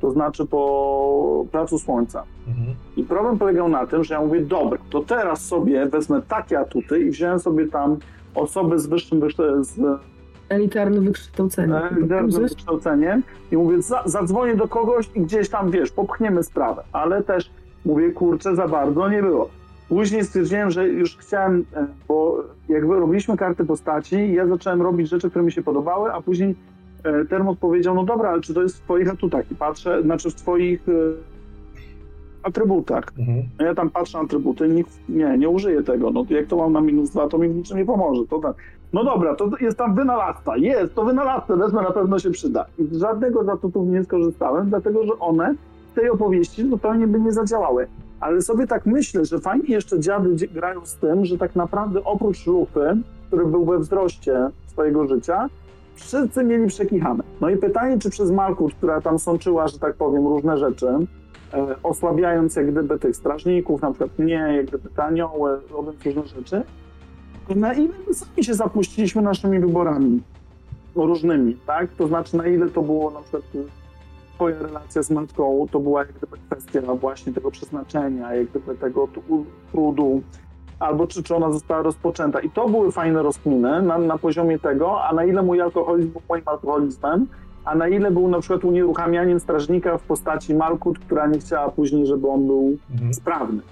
To 0.00 0.10
znaczy 0.10 0.46
po 0.46 1.44
pracu 1.52 1.78
słońca. 1.78 2.24
Mhm. 2.48 2.74
I 2.96 3.04
problem 3.04 3.38
polegał 3.38 3.68
na 3.68 3.86
tym, 3.86 4.04
że 4.04 4.14
ja 4.14 4.20
mówię, 4.20 4.40
dobra, 4.40 4.78
to 4.90 5.00
teraz 5.00 5.46
sobie 5.46 5.86
wezmę 5.86 6.22
takie 6.28 6.58
atuty 6.58 7.00
i 7.00 7.10
wziąłem 7.10 7.38
sobie 7.38 7.66
tam 7.66 7.96
osoby 8.34 8.78
z 8.78 8.86
wyższym 8.86 9.20
elitarnym 10.52 11.04
wykształceniem. 11.04 11.76
Elitarnym 11.96 12.42
wykształceniem 12.42 13.22
i 13.52 13.56
mówię, 13.56 13.82
za, 13.82 14.02
zadzwonię 14.06 14.56
do 14.56 14.68
kogoś 14.68 15.10
i 15.14 15.20
gdzieś 15.20 15.48
tam, 15.48 15.70
wiesz, 15.70 15.90
popchniemy 15.90 16.42
sprawę. 16.42 16.82
Ale 16.92 17.22
też 17.22 17.50
mówię, 17.84 18.12
kurczę, 18.12 18.56
za 18.56 18.68
bardzo 18.68 19.08
nie 19.08 19.22
było. 19.22 19.48
Później 19.88 20.24
stwierdziłem, 20.24 20.70
że 20.70 20.88
już 20.88 21.16
chciałem, 21.16 21.64
e, 21.74 21.86
bo 22.08 22.44
jak 22.68 22.82
robiliśmy 22.82 23.36
karty 23.36 23.64
postaci, 23.64 24.32
ja 24.32 24.46
zacząłem 24.46 24.82
robić 24.82 25.08
rzeczy, 25.08 25.30
które 25.30 25.44
mi 25.44 25.52
się 25.52 25.62
podobały, 25.62 26.12
a 26.12 26.20
później 26.20 26.54
e, 27.04 27.24
Termot 27.24 27.58
powiedział, 27.58 27.94
no 27.94 28.04
dobra, 28.04 28.28
ale 28.28 28.40
czy 28.40 28.54
to 28.54 28.62
jest 28.62 28.76
w 28.76 28.80
twoich 28.80 29.10
atutach? 29.10 29.50
I 29.50 29.54
patrzę, 29.54 30.02
znaczy 30.02 30.30
w 30.30 30.34
twoich 30.34 30.88
e, 30.88 30.92
atrybutach. 32.42 33.04
Mhm. 33.18 33.42
Ja 33.58 33.74
tam 33.74 33.90
patrzę 33.90 34.18
na 34.18 34.24
atrybuty, 34.24 34.68
nikt, 34.68 34.90
nie, 35.08 35.38
nie 35.38 35.48
użyję 35.48 35.82
tego. 35.82 36.10
No 36.10 36.24
jak 36.30 36.46
to 36.46 36.56
mam 36.56 36.72
na 36.72 36.80
minus 36.80 37.10
dwa, 37.10 37.28
to 37.28 37.38
mi 37.38 37.48
niczym 37.48 37.78
nie 37.78 37.84
pomoże. 37.84 38.22
To 38.26 38.38
tak. 38.38 38.56
No 38.92 39.04
dobra, 39.04 39.34
to 39.34 39.50
jest 39.60 39.78
tam 39.78 39.94
wynalazca. 39.94 40.56
Jest, 40.56 40.94
to 40.94 41.04
wynalazca, 41.04 41.56
wezmę, 41.56 41.82
na 41.82 41.90
pewno 41.90 42.18
się 42.18 42.30
przyda. 42.30 42.66
I 42.78 42.84
z 42.84 42.96
żadnego 42.96 43.44
z 43.44 43.48
atutów 43.48 43.88
nie 43.88 44.04
skorzystałem, 44.04 44.68
dlatego 44.68 45.06
że 45.06 45.18
one 45.18 45.54
w 45.92 45.94
tej 45.94 46.10
opowieści 46.10 46.68
zupełnie 46.68 47.06
by 47.06 47.20
nie 47.20 47.32
zadziałały. 47.32 47.86
Ale 48.20 48.42
sobie 48.42 48.66
tak 48.66 48.86
myślę, 48.86 49.24
że 49.24 49.38
fajnie 49.38 49.74
jeszcze 49.74 50.00
dziady 50.00 50.48
grają 50.48 50.86
z 50.86 50.96
tym, 50.96 51.24
że 51.24 51.38
tak 51.38 51.56
naprawdę 51.56 52.04
oprócz 52.04 52.46
Lufy, 52.46 52.96
który 53.26 53.46
był 53.46 53.64
we 53.64 53.78
wzroście 53.78 54.48
swojego 54.66 55.06
życia, 55.06 55.48
wszyscy 55.94 56.44
mieli 56.44 56.66
przekichane. 56.66 57.24
No 57.40 57.50
i 57.50 57.56
pytanie, 57.56 57.98
czy 57.98 58.10
przez 58.10 58.30
Malkut, 58.30 58.74
która 58.74 59.00
tam 59.00 59.18
sączyła, 59.18 59.68
że 59.68 59.78
tak 59.78 59.94
powiem, 59.94 60.26
różne 60.26 60.58
rzeczy, 60.58 60.86
osłabiając 61.82 62.56
jak 62.56 62.70
gdyby 62.70 62.98
tych 62.98 63.16
strażników, 63.16 63.82
na 63.82 63.90
przykład 63.90 64.18
mnie, 64.18 64.34
jak 64.34 64.66
gdyby 64.66 64.88
te 64.88 65.04
anioły, 65.04 65.60
robiąc 65.70 66.04
różne 66.04 66.26
rzeczy. 66.26 66.62
Na 67.56 67.74
ile 67.74 67.94
my 68.08 68.14
sami 68.14 68.44
się 68.44 68.54
zapuściliśmy 68.54 69.22
naszymi 69.22 69.60
wyborami 69.60 70.22
różnymi, 70.94 71.56
tak? 71.66 71.90
To 71.90 72.06
znaczy 72.06 72.36
na 72.36 72.46
ile 72.46 72.68
to 72.68 72.82
było 72.82 73.10
na 73.10 73.20
przykład 73.20 73.42
twoja 74.34 74.58
relacja 74.58 75.02
z 75.02 75.10
matką, 75.10 75.66
to 75.70 75.80
była 75.80 76.00
jak 76.00 76.12
gdyby 76.12 76.36
kwestia 76.50 76.80
właśnie 76.80 77.32
tego 77.32 77.50
przeznaczenia, 77.50 78.34
jak 78.34 78.46
gdyby 78.46 78.74
tego 78.74 79.08
trudu, 79.72 80.22
albo 80.78 81.06
czy, 81.06 81.22
czy 81.22 81.36
ona 81.36 81.52
została 81.52 81.82
rozpoczęta. 81.82 82.40
I 82.40 82.50
to 82.50 82.68
były 82.68 82.92
fajne 82.92 83.22
rozkminy 83.22 83.82
na, 83.82 83.98
na 83.98 84.18
poziomie 84.18 84.58
tego, 84.58 85.04
a 85.04 85.14
na 85.14 85.24
ile 85.24 85.42
mój 85.42 85.60
alkoholizm 85.60 86.10
był 86.10 86.22
moim 86.28 86.42
alkoholizmem, 86.46 87.26
a 87.64 87.74
na 87.74 87.88
ile 87.88 88.10
był 88.10 88.28
na 88.28 88.40
przykład 88.40 88.64
unieruchamianiem 88.64 89.40
strażnika 89.40 89.98
w 89.98 90.02
postaci 90.02 90.54
Malkut, 90.54 90.98
która 90.98 91.26
nie 91.26 91.38
chciała 91.38 91.68
później, 91.68 92.06
żeby 92.06 92.28
on 92.28 92.46
był 92.46 92.76
mhm. 92.92 93.14
sprawny. 93.14 93.62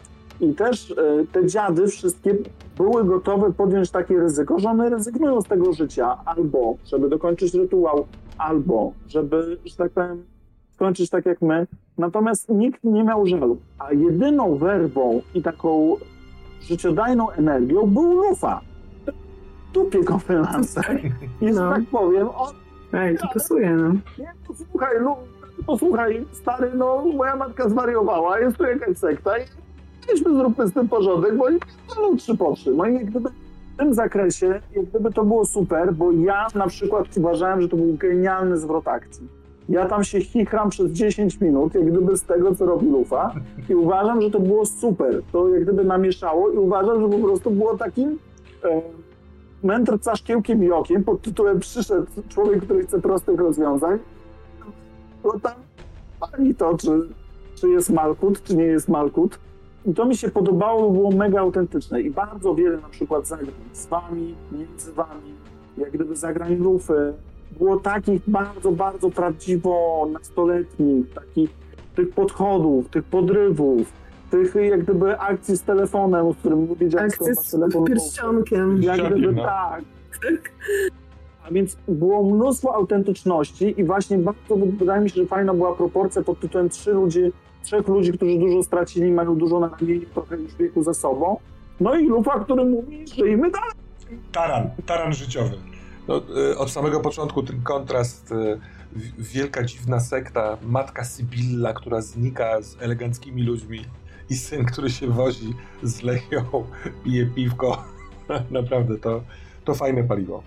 I 0.41 0.55
też 0.55 0.91
e, 0.91 0.95
te 1.33 1.47
dziady 1.47 1.87
wszystkie 1.87 2.37
były 2.77 3.05
gotowe 3.05 3.53
podjąć 3.53 3.91
takie 3.91 4.19
ryzyko, 4.19 4.59
że 4.59 4.69
one 4.69 4.91
rezygnują 4.91 5.41
z 5.41 5.45
tego 5.45 5.73
życia 5.73 6.17
albo, 6.25 6.77
żeby 6.87 7.09
dokończyć 7.09 7.55
rytuał, 7.55 8.07
albo, 8.39 8.93
żeby, 9.09 9.59
że 9.65 9.77
tak 9.77 9.93
powiem, 9.93 10.25
skończyć 10.73 11.11
tak 11.11 11.27
jak 11.27 11.43
my. 11.43 11.67
Natomiast 11.99 12.49
nikt 12.49 12.85
nie 12.85 13.05
miał 13.05 13.27
żalu. 13.27 13.59
A 13.79 13.93
jedyną 13.93 14.57
werwą 14.57 15.23
i 15.35 15.43
taką 15.43 15.97
życiodajną 16.61 17.31
energią 17.31 17.87
był 17.87 18.13
Lufa. 18.13 18.61
Dupie 19.73 20.05
konferencer. 20.05 21.01
I 21.41 21.47
no. 21.47 21.71
tak 21.71 21.83
powiem, 21.91 22.29
on 22.29 22.60
Ej, 22.93 23.19
to 23.19 23.29
pasuje, 23.35 23.71
no. 23.71 23.93
Nie, 24.19 24.33
posłuchaj, 24.47 24.97
no, 25.03 25.17
posłuchaj, 25.67 26.27
stary, 26.33 26.71
no, 26.75 27.05
moja 27.17 27.37
matka 27.37 27.69
zwariowała, 27.69 28.41
jest 28.41 28.57
tu 28.57 28.65
jakaś 28.65 28.97
sekta 28.97 29.39
i 29.39 30.19
zróbmy 30.19 30.67
z 30.67 30.73
tym 30.73 30.89
porządek, 30.89 31.37
bo 31.37 31.45
oni 31.45 31.59
palą 31.95 32.17
trzy 32.17 32.37
po 32.37 32.53
trzy. 32.55 32.75
No 32.75 32.87
i 32.87 32.95
jak 32.95 33.05
gdyby 33.05 33.29
w 33.75 33.79
tym 33.79 33.95
zakresie, 33.95 34.61
jak 34.77 34.85
gdyby 34.85 35.13
to 35.13 35.25
było 35.25 35.47
super, 35.47 35.95
bo 35.95 36.13
ja 36.13 36.47
na 36.55 36.67
przykład 36.67 37.17
uważałem, 37.17 37.61
że 37.61 37.69
to 37.69 37.77
był 37.77 37.97
genialny 37.97 38.59
zwrot 38.59 38.89
akcji. 38.89 39.29
Ja 39.69 39.87
tam 39.87 40.05
się 40.05 40.21
chichram 40.21 40.71
przez 40.71 40.93
10 40.93 41.41
minut, 41.41 41.75
jak 41.75 41.91
gdyby 41.91 42.17
z 42.17 42.23
tego, 42.23 42.55
co 42.55 42.67
robi 42.67 42.87
Lufa 42.87 43.35
i 43.69 43.75
uważam, 43.75 44.23
że 44.23 44.31
to 44.31 44.41
było 44.41 44.67
super. 44.67 45.23
To 45.33 45.49
jak 45.49 45.63
gdyby 45.63 45.85
namieszało 45.85 46.51
i 46.51 46.57
uważam, 46.57 47.01
że 47.01 47.09
po 47.09 47.27
prostu 47.27 47.51
było 47.51 47.77
takim... 47.77 48.19
E, 48.65 48.83
mędrca 49.63 50.17
szkiełkiem 50.17 50.65
i 50.65 50.71
okiem 50.71 51.05
pod 51.05 51.23
tytułem 51.23 51.61
Przyszedł 51.61 52.07
człowiek, 52.29 52.63
który 52.65 52.87
chce 52.87 53.01
prostych 53.01 53.41
rozwiązań, 53.41 53.99
bo 55.23 55.41
tam 55.41 55.53
pani 56.21 56.55
to, 56.55 56.79
czy, 56.79 56.89
czy 57.55 57.69
jest 57.69 57.91
Malkut, 57.91 58.43
czy 58.43 58.57
nie 58.57 58.65
jest 58.65 58.89
Malkut. 58.89 59.39
I 59.87 59.95
to 59.95 60.05
mi 60.05 60.17
się 60.17 60.31
podobało, 60.31 60.91
było 60.91 61.11
mega 61.11 61.41
autentyczne 61.41 62.01
i 62.01 62.11
bardzo 62.11 62.55
wiele 62.55 62.77
na 62.77 62.89
przykład 62.89 63.27
zagrań 63.27 63.55
z 63.73 63.87
wami, 63.87 64.35
między 64.53 64.93
wami, 64.93 65.35
jak 65.79 65.91
gdyby 65.91 66.17
zagrań 66.17 66.57
Rufy, 66.57 67.15
było 67.59 67.77
takich 67.77 68.23
bardzo, 68.27 68.73
bardzo 68.73 69.11
prawdziwo 69.11 70.07
nastoletnich, 70.13 71.15
takich 71.15 71.51
tych 71.95 72.11
podchodów, 72.11 72.89
tych 72.89 73.05
podrywów, 73.05 73.93
tych 74.31 74.55
jak 74.55 74.83
gdyby 74.85 75.19
akcji 75.19 75.57
z 75.57 75.63
telefonem, 75.63 76.33
z 76.33 76.37
którym 76.37 76.69
nie 76.69 76.77
wiedziałem, 76.77 77.07
Akcji 77.07 77.35
z 77.35 77.51
telefonu. 77.51 77.87
pierścionkiem. 77.87 78.83
Jak 78.83 79.01
gdyby 79.01 79.33
no. 79.33 79.45
tak. 79.45 79.85
A 81.45 81.51
więc 81.51 81.77
było 81.89 82.35
mnóstwo 82.35 82.75
autentyczności 82.75 83.81
i 83.81 83.85
właśnie 83.85 84.19
bardzo 84.19 84.57
wydaje 84.57 85.01
mi 85.03 85.11
się, 85.11 85.21
że 85.21 85.27
fajna 85.27 85.55
była 85.55 85.75
proporcja 85.75 86.23
pod 86.23 86.41
tytułem 86.41 86.69
trzy 86.69 86.93
ludzi, 86.93 87.33
trzech 87.63 87.89
ludzi, 87.89 88.13
którzy 88.13 88.39
dużo 88.39 88.63
stracili, 88.63 89.11
mają 89.11 89.37
dużo 89.37 89.61
na 89.61 89.69
ramieniu, 89.69 90.07
trochę 90.15 90.37
już 90.37 90.55
wieku 90.55 90.83
ze 90.83 90.95
sobą. 90.95 91.37
No 91.81 91.95
i 91.95 92.07
lufa, 92.07 92.41
który 92.41 92.65
mówi, 92.65 93.05
żyjmy 93.09 93.51
dalej. 93.51 93.71
Taran, 94.33 94.71
taran 94.87 95.13
życiowy. 95.13 95.57
No, 96.09 96.23
y, 96.53 96.59
od 96.59 96.71
samego 96.71 97.01
początku 97.01 97.43
ten 97.43 97.63
kontrast, 97.63 98.33
y, 98.33 98.61
wielka 99.19 99.65
dziwna 99.65 100.01
sekta, 100.01 100.57
matka 100.63 101.05
Sybilla, 101.05 101.73
która 101.73 102.01
znika 102.01 102.63
z 102.63 102.77
eleganckimi 102.83 103.43
ludźmi, 103.43 103.85
i 104.31 104.37
syn, 104.37 104.65
który 104.65 104.91
się 104.91 105.07
wozi 105.07 105.55
z 105.83 106.03
Lechią, 106.03 106.67
pije 107.05 107.27
piwko. 107.27 107.85
Naprawdę, 108.51 108.99
to, 108.99 109.25
to 109.65 109.75
fajne 109.75 110.05
paliwo. 110.05 110.43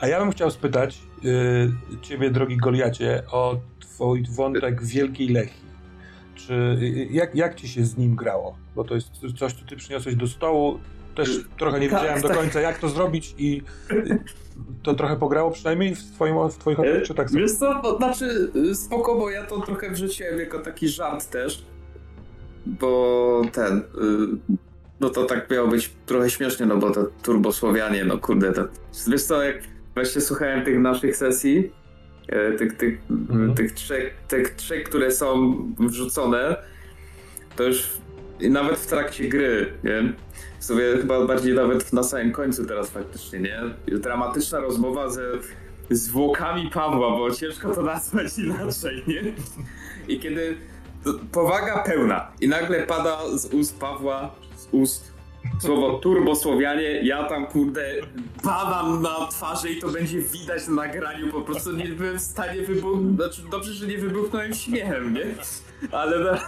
A 0.00 0.06
ja 0.06 0.20
bym 0.20 0.30
chciał 0.30 0.50
spytać 0.50 0.98
yy, 1.22 1.72
ciebie, 2.02 2.30
drogi 2.30 2.56
Goliacie, 2.56 3.22
o 3.30 3.60
twój 3.80 4.24
wątek 4.30 4.84
Wielkiej 4.84 5.28
Lechii. 5.28 5.66
Czy, 6.34 6.54
y, 6.82 7.08
jak, 7.10 7.34
jak 7.34 7.54
ci 7.54 7.68
się 7.68 7.84
z 7.84 7.96
nim 7.96 8.16
grało? 8.16 8.56
Bo 8.74 8.84
to 8.84 8.94
jest 8.94 9.10
coś, 9.38 9.52
co 9.52 9.64
ty 9.64 9.76
przyniosłeś 9.76 10.16
do 10.16 10.26
stołu. 10.26 10.78
Też 11.14 11.40
trochę 11.58 11.80
nie 11.80 11.88
tak, 11.88 12.00
wiedziałem 12.00 12.22
tak. 12.22 12.32
do 12.32 12.38
końca, 12.38 12.60
jak 12.60 12.78
to 12.78 12.88
zrobić 12.88 13.34
i 13.38 13.62
y, 13.90 14.18
to 14.82 14.94
trochę 14.94 15.16
pograło 15.16 15.50
przynajmniej 15.50 15.94
w, 15.94 16.12
twoim, 16.12 16.48
w 16.50 16.58
twoich 16.58 16.80
oczach, 16.80 17.02
czy 17.02 17.14
tak 17.14 17.32
Wiesz 17.32 17.52
co, 17.52 17.96
znaczy 17.96 18.50
spoko, 18.74 19.14
bo 19.14 19.30
ja 19.30 19.46
to 19.46 19.60
trochę 19.60 19.90
wrzuciłem 19.90 20.38
jako 20.38 20.58
taki 20.58 20.88
żart 20.88 21.30
też 21.30 21.64
bo 22.66 23.42
ten. 23.52 23.78
Y, 23.78 23.82
no 25.00 25.10
to 25.10 25.24
tak 25.24 25.50
miało 25.50 25.68
być 25.68 25.90
trochę 26.06 26.30
śmiesznie, 26.30 26.66
no 26.66 26.76
bo 26.76 26.90
to 26.90 27.08
turbosłowianie, 27.22 28.04
no 28.04 28.18
kurde, 28.18 28.52
to. 28.52 28.64
Wiesz 29.08 29.22
co, 29.22 29.42
jak 29.42 29.56
właśnie 29.94 30.20
słuchałem 30.20 30.64
tych 30.64 30.78
naszych 30.78 31.16
sesji, 31.16 31.72
e, 32.28 32.52
tych, 32.52 32.76
tych, 32.76 32.98
mhm. 33.10 33.54
tych, 33.54 33.72
trzech, 33.72 34.14
tych 34.28 34.54
trzech, 34.54 34.84
które 34.84 35.10
są 35.10 35.56
wrzucone, 35.78 36.56
to 37.56 37.64
już 37.64 37.88
nawet 38.40 38.78
w 38.78 38.86
trakcie 38.86 39.28
gry, 39.28 39.72
nie? 39.84 40.12
Sobie 40.60 40.96
chyba 40.96 41.26
bardziej 41.26 41.54
nawet 41.54 41.92
na 41.92 42.02
samym 42.02 42.32
końcu 42.32 42.66
teraz 42.66 42.90
faktycznie, 42.90 43.40
nie? 43.40 43.60
Dramatyczna 43.98 44.60
rozmowa 44.60 45.10
ze 45.10 45.22
zwłokami 45.90 46.70
Pawła, 46.70 47.10
bo 47.10 47.30
ciężko 47.30 47.74
to 47.74 47.82
nazwać 47.82 48.38
inaczej, 48.38 49.02
nie? 49.06 49.22
I 50.08 50.20
kiedy 50.20 50.56
powaga 51.32 51.78
pełna. 51.78 52.28
I 52.40 52.48
nagle 52.48 52.82
pada 52.82 53.38
z 53.38 53.46
ust 53.46 53.80
Pawła, 53.80 54.30
z 54.56 54.68
ust 54.72 55.16
słowo 55.58 55.98
turbosłowianie, 55.98 57.00
ja 57.02 57.24
tam 57.24 57.46
kurde 57.46 57.94
badam 58.44 59.02
na 59.02 59.26
twarzy 59.30 59.70
i 59.70 59.80
to 59.80 59.88
będzie 59.88 60.20
widać 60.20 60.68
na 60.68 60.74
nagraniu, 60.74 61.32
po 61.32 61.40
prostu 61.40 61.72
nie 61.72 61.84
byłem 61.84 62.18
w 62.18 62.22
stanie 62.22 62.62
wybuchnąć, 62.62 63.16
znaczy 63.16 63.42
dobrze, 63.50 63.72
że 63.72 63.86
nie 63.86 63.98
wybuchnąłem 63.98 64.54
śmiechem, 64.54 65.14
nie? 65.14 65.24
Ale 65.92 66.18
no, 66.18 66.38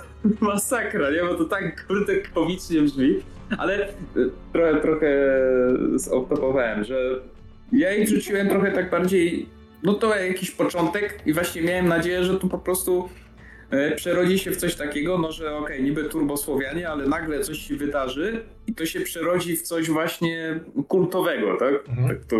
masakra, 0.40 1.10
nie? 1.10 1.24
Bo 1.24 1.34
to 1.34 1.44
tak 1.44 1.86
kurde 1.86 2.16
komicznie 2.16 2.82
brzmi. 2.82 3.14
Ale 3.58 3.88
y, 3.88 4.30
trochę, 4.52 4.80
trochę 4.80 5.08
zoptopowałem, 5.94 6.84
że 6.84 7.20
ja 7.72 7.94
ich 7.94 8.08
wrzuciłem 8.08 8.48
trochę 8.48 8.72
tak 8.72 8.90
bardziej, 8.90 9.48
no 9.82 9.94
to 9.94 10.16
jakiś 10.16 10.50
początek 10.50 11.22
i 11.26 11.32
właśnie 11.32 11.62
miałem 11.62 11.88
nadzieję, 11.88 12.24
że 12.24 12.38
tu 12.38 12.48
po 12.48 12.58
prostu 12.58 13.08
E, 13.08 13.27
przerodzi 13.96 14.38
się 14.38 14.50
w 14.50 14.56
coś 14.56 14.74
takiego, 14.74 15.18
no 15.18 15.32
że 15.32 15.56
okej, 15.56 15.76
okay, 15.76 15.82
niby 15.82 16.04
turbosłowianie, 16.04 16.88
ale 16.88 17.06
nagle 17.06 17.40
coś 17.40 17.58
się 17.58 17.76
wydarzy 17.76 18.44
i 18.66 18.74
to 18.74 18.86
się 18.86 19.00
przerodzi 19.00 19.56
w 19.56 19.62
coś 19.62 19.90
właśnie 19.90 20.60
kultowego, 20.88 21.56
tak? 21.56 21.88
Mhm. 21.88 22.08
Tak 22.08 22.24
to 22.24 22.36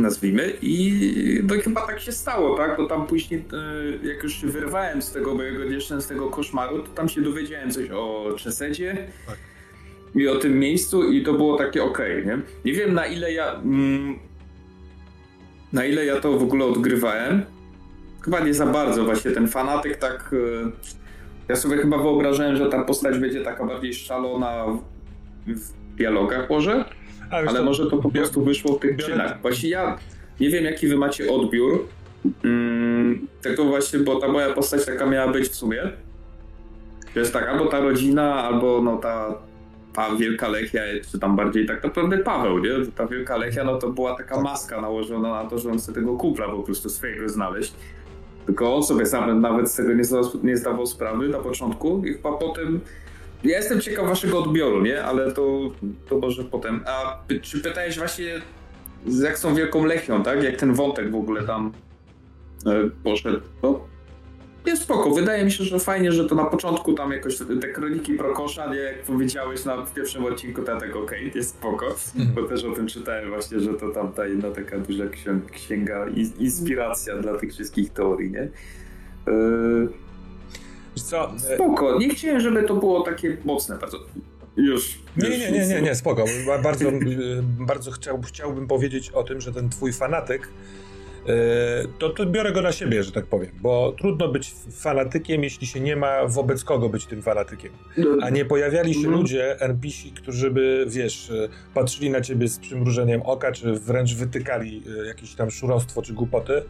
nazwijmy. 0.00 0.52
I 0.62 1.42
to 1.48 1.54
chyba 1.54 1.86
tak 1.86 2.00
się 2.00 2.12
stało, 2.12 2.56
tak? 2.56 2.76
Bo 2.76 2.86
tam 2.86 3.06
później, 3.06 3.44
e, 4.04 4.08
jak 4.08 4.22
już 4.22 4.40
się 4.40 4.46
wyrwałem 4.46 5.02
z 5.02 5.12
tego 5.12 5.34
mojego 5.34 5.80
z 5.80 6.06
tego 6.06 6.30
koszmaru, 6.30 6.82
to 6.82 6.88
tam 6.88 7.08
się 7.08 7.20
dowiedziałem 7.22 7.70
coś 7.70 7.90
o 7.90 8.34
Czesedzie 8.38 9.08
tak. 9.26 9.36
i 10.14 10.28
o 10.28 10.36
tym 10.36 10.58
miejscu 10.58 11.12
i 11.12 11.22
to 11.22 11.32
było 11.32 11.58
takie 11.58 11.84
okej, 11.84 12.22
okay, 12.22 12.36
nie? 12.36 12.42
Nie 12.64 12.78
wiem 12.78 12.94
na 12.94 13.06
ile 13.06 13.32
ja... 13.32 13.54
Mm, 13.54 14.18
na 15.72 15.84
ile 15.84 16.04
ja 16.04 16.20
to 16.20 16.38
w 16.38 16.42
ogóle 16.42 16.64
odgrywałem, 16.64 17.42
chyba 18.26 18.40
nie 18.40 18.54
za 18.54 18.66
bardzo 18.66 19.04
właśnie 19.04 19.30
ten 19.30 19.48
fanatyk 19.48 19.96
tak... 19.96 20.30
E, 20.32 20.70
ja 21.48 21.56
sobie 21.56 21.76
chyba 21.76 21.98
wyobrażałem, 21.98 22.56
że 22.56 22.66
ta 22.66 22.84
postać 22.84 23.18
będzie 23.18 23.40
taka 23.40 23.64
bardziej 23.64 23.94
szalona 23.94 24.64
w 25.46 25.96
dialogach 25.96 26.50
może, 26.50 26.84
ale 27.30 27.52
to, 27.52 27.62
może 27.62 27.90
to 27.90 27.96
po 27.96 28.10
prostu 28.10 28.44
wyszło 28.44 28.76
w 28.76 28.80
tych 28.80 28.96
czynach. 28.96 29.42
Właśnie 29.42 29.68
ja 29.68 29.98
nie 30.40 30.50
wiem 30.50 30.64
jaki 30.64 30.88
wy 30.88 30.96
macie 30.96 31.32
odbiór, 31.32 31.86
mm, 32.44 33.26
tego 33.42 33.64
właśnie, 33.64 33.98
bo 33.98 34.20
ta 34.20 34.28
moja 34.28 34.54
postać 34.54 34.86
taka 34.86 35.06
miała 35.06 35.32
być 35.32 35.48
w 35.48 35.54
sumie. 35.54 35.82
To 37.14 37.20
jest 37.20 37.32
tak, 37.32 37.48
albo 37.48 37.66
ta 37.66 37.80
rodzina, 37.80 38.34
albo 38.34 38.82
no 38.82 38.96
ta, 38.96 39.34
ta 39.92 40.16
wielka 40.16 40.48
lechia, 40.48 40.80
czy 41.12 41.18
tam 41.18 41.36
bardziej 41.36 41.66
tak 41.66 41.84
naprawdę 41.84 42.18
Paweł, 42.18 42.58
nie? 42.58 42.70
Ta 42.96 43.06
wielka 43.06 43.36
lechia, 43.36 43.64
no 43.64 43.78
to 43.78 43.90
była 43.90 44.16
taka 44.16 44.40
maska 44.40 44.80
nałożona 44.80 45.42
na 45.42 45.50
to, 45.50 45.58
że 45.58 45.70
on 45.70 45.78
chce 45.78 45.92
tego 45.92 46.16
kupla 46.16 46.48
po 46.48 46.62
prostu 46.62 46.88
swojego 46.88 47.28
znaleźć. 47.28 47.74
Tylko 48.46 48.76
on 48.76 48.82
sobie 48.82 49.06
sam 49.06 49.40
nawet 49.40 49.70
z 49.70 49.76
tego 49.76 49.94
nie, 49.94 50.02
nie 50.42 50.56
zdawał 50.56 50.86
sprawy 50.86 51.28
na 51.28 51.38
początku 51.38 52.02
i 52.04 52.12
chyba 52.12 52.32
potem... 52.32 52.80
Ja 53.44 53.56
jestem 53.56 53.80
ciekaw 53.80 54.06
waszego 54.06 54.38
odbioru, 54.38 54.82
nie? 54.82 55.04
Ale 55.04 55.32
to, 55.32 55.70
to 56.08 56.18
może 56.18 56.44
potem. 56.44 56.80
A 56.86 57.22
czy 57.42 57.60
pytałeś 57.60 57.98
właśnie 57.98 58.40
jak 59.06 59.38
są 59.38 59.54
Wielką 59.54 59.84
Lechią, 59.84 60.22
tak? 60.22 60.42
Jak 60.42 60.56
ten 60.56 60.74
wątek 60.74 61.10
w 61.10 61.14
ogóle 61.14 61.42
tam 61.42 61.72
e, 62.66 62.90
poszedł? 63.04 63.40
No, 63.62 63.80
jest 64.70 64.82
spoko. 64.82 65.10
Wydaje 65.10 65.44
mi 65.44 65.52
się, 65.52 65.64
że 65.64 65.78
fajnie, 65.78 66.12
że 66.12 66.24
to 66.24 66.34
na 66.34 66.44
początku 66.44 66.92
tam 66.92 67.12
jakoś 67.12 67.38
te 67.38 67.68
kroniki 67.68 68.14
Prokosza, 68.14 68.74
nie, 68.74 68.78
jak 68.78 69.02
powiedziałeś 69.02 69.64
na, 69.64 69.76
w 69.76 69.94
pierwszym 69.94 70.24
odcinku, 70.24 70.62
to 70.62 70.80
tak 70.80 70.96
okej, 70.96 71.02
okay, 71.02 71.30
jest 71.34 71.50
spoko, 71.50 71.96
mm. 72.16 72.32
bo 72.34 72.42
też 72.42 72.64
o 72.64 72.72
tym 72.72 72.86
czytałem 72.86 73.28
właśnie, 73.28 73.60
że 73.60 73.74
to 73.74 73.88
tam 73.90 74.12
ta 74.12 74.26
jedna 74.26 74.50
taka 74.50 74.78
duża 74.78 75.04
księga, 75.52 76.06
inspiracja 76.38 77.16
dla 77.16 77.38
tych 77.38 77.52
wszystkich 77.52 77.92
teorii, 77.92 78.30
nie? 78.30 78.48
Yy... 79.26 79.88
Co? 80.94 81.32
Spoko. 81.54 81.98
Nie 81.98 82.08
chciałem, 82.08 82.40
żeby 82.40 82.62
to 82.62 82.74
było 82.74 83.00
takie 83.00 83.36
mocne 83.44 83.78
bardzo. 83.78 83.98
Już. 84.56 84.98
Nie, 85.16 85.28
nie, 85.28 85.50
nie, 85.50 85.66
nie, 85.66 85.82
nie, 85.82 85.94
spoko. 85.94 86.24
Bardzo, 86.62 86.90
bardzo 87.42 87.90
chciał, 87.90 88.22
chciałbym 88.22 88.66
powiedzieć 88.66 89.10
o 89.10 89.22
tym, 89.22 89.40
że 89.40 89.52
ten 89.52 89.68
twój 89.68 89.92
fanatyk 89.92 90.48
E, 90.48 90.85
to, 91.98 92.10
to 92.10 92.26
biorę 92.26 92.52
go 92.52 92.62
na 92.62 92.72
siebie, 92.72 93.02
że 93.02 93.12
tak 93.12 93.26
powiem, 93.26 93.50
bo 93.60 93.94
trudno 93.98 94.28
być 94.28 94.54
fanatykiem, 94.70 95.42
jeśli 95.42 95.66
się 95.66 95.80
nie 95.80 95.96
ma 95.96 96.26
wobec 96.26 96.64
kogo 96.64 96.88
być 96.88 97.06
tym 97.06 97.22
fanatykiem. 97.22 97.72
A 98.22 98.30
nie 98.30 98.44
pojawiali 98.44 98.94
się 98.94 98.98
mhm. 98.98 99.16
ludzie, 99.16 99.60
NPC, 99.60 100.08
którzy 100.14 100.50
by, 100.50 100.86
wiesz, 100.88 101.30
e, 101.30 101.48
patrzyli 101.74 102.10
na 102.10 102.20
ciebie 102.20 102.48
z 102.48 102.58
przymrużeniem 102.58 103.22
oka, 103.22 103.52
czy 103.52 103.72
wręcz 103.72 104.14
wytykali 104.14 104.82
e, 105.02 105.06
jakieś 105.06 105.34
tam 105.34 105.50
szurostwo 105.50 106.02
czy 106.02 106.12
głupoty, 106.12 106.62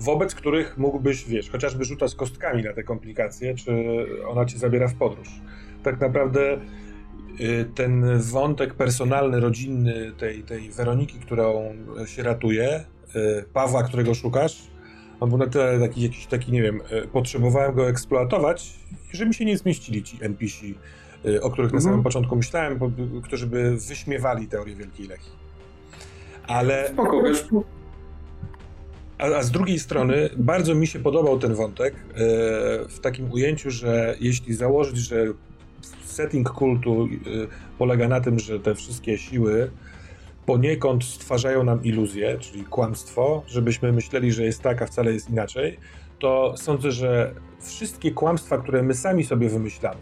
wobec 0.00 0.34
których 0.34 0.78
mógłbyś, 0.78 1.24
wiesz, 1.24 1.50
chociażby 1.50 1.84
rzucać 1.84 2.14
kostkami 2.14 2.62
na 2.62 2.72
te 2.72 2.82
komplikacje, 2.82 3.54
czy 3.54 3.72
ona 4.28 4.44
cię 4.44 4.58
zabiera 4.58 4.88
w 4.88 4.94
podróż. 4.94 5.28
Tak 5.82 6.00
naprawdę 6.00 6.58
ten 7.74 8.18
wątek 8.18 8.74
personalny, 8.74 9.40
rodzinny 9.40 10.12
tej, 10.18 10.42
tej 10.42 10.70
Weroniki, 10.70 11.18
którą 11.18 11.74
się 12.06 12.22
ratuje, 12.22 12.84
E, 13.01 13.01
Pawła, 13.52 13.82
którego 13.82 14.14
szukasz, 14.14 14.72
on 15.22 15.28
był 15.28 15.38
na 15.38 15.46
tyle 15.46 15.80
taki, 15.80 16.02
jakiś 16.02 16.26
taki, 16.26 16.52
nie 16.52 16.62
wiem, 16.62 16.80
e, 16.90 17.02
potrzebowałem 17.02 17.74
go 17.74 17.88
eksploatować, 17.88 18.72
że 19.12 19.26
mi 19.26 19.34
się 19.34 19.44
nie 19.44 19.58
zmieścili 19.58 20.02
ci 20.02 20.18
NPC, 20.20 20.56
e, 21.24 21.42
o 21.42 21.50
których 21.50 21.72
na 21.72 21.76
mhm. 21.76 21.82
samym 21.82 22.02
początku 22.02 22.36
myślałem, 22.36 22.78
bo, 22.78 22.90
którzy 23.22 23.46
by 23.46 23.76
wyśmiewali 23.76 24.48
teorię 24.48 24.76
Wielkiej 24.76 25.06
Lechii. 25.06 25.32
Ale... 26.46 26.88
Spoko, 26.88 27.22
wiesz. 27.22 27.44
A, 29.18 29.24
a, 29.24 29.42
z 29.42 29.50
drugiej 29.50 29.78
strony 29.78 30.30
bardzo 30.36 30.74
mi 30.74 30.86
się 30.86 30.98
podobał 30.98 31.38
ten 31.38 31.54
wątek 31.54 31.94
w 32.88 32.98
takim 33.02 33.32
ujęciu, 33.32 33.70
że 33.70 34.16
jeśli 34.20 34.54
założyć, 34.54 34.96
że 34.96 35.26
setting 36.04 36.50
kultu 36.50 37.08
polega 37.78 38.08
na 38.08 38.20
tym, 38.20 38.38
że 38.38 38.60
te 38.60 38.74
wszystkie 38.74 39.18
siły 39.18 39.70
poniekąd 40.46 41.04
stwarzają 41.04 41.64
nam 41.64 41.84
iluzję, 41.84 42.38
czyli 42.38 42.64
kłamstwo, 42.64 43.42
żebyśmy 43.46 43.92
myśleli, 43.92 44.32
że 44.32 44.44
jest 44.44 44.62
tak, 44.62 44.82
a 44.82 44.86
wcale 44.86 45.12
jest 45.12 45.30
inaczej, 45.30 45.78
to 46.18 46.54
sądzę, 46.56 46.92
że 46.92 47.34
wszystkie 47.60 48.10
kłamstwa, 48.10 48.58
które 48.58 48.82
my 48.82 48.94
sami 48.94 49.24
sobie 49.24 49.48
wymyślamy, 49.48 50.00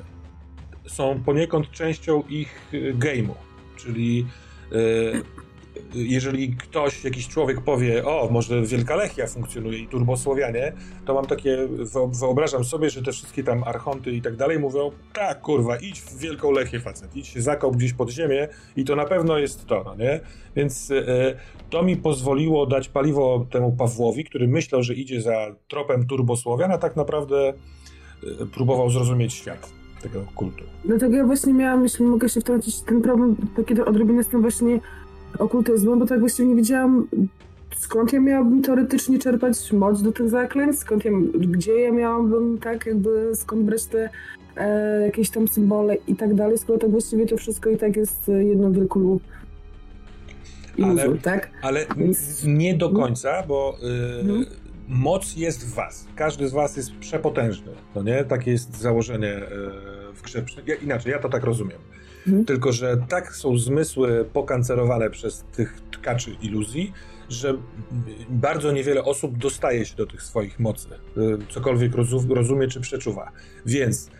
są 0.86 1.22
poniekąd 1.24 1.70
częścią 1.70 2.22
ich 2.28 2.74
y, 2.74 2.94
game'u. 2.98 3.34
Czyli 3.76 4.26
y, 4.72 5.22
jeżeli 5.94 6.56
ktoś, 6.56 7.04
jakiś 7.04 7.28
człowiek 7.28 7.60
powie, 7.60 8.04
o, 8.04 8.28
może 8.30 8.62
Wielka 8.62 8.96
Lechia 8.96 9.26
funkcjonuje 9.26 9.78
i 9.78 9.88
turbosłowianie, 9.88 10.72
to 11.04 11.14
mam 11.14 11.26
takie, 11.26 11.68
wyobrażam 12.20 12.64
sobie, 12.64 12.90
że 12.90 13.02
te 13.02 13.12
wszystkie 13.12 13.44
tam 13.44 13.64
archonty 13.64 14.12
i 14.12 14.22
tak 14.22 14.36
dalej 14.36 14.58
mówią, 14.58 14.90
tak, 15.12 15.40
kurwa, 15.40 15.76
idź 15.76 16.00
w 16.00 16.18
Wielką 16.18 16.50
Lechię, 16.50 16.80
facet, 16.80 17.16
idź 17.16 17.38
zakop 17.38 17.76
gdzieś 17.76 17.92
pod 17.92 18.10
ziemię 18.10 18.48
i 18.76 18.84
to 18.84 18.96
na 18.96 19.04
pewno 19.04 19.38
jest 19.38 19.66
to, 19.66 19.82
no 19.84 19.94
nie? 19.94 20.20
Więc 20.56 20.90
e, 20.90 21.34
to 21.70 21.82
mi 21.82 21.96
pozwoliło 21.96 22.66
dać 22.66 22.88
paliwo 22.88 23.46
temu 23.50 23.72
Pawłowi, 23.72 24.24
który 24.24 24.48
myślał, 24.48 24.82
że 24.82 24.94
idzie 24.94 25.22
za 25.22 25.56
tropem 25.68 26.06
turbosłowian, 26.06 26.72
a 26.72 26.78
tak 26.78 26.96
naprawdę 26.96 27.48
e, 27.48 28.46
próbował 28.46 28.90
zrozumieć 28.90 29.32
świat 29.32 29.80
tego 30.02 30.26
kultu. 30.34 30.64
Dlatego 30.84 31.16
ja 31.16 31.24
właśnie 31.24 31.54
miałam, 31.54 31.82
jeśli 31.82 32.04
mogę 32.04 32.28
się 32.28 32.40
wtrącić, 32.40 32.80
ten 32.80 33.02
problem 33.02 33.36
taki 33.56 33.80
odrobinę 33.80 34.24
z 34.24 34.28
tym 34.28 34.40
właśnie 34.40 34.80
okultyzmu, 35.38 35.96
bo 35.96 36.06
tak 36.06 36.20
właściwie 36.20 36.48
nie 36.48 36.54
wiedziałam, 36.54 37.08
skąd 37.76 38.12
ja 38.12 38.20
miałabym 38.20 38.62
teoretycznie 38.62 39.18
czerpać 39.18 39.72
moc 39.72 40.02
do 40.02 40.12
tych 40.12 40.28
zaklęć, 40.28 40.78
skąd 40.78 41.04
ja, 41.04 41.10
gdzie 41.34 41.80
ja 41.80 41.92
miałabym 41.92 42.58
tak 42.58 42.86
jakby, 42.86 43.30
skąd 43.34 43.62
brać 43.62 43.84
te 43.84 44.10
e, 44.56 45.00
jakieś 45.06 45.30
tam 45.30 45.48
symbole 45.48 45.96
i 46.08 46.16
tak 46.16 46.34
dalej, 46.34 46.58
skoro 46.58 46.78
tak 46.78 46.90
właściwie 46.90 47.26
to 47.26 47.36
wszystko 47.36 47.70
i 47.70 47.76
tak 47.76 47.96
jest 47.96 48.28
jedno 48.28 48.70
wielką 48.70 49.18
ale, 50.84 51.18
tak? 51.18 51.50
Ale 51.62 51.86
Więc... 51.96 52.44
nie 52.44 52.76
do 52.76 52.90
końca, 52.90 53.42
bo 53.48 53.76
y, 53.82 54.20
mhm. 54.20 54.46
moc 54.88 55.36
jest 55.36 55.66
w 55.66 55.74
was. 55.74 56.06
Każdy 56.16 56.48
z 56.48 56.52
was 56.52 56.76
jest 56.76 56.92
przepotężny, 56.96 57.72
no 57.94 58.02
nie? 58.02 58.24
Takie 58.24 58.50
jest 58.50 58.76
założenie 58.76 59.36
y, 59.36 59.40
w 60.14 60.22
grze. 60.22 60.44
Ja, 60.66 60.74
inaczej, 60.74 61.12
ja 61.12 61.18
to 61.18 61.28
tak 61.28 61.44
rozumiem. 61.44 61.78
Mhm. 62.26 62.44
Tylko, 62.44 62.72
że 62.72 62.96
tak 63.08 63.36
są 63.36 63.58
zmysły 63.58 64.24
pokancerowane 64.32 65.10
przez 65.10 65.44
tych 65.52 65.80
tkaczy 65.90 66.36
iluzji, 66.42 66.92
że 67.28 67.54
bardzo 68.30 68.72
niewiele 68.72 69.04
osób 69.04 69.38
dostaje 69.38 69.86
się 69.86 69.96
do 69.96 70.06
tych 70.06 70.22
swoich 70.22 70.60
mocy, 70.60 70.88
y, 71.16 71.38
cokolwiek 71.48 71.92
rozumie 72.28 72.68
czy 72.68 72.80
przeczuwa. 72.80 73.32
Więc 73.66 74.10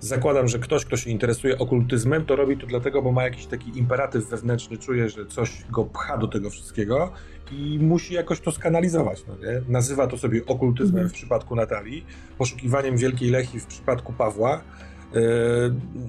zakładam, 0.00 0.48
że 0.48 0.58
ktoś, 0.58 0.84
kto 0.84 0.96
się 0.96 1.10
interesuje 1.10 1.58
okultyzmem, 1.58 2.24
to 2.26 2.36
robi 2.36 2.56
to 2.56 2.66
dlatego, 2.66 3.02
bo 3.02 3.12
ma 3.12 3.24
jakiś 3.24 3.46
taki 3.46 3.78
imperatyw 3.78 4.28
wewnętrzny, 4.28 4.78
czuje, 4.78 5.08
że 5.08 5.26
coś 5.26 5.64
go 5.70 5.84
pcha 5.84 6.18
do 6.18 6.28
tego 6.28 6.50
wszystkiego 6.50 7.12
i 7.52 7.78
musi 7.82 8.14
jakoś 8.14 8.40
to 8.40 8.52
skanalizować. 8.52 9.24
No 9.28 9.36
nie? 9.36 9.62
Nazywa 9.68 10.06
to 10.06 10.18
sobie 10.18 10.46
okultyzmem 10.46 11.02
mhm. 11.02 11.08
w 11.08 11.12
przypadku 11.12 11.56
Natalii, 11.56 12.06
poszukiwaniem 12.38 12.96
Wielkiej 12.96 13.30
Lechi 13.30 13.60
w 13.60 13.66
przypadku 13.66 14.12
Pawła, 14.12 14.60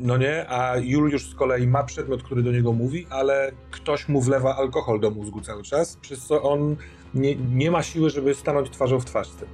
no 0.02 0.18
nie, 0.18 0.49
a 0.49 0.78
Juliusz 0.78 1.30
z 1.30 1.36
kolei 1.36 1.68
ma 1.68 1.84
przedmiot, 1.84 2.24
który 2.24 2.43
do 2.43 2.52
niego 2.52 2.74
mówi, 2.74 3.06
ale 3.10 3.52
ktoś 3.72 4.10
mu 4.10 4.22
wlewa 4.22 4.56
alkohol 4.56 4.99
do 4.99 5.12
mózgu 5.12 5.41
cały 5.41 5.64
czas, 5.64 5.97
przez 6.02 6.26
co 6.26 6.41
on 6.41 6.76
nie, 7.14 7.36
nie 7.36 7.72
ma 7.72 7.84
siły, 7.84 8.10
żeby 8.10 8.34
stanąć 8.34 8.70
twarzą 8.70 8.99
w 8.99 9.06
twarz 9.06 9.28
z 9.28 9.36
tym. 9.36 9.47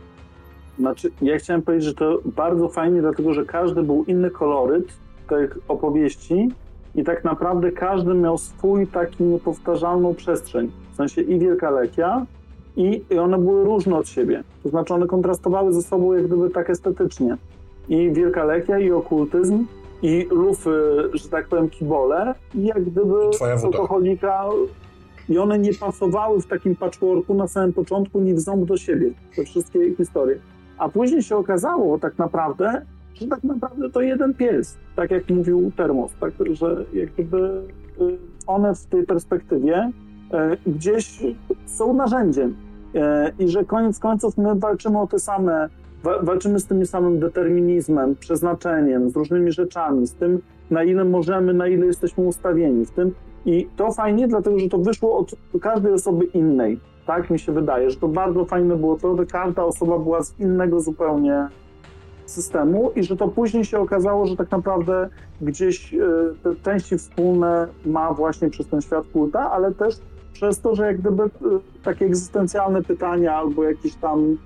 Znaczy, 0.79 1.11
ja 1.21 1.37
chciałem 1.37 1.61
powiedzieć, 1.61 1.87
że 1.87 1.93
to 1.93 2.19
bardzo 2.25 2.69
fajnie, 2.69 3.01
dlatego 3.01 3.33
że 3.33 3.45
każdy 3.45 3.83
był 3.83 4.03
inny 4.07 4.31
koloryt 4.31 4.93
tych 5.29 5.57
opowieści 5.67 6.49
i 6.95 7.03
tak 7.03 7.23
naprawdę 7.23 7.71
każdy 7.71 8.13
miał 8.13 8.37
swój 8.37 8.87
taki 8.87 9.23
niepowtarzalną 9.23 10.15
przestrzeń. 10.15 10.71
W 10.93 10.95
sensie 10.95 11.21
i 11.21 11.39
Wielka 11.39 11.71
Lekia, 11.71 12.25
i, 12.77 13.03
i 13.09 13.17
one 13.17 13.37
były 13.37 13.63
różne 13.63 13.95
od 13.95 14.09
siebie. 14.09 14.43
To 14.63 14.69
znaczy 14.69 14.93
one 14.93 15.07
kontrastowały 15.07 15.73
ze 15.73 15.81
sobą 15.81 16.13
jak 16.13 16.27
gdyby 16.27 16.49
tak 16.49 16.69
estetycznie. 16.69 17.37
I 17.89 18.11
Wielka 18.11 18.43
Lekia, 18.43 18.79
i 18.79 18.91
okultyzm, 18.91 19.65
i 20.01 20.27
lufy, 20.31 21.09
że 21.13 21.29
tak 21.29 21.47
powiem, 21.47 21.69
kibole, 21.69 22.35
i 22.55 22.63
jak 22.63 22.83
gdyby 22.83 23.13
alkoholika. 23.63 24.45
I 25.29 25.37
one 25.37 25.59
nie 25.59 25.73
pasowały 25.73 26.41
w 26.41 26.47
takim 26.47 26.75
patchworku 26.75 27.33
na 27.33 27.47
samym 27.47 27.73
początku 27.73 28.19
ni 28.19 28.33
w 28.33 28.39
ząb 28.39 28.65
do 28.65 28.77
siebie, 28.77 29.11
te 29.35 29.43
wszystkie 29.43 29.95
historie. 29.95 30.39
A 30.77 30.89
później 30.89 31.23
się 31.23 31.35
okazało 31.35 31.99
tak 31.99 32.17
naprawdę, 32.17 32.81
że 33.13 33.27
tak 33.27 33.43
naprawdę 33.43 33.89
to 33.89 34.01
jeden 34.01 34.33
pies, 34.33 34.77
tak 34.95 35.11
jak 35.11 35.29
mówił 35.29 35.71
Termos, 35.77 36.11
tak, 36.19 36.33
że 36.51 36.85
jak 36.93 37.11
gdyby 37.13 37.61
y, 38.01 38.17
one 38.47 38.75
w 38.75 38.85
tej 38.85 39.05
perspektywie 39.05 39.91
e, 40.33 40.57
gdzieś 40.67 41.19
są 41.65 41.93
narzędziem 41.93 42.55
e, 42.95 43.31
i 43.39 43.47
że 43.47 43.65
koniec 43.65 43.99
końców 43.99 44.37
my 44.37 44.55
walczymy 44.55 44.99
o 44.99 45.07
te 45.07 45.19
same, 45.19 45.69
walczymy 46.21 46.59
z 46.59 46.65
tym 46.65 46.85
samym 46.85 47.19
determinizmem, 47.19 48.15
przeznaczeniem, 48.15 49.09
z 49.09 49.15
różnymi 49.15 49.51
rzeczami, 49.51 50.07
z 50.07 50.13
tym 50.13 50.41
na 50.71 50.83
ile 50.83 51.05
możemy, 51.05 51.53
na 51.53 51.67
ile 51.67 51.85
jesteśmy 51.85 52.23
ustawieni 52.23 52.85
w 52.85 52.91
tym. 52.91 53.13
I 53.45 53.67
to 53.75 53.91
fajnie, 53.91 54.27
dlatego 54.27 54.59
że 54.59 54.69
to 54.69 54.77
wyszło 54.77 55.17
od 55.17 55.35
każdej 55.61 55.93
osoby 55.93 56.25
innej, 56.25 56.79
tak 57.05 57.29
mi 57.29 57.39
się 57.39 57.51
wydaje, 57.51 57.89
że 57.89 57.97
to 57.97 58.07
bardzo 58.07 58.45
fajne 58.45 58.75
było 58.75 58.97
to, 58.97 59.17
że 59.17 59.25
każda 59.25 59.63
osoba 59.63 59.99
była 59.99 60.23
z 60.23 60.39
innego 60.39 60.79
zupełnie 60.79 61.47
systemu 62.25 62.91
i 62.95 63.03
że 63.03 63.17
to 63.17 63.27
później 63.27 63.65
się 63.65 63.79
okazało, 63.79 64.27
że 64.27 64.35
tak 64.35 64.51
naprawdę 64.51 65.09
gdzieś 65.41 65.93
e, 65.93 65.99
te 66.43 66.55
części 66.55 66.97
wspólne 66.97 67.67
ma 67.85 68.13
właśnie 68.13 68.49
przez 68.49 68.67
ten 68.67 68.81
świat 68.81 69.05
kulta, 69.13 69.51
ale 69.51 69.73
też 69.73 69.95
przez 70.33 70.61
to, 70.61 70.75
że 70.75 70.85
jak 70.85 70.97
gdyby 70.97 71.23
e, 71.23 71.29
takie 71.83 72.05
egzystencjalne 72.05 72.83
pytania 72.83 73.35
albo 73.35 73.63
jakieś 73.63 73.95
tam 73.95 74.37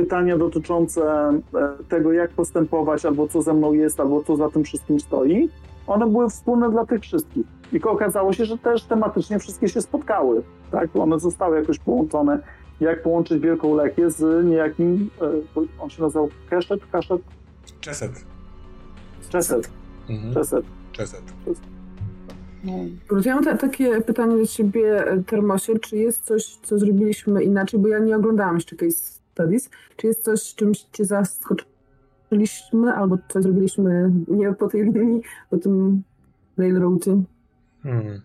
pytania 0.00 0.38
dotyczące 0.38 1.02
e, 1.02 1.40
tego, 1.88 2.12
jak 2.12 2.30
postępować, 2.30 3.04
albo 3.04 3.28
co 3.28 3.42
ze 3.42 3.54
mną 3.54 3.72
jest, 3.72 4.00
albo 4.00 4.24
co 4.24 4.36
za 4.36 4.50
tym 4.50 4.64
wszystkim 4.64 5.00
stoi, 5.00 5.48
one 5.86 6.06
były 6.06 6.28
wspólne 6.28 6.70
dla 6.70 6.86
tych 6.86 7.00
wszystkich. 7.00 7.46
I 7.72 7.82
okazało 7.82 8.32
się, 8.32 8.44
że 8.44 8.58
też 8.58 8.84
tematycznie 8.84 9.38
wszystkie 9.38 9.68
się 9.68 9.80
spotkały. 9.80 10.42
Tak? 10.70 10.96
One 10.96 11.20
zostały 11.20 11.60
jakoś 11.60 11.78
połączone 11.78 12.38
jak 12.80 13.02
połączyć 13.02 13.42
Wielką 13.42 13.74
Lekię 13.74 14.10
z 14.10 14.46
niejakim, 14.46 15.10
e, 15.56 15.62
on 15.80 15.90
się 15.90 16.02
nazywał 16.02 16.28
Keszet, 16.50 16.80
Kaszet? 16.92 17.22
Czeset. 17.80 18.12
Czeset. 19.28 19.70
Mhm. 20.08 20.34
Czeset. 20.34 20.64
Czeset. 20.92 21.22
No. 22.64 22.72
Ja 23.24 23.34
mam 23.34 23.58
takie 23.58 24.00
pytanie 24.00 24.36
do 24.36 24.46
ciebie, 24.46 25.04
Termosie, 25.26 25.78
czy 25.78 25.96
jest 25.96 26.24
coś, 26.24 26.56
co 26.56 26.78
zrobiliśmy 26.78 27.44
inaczej, 27.44 27.80
bo 27.80 27.88
ja 27.88 27.98
nie 27.98 28.16
oglądałam 28.16 28.54
jeszcze 28.54 28.76
case 28.76 29.19
studies, 29.40 29.70
czy 29.96 30.06
jest 30.06 30.24
coś, 30.24 30.54
czymś 30.54 30.78
cię 30.78 31.04
zaskoczyliśmy, 31.04 32.92
albo 32.94 33.18
coś 33.28 33.42
zrobiliśmy 33.42 34.10
nie 34.28 34.52
po 34.52 34.68
tej 34.68 34.82
linii, 34.82 35.22
po 35.50 35.58
tym 35.58 36.02
railroadzie? 36.58 37.22
Hmm. 37.82 38.20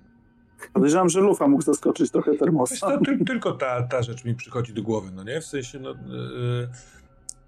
Podejrzewam, 0.74 1.10
że 1.10 1.20
Lufa 1.22 1.48
mógł 1.48 1.64
zaskoczyć 1.64 2.12
trochę 2.12 2.38
termosa. 2.38 2.92
To, 2.92 3.00
ty, 3.06 3.26
tylko 3.26 3.52
ta, 3.52 3.84
ta 3.84 4.04
rzecz 4.04 4.26
mi 4.26 4.36
przychodzi 4.36 4.74
do 4.74 4.84
głowy, 4.84 5.12
no 5.16 5.24
nie? 5.24 5.42
W 5.42 5.46
sensie, 5.46 5.80
no, 5.80 5.90
yy, 5.90 6.68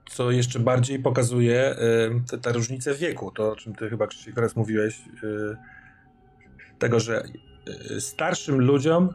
co 0.09 0.31
jeszcze 0.31 0.59
bardziej 0.59 0.99
pokazuje 0.99 1.75
yy, 2.11 2.21
te, 2.29 2.37
te 2.37 2.51
różnice 2.51 2.95
wieku, 2.95 3.31
to 3.31 3.51
o 3.51 3.55
czym 3.55 3.75
ty 3.75 3.89
chyba 3.89 4.07
Krzysiek 4.07 4.35
teraz 4.35 4.55
mówiłeś, 4.55 5.01
yy, 5.23 5.57
tego, 6.79 6.99
że 6.99 7.23
starszym 7.99 8.61
ludziom 8.61 9.09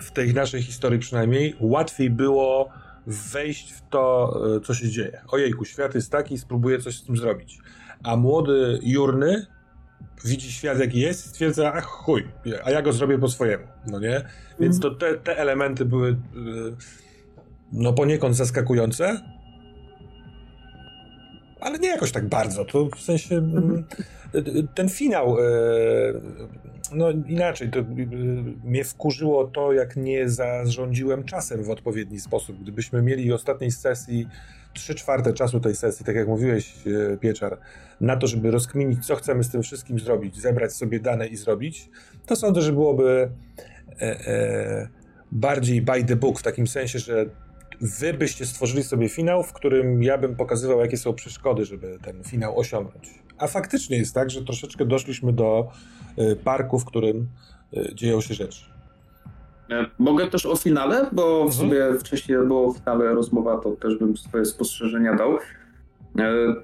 w 0.00 0.10
tej 0.10 0.34
naszej 0.34 0.62
historii 0.62 0.98
przynajmniej 0.98 1.56
łatwiej 1.60 2.10
było 2.10 2.70
wejść 3.06 3.72
w 3.72 3.88
to, 3.88 4.34
co 4.64 4.74
się 4.74 4.88
dzieje. 4.88 5.20
Ojejku, 5.28 5.64
świat 5.64 5.94
jest 5.94 6.12
taki, 6.12 6.38
spróbuję 6.38 6.78
coś 6.78 6.96
z 6.96 7.04
tym 7.04 7.16
zrobić. 7.16 7.58
A 8.02 8.16
młody 8.16 8.78
Jurny 8.82 9.46
widzi 10.24 10.52
świat 10.52 10.78
jaki 10.78 11.00
jest 11.00 11.26
i 11.26 11.28
stwierdza, 11.28 11.72
ach 11.72 11.84
chuj, 11.84 12.28
a 12.64 12.70
ja 12.70 12.82
go 12.82 12.92
zrobię 12.92 13.18
po 13.18 13.28
swojemu, 13.28 13.64
no 13.86 14.00
nie? 14.00 14.24
Więc 14.60 14.80
to 14.80 14.90
te, 14.90 15.14
te 15.14 15.38
elementy 15.38 15.84
były 15.84 16.08
y, 16.10 16.16
no 17.72 17.92
poniekąd 17.92 18.36
zaskakujące, 18.36 19.20
ale 21.60 21.78
nie 21.78 21.88
jakoś 21.88 22.12
tak 22.12 22.28
bardzo, 22.28 22.64
to 22.64 22.88
w 22.96 23.00
sensie 23.00 23.36
mm, 23.36 23.84
ten 24.74 24.88
finał, 24.88 25.38
y, 25.38 25.42
no 26.92 27.10
inaczej, 27.10 27.70
to 27.70 27.78
y, 27.78 27.84
mnie 28.64 28.84
wkurzyło 28.84 29.44
to, 29.44 29.72
jak 29.72 29.96
nie 29.96 30.28
zarządziłem 30.28 31.24
czasem 31.24 31.64
w 31.64 31.70
odpowiedni 31.70 32.20
sposób. 32.20 32.62
Gdybyśmy 32.62 33.02
mieli 33.02 33.32
ostatniej 33.32 33.70
sesji 33.70 34.26
trzy 34.76 34.94
czwarte 34.94 35.32
czasu 35.32 35.60
tej 35.60 35.76
sesji, 35.76 36.06
tak 36.06 36.16
jak 36.16 36.28
mówiłeś, 36.28 36.74
e, 36.86 37.16
Pieczar, 37.16 37.58
na 38.00 38.16
to, 38.16 38.26
żeby 38.26 38.50
rozkminić, 38.50 39.06
co 39.06 39.16
chcemy 39.16 39.44
z 39.44 39.50
tym 39.50 39.62
wszystkim 39.62 39.98
zrobić, 39.98 40.36
zebrać 40.36 40.72
sobie 40.72 41.00
dane 41.00 41.26
i 41.26 41.36
zrobić, 41.36 41.90
to 42.26 42.36
sądzę, 42.36 42.62
że 42.62 42.72
byłoby 42.72 43.30
e, 44.00 44.02
e, 44.02 44.88
bardziej 45.32 45.82
by 45.82 46.04
the 46.04 46.16
book, 46.16 46.40
w 46.40 46.42
takim 46.42 46.66
sensie, 46.66 46.98
że 46.98 47.26
wy 47.80 48.14
byście 48.14 48.46
stworzyli 48.46 48.82
sobie 48.82 49.08
finał, 49.08 49.42
w 49.42 49.52
którym 49.52 50.02
ja 50.02 50.18
bym 50.18 50.36
pokazywał, 50.36 50.80
jakie 50.80 50.96
są 50.96 51.14
przeszkody, 51.14 51.64
żeby 51.64 51.98
ten 52.02 52.24
finał 52.24 52.58
osiągnąć. 52.58 53.14
A 53.38 53.46
faktycznie 53.46 53.96
jest 53.96 54.14
tak, 54.14 54.30
że 54.30 54.44
troszeczkę 54.44 54.84
doszliśmy 54.84 55.32
do 55.32 55.68
e, 56.16 56.36
parku, 56.36 56.78
w 56.78 56.84
którym 56.84 57.28
e, 57.76 57.94
dzieją 57.94 58.20
się 58.20 58.34
rzeczy. 58.34 58.76
E, 59.70 59.86
mogę 59.98 60.26
też 60.26 60.46
o 60.46 60.56
finale, 60.56 61.06
bo 61.12 61.48
w 61.48 61.52
mhm. 61.52 61.52
sobie 61.52 61.98
wcześniej 61.98 62.38
było 62.38 62.66
o 62.68 62.72
finale 62.72 63.14
rozmowa, 63.14 63.58
to 63.58 63.70
też 63.70 63.98
bym 63.98 64.16
swoje 64.16 64.44
spostrzeżenia 64.44 65.14
dał. 65.14 65.38
E, 66.18 66.54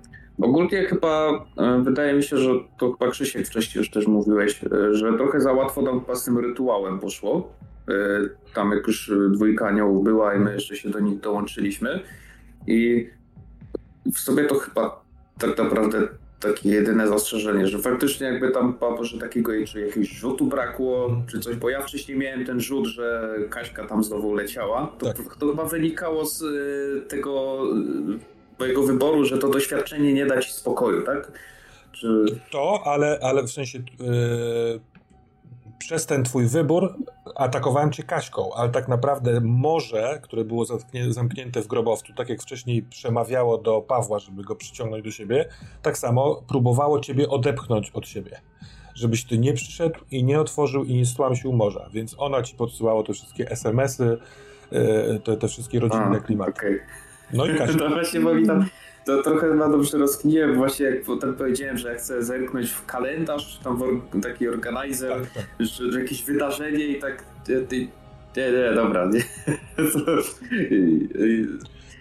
ogólnie 0.43 0.85
chyba 0.85 1.45
e, 1.59 1.83
wydaje 1.83 2.15
mi 2.15 2.23
się, 2.23 2.37
że 2.37 2.51
to 2.79 2.93
chyba 2.93 3.11
Krzysiek 3.11 3.47
wcześniej 3.47 3.81
już 3.81 3.91
też 3.91 4.07
mówiłeś, 4.07 4.61
że 4.91 5.13
trochę 5.13 5.41
za 5.41 5.53
łatwo 5.53 5.83
tam 5.83 6.01
chyba 6.01 6.15
z 6.15 6.25
tym 6.25 6.39
rytuałem 6.39 6.99
poszło. 6.99 7.53
Tam 8.55 8.73
jak 8.73 8.87
już 8.87 9.13
dwójka 9.31 9.67
aniołów 9.67 10.05
była 10.05 10.35
i 10.35 10.39
my 10.39 10.55
jeszcze 10.55 10.77
się 10.77 10.91
do 10.91 11.01
nich 11.01 11.21
dołączyliśmy. 11.21 12.01
I 12.67 13.11
w 14.15 14.19
sobie 14.19 14.45
to 14.45 14.55
chyba 14.55 15.03
tak 15.39 15.59
naprawdę 15.59 16.09
takie 16.43 16.69
jedyne 16.69 17.09
zastrzeżenie, 17.09 17.67
że 17.67 17.79
faktycznie 17.79 18.27
jakby 18.27 18.51
tam 18.51 18.79
że 19.01 19.19
takiego 19.19 19.53
czy 19.67 19.81
jakiegoś 19.81 20.09
rzutu 20.09 20.47
brakło, 20.47 21.23
czy 21.31 21.41
coś, 21.41 21.57
bo 21.57 21.71
ja 21.71 21.83
wcześniej 21.83 22.19
miałem 22.19 22.47
ten 22.47 22.61
rzut, 22.61 22.87
że 22.87 23.37
Kaśka 23.51 23.87
tam 23.87 24.05
znowu 24.05 24.35
leciała, 24.35 24.93
to, 24.99 25.07
tak. 25.07 25.37
to 25.37 25.49
chyba 25.49 25.65
wynikało 25.65 26.25
z 26.25 26.43
y, 26.43 27.09
tego 27.09 27.63
mojego 28.59 28.83
wyboru, 28.83 29.25
że 29.25 29.39
to 29.39 29.49
doświadczenie 29.49 30.13
nie 30.13 30.27
da 30.27 30.41
ci 30.41 30.53
spokoju, 30.53 31.03
tak? 31.03 31.33
Czy... 31.93 32.25
To, 32.51 32.83
ale, 32.85 33.19
ale 33.23 33.43
w 33.43 33.51
sensie 33.51 33.79
yy, 33.79 34.81
przez 35.83 36.07
ten 36.07 36.25
twój 36.25 36.47
wybór 36.47 36.95
atakowałem 37.35 37.93
cię 37.93 38.03
Kaśką, 38.03 38.55
ale 38.55 38.71
tak 38.71 38.89
naprawdę 38.89 39.41
morze, 39.41 40.21
które 40.23 40.45
było 40.45 40.65
zamknięte 41.09 41.63
w 41.63 41.67
grobowcu, 41.67 42.13
tak 42.15 42.29
jak 42.29 42.43
wcześniej 42.43 42.83
przemawiało 42.83 43.59
do 43.59 43.81
Pawła, 43.81 44.19
żeby 44.19 44.43
go 44.45 44.57
przyciągnąć 44.57 45.05
do 45.05 45.11
siebie, 45.11 45.49
tak 45.83 45.99
samo 45.99 46.43
próbowało 46.49 47.01
ciebie 47.01 47.29
odepchnąć 47.29 47.91
od 47.91 48.09
siebie. 48.09 48.41
Żebyś 48.95 49.25
ty 49.25 49.39
nie 49.39 49.53
przyszedł 49.53 50.01
i 50.11 50.25
nie 50.25 50.41
otworzył 50.41 50.85
i 50.85 50.95
nie 50.95 51.07
stłamsił 51.07 51.53
morza. 51.53 51.89
Więc 51.93 52.15
ona 52.19 52.43
ci 52.43 52.57
podsyłało 52.57 53.03
te 53.03 53.13
wszystkie 53.13 53.51
SMS-y, 53.51 54.19
e, 54.73 55.19
te, 55.19 55.37
te 55.37 55.49
wszystkie 55.49 55.81
rodzinne 55.81 56.21
klimaty. 56.21 56.53
Okay. 56.53 56.81
No 57.33 57.47
i 57.47 57.55
Kasia. 57.55 57.79
To 57.79 57.89
właśnie, 57.89 58.21
bo 58.21 58.31
tam 58.47 58.67
to 59.05 59.23
trochę 59.23 59.55
na 59.55 59.69
dobrze 59.69 59.99
rozkniłem, 59.99 60.55
właśnie 60.55 60.87
jak 60.87 61.03
potem 61.03 61.35
powiedziałem, 61.35 61.79
że 61.79 61.95
chcę 61.95 62.25
zerknąć 62.25 62.71
w 62.71 62.87
kalendarz, 62.87 63.61
tam 63.65 63.77
w 63.77 64.21
taki 64.23 64.49
organizer, 64.49 65.13
tak, 65.13 65.31
tak. 65.31 65.45
Że, 65.61 65.93
że, 65.93 66.01
jakieś 66.01 66.25
wydarzenie 66.25 66.85
i 66.85 67.01
tak. 67.01 67.25
Nie, 68.37 68.53
nie, 68.53 68.73
dobra. 68.75 69.07
Nie. 69.07 69.21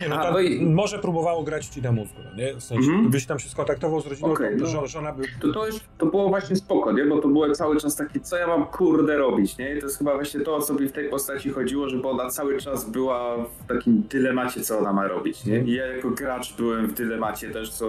Nie, 0.02 0.10
no, 0.10 0.16
A, 0.16 0.32
no 0.32 0.40
i... 0.40 0.66
Może 0.66 1.00
próbowało 1.00 1.44
grać 1.44 1.66
ci 1.66 1.82
na 1.82 1.92
mózgu, 1.92 2.20
no 2.26 2.36
nie? 2.36 2.56
W 2.56 2.64
sensie, 2.64 2.92
mm 2.92 3.06
-hmm. 3.06 3.10
byś 3.10 3.26
tam 3.26 3.40
się 3.40 3.50
skontaktował 3.50 4.02
z 4.02 4.08
rodziną, 4.08 4.32
okay, 4.32 4.58
to, 4.58 4.66
no. 4.74 4.88
żona 4.88 5.12
by... 5.12 5.24
To, 5.42 5.54
to, 5.54 5.68
już, 5.68 5.76
to 5.98 6.06
było 6.06 6.30
właśnie 6.30 6.56
spoko, 6.56 6.92
nie? 6.92 7.06
Bo 7.06 7.22
to 7.22 7.28
było 7.28 7.52
cały 7.52 7.78
czas 7.78 7.96
takie, 7.96 8.20
co 8.20 8.38
ja 8.38 8.48
mam 8.48 8.66
kurde 8.66 9.18
robić, 9.18 9.58
nie? 9.58 9.76
I 9.76 9.80
to 9.80 9.86
jest 9.86 9.98
chyba 9.98 10.14
właśnie 10.16 10.40
to, 10.40 10.56
o 10.56 10.62
co 10.62 10.74
mi 10.74 10.88
w 10.88 10.92
tej 10.92 11.10
postaci 11.10 11.50
chodziło, 11.50 11.90
żeby 11.90 12.08
ona 12.08 12.30
cały 12.30 12.58
czas 12.58 12.90
była 12.90 13.38
w 13.38 13.68
takim 13.68 14.04
dylemacie, 14.10 14.62
co 14.62 14.80
ona 14.80 14.94
ma 14.94 15.08
robić, 15.08 15.46
nie? 15.46 15.60
I 15.60 15.74
ja 15.74 15.86
jako 15.86 16.10
gracz 16.10 16.56
byłem 16.56 16.88
w 16.88 16.94
dylemacie 16.94 17.50
też, 17.50 17.72
co, 17.72 17.88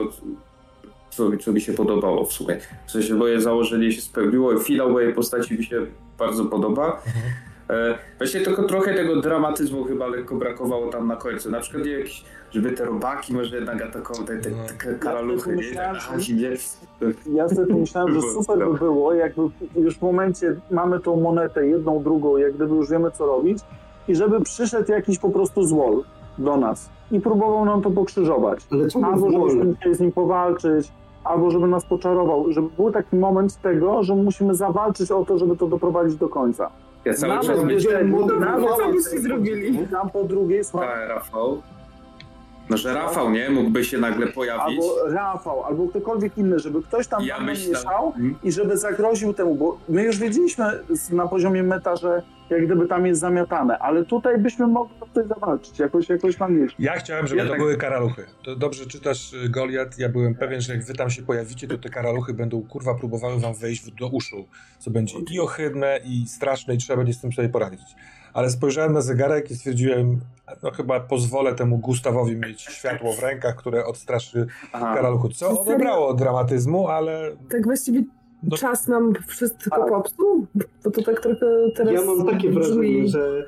co, 1.11 1.37
co 1.37 1.53
mi 1.53 1.61
się 1.61 1.73
podobało 1.73 2.25
w 2.25 2.33
sumie. 2.33 2.59
W 2.87 2.91
sensie 2.91 3.15
moje 3.15 3.41
założenie 3.41 3.93
się 3.93 4.01
spełniło, 4.01 4.59
finał 4.59 4.91
mojej 4.91 5.15
postaci 5.15 5.59
mi 5.59 5.65
się 5.65 5.87
bardzo 6.19 6.45
podoba. 6.45 7.03
E, 7.73 7.99
właśnie 8.19 8.41
tylko 8.41 8.63
trochę 8.63 8.95
tego 8.95 9.21
dramatyzmu 9.21 9.85
chyba 9.85 10.07
lekko 10.07 10.35
brakowało 10.37 10.89
tam 10.89 11.09
na 11.09 11.17
końcu. 11.17 11.51
Na 11.51 11.61
przykład 11.61 11.87
jakieś, 11.87 12.25
żeby 12.51 12.73
te 12.73 12.85
robaki 12.85 13.35
może 13.35 13.57
jednak 13.57 13.83
atakowały, 13.83 14.27
te, 14.27 14.39
te, 14.39 14.51
te 14.85 14.95
karaluchy, 14.95 15.57
nie? 15.57 15.75
Tak, 17.01 17.17
ja 17.33 17.49
sobie 17.49 17.67
pomyślałem, 17.67 18.15
że 18.15 18.21
super 18.39 18.59
by 18.59 18.79
było, 18.79 19.15
jakby 19.15 19.43
już 19.77 19.99
w 19.99 20.03
momencie 20.03 20.57
mamy 20.71 21.01
tą 21.01 21.17
monetę, 21.17 21.67
jedną, 21.67 22.03
drugą, 22.03 22.37
jak 22.37 22.53
gdyby 22.55 22.75
już 22.75 22.91
wiemy 22.91 23.11
co 23.11 23.27
robić 23.27 23.59
i 24.09 24.15
żeby 24.15 24.41
przyszedł 24.41 24.93
jakiś 24.93 25.19
po 25.19 25.31
prostu 25.31 25.65
złol 25.65 26.03
do 26.39 26.57
nas 26.57 26.91
i 27.11 27.21
próbował 27.21 27.65
nam 27.65 27.83
to 27.83 27.91
pokrzyżować. 27.91 28.61
Albo 29.05 29.31
żebyśmy 29.31 29.75
chcieli 29.75 29.95
z 29.95 30.01
nim 30.01 30.13
powalczyć, 30.13 30.93
albo 31.25 31.51
żeby 31.51 31.67
nas 31.67 31.85
poczarował, 31.85 32.53
żeby 32.53 32.69
był 32.77 32.93
taki 32.93 33.17
moment 33.17 33.61
tego, 33.61 34.03
że 34.03 34.15
musimy 34.15 34.55
zawalczyć 34.55 35.11
o 35.11 35.25
to, 35.25 35.39
żeby 35.39 35.57
to 35.57 35.67
doprowadzić 35.67 36.17
do 36.17 36.29
końca. 36.29 36.71
Ja 37.05 37.15
cały 37.15 37.35
nawet 37.35 37.47
czas 37.47 37.65
myślałem, 37.65 38.15
co 38.79 38.93
byście 38.93 39.21
zrobili. 39.21 39.87
Tam 39.91 40.11
po 40.11 40.25
drugiej, 40.25 40.65
słuchaj. 40.65 41.09
Rafał. 41.09 41.63
No, 42.71 42.77
że 42.77 42.95
Rafał, 42.95 43.31
nie? 43.31 43.51
Mógłby 43.51 43.85
się 43.85 43.99
nagle 43.99 44.27
pojawić. 44.27 44.81
Albo 44.81 45.09
Rafał, 45.15 45.65
albo 45.65 45.89
ktokolwiek 45.89 46.39
inny, 46.39 46.59
żeby 46.59 46.83
ktoś 46.83 47.07
tam 47.07 47.23
ja 47.25 47.41
mieszał 47.41 48.13
hmm? 48.13 48.35
i 48.43 48.53
żeby 48.53 48.77
zagroził 48.77 49.35
temu, 49.35 49.55
bo 49.55 49.79
my 49.89 50.03
już 50.03 50.19
wiedzieliśmy 50.19 50.65
na 51.11 51.29
poziomie 51.29 51.63
meta, 51.63 51.97
że 51.97 52.23
jak 52.53 52.67
gdyby 52.67 52.89
tam 52.89 53.07
jest 53.07 53.21
zamiatane, 53.21 53.79
ale 53.79 54.05
tutaj 54.05 54.39
byśmy 54.39 54.67
mogli 54.67 54.95
tutaj 55.01 55.29
zawalczyć, 55.29 55.79
jakoś, 55.79 56.09
jakoś 56.09 56.37
tam 56.37 56.61
wiesz. 56.61 56.75
Ja 56.79 56.93
chciałem, 56.93 57.27
żeby 57.27 57.39
ja 57.39 57.45
to 57.45 57.51
tak... 57.51 57.61
były 57.61 57.77
karaluchy. 57.77 58.25
To 58.45 58.57
dobrze 58.57 58.87
czytasz 58.87 59.33
y, 59.33 59.49
Goliat, 59.49 59.99
ja 59.99 60.09
byłem 60.09 60.35
pewien, 60.35 60.61
że 60.61 60.75
jak 60.75 60.85
wy 60.85 60.95
tam 60.95 61.11
się 61.11 61.23
pojawicie, 61.23 61.69
to 61.69 61.79
te 61.79 61.89
karaluchy 61.89 62.35
będą 62.35 62.63
kurwa 62.63 62.95
próbowały 62.95 63.41
wam 63.41 63.55
wejść 63.55 63.91
do 63.91 64.09
uszu, 64.09 64.47
co 64.79 64.91
będzie 64.91 65.15
i 65.31 65.41
ohydne, 65.41 66.01
i 66.05 66.29
straszne, 66.29 66.75
i 66.75 66.79
trzeba 66.79 66.97
będzie 66.97 67.15
z 67.15 67.21
tym 67.21 67.33
sobie 67.33 67.49
poradzić. 67.49 67.97
Ale 68.35 68.51
spojrzałem 68.51 68.93
na 68.93 69.01
zegarek 69.01 69.51
i 69.51 69.57
stwierdziłem, 69.57 70.21
no 70.63 70.71
chyba 70.71 71.01
pozwolę 71.01 71.55
temu 71.55 71.79
Gustawowi 71.79 72.37
mieć 72.37 72.63
światło 72.63 73.13
w 73.13 73.19
rękach, 73.19 73.57
które 73.57 73.85
odstraszy 73.87 74.47
Aha. 74.73 74.95
karaluchu. 74.95 75.29
Co 75.29 75.61
odebrało 75.61 76.15
dramatyzmu, 76.15 76.89
ale... 76.89 77.37
Tak 77.51 77.65
właściwie 77.65 78.03
no. 78.43 78.57
czas 78.57 78.89
nam 78.89 79.13
wszystko 79.27 79.71
tak. 79.71 79.89
popsuł? 79.89 80.47
Bo 80.55 80.91
to 80.91 81.03
tak 81.03 81.21
trochę 81.21 81.47
teraz... 81.77 81.95
Ja 81.95 82.05
mam 82.05 82.27
takie 82.27 82.51
wrażenie, 82.51 83.09
że 83.09 83.47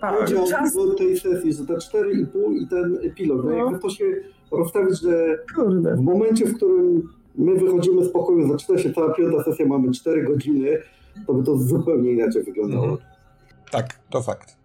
podział 0.00 0.46
czas... 0.46 0.76
tej 0.98 1.18
sesji, 1.18 1.52
że 1.52 1.66
te 1.66 1.74
4,5 1.74 2.56
i 2.62 2.66
ten 2.68 2.98
epilog, 3.02 3.44
no, 3.44 3.50
no 3.50 3.56
jakby 3.56 3.78
to 3.78 3.90
się 3.90 4.04
rozstawić, 4.50 5.00
że 5.00 5.38
Kurde. 5.54 5.96
w 5.96 6.00
momencie, 6.00 6.46
w 6.46 6.56
którym 6.56 7.08
my 7.34 7.54
wychodzimy 7.54 8.04
z 8.04 8.12
pokoju, 8.12 8.48
zaczyna 8.48 8.78
się 8.78 8.92
cała 8.92 9.14
piąta 9.14 9.44
sesja, 9.44 9.66
mamy 9.66 9.92
4 9.92 10.22
godziny, 10.22 10.78
to 11.26 11.34
by 11.34 11.44
to 11.44 11.56
zupełnie 11.56 12.12
inaczej 12.12 12.42
wyglądało. 12.42 12.84
Mhm. 12.84 13.02
Tak, 13.70 13.98
to 14.10 14.22
fakt. 14.22 14.56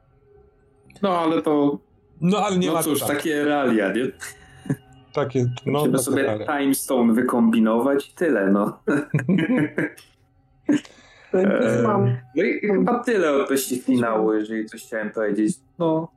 No 1.01 1.09
ale 1.09 1.41
to... 1.41 1.79
No 2.21 2.37
ale 2.37 2.57
nie 2.57 2.67
no 2.67 2.73
ma 2.73 2.83
cóż, 2.83 2.99
tak. 2.99 3.09
takie 3.09 3.45
realia, 3.45 3.93
nie? 3.93 4.11
Takie, 5.17 5.45
no, 5.65 5.79
Musimy 5.79 5.99
sobie 5.99 6.39
time 6.45 6.75
stone 6.75 7.13
wykombinować 7.13 8.09
i 8.09 8.13
tyle, 8.13 8.51
no. 8.51 8.79
no 12.35 12.43
i 12.43 12.59
chyba 12.59 13.03
tyle 13.03 13.31
odnośnie 13.43 13.77
finału, 13.77 14.33
jeżeli 14.33 14.65
coś 14.65 14.83
chciałem 14.83 15.11
powiedzieć. 15.11 15.55
No, 15.79 16.11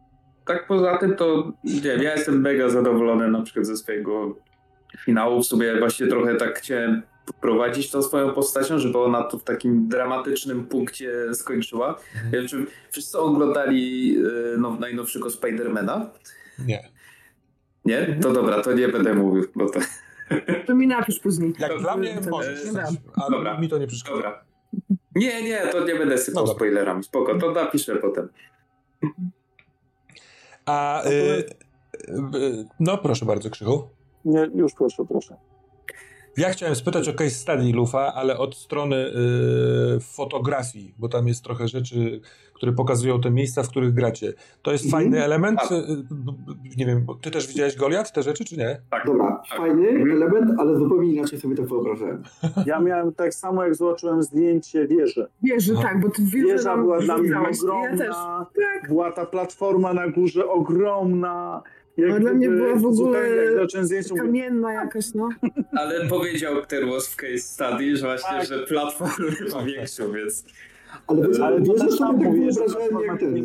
tak 0.46 0.66
poza 0.66 0.98
tym 0.98 1.16
to, 1.16 1.52
nie 1.64 1.80
wiem, 1.80 2.02
ja 2.02 2.14
jestem 2.14 2.40
mega 2.40 2.68
zadowolony 2.68 3.30
na 3.30 3.42
przykład 3.42 3.66
ze 3.66 3.76
swojego 3.76 4.36
finału. 4.98 5.42
W 5.42 5.46
sumie 5.46 5.78
właśnie 5.78 6.06
trochę 6.06 6.34
tak 6.34 6.58
chciałem 6.58 7.02
prowadzić 7.40 7.90
tą 7.90 8.02
swoją 8.02 8.32
postacią, 8.32 8.78
żeby 8.78 8.98
ona 8.98 9.22
to 9.22 9.38
w 9.38 9.44
takim 9.44 9.88
dramatycznym 9.88 10.66
punkcie 10.66 11.34
skończyła. 11.34 11.88
Mhm. 11.88 12.32
Ja 12.32 12.38
wiem, 12.38 12.48
czy 12.48 12.66
wszyscy 12.90 13.18
oglądali 13.18 14.16
y, 14.18 14.58
no, 14.58 14.76
najnowszego 14.80 15.30
Spidermana? 15.30 16.10
Nie. 16.66 16.99
Nie? 17.90 18.18
To 18.22 18.32
dobra, 18.32 18.62
to 18.62 18.72
nie 18.72 18.88
będę 18.88 19.14
mówił, 19.14 19.44
bo 19.54 19.70
to... 19.70 19.80
To 20.66 20.74
mi 20.74 20.86
napisz 20.86 21.20
później. 21.20 21.54
Jak 21.58 21.78
dla 21.78 21.96
mnie 21.96 22.18
możesz, 22.30 22.60
ale 23.14 23.30
dobra. 23.30 23.60
mi 23.60 23.68
to 23.68 23.78
nie 23.78 23.86
przeszkadza. 23.86 24.16
Dobra. 24.16 24.44
Nie, 25.14 25.42
nie, 25.42 25.58
to 25.58 25.84
nie 25.84 25.94
będę 25.94 26.18
sypał 26.18 26.46
no 26.46 26.52
spoilerami. 26.52 27.04
Spoko, 27.04 27.38
to 27.38 27.52
napiszę 27.52 27.96
potem. 27.96 28.28
A, 30.66 31.04
y, 31.04 31.10
y, 32.34 32.64
no 32.80 32.98
proszę 32.98 33.24
bardzo, 33.24 33.50
Krzychu. 33.50 33.88
Nie, 34.24 34.50
już 34.54 34.74
proszę, 34.74 35.04
proszę. 35.08 35.36
Ja 36.36 36.50
chciałem 36.50 36.74
spytać 36.74 37.08
o 37.08 37.12
case 37.12 37.30
study 37.30 37.72
Lufa, 37.72 38.14
ale 38.14 38.38
od 38.38 38.56
strony 38.56 38.96
y, 38.96 40.00
fotografii, 40.00 40.94
bo 40.98 41.08
tam 41.08 41.28
jest 41.28 41.44
trochę 41.44 41.68
rzeczy, 41.68 42.20
które 42.54 42.72
pokazują 42.72 43.20
te 43.20 43.30
miejsca, 43.30 43.62
w 43.62 43.68
których 43.68 43.94
gracie. 43.94 44.32
To 44.62 44.72
jest 44.72 44.84
mhm. 44.84 45.02
fajny 45.02 45.24
element? 45.24 45.60
Tak. 45.60 45.70
Nie 46.76 46.86
wiem, 46.86 47.06
ty 47.20 47.30
też 47.30 47.46
widziałeś 47.46 47.76
Goliat, 47.76 48.12
te 48.12 48.22
rzeczy, 48.22 48.44
czy 48.44 48.56
nie? 48.56 48.80
Tak. 48.90 49.06
Dobra, 49.06 49.42
tak. 49.50 49.58
fajny 49.58 49.88
mhm. 49.88 50.10
element, 50.10 50.60
ale 50.60 50.76
zupełnie 50.78 51.12
inaczej 51.12 51.40
sobie 51.40 51.56
to 51.56 51.62
wyobrażałem. 51.62 52.22
Ja 52.66 52.80
miałem 52.80 53.12
tak 53.12 53.34
samo, 53.34 53.64
jak 53.64 53.74
zobaczyłem 53.74 54.22
zdjęcie 54.22 54.86
wieży. 54.86 55.26
Wieży, 55.42 55.74
tak, 55.74 56.00
bo 56.00 56.10
ty 56.10 56.22
wieża, 56.22 56.46
wieża 56.46 56.76
była 56.76 57.00
dla 57.00 57.18
mnie 57.18 57.38
ogromna, 57.38 58.04
ja 58.04 58.46
tak. 58.80 58.88
była 58.88 59.12
ta 59.12 59.26
platforma 59.26 59.94
na 59.94 60.08
górze 60.08 60.48
ogromna, 60.48 61.62
jak 61.96 62.10
A 62.10 62.20
dla 62.20 62.32
mnie 62.32 62.48
była 62.48 62.76
w 62.76 62.86
ogóle 62.86 63.20
kamienna 64.16 64.72
jakaś, 64.72 65.14
no. 65.14 65.28
Ale 65.72 66.08
powiedział 66.08 66.66
Terłos 66.66 67.08
w 67.08 67.16
case 67.16 67.38
study, 67.38 67.96
że 67.96 68.06
właśnie, 68.06 68.38
tak. 68.38 68.46
że 68.46 68.58
platformy 68.58 69.30
ma 69.54 69.64
większą, 69.64 70.12
więc... 70.12 70.44
Ale, 71.06 71.28
wiesz, 71.28 71.40
ale 71.40 71.66
sobie 71.66 72.18
tak 72.18 72.32
wyobrażałem 72.32 73.04
jak 73.06 73.20
ten. 73.20 73.44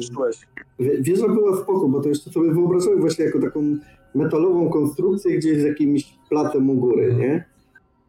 Wieża 0.80 1.28
była 1.28 1.58
spoko, 1.58 1.88
bo 1.88 2.02
to 2.02 2.10
jeszcze 2.10 2.30
sobie 2.30 2.52
wyobrażałem 2.52 3.00
właśnie 3.00 3.26
jako 3.26 3.42
taką 3.42 3.78
metalową 4.16 4.70
konstrukcję 4.70 5.38
gdzieś 5.38 5.58
z 5.58 5.64
jakimś 5.64 6.04
placem 6.30 6.70
u 6.70 6.74
góry, 6.74 7.16
nie? 7.20 7.46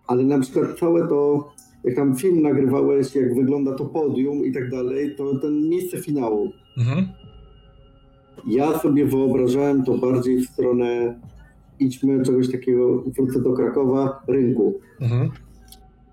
Ale 0.06 0.22
na 0.22 0.40
przykład 0.40 0.78
całe 0.78 1.08
to, 1.08 1.52
jak 1.84 1.96
tam 1.96 2.16
film 2.16 2.42
nagrywałeś, 2.42 3.14
jak 3.14 3.34
wygląda 3.34 3.74
to 3.74 3.84
podium 3.84 4.44
i 4.44 4.52
tak 4.52 4.70
dalej, 4.70 5.14
to 5.16 5.38
ten 5.38 5.68
miejsce 5.68 6.02
finału. 6.02 6.52
Mhm 6.78 7.06
ja 8.46 8.78
sobie 8.78 9.06
wyobrażałem 9.06 9.84
to 9.84 9.98
bardziej 9.98 10.40
w 10.40 10.50
stronę 10.50 11.20
idźmy 11.80 12.22
czegoś 12.22 12.52
takiego, 12.52 13.02
wrócę 13.02 13.40
do 13.40 13.52
Krakowa, 13.52 14.22
rynku. 14.28 14.80
Mhm. 15.00 15.30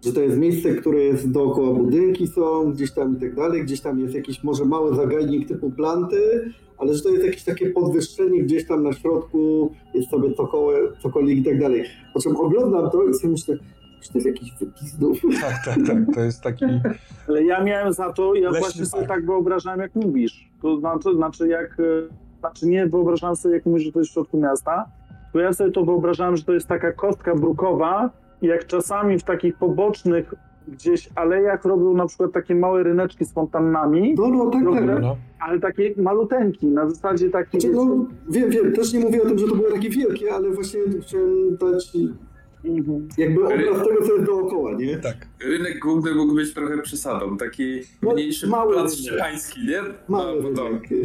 Że 0.06 0.14
to 0.14 0.22
jest 0.22 0.38
miejsce, 0.38 0.76
które 0.76 1.00
jest 1.00 1.32
dookoła 1.32 1.74
budynki 1.74 2.28
są, 2.28 2.72
gdzieś 2.72 2.92
tam 2.92 3.18
i 3.18 3.20
tak 3.20 3.36
dalej, 3.36 3.64
gdzieś 3.64 3.82
tam 3.82 4.00
jest 4.00 4.16
jakiś 4.16 4.44
może 4.44 4.66
mały 4.66 4.96
zagajnik 4.96 5.48
typu 5.48 5.72
planty, 5.72 6.52
ale 6.78 6.94
że 6.94 7.02
to 7.02 7.10
jest 7.10 7.26
jakieś 7.26 7.44
takie 7.44 7.70
podwyższenie 7.70 8.44
gdzieś 8.44 8.68
tam 8.68 8.84
na 8.84 8.94
środku, 8.94 9.72
jest 9.94 10.10
sobie 10.10 10.34
cokoły, 10.34 10.92
cokolwiek 11.04 11.38
i 11.38 11.44
tak 11.44 11.60
dalej. 11.60 11.84
Po 12.14 12.22
czym 12.22 12.36
oglądam 12.36 12.92
to 12.92 13.04
i 13.04 13.14
sobie 13.14 13.32
myślę, 13.32 13.58
że 14.02 14.10
to 14.10 14.18
jest 14.18 14.28
jakiś 14.28 14.50
wypizdów. 14.60 15.22
Tak, 15.42 15.66
tak, 15.66 15.88
tak, 15.88 16.16
to 16.16 16.22
jest 16.22 16.42
taki... 16.42 16.66
Ale 17.28 17.44
ja 17.44 17.64
miałem 17.64 17.94
za 17.94 18.14
to, 18.14 18.36
ja 18.36 18.52
właśnie 18.52 18.86
sobie 18.86 19.08
tak 19.08 19.26
wyobrażałem, 19.26 19.80
jak 19.80 19.96
mówisz. 19.96 20.50
To 20.62 20.78
znaczy, 20.78 21.16
znaczy 21.16 21.48
jak 21.48 21.78
znaczy 22.50 22.68
nie 22.68 22.88
wyobrażałem 22.88 23.36
sobie, 23.36 23.56
jak 23.56 23.66
mówisz, 23.66 23.84
że 23.84 23.92
to 23.92 24.00
jest 24.00 24.12
w 24.12 24.14
środku 24.14 24.38
miasta, 24.38 24.86
bo 25.34 25.40
ja 25.40 25.54
sobie 25.54 25.72
to 25.72 25.86
wyobrażałem, 25.86 26.38
że 26.38 26.44
to 26.44 26.54
jest 26.54 26.68
taka 26.68 26.92
kostka 26.92 27.36
brukowa 27.36 28.10
i 28.42 28.48
jak 28.48 28.68
czasami 28.68 29.20
w 29.20 29.24
takich 29.24 29.58
pobocznych 29.58 30.34
gdzieś 30.68 31.10
alejach 31.16 31.66
robią 31.66 31.94
na 31.94 32.06
przykład 32.06 32.32
takie 32.32 32.56
małe 32.56 32.84
ryneczki 32.84 33.26
z 33.26 33.34
fontannami. 33.34 34.16
No, 34.18 34.28
no, 34.28 34.50
tak, 34.50 34.64
tak. 34.64 35.02
No. 35.02 35.16
Ale 35.40 35.60
takie 35.60 35.94
maluteńki, 35.98 36.68
na 36.68 36.90
zasadzie 36.90 37.30
takiej... 37.30 37.62
Znaczy, 37.62 37.76
no, 37.76 38.06
wiem, 38.30 38.50
wiem, 38.50 38.74
też 38.74 38.94
nie 38.94 39.00
mówię 39.00 39.24
o 39.24 39.26
tym, 39.26 39.38
że 39.38 39.48
to 39.48 39.56
były 39.56 39.72
takie 39.72 39.90
wielkie, 39.90 40.34
ale 40.34 40.50
właśnie 40.52 40.80
chciałem 41.02 41.58
dać 41.58 41.98
Mhm. 42.66 43.08
Jakby 43.18 43.46
obraz 43.46 43.88
tego, 43.88 44.06
co 44.06 44.14
jest 44.14 44.26
dookoła, 44.26 44.74
nie? 44.74 44.98
Tak. 44.98 45.28
Rynek 45.46 45.80
główny 45.80 46.16
mógł 46.16 46.36
być 46.36 46.54
trochę 46.54 46.82
przesadą. 46.82 47.38
Taki 47.38 47.82
no, 48.02 48.14
mniejszy 48.14 48.48
mały 48.48 48.74
plac 48.74 48.96
szczepański, 48.96 49.68
nie? 49.68 49.82
Mały 50.08 50.44
no, 50.44 50.64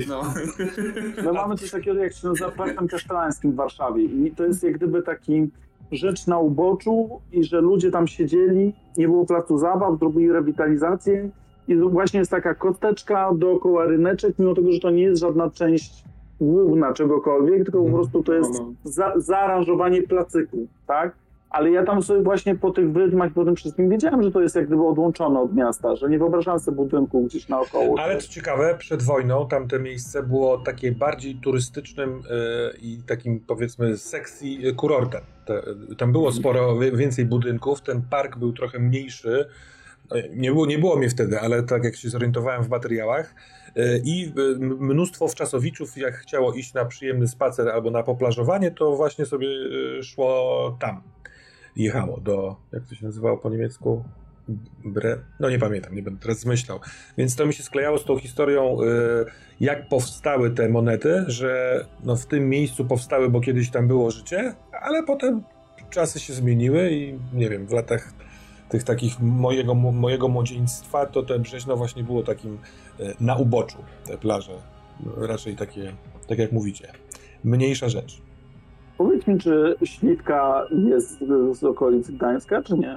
no. 0.08 0.22
no. 1.24 1.32
mamy 1.32 1.56
coś 1.56 1.70
takiego, 1.70 2.02
jak 2.02 2.12
się 2.12 2.28
nazywa 2.28 2.50
Parkiem 2.50 2.88
Kasztelańskim 2.88 3.52
w 3.52 3.54
Warszawie. 3.54 4.04
I 4.04 4.32
to 4.36 4.44
jest 4.44 4.62
jak 4.62 4.76
gdyby 4.76 5.02
taki 5.02 5.50
rzecz 5.92 6.26
na 6.26 6.38
uboczu 6.38 7.20
i 7.32 7.44
że 7.44 7.60
ludzie 7.60 7.90
tam 7.90 8.06
siedzieli, 8.06 8.72
nie 8.96 9.08
było 9.08 9.26
placu 9.26 9.58
zabaw, 9.58 9.98
zrobili 9.98 10.32
rewitalizację 10.32 11.30
i 11.68 11.76
właśnie 11.76 12.18
jest 12.18 12.30
taka 12.30 12.54
koteczka 12.54 13.34
dookoła 13.34 13.86
ryneczek, 13.86 14.38
mimo 14.38 14.54
tego, 14.54 14.72
że 14.72 14.80
to 14.80 14.90
nie 14.90 15.02
jest 15.02 15.20
żadna 15.20 15.50
część 15.50 16.04
główna 16.40 16.92
czegokolwiek, 16.92 17.64
tylko 17.64 17.78
po 17.78 17.84
mhm. 17.84 17.94
prostu 17.94 18.22
to 18.22 18.34
jest 18.34 18.52
no, 18.52 18.58
no. 18.84 18.90
za, 18.90 19.12
zaaranżowanie 19.16 20.02
placyku, 20.02 20.66
tak? 20.86 21.16
Ale 21.50 21.70
ja 21.70 21.84
tam 21.84 22.02
sobie 22.02 22.22
właśnie 22.22 22.54
po 22.54 22.70
tych 22.70 22.92
wydmach 22.92 23.32
po 23.32 23.44
tym 23.44 23.56
wszystkim 23.56 23.90
wiedziałem, 23.90 24.22
że 24.22 24.30
to 24.30 24.40
jest 24.40 24.56
jak 24.56 24.66
gdyby 24.66 24.86
odłączone 24.86 25.40
od 25.40 25.54
miasta, 25.54 25.96
że 25.96 26.08
nie 26.08 26.18
wyobrażałem 26.18 26.60
sobie 26.60 26.76
budynku 26.76 27.24
gdzieś 27.24 27.48
naokoło. 27.48 28.00
Ale 28.00 28.18
co 28.18 28.28
ciekawe, 28.28 28.76
przed 28.78 29.02
wojną 29.02 29.48
tamte 29.48 29.78
miejsce 29.78 30.22
było 30.22 30.58
takie 30.58 30.92
bardziej 30.92 31.34
turystycznym 31.34 32.10
yy, 32.10 32.78
i 32.80 33.02
takim 33.06 33.40
powiedzmy 33.40 33.98
sexy 33.98 34.46
kurortem. 34.76 35.20
Te, 35.44 35.62
tam 35.98 36.12
było 36.12 36.32
sporo 36.32 36.78
więcej 36.78 37.24
budynków, 37.24 37.80
ten 37.80 38.02
park 38.10 38.38
był 38.38 38.52
trochę 38.52 38.78
mniejszy, 38.78 39.46
nie 40.30 40.52
było, 40.52 40.66
nie 40.66 40.78
było 40.78 40.96
mnie 40.96 41.08
wtedy, 41.08 41.40
ale 41.40 41.62
tak 41.62 41.84
jak 41.84 41.96
się 41.96 42.10
zorientowałem 42.10 42.62
w 42.64 42.68
materiałach 42.68 43.34
e, 43.76 43.98
i 43.98 44.24
e, 44.24 44.58
mnóstwo 44.58 45.28
wczasowiczów, 45.28 45.96
jak 45.96 46.14
chciało 46.14 46.52
iść 46.52 46.74
na 46.74 46.84
przyjemny 46.84 47.28
spacer 47.28 47.68
albo 47.68 47.90
na 47.90 48.02
poplażowanie, 48.02 48.70
to 48.70 48.96
właśnie 48.96 49.26
sobie 49.26 49.48
szło 50.02 50.76
tam. 50.80 51.02
Jechało 51.78 52.20
do, 52.20 52.56
jak 52.72 52.86
to 52.86 52.94
się 52.94 53.06
nazywało 53.06 53.38
po 53.38 53.50
niemiecku? 53.50 54.04
Bre... 54.84 55.18
No 55.40 55.50
nie 55.50 55.58
pamiętam, 55.58 55.94
nie 55.94 56.02
będę 56.02 56.20
teraz 56.20 56.38
zmyślał. 56.38 56.80
Więc 57.18 57.36
to 57.36 57.46
mi 57.46 57.54
się 57.54 57.62
sklejało 57.62 57.98
z 57.98 58.04
tą 58.04 58.18
historią, 58.18 58.76
jak 59.60 59.88
powstały 59.88 60.50
te 60.50 60.68
monety, 60.68 61.24
że 61.26 61.84
no 62.04 62.16
w 62.16 62.26
tym 62.26 62.48
miejscu 62.48 62.84
powstały, 62.84 63.30
bo 63.30 63.40
kiedyś 63.40 63.70
tam 63.70 63.88
było 63.88 64.10
życie, 64.10 64.54
ale 64.72 65.02
potem 65.02 65.42
czasy 65.90 66.20
się 66.20 66.32
zmieniły 66.32 66.90
i 66.90 67.18
nie 67.32 67.48
wiem, 67.50 67.66
w 67.66 67.72
latach 67.72 68.12
tych 68.68 68.84
takich 68.84 69.20
mojego, 69.20 69.74
mojego 69.74 70.28
młodzieństwa, 70.28 71.06
to 71.06 71.22
te 71.22 71.38
Brzeźno 71.38 71.76
właśnie 71.76 72.04
było 72.04 72.22
takim 72.22 72.58
e, 73.00 73.14
na 73.20 73.36
uboczu, 73.36 73.78
te 74.06 74.18
plaże. 74.18 74.52
Raczej 75.16 75.56
takie, 75.56 75.92
tak 76.26 76.38
jak 76.38 76.52
mówicie, 76.52 76.92
mniejsza 77.44 77.88
rzecz. 77.88 78.27
Powiedz 78.98 79.26
mi, 79.26 79.38
czy 79.38 79.76
Śliwka 79.84 80.66
jest 80.88 81.18
z 81.52 81.64
okolic 81.64 82.10
Gdańska, 82.10 82.62
czy 82.62 82.78
nie? 82.78 82.96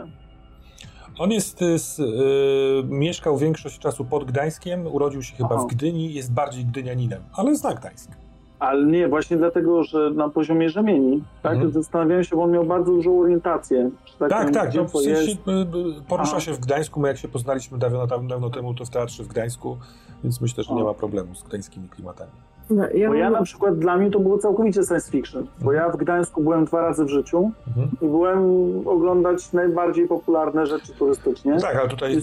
On 1.20 1.32
jest, 1.32 1.60
z, 1.60 2.00
y, 2.00 2.84
mieszkał 2.88 3.38
większość 3.38 3.80
czasu 3.80 4.06
pod 4.06 4.24
Gdańskiem, 4.24 4.88
urodził 4.88 5.24
się 5.24 5.36
chyba 5.36 5.56
Aha. 5.56 5.64
w 5.64 5.68
Gdyni, 5.68 6.14
jest 6.14 6.34
bardziej 6.34 6.66
gdynianinem, 6.66 7.22
ale 7.34 7.56
zna 7.56 7.74
Gdańsk. 7.74 8.12
Ale 8.60 8.86
nie, 8.86 9.08
właśnie 9.08 9.38
dlatego, 9.38 9.84
że 9.84 10.12
na 10.12 10.30
poziomie 10.30 10.70
rzemieni, 10.70 11.24
tak? 11.44 11.54
Mhm. 11.54 11.72
Zastanawiałem 11.72 12.24
się, 12.24 12.36
bo 12.36 12.44
on 12.44 12.52
miał 12.52 12.66
bardzo 12.66 12.92
dużą 12.92 13.20
orientację. 13.20 13.92
Tak, 14.20 14.30
tak, 14.30 14.54
tak. 14.54 14.74
No, 14.74 14.86
w 14.86 14.92
sensie, 14.92 15.10
jest... 15.10 15.28
Y, 15.28 15.52
y, 15.52 16.02
porusza 16.08 16.40
się 16.40 16.54
w 16.54 16.60
Gdańsku. 16.60 17.00
My 17.00 17.08
jak 17.08 17.18
się 17.18 17.28
poznaliśmy 17.28 17.78
dawno, 17.78 18.08
dawno 18.08 18.50
temu, 18.50 18.74
to 18.74 18.86
w 18.86 18.90
teatrze 18.90 19.24
w 19.24 19.28
Gdańsku, 19.28 19.78
więc 20.24 20.42
myślę, 20.42 20.64
że 20.64 20.74
nie 20.74 20.84
ma 20.84 20.94
problemu 20.94 21.36
z 21.36 21.44
gdańskimi 21.44 21.90
klimatami. 21.90 22.32
No, 22.72 22.84
ja 22.94 23.10
bo 23.10 23.16
ja 23.16 23.30
na 23.30 23.44
przykład 23.44 23.80
dla 23.80 23.98
mnie 23.98 24.12
to 24.12 24.20
było 24.20 24.38
całkowicie 24.38 24.84
science 24.84 25.12
fiction, 25.12 25.48
bo 25.62 25.74
ja 25.74 25.90
w 25.90 25.98
Gdańsku 25.98 26.44
byłem 26.44 26.66
dwa 26.66 26.82
razy 26.82 27.06
w 27.06 27.10
życiu 27.10 27.52
mhm. 27.68 27.90
i 28.02 28.06
byłem 28.06 28.42
oglądać 28.88 29.54
najbardziej 29.54 30.08
popularne 30.08 30.66
rzeczy 30.66 30.94
turystycznie. 30.94 31.58
tak, 31.60 31.76
ale 31.76 31.90
tutaj 31.90 32.18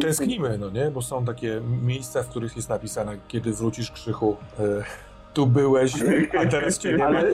tęsknimy, 0.00 0.58
no 0.58 0.70
nie? 0.70 0.90
Bo 0.90 1.02
są 1.02 1.24
takie 1.24 1.60
miejsca, 1.86 2.22
w 2.22 2.28
których 2.28 2.56
jest 2.56 2.68
napisane, 2.68 3.16
kiedy 3.28 3.52
wrócisz 3.52 3.90
Krzychu, 3.90 4.36
e, 4.60 4.62
tu 5.34 5.46
byłeś, 5.46 5.94
a 6.38 6.46
teraz 6.46 6.78
cię 6.78 6.96
nie 6.96 7.04
ale, 7.04 7.24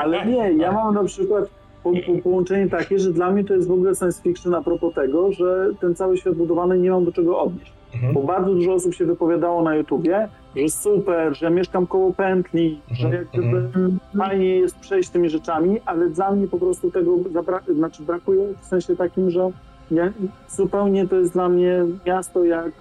ale 0.00 0.26
nie, 0.26 0.52
ja 0.52 0.72
mam 0.72 0.94
na 0.94 1.04
przykład 1.04 1.44
po, 1.82 1.92
po, 1.92 2.22
połączenie 2.22 2.68
takie, 2.68 2.98
że 2.98 3.12
dla 3.12 3.30
mnie 3.30 3.44
to 3.44 3.54
jest 3.54 3.68
w 3.68 3.72
ogóle 3.72 3.94
science 3.94 4.22
fiction 4.22 4.54
a 4.54 4.62
propos 4.62 4.94
tego, 4.94 5.32
że 5.32 5.70
ten 5.80 5.94
cały 5.94 6.18
świat 6.18 6.34
budowany 6.34 6.78
nie 6.78 6.90
mam 6.90 7.04
do 7.04 7.12
czego 7.12 7.40
odnieść. 7.40 7.72
Mhm. 7.94 8.14
Bo 8.14 8.22
bardzo 8.22 8.54
dużo 8.54 8.74
osób 8.74 8.94
się 8.94 9.04
wypowiadało 9.04 9.62
na 9.62 9.76
YouTubie, 9.76 10.28
że 10.56 10.68
super, 10.68 11.36
że 11.36 11.50
mieszkam 11.50 11.86
koło 11.86 12.12
pętli, 12.12 12.80
mhm. 12.90 13.10
że 13.10 13.16
jak 13.16 13.28
gdyby 13.28 13.56
mhm. 13.56 13.98
fajnie 14.18 14.56
jest 14.56 14.78
przejść 14.78 15.08
tymi 15.08 15.30
rzeczami, 15.30 15.80
ale 15.86 16.08
dla 16.08 16.32
mnie 16.32 16.48
po 16.48 16.58
prostu 16.58 16.90
tego 16.90 17.16
zabra- 17.16 17.74
znaczy 17.74 18.02
brakuje 18.02 18.54
w 18.62 18.66
sensie 18.66 18.96
takim, 18.96 19.30
że 19.30 19.50
nie, 19.90 20.12
zupełnie 20.48 21.08
to 21.08 21.16
jest 21.16 21.32
dla 21.32 21.48
mnie 21.48 21.84
miasto 22.06 22.44
jak 22.44 22.72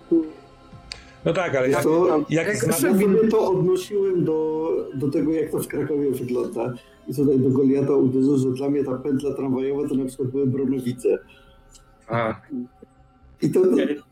no 1.26 1.34
tak, 1.34 1.56
ale 1.56 1.70
jak, 1.70 1.84
to, 1.84 2.26
jak, 2.30 2.48
jak 2.48 2.74
sobie 2.74 3.28
to 3.32 3.52
odnosiłem 3.52 4.26
do, 4.26 4.70
do 4.94 5.12
tego, 5.12 5.32
jak 5.32 5.52
to 5.52 5.60
w 5.60 5.68
Krakowie 5.68 6.12
wygląda. 6.12 6.74
I 7.08 7.16
tutaj 7.16 7.40
do 7.40 7.50
Goliata 7.50 7.94
uderzył, 7.94 8.38
że 8.38 8.50
dla 8.50 8.70
mnie 8.70 8.84
ta 8.84 8.98
pętla 8.98 9.34
tramwajowa 9.34 9.90
to 9.90 9.96
na 9.96 10.06
przykład 10.06 10.30
były 10.30 10.48
Bronowice. 10.48 11.20
A. 12.08 12.42
I 13.42 13.50
to, 13.50 13.62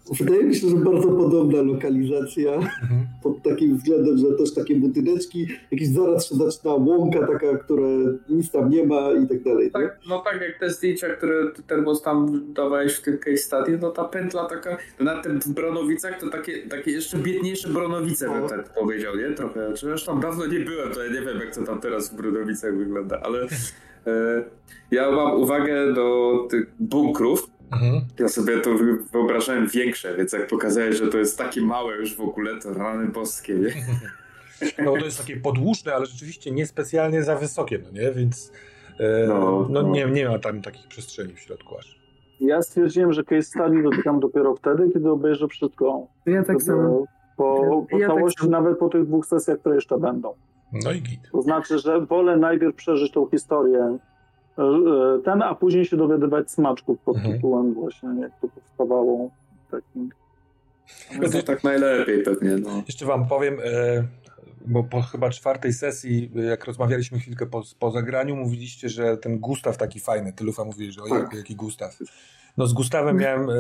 to 0.05 0.13
wydaje 0.19 0.43
mi 0.43 0.55
się, 0.55 0.69
że 0.69 0.76
bardzo 0.76 1.07
podobna 1.07 1.61
lokalizacja 1.61 2.53
mhm. 2.53 3.07
pod 3.24 3.43
takim 3.43 3.78
względem, 3.78 4.17
że 4.17 4.32
też 4.38 4.53
takie 4.53 4.76
budyneczki, 4.76 5.47
jakiś 5.71 5.88
zaraz 5.88 6.30
się 6.30 6.36
zaczyna 6.36 6.74
łąka 6.74 7.28
taka, 7.28 7.57
która 7.57 7.88
nic 8.30 8.51
tam 8.51 8.69
nie 8.69 8.86
ma 8.86 9.11
i 9.11 9.28
tak 9.28 9.43
dalej. 9.43 9.71
Tak, 9.71 9.99
no 10.09 10.19
tak 10.19 10.41
jak 10.41 10.59
te 10.59 10.69
zdjęcia, 10.69 11.09
które 11.09 11.51
ty 11.51 11.63
teraz 11.63 12.01
tam 12.01 12.43
dawałeś 12.53 12.93
w 12.93 13.01
tym 13.01 13.17
case 13.17 13.38
study, 13.38 13.78
no 13.82 13.91
ta 13.91 14.03
pętla 14.03 14.45
taka, 14.45 14.78
to 14.97 15.03
na 15.03 15.21
tym 15.21 15.41
w 15.41 15.47
Bronowicach 15.47 16.19
to 16.19 16.30
takie, 16.30 16.67
takie 16.67 16.91
jeszcze 16.91 17.17
biedniejsze 17.17 17.69
Bronowice 17.69 18.30
bym 18.30 18.49
tak 18.49 18.74
powiedział, 18.74 19.15
nie? 19.15 19.32
Trochę, 19.32 19.69
chociaż 19.69 20.05
tam 20.05 20.19
dawno 20.19 20.45
nie 20.45 20.59
byłem, 20.59 20.91
to 20.91 21.03
ja 21.03 21.13
nie 21.13 21.21
wiem 21.21 21.39
jak 21.39 21.55
to 21.55 21.63
tam 21.63 21.82
teraz 21.82 22.13
w 22.13 22.15
Bronowicach 22.15 22.78
wygląda, 22.78 23.19
ale 23.24 23.47
e, 24.07 24.43
ja 24.91 25.11
mam 25.11 25.41
uwagę 25.41 25.93
do 25.93 26.38
tych 26.49 26.71
bunkrów, 26.80 27.49
Mhm. 27.74 28.01
Ja 28.19 28.28
sobie 28.28 28.59
to 28.59 28.69
wyobrażałem 29.11 29.67
większe, 29.67 30.17
więc 30.17 30.34
jak 30.34 30.47
pokazałeś, 30.47 30.97
że 30.97 31.07
to 31.07 31.17
jest 31.17 31.38
takie 31.38 31.61
małe 31.61 31.95
już 31.95 32.15
w 32.15 32.21
ogóle, 32.21 32.59
to 32.59 32.74
rany 32.74 33.07
boskie, 33.07 33.55
nie? 33.55 33.74
No 34.86 34.97
to 34.97 35.05
jest 35.05 35.17
takie 35.17 35.38
podłużne, 35.38 35.95
ale 35.95 36.05
rzeczywiście 36.05 36.51
niespecjalnie 36.51 37.24
za 37.24 37.36
wysokie, 37.36 37.80
no 37.84 38.01
nie? 38.01 38.11
Więc 38.11 38.51
e, 38.99 39.28
no, 39.28 39.67
no, 39.69 39.82
no, 39.82 39.89
Nie, 39.89 40.05
nie 40.05 40.30
ma 40.30 40.39
tam 40.39 40.61
takich 40.61 40.88
przestrzeni 40.88 41.34
w 41.34 41.39
środku 41.39 41.78
aż. 41.78 41.99
Ja 42.39 42.61
stwierdziłem, 42.61 43.13
że 43.13 43.24
case 43.24 43.41
study 43.43 43.84
dotykam 43.84 44.19
dopiero 44.19 44.55
wtedy, 44.55 44.89
kiedy 44.93 45.11
obejrzę 45.11 45.47
wszystko. 45.47 46.07
Ja 46.26 46.43
tak 46.43 46.61
samo. 46.61 47.05
Po, 47.38 47.86
po 47.89 47.97
ja 47.97 48.07
tak 48.07 48.15
całości, 48.15 48.41
tak 48.41 48.49
nawet 48.49 48.78
po 48.78 48.89
tych 48.89 49.05
dwóch 49.05 49.26
sesjach, 49.26 49.59
które 49.59 49.76
jeszcze 49.76 49.97
będą. 49.97 50.34
No 50.86 50.91
i 50.91 51.01
git. 51.01 51.19
To 51.32 51.41
znaczy, 51.41 51.80
że 51.80 52.01
wolę 52.01 52.38
najpierw 52.38 52.76
przeżyć 52.76 53.11
tą 53.11 53.30
historię 53.30 53.97
ten, 55.26 55.41
a 55.41 55.56
później 55.56 55.86
się 55.86 55.97
dowiadywać 55.97 56.51
smaczków 56.51 56.99
pod 56.99 57.16
mhm. 57.16 57.36
tytułem 57.36 57.74
właśnie, 57.74 58.10
jak 58.22 58.32
to 58.41 58.47
powstawało. 58.47 59.30
Takim. 59.72 60.10
No 61.22 61.30
to 61.30 61.43
tak 61.43 61.64
najlepiej 61.64 62.24
pewnie. 62.24 62.49
No. 62.58 62.84
Jeszcze 62.88 63.06
wam 63.06 63.28
powiem, 63.28 63.58
e, 63.64 64.04
bo 64.66 64.84
po 64.84 65.01
chyba 65.01 65.30
czwartej 65.30 65.74
sesji, 65.74 66.32
jak 66.36 66.66
rozmawialiśmy 66.66 67.20
chwilkę 67.20 67.45
po, 67.45 67.64
po 67.80 67.91
zagraniu, 67.91 68.36
mówiliście, 68.36 68.89
że 68.89 69.18
ten 69.18 69.39
Gustaw 69.39 69.78
taki 69.78 69.99
fajny. 69.99 70.34
Tylufa 70.34 70.64
mówi, 70.64 70.91
że 70.91 71.01
o 71.01 71.10
tak. 71.10 71.34
jaki 71.34 71.56
Gustaw. 71.56 71.99
No 72.58 72.68
z 72.68 72.74
Gustawem 72.74 73.18
miałem 73.18 73.49
e, 73.49 73.54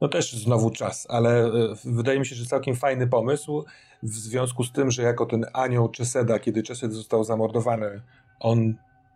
no 0.00 0.08
też 0.08 0.32
znowu 0.32 0.70
czas, 0.70 1.06
ale 1.10 1.44
e, 1.44 1.50
wydaje 1.84 2.18
mi 2.18 2.26
się, 2.26 2.34
że 2.34 2.46
całkiem 2.46 2.76
fajny 2.76 3.06
pomysł 3.06 3.64
w 4.02 4.14
związku 4.14 4.64
z 4.64 4.72
tym, 4.72 4.90
że 4.90 5.02
jako 5.02 5.26
ten 5.26 5.46
anioł 5.52 5.88
Czeseda, 5.88 6.38
kiedy 6.38 6.62
Czesed 6.62 6.92
został 6.92 7.24
zamordowany, 7.24 8.00
on 8.40 8.74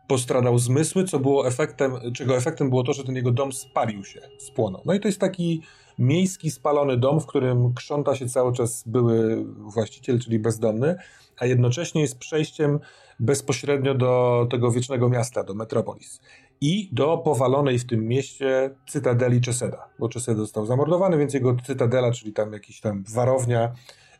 postradał 0.09 0.59
zmysły, 0.59 1.05
co 1.05 1.19
było 1.19 1.49
efektem, 1.49 1.93
czego 2.15 2.37
efektem 2.37 2.71
było 2.71 2.83
to, 2.83 2.93
że 2.93 3.05
ten 3.05 3.17
jego 3.17 3.31
dom 3.31 3.53
spalił 3.53 4.05
się, 4.05 4.21
spłonął. 4.39 4.83
No 4.85 4.95
i 4.95 5.01
to 5.01 5.09
jest 5.09 5.21
taki 5.21 5.63
miejski, 5.99 6.51
spalony 6.51 6.97
dom, 6.97 7.21
w 7.21 7.27
którym 7.27 7.75
krząta 7.75 8.17
się 8.17 8.29
cały 8.29 8.53
czas 8.53 8.85
były 8.87 9.45
właściciel, 9.59 10.21
czyli 10.21 10.39
bezdomny, 10.39 10.97
a 11.37 11.47
jednocześnie 11.47 12.01
jest 12.01 12.19
przejściem 12.19 12.81
bezpośrednio 13.21 13.95
do 13.95 14.47
tego 14.51 14.71
wiecznego 14.71 15.09
miasta, 15.09 15.45
do 15.45 15.55
Metropolis 15.55 16.21
i 16.61 16.89
do 16.93 17.19
powalonej 17.19 17.79
w 17.79 17.87
tym 17.87 18.09
mieście 18.09 18.71
cytadeli 18.89 19.41
Czeseda, 19.41 19.89
bo 19.99 20.09
Czesed 20.09 20.37
został 20.37 20.67
zamordowany, 20.67 21.19
więc 21.19 21.35
jego 21.35 21.57
cytadela, 21.67 22.13
czyli 22.13 22.33
tam 22.33 22.53
jakiś 22.53 22.81
tam 22.81 23.05
warownia, 23.15 23.73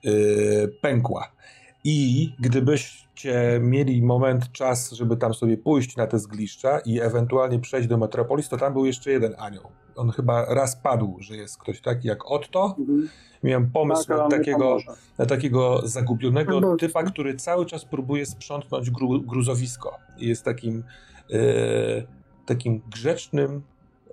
yy, 0.05 0.77
pękła. 0.81 1.33
I 1.85 2.33
gdybyście 2.41 3.59
mieli 3.61 4.03
moment, 4.03 4.53
czas, 4.53 4.93
żeby 4.93 5.17
tam 5.17 5.35
sobie 5.35 5.57
pójść 5.57 5.97
na 5.97 6.07
te 6.07 6.19
zgliszcza 6.19 6.79
i 6.79 7.01
ewentualnie 7.01 7.59
przejść 7.59 7.89
do 7.89 7.99
Metropolis, 7.99 8.49
to 8.49 8.57
tam 8.57 8.73
był 8.73 8.87
jeszcze 8.87 9.11
jeden 9.11 9.35
anioł. 9.39 9.65
On 9.97 10.11
chyba 10.11 10.55
raz 10.55 10.77
padł, 10.77 11.17
że 11.21 11.37
jest 11.37 11.59
ktoś 11.59 11.81
taki 11.81 12.09
jak 12.09 12.31
Otto. 12.31 12.77
Mhm. 12.79 13.09
Miałem 13.43 13.71
pomysł 13.71 14.09
tak, 14.09 14.19
na, 14.19 14.29
takiego, 14.29 14.79
na 15.19 15.27
takiego 15.27 15.81
zagubionego 15.85 16.77
typa, 16.77 17.03
który 17.03 17.35
cały 17.35 17.67
czas 17.67 17.85
próbuje 17.85 18.27
sprzątnąć 18.27 18.91
gru, 18.91 19.21
gruzowisko. 19.23 19.99
Jest 20.19 20.45
takim, 20.45 20.85
yy, 21.29 22.07
takim 22.47 22.83
grzecznym, 22.91 23.63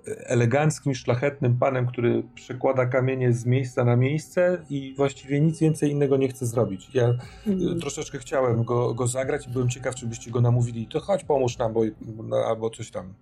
eleganckim, 0.06 0.94
szlachetnym 0.94 1.58
panem, 1.58 1.86
który 1.86 2.22
przekłada 2.34 2.86
kamienie 2.86 3.32
z 3.32 3.46
miejsca 3.46 3.84
na 3.84 3.96
miejsce 3.96 4.64
i 4.70 4.94
właściwie 4.96 5.40
nic 5.40 5.58
więcej 5.58 5.90
innego 5.90 6.16
nie 6.16 6.28
chce 6.28 6.46
zrobić. 6.46 6.94
Ja 6.94 7.14
mm. 7.46 7.80
troszeczkę 7.80 8.18
chciałem 8.18 8.64
go, 8.64 8.94
go 8.94 9.06
zagrać 9.06 9.46
i 9.46 9.50
byłem 9.50 9.68
ciekaw, 9.68 9.94
czy 9.94 10.06
byście 10.06 10.30
go 10.30 10.40
namówili, 10.40 10.86
to 10.86 11.00
chodź 11.00 11.24
pomóż 11.24 11.58
nam, 11.58 11.72
bo, 11.72 11.80
no, 12.24 12.36
albo 12.36 12.70
coś 12.70 12.90
tam, 12.90 13.14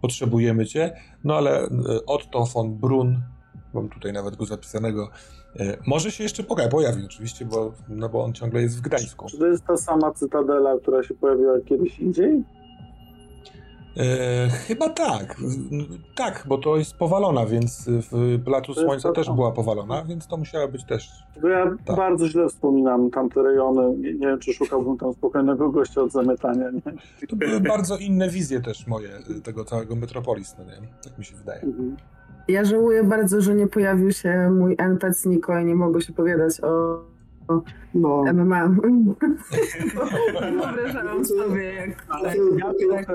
potrzebujemy 0.00 0.66
cię. 0.66 0.96
No 1.24 1.36
ale 1.36 1.62
e, 1.62 1.68
Otto 2.06 2.44
von 2.44 2.74
Brun, 2.74 3.20
mam 3.74 3.88
tutaj 3.88 4.12
nawet 4.12 4.36
go 4.36 4.44
zapisanego, 4.44 5.10
e, 5.56 5.76
może 5.86 6.10
się 6.10 6.24
jeszcze 6.24 6.42
pojawi 6.42 7.04
oczywiście, 7.04 7.44
bo, 7.44 7.72
no 7.88 8.08
bo 8.08 8.24
on 8.24 8.32
ciągle 8.32 8.62
jest 8.62 8.78
w 8.78 8.80
Gdańsku. 8.80 9.26
Czy 9.28 9.38
to 9.38 9.46
jest 9.46 9.64
ta 9.64 9.76
sama 9.76 10.12
cytadela, 10.12 10.78
która 10.78 11.02
się 11.02 11.14
pojawiła 11.14 11.60
kiedyś 11.60 11.98
indziej? 11.98 12.44
E, 13.96 14.48
chyba 14.48 14.88
tak. 14.88 15.36
Tak, 16.14 16.44
bo 16.48 16.58
to 16.58 16.76
jest 16.76 16.96
powalona, 16.96 17.46
więc 17.46 17.88
w 17.88 18.42
Placu 18.44 18.74
Słońca 18.74 19.12
też 19.12 19.30
była 19.30 19.52
powalona, 19.52 20.04
więc 20.04 20.26
to 20.26 20.36
musiała 20.36 20.68
być 20.68 20.84
też. 20.84 21.10
Bo 21.42 21.48
ja 21.48 21.76
tak. 21.84 21.96
bardzo 21.96 22.28
źle 22.28 22.48
wspominam 22.48 23.10
tamte 23.10 23.42
rejony. 23.42 23.96
Nie, 23.96 24.12
nie, 24.12 24.26
wiem, 24.26 24.38
czy 24.38 24.52
szukałbym 24.52 24.98
tam 24.98 25.12
spokojnego 25.12 25.70
gościa 25.70 26.00
od 26.00 26.12
zamytania. 26.12 26.70
Nie? 26.70 26.80
To 27.28 27.36
były 27.36 27.60
bardzo 27.60 27.96
inne 27.96 28.30
wizje 28.30 28.60
też 28.60 28.86
moje 28.86 29.08
tego 29.44 29.64
całego 29.64 29.96
Metropolis, 29.96 30.54
no 30.58 30.64
nie? 30.64 30.88
Tak 31.04 31.18
mi 31.18 31.24
się 31.24 31.36
wydaje. 31.36 31.62
Mhm. 31.62 31.96
Ja 32.48 32.64
żałuję 32.64 33.04
bardzo, 33.04 33.40
że 33.40 33.54
nie 33.54 33.66
pojawił 33.66 34.12
się 34.12 34.50
mój 34.50 34.74
NPC 34.78 35.28
Niko 35.28 35.58
i 35.58 35.64
nie 35.64 35.74
mogło 35.74 36.00
się 36.00 36.12
powiadać 36.12 36.60
o 36.60 37.00
no. 37.94 38.24
MMA. 38.32 38.68
Wyobrażałam 40.40 41.24
sobie, 41.24 41.62
jak... 41.62 42.06
Ale 42.08 42.34
jak 42.88 43.06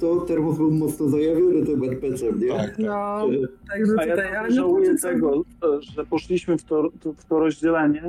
to 0.00 0.16
termos 0.20 0.56
był 0.56 0.70
mocno 0.70 1.08
zajawiony 1.08 1.66
tym 1.66 1.84
NPC-em, 1.84 2.40
nie? 2.40 2.48
Tak, 2.48 2.66
tak. 2.66 2.78
No, 2.78 3.26
także 3.70 3.92
tutaj... 3.92 4.10
A 4.10 4.24
ja 4.24 4.50
żałuję 4.50 4.94
tego, 5.02 5.42
że 5.80 6.04
poszliśmy 6.06 6.58
w 6.58 6.64
to, 6.64 6.90
w 7.16 7.24
to 7.24 7.38
rozdzielenie, 7.38 8.02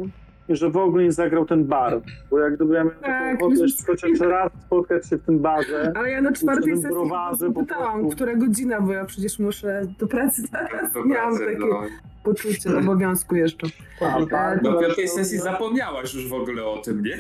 że 0.56 0.70
w 0.70 0.78
ogóle 0.78 1.04
nie 1.04 1.12
zagrał 1.12 1.46
ten 1.46 1.66
bar. 1.66 2.02
Bo 2.30 2.40
jak 2.40 2.56
gdyby 2.56 2.74
ja 2.74 2.84
miałem 2.84 3.00
tak, 3.00 3.40
taką 3.40 3.50
chociaż 3.88 4.20
raz 4.20 4.52
spotkać 4.66 5.10
się 5.10 5.18
w 5.18 5.26
tym 5.26 5.40
barze. 5.40 5.94
Ale 5.96 6.12
ja 6.12 6.22
na 6.22 6.32
czwartej 6.32 6.76
sesji 6.76 6.90
browarze, 6.90 7.52
pytałam, 7.52 8.10
która 8.10 8.36
godzina, 8.36 8.82
bo 8.82 8.94
ja 8.94 9.06
przecież 9.06 9.40
muszę 9.40 9.82
do 10.00 10.08
pracy 10.08 10.42
zaraz. 10.52 10.94
Do 10.94 11.06
Miałam 11.06 11.38
pracy, 11.38 11.54
takie 11.54 11.66
no. 11.66 11.82
poczucie 12.24 12.78
obowiązku 12.78 13.36
jeszcze. 13.36 13.68
A, 14.02 14.26
tak, 14.26 14.64
do 14.64 14.74
piątej 14.74 15.08
sesji 15.08 15.38
zapomniałaś 15.38 16.14
już 16.14 16.28
w 16.28 16.34
ogóle 16.34 16.66
o 16.66 16.78
tym, 16.78 17.04
nie? 17.04 17.18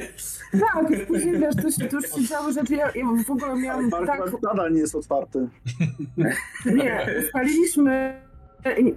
Tak, 0.59 1.07
później 1.07 1.39
wiesz, 1.39 1.55
to, 1.55 1.71
się, 1.71 1.89
to 1.89 1.95
już 1.95 2.05
się 2.05 2.27
działy 2.27 2.53
rzeczy. 2.53 2.75
Ja, 2.75 2.91
ja 2.95 3.05
w 3.27 3.32
ogóle 3.32 3.55
miałam 3.55 3.89
bar 3.89 4.05
tak... 4.07 4.41
nadal 4.41 4.73
nie 4.73 4.80
jest 4.80 4.95
otwarty. 4.95 5.47
Nie, 6.65 7.23
spaliliśmy 7.30 8.21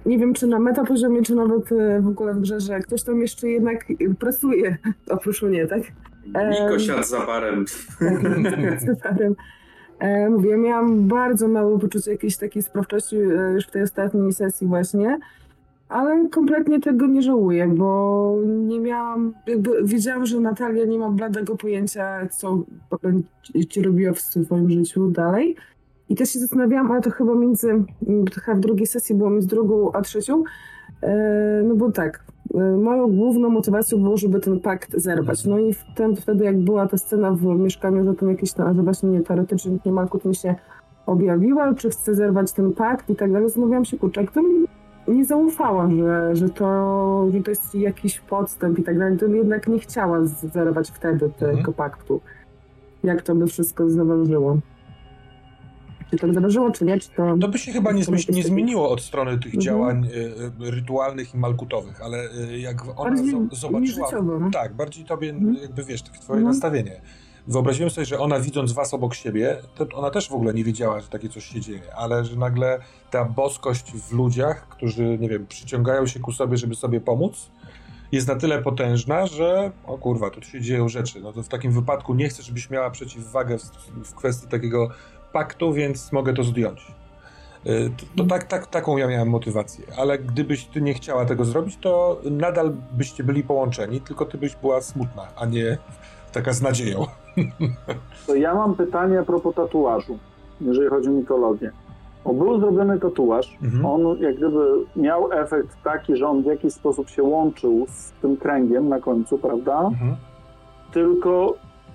nie 0.05 0.17
wiem, 0.17 0.33
czy 0.33 0.47
na 0.47 0.59
metapoziomie, 0.59 1.21
czy 1.21 1.35
nawet 1.35 1.71
e, 1.71 2.01
w 2.01 2.07
ogóle 2.07 2.33
w 2.33 2.39
grze, 2.39 2.59
że 2.59 2.79
ktoś 2.79 3.03
tam 3.03 3.21
jeszcze 3.21 3.49
jednak 3.49 3.85
pracuje, 4.19 4.77
oprócz 5.09 5.41
mnie, 5.41 5.67
tak? 5.67 5.81
Niko 6.25 6.79
siadł 6.79 7.03
za 7.03 7.25
barem. 7.25 7.65
Tak, 7.99 8.81
za 8.81 8.93
barem. 9.09 9.35
E, 9.99 10.29
mówię, 10.29 10.57
miałam 10.57 11.07
bardzo 11.07 11.47
mało 11.47 11.79
poczucia 11.79 12.11
jakiejś 12.11 12.37
takiej 12.37 12.63
sprawczości 12.63 13.15
e, 13.15 13.53
już 13.53 13.67
w 13.67 13.71
tej 13.71 13.81
ostatniej 13.81 14.33
sesji 14.33 14.67
właśnie, 14.67 15.19
ale 15.89 16.29
kompletnie 16.29 16.79
tego 16.79 17.07
nie 17.07 17.21
żałuję, 17.21 17.67
bo 17.67 18.37
nie 18.45 18.79
miałam, 18.79 19.33
jakby 19.47 19.83
wiedziałam, 19.83 20.25
że 20.25 20.39
Natalia 20.39 20.85
nie 20.85 20.99
ma 20.99 21.09
bladego 21.09 21.57
pojęcia, 21.57 22.27
co 22.27 22.63
ci 23.69 23.81
robiła 23.81 24.13
w 24.13 24.21
swoim 24.21 24.69
życiu 24.69 25.09
dalej. 25.09 25.55
I 26.09 26.15
też 26.15 26.29
się 26.29 26.39
zastanawiałam, 26.39 26.91
ale 26.91 27.01
to 27.01 27.11
chyba 27.11 27.35
między, 27.35 27.83
chyba 28.41 28.57
w 28.57 28.59
drugiej 28.59 28.87
sesji 28.87 29.15
było 29.15 29.29
między 29.29 29.47
drugą 29.47 29.91
a 29.91 30.01
trzecią, 30.01 30.43
e, 31.01 31.63
no 31.63 31.75
bo 31.75 31.91
tak, 31.91 32.23
e, 32.53 32.77
moją 32.77 33.07
główną 33.07 33.49
motywacją 33.49 34.03
było, 34.03 34.17
żeby 34.17 34.39
ten 34.39 34.59
pakt 34.59 34.91
zerwać. 34.97 35.45
No 35.45 35.59
i 35.59 35.73
wtedy, 35.73 36.21
wtedy 36.21 36.45
jak 36.45 36.59
była 36.59 36.87
ta 36.87 36.97
scena 36.97 37.31
w 37.31 37.43
mieszkaniu, 37.43 38.03
że 38.03 38.13
tam 38.13 38.29
jakieś, 38.29 38.53
tam, 38.53 38.75
że 38.75 38.83
właśnie 38.83 39.09
nie, 39.09 39.21
teoretycznie 39.21 39.77
nie 39.85 39.91
Malkut 39.91 40.25
mi 40.25 40.35
się 40.35 40.55
objawiła, 41.05 41.73
czy 41.73 41.89
chce 41.89 42.15
zerwać 42.15 42.51
ten 42.51 42.73
pakt 42.73 43.09
i 43.09 43.15
tak 43.15 43.31
dalej, 43.31 43.47
zastanawiałam 43.47 43.85
się, 43.85 43.97
kurczę, 43.97 44.25
kto 44.25 44.41
mi 44.41 44.65
nie 45.07 45.25
zaufała, 45.25 45.89
że, 45.89 46.35
że, 46.35 46.49
to, 46.49 47.27
że 47.33 47.41
to 47.41 47.51
jest 47.51 47.75
jakiś 47.75 48.19
podstęp 48.19 48.79
i 48.79 48.83
tak 48.83 48.99
dalej, 48.99 49.17
to 49.17 49.25
jednak 49.25 49.67
nie 49.67 49.79
chciała 49.79 50.25
zerwać 50.25 50.91
wtedy 50.91 51.29
tego 51.29 51.51
mhm. 51.51 51.73
paktu. 51.73 52.21
Jak 53.03 53.21
to 53.21 53.35
by 53.35 53.47
wszystko 53.47 53.89
zawężyło 53.89 54.57
czy 56.17 56.27
to 56.27 56.33
zdarzyło, 56.33 56.71
czy 56.71 56.85
nie, 56.85 56.99
czy 56.99 57.09
to... 57.09 57.37
To 57.41 57.47
by 57.47 57.57
się 57.57 57.71
chyba 57.71 57.91
nie, 57.91 58.03
nie 58.29 58.43
zmieniło 58.43 58.89
od 58.89 59.01
strony 59.01 59.31
tych 59.31 59.45
mhm. 59.55 59.61
działań 59.61 60.07
y, 60.65 60.71
rytualnych 60.71 61.33
i 61.33 61.37
malkutowych, 61.37 62.01
ale 62.01 62.17
y, 62.49 62.59
jak 62.59 62.83
ona 62.99 63.09
bardziej 63.09 63.35
zobaczyła... 63.51 64.09
No. 64.39 64.51
Tak, 64.51 64.73
bardziej 64.73 65.05
tobie, 65.05 65.29
mhm. 65.29 65.57
jakby 65.61 65.83
wiesz, 65.83 66.01
twoje 66.03 66.39
mhm. 66.39 66.43
nastawienie. 66.43 67.01
Wyobraziłem 67.47 67.89
sobie, 67.89 68.05
że 68.05 68.19
ona 68.19 68.39
widząc 68.39 68.71
was 68.71 68.93
obok 68.93 69.13
siebie, 69.13 69.57
to 69.75 69.87
ona 69.93 70.09
też 70.09 70.29
w 70.29 70.33
ogóle 70.33 70.53
nie 70.53 70.63
wiedziała, 70.63 71.01
że 71.01 71.07
takie 71.07 71.29
coś 71.29 71.45
się 71.45 71.61
dzieje, 71.61 71.95
ale 71.95 72.25
że 72.25 72.35
nagle 72.35 72.79
ta 73.11 73.25
boskość 73.25 73.91
w 73.91 74.13
ludziach, 74.13 74.67
którzy, 74.67 75.17
nie 75.17 75.29
wiem, 75.29 75.47
przyciągają 75.47 76.07
się 76.07 76.19
ku 76.19 76.31
sobie, 76.31 76.57
żeby 76.57 76.75
sobie 76.75 77.01
pomóc, 77.01 77.51
jest 78.13 78.27
na 78.27 78.35
tyle 78.35 78.61
potężna, 78.61 79.27
że 79.27 79.71
o 79.85 79.97
kurwa, 79.97 80.29
tu 80.29 80.41
się 80.41 80.61
dzieją 80.61 80.89
rzeczy. 80.89 81.21
No 81.21 81.33
to 81.33 81.43
w 81.43 81.47
takim 81.47 81.71
wypadku 81.71 82.13
nie 82.13 82.29
chcę, 82.29 82.43
żebyś 82.43 82.69
miała 82.69 82.89
przeciwwagę 82.89 83.57
w, 83.57 83.63
w 84.03 84.15
kwestii 84.15 84.47
takiego 84.47 84.89
paktu, 85.33 85.73
więc 85.73 86.11
mogę 86.11 86.33
to 86.33 86.43
zdjąć. 86.43 86.87
Y, 87.67 87.91
to, 87.97 88.23
to 88.23 88.29
tak, 88.29 88.43
tak, 88.43 88.67
taką 88.67 88.97
ja 88.97 89.07
miałem 89.07 89.29
motywację, 89.29 89.85
ale 89.97 90.19
gdybyś 90.19 90.65
ty 90.65 90.81
nie 90.81 90.93
chciała 90.93 91.25
tego 91.25 91.45
zrobić, 91.45 91.77
to 91.77 92.21
nadal 92.31 92.73
byście 92.91 93.23
byli 93.23 93.43
połączeni, 93.43 94.01
tylko 94.01 94.25
ty 94.25 94.37
byś 94.37 94.55
była 94.55 94.81
smutna, 94.81 95.27
a 95.35 95.45
nie 95.45 95.77
taka 96.31 96.53
z 96.53 96.61
nadzieją. 96.61 97.05
To 98.27 98.35
ja 98.35 98.55
mam 98.55 98.75
pytanie 98.75 99.19
a 99.19 99.23
propos 99.23 99.55
tatuażu, 99.55 100.17
jeżeli 100.61 100.89
chodzi 100.89 101.09
o 101.09 101.11
mitologię. 101.11 101.71
Bo 102.25 102.33
był 102.33 102.59
zrobiony 102.59 102.99
tatuaż, 102.99 103.57
mhm. 103.63 103.85
on 103.85 104.19
jak 104.19 104.35
gdyby 104.35 104.65
miał 104.95 105.31
efekt 105.31 105.77
taki, 105.83 106.15
że 106.15 106.27
on 106.27 106.43
w 106.43 106.45
jakiś 106.45 106.73
sposób 106.73 107.09
się 107.09 107.23
łączył 107.23 107.85
z 107.89 108.11
tym 108.11 108.37
kręgiem 108.37 108.89
na 108.89 108.99
końcu, 108.99 109.37
prawda? 109.37 109.81
Mhm. 109.81 110.15
Tylko 110.91 111.53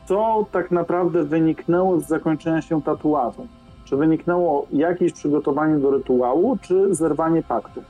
co 0.09 0.47
tak 0.53 0.71
naprawdę 0.71 1.25
wyniknęło 1.25 2.01
z 2.01 2.07
zakończenia 2.07 2.63
się 2.63 2.83
tatuażu? 2.83 3.47
Czy 3.85 3.97
wyniknęło 3.97 4.67
jakieś 4.73 5.13
przygotowanie 5.13 5.79
do 5.79 5.91
rytuału, 5.91 6.59
czy 6.63 6.95
zerwanie 6.95 7.43
paktu? 7.43 7.83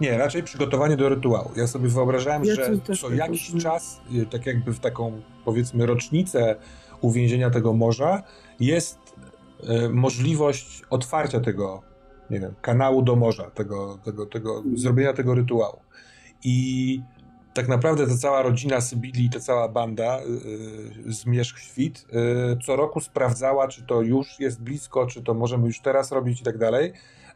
Nie, 0.00 0.18
raczej 0.18 0.42
przygotowanie 0.42 0.96
do 0.96 1.08
rytuału. 1.08 1.50
Ja 1.56 1.66
sobie 1.66 1.88
wyobrażałem, 1.88 2.44
ja 2.44 2.54
że 2.54 2.78
co 2.96 3.08
tak 3.08 3.18
jakiś 3.18 3.54
czas, 3.62 4.00
y, 4.14 4.26
tak 4.26 4.46
jakby 4.46 4.72
w 4.72 4.80
taką 4.80 5.12
powiedzmy 5.44 5.86
rocznicę 5.86 6.56
uwięzienia 7.00 7.50
tego 7.50 7.72
morza, 7.72 8.22
jest 8.60 8.98
y, 9.84 9.88
możliwość 9.88 10.82
otwarcia 10.90 11.40
tego, 11.40 11.82
nie 12.30 12.40
wiem, 12.40 12.54
kanału 12.62 13.02
do 13.02 13.16
morza, 13.16 13.50
tego, 13.50 13.98
tego, 14.04 14.26
tego, 14.26 14.62
zrobienia 14.74 15.12
tego 15.12 15.34
rytuału. 15.34 15.78
I 16.44 17.00
tak 17.54 17.68
naprawdę 17.68 18.06
ta 18.06 18.16
cała 18.16 18.42
rodzina 18.42 18.80
Sybili, 18.80 19.30
ta 19.30 19.40
cała 19.40 19.68
banda 19.68 20.20
yy, 21.04 21.12
Zmierzch 21.12 21.58
Świt 21.58 22.06
yy, 22.12 22.58
co 22.66 22.76
roku 22.76 23.00
sprawdzała, 23.00 23.68
czy 23.68 23.82
to 23.82 24.02
już 24.02 24.40
jest 24.40 24.62
blisko, 24.62 25.06
czy 25.06 25.22
to 25.22 25.34
możemy 25.34 25.66
już 25.66 25.80
teraz 25.80 26.12
robić 26.12 26.40
i 26.40 26.44
tak 26.44 26.58
dalej, 26.58 26.92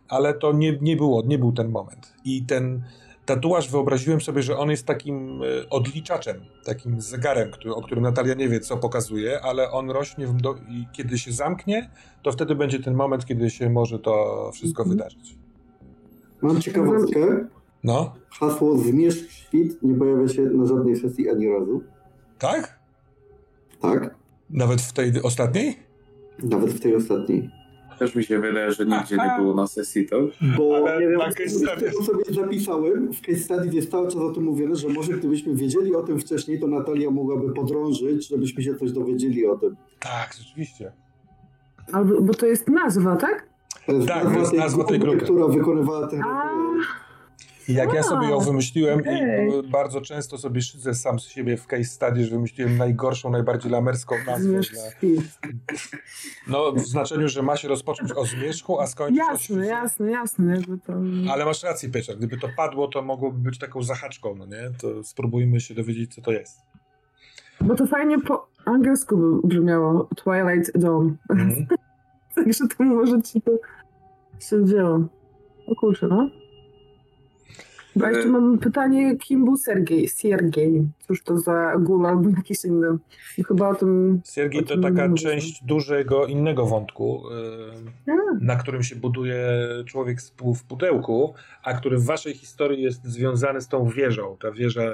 ale 0.08 0.34
to 0.34 0.52
nie, 0.52 0.78
nie 0.80 0.96
było, 0.96 1.22
nie 1.26 1.38
był 1.38 1.52
ten 1.52 1.68
moment. 1.68 2.14
I 2.24 2.42
ten 2.42 2.82
tatuaż 3.26 3.70
wyobraziłem 3.70 4.20
sobie, 4.20 4.42
że 4.42 4.58
on 4.58 4.70
jest 4.70 4.86
takim 4.86 5.42
y, 5.42 5.68
odliczaczem, 5.70 6.40
takim 6.64 7.00
zegarem, 7.00 7.50
który, 7.50 7.74
o 7.74 7.82
którym 7.82 8.04
Natalia 8.04 8.34
nie 8.34 8.48
wie, 8.48 8.60
co 8.60 8.76
pokazuje, 8.76 9.40
ale 9.42 9.70
on 9.70 9.90
rośnie 9.90 10.26
do, 10.26 10.54
i 10.54 10.86
kiedy 10.92 11.18
się 11.18 11.32
zamknie, 11.32 11.90
to 12.22 12.32
wtedy 12.32 12.54
będzie 12.54 12.78
ten 12.78 12.94
moment, 12.94 13.26
kiedy 13.26 13.50
się 13.50 13.70
może 13.70 13.98
to 13.98 14.50
wszystko 14.54 14.82
mhm. 14.82 14.98
wydarzyć. 14.98 15.36
Mam 16.42 16.60
ciekawostkę. 16.60 17.46
No. 17.86 18.14
Hasło 18.30 18.78
Zmierzch 18.78 19.30
Świt 19.30 19.82
nie 19.82 19.94
pojawia 19.94 20.28
się 20.28 20.42
na 20.42 20.66
żadnej 20.66 20.96
sesji 20.96 21.30
ani 21.30 21.48
razu. 21.48 21.82
Tak? 22.38 22.78
Tak. 23.80 24.14
Nawet 24.50 24.80
w 24.80 24.92
tej 24.92 25.22
ostatniej? 25.22 25.76
Nawet 26.42 26.70
w 26.70 26.80
tej 26.80 26.96
ostatniej. 26.96 27.50
Też 27.98 28.14
mi 28.14 28.24
się 28.24 28.40
wydaje, 28.40 28.72
że 28.72 28.86
nigdzie 28.86 29.16
nie 29.16 29.34
było 29.38 29.54
na 29.54 29.66
sesji 29.66 30.06
to. 30.06 30.16
Bo 30.58 30.76
Ale 30.76 31.00
nie 31.00 31.08
wiem, 31.08 31.20
tego 31.80 32.02
sobie 32.02 32.24
zapisałem. 32.30 33.12
W 33.12 33.20
case 33.20 33.38
study 33.38 33.68
jest 33.76 33.90
cały 33.90 34.08
czas 34.08 34.16
o 34.16 34.30
tym 34.30 34.44
mówione, 34.44 34.76
że 34.76 34.88
może 34.88 35.12
gdybyśmy 35.12 35.54
wiedzieli 35.54 35.94
o 35.94 36.02
tym 36.02 36.18
wcześniej, 36.18 36.60
to 36.60 36.66
Natalia 36.66 37.10
mogłaby 37.10 37.52
podrążyć, 37.52 38.28
żebyśmy 38.28 38.62
się 38.62 38.74
coś 38.74 38.92
dowiedzieli 38.92 39.46
o 39.46 39.56
tym. 39.56 39.76
Tak, 40.00 40.34
rzeczywiście. 40.38 40.92
Albo, 41.92 42.20
bo 42.20 42.34
to 42.34 42.46
jest 42.46 42.68
nazwa, 42.68 43.16
tak? 43.16 43.48
To 43.86 43.92
jest 43.92 44.08
tak, 44.08 44.24
nazwa, 44.24 44.34
to 44.34 44.40
jest 44.40 44.52
nazwa 44.52 44.84
tej 44.84 44.98
grupy, 44.98 45.18
która 45.18 45.48
wykonywała 45.48 46.06
ten. 46.06 46.22
I 47.68 47.74
jak 47.74 47.92
ja 47.92 48.02
sobie 48.02 48.28
ją 48.28 48.40
wymyśliłem 48.40 49.00
okay. 49.00 49.48
i 49.64 49.70
bardzo 49.70 50.00
często 50.00 50.38
sobie 50.38 50.62
szydzę 50.62 50.94
sam 50.94 51.20
z 51.20 51.24
siebie 51.24 51.56
w 51.56 51.66
case 51.66 51.84
study, 51.84 52.24
że 52.24 52.30
wymyśliłem 52.30 52.76
najgorszą, 52.76 53.30
najbardziej 53.30 53.70
lamerską 53.70 54.14
nazwę. 54.26 54.60
Dla... 54.60 55.22
No 56.48 56.72
w 56.72 56.80
znaczeniu, 56.80 57.28
że 57.28 57.42
ma 57.42 57.56
się 57.56 57.68
rozpocząć 57.68 58.12
o 58.12 58.26
zmierzchu, 58.26 58.80
a 58.80 58.86
skończyć 58.86 59.18
jasne, 59.18 59.60
o 59.60 59.64
Jasne, 59.64 60.10
jasne, 60.10 60.62
to... 60.86 60.92
Ale 61.32 61.44
masz 61.44 61.62
rację, 61.62 61.88
Pieczak. 61.88 62.16
Gdyby 62.16 62.38
to 62.38 62.48
padło, 62.56 62.88
to 62.88 63.02
mogłoby 63.02 63.38
być 63.38 63.58
taką 63.58 63.82
zahaczką, 63.82 64.34
no 64.34 64.46
nie? 64.46 64.70
To 64.80 65.04
spróbujmy 65.04 65.60
się 65.60 65.74
dowiedzieć, 65.74 66.14
co 66.14 66.22
to 66.22 66.32
jest. 66.32 66.58
Bo 67.60 67.74
to 67.74 67.86
fajnie 67.86 68.20
po 68.20 68.48
angielsku 68.64 69.40
brzmiało 69.44 70.08
Twilight 70.16 70.78
Dawn. 70.78 71.14
Mm. 71.30 71.66
Także 72.34 72.64
to 72.68 72.84
może 72.84 73.22
ci 73.22 73.40
to 73.42 73.52
się 74.40 74.62
wzięło. 74.62 75.00
O 75.66 75.74
kurczę, 75.74 76.06
no. 76.08 76.30
A 78.04 78.10
jeszcze 78.10 78.28
mam 78.28 78.58
pytanie, 78.58 79.16
kim 79.16 79.44
był 79.44 79.56
Sergiej? 79.56 80.08
Siergiej. 80.08 80.82
Cóż 81.06 81.22
to 81.22 81.38
za 81.38 81.72
gul 81.78 82.06
albo 82.06 82.28
jakiś 82.28 82.64
inny? 82.64 82.88
Chyba 83.48 83.68
o 83.68 83.74
tym... 83.74 84.20
Siergiej 84.34 84.64
to 84.64 84.78
taka 84.78 85.14
część 85.14 85.64
dużego 85.64 86.26
innego 86.26 86.66
wątku, 86.66 87.22
yy, 88.06 88.14
na 88.40 88.56
którym 88.56 88.82
się 88.82 88.96
buduje 88.96 89.46
człowiek 89.86 90.18
w 90.56 90.64
pudełku, 90.64 91.34
a 91.62 91.74
który 91.74 91.98
w 91.98 92.04
waszej 92.04 92.34
historii 92.34 92.82
jest 92.82 93.04
związany 93.04 93.60
z 93.60 93.68
tą 93.68 93.88
wieżą. 93.88 94.36
Ta 94.40 94.52
wieża 94.52 94.84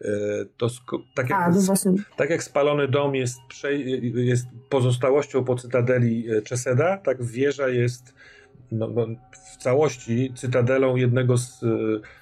yy, 0.00 0.10
to 0.56 0.68
tak 1.14 1.30
jak, 1.30 1.40
a, 1.40 1.50
no 1.50 1.74
tak 2.16 2.30
jak 2.30 2.42
spalony 2.42 2.88
dom 2.88 3.14
jest, 3.14 3.38
jest 4.14 4.46
pozostałością 4.68 5.44
po 5.44 5.54
cytadeli 5.56 6.26
Czeseda, 6.44 6.96
tak 6.96 7.22
wieża 7.22 7.68
jest 7.68 8.14
no, 8.72 8.88
no, 8.88 9.06
w 9.32 9.56
całości 9.56 10.32
cytadelą 10.34 10.96
jednego 10.96 11.36
z 11.36 11.64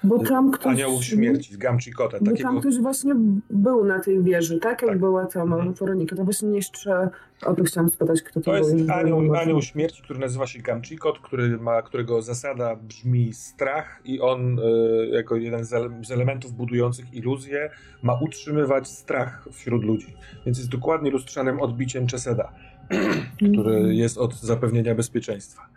bo 0.03 0.19
tam 0.19 0.51
ktoś, 0.51 0.73
aniołów 0.73 1.03
śmierci, 1.03 1.53
z 1.53 1.57
Gamchikota. 1.57 2.17
Bo 2.21 2.31
tam 2.43 2.59
ktoś 2.59 2.77
właśnie 2.77 3.15
był 3.49 3.85
na 3.85 3.99
tej 3.99 4.23
wieży, 4.23 4.59
tak? 4.59 4.81
Jak 4.81 4.91
tak. 4.91 4.99
była 4.99 5.25
ta 5.25 5.41
mhm. 5.41 5.73
Weronika. 5.73 6.15
To 6.15 6.23
właśnie 6.23 6.49
jeszcze 6.49 7.09
o 7.45 7.53
to 7.53 7.63
chciałam 7.63 7.89
spytać, 7.89 8.21
kto 8.21 8.41
to, 8.41 8.51
to 8.51 8.57
jest 8.57 8.89
anioł, 8.89 9.35
anioł 9.35 9.61
śmierci, 9.61 10.03
który 10.03 10.19
nazywa 10.19 10.47
się 10.47 10.59
Gamchikot, 10.59 11.19
który 11.19 11.57
ma, 11.57 11.81
którego 11.81 12.21
zasada 12.21 12.75
brzmi 12.75 13.33
strach 13.33 14.01
i 14.05 14.21
on 14.21 14.59
y, 14.59 15.09
jako 15.11 15.35
jeden 15.35 15.65
z 16.01 16.11
elementów 16.11 16.53
budujących 16.53 17.13
iluzję 17.13 17.69
ma 18.03 18.13
utrzymywać 18.21 18.87
strach 18.87 19.47
wśród 19.51 19.83
ludzi. 19.83 20.13
Więc 20.45 20.57
jest 20.57 20.69
dokładnie 20.69 21.11
lustrzanym 21.11 21.61
odbiciem 21.61 22.07
Czeseda, 22.07 22.51
który 23.53 23.75
mhm. 23.75 23.93
jest 23.93 24.17
od 24.17 24.35
zapewnienia 24.35 24.95
bezpieczeństwa. 24.95 25.69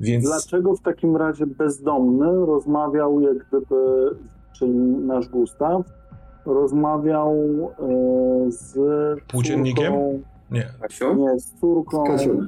Więc... 0.00 0.24
Dlaczego 0.24 0.76
w 0.76 0.80
takim 0.80 1.16
razie 1.16 1.46
bezdomny 1.46 2.46
rozmawiał 2.46 3.20
jak 3.20 3.38
gdyby, 3.48 4.10
czyli 4.52 4.78
nasz 4.78 5.28
Gustaw, 5.28 5.82
rozmawiał 6.46 7.34
e, 7.78 8.52
z 8.52 8.78
Płóciennikiem? 9.28 9.92
Nie. 10.50 10.68
Kasią? 10.80 11.16
Nie, 11.16 11.40
z 11.40 11.54
córką. 11.60 12.04
Z 12.04 12.08
Kasią. 12.08 12.46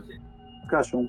Kasią. 0.71 1.07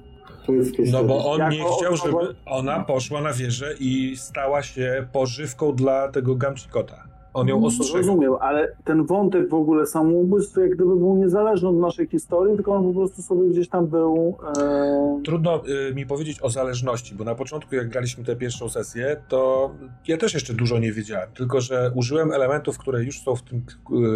No 0.92 1.04
bo 1.04 1.32
on 1.32 1.50
nie 1.50 1.64
chciał, 1.78 1.96
żeby 1.96 2.36
ona 2.46 2.84
poszła 2.84 3.22
na 3.22 3.34
wieżę 3.34 3.74
i 3.80 4.14
stała 4.18 4.64
się 4.64 5.08
pożywką 5.12 5.76
dla 5.76 6.08
tego 6.08 6.36
gamczykota. 6.36 7.11
On 7.34 7.48
ją 7.48 7.66
ostrzegł. 7.66 7.98
Rozumiem, 7.98 8.34
ale 8.40 8.76
ten 8.84 9.06
wątek 9.06 9.50
w 9.50 9.54
ogóle 9.54 9.86
samobójstwa 9.86 10.62
jak 10.62 10.70
gdyby 10.70 10.96
był 10.96 11.16
niezależny 11.16 11.70
od 11.70 11.76
naszej 11.76 12.08
historii, 12.08 12.56
tylko 12.56 12.74
on 12.74 12.84
po 12.84 13.00
prostu 13.00 13.22
sobie 13.22 13.50
gdzieś 13.50 13.70
tam 13.70 13.88
był... 13.88 14.38
E... 14.58 15.22
Trudno 15.26 15.62
y, 15.90 15.96
mi 15.96 16.06
powiedzieć 16.06 16.42
o 16.42 16.50
zależności, 16.50 17.16
bo 17.16 17.24
na 17.24 17.36
początku 17.36 17.76
jak 17.76 17.90
graliśmy 17.90 18.24
tę 18.24 18.36
pierwszą 18.36 18.70
sesję, 18.70 19.22
to 19.28 19.72
ja 20.08 20.18
też 20.18 20.34
jeszcze 20.34 20.54
dużo 20.54 20.80
nie 20.80 20.92
wiedziałem, 20.92 21.30
tylko 21.34 21.62
że 21.62 21.92
użyłem 21.96 22.32
elementów, 22.32 22.78
które 22.78 23.04
już 23.04 23.22
są 23.22 23.36
w 23.36 23.42
tym 23.42 23.66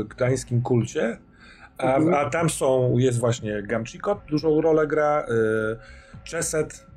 gdańskim 0.10 0.62
kulcie, 0.62 1.18
a, 1.78 1.96
mhm. 1.96 2.14
a 2.14 2.30
tam 2.30 2.50
są, 2.50 2.98
jest 2.98 3.20
właśnie 3.20 3.64
Gamchikot, 3.64 4.20
dużą 4.30 4.62
rolę 4.62 4.88
gra, 4.88 5.26
y, 5.26 6.24
Czeset, 6.24 6.88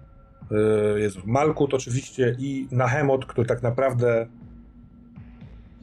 y, 0.97 1.01
Jezu, 1.01 1.21
Malkut 1.25 1.75
oczywiście 1.75 2.37
i 2.39 2.69
Nahemot, 2.71 3.27
który 3.27 3.47
tak 3.47 3.63
naprawdę 3.63 4.27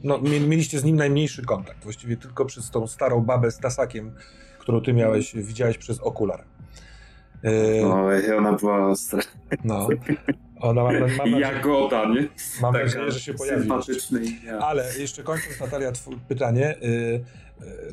no, 0.04 0.18
mieliście 0.22 0.78
z 0.78 0.84
nim 0.84 0.96
najmniejszy 0.96 1.44
kontakt. 1.44 1.84
Właściwie 1.84 2.16
tylko 2.16 2.44
przez 2.44 2.70
tą 2.70 2.86
starą 2.86 3.20
babę 3.20 3.50
z 3.50 3.58
tasakiem, 3.58 4.12
którą 4.58 4.80
ty 4.80 4.92
miałeś, 4.92 5.34
widziałeś 5.34 5.78
przez 5.78 6.00
okular. 6.00 6.44
No, 7.82 8.08
ona 8.38 8.52
była 8.52 8.86
ostra. 8.86 9.22
No. 9.64 9.88
Ona 10.60 10.84
ma, 10.84 10.92
mam 10.92 11.16
nadzieję, 11.16 11.38
Jagoda, 11.40 12.04
nie? 12.04 12.28
Mam 12.60 12.72
Taka 12.72 12.84
nadzieję, 12.84 13.10
że 13.10 13.20
się 13.20 13.34
pojawi. 13.34 13.68
Ale 14.60 14.98
jeszcze 14.98 15.22
kończąc, 15.22 15.60
Natalia, 15.60 15.92
pytanie. 16.28 16.76
Y, 16.82 17.24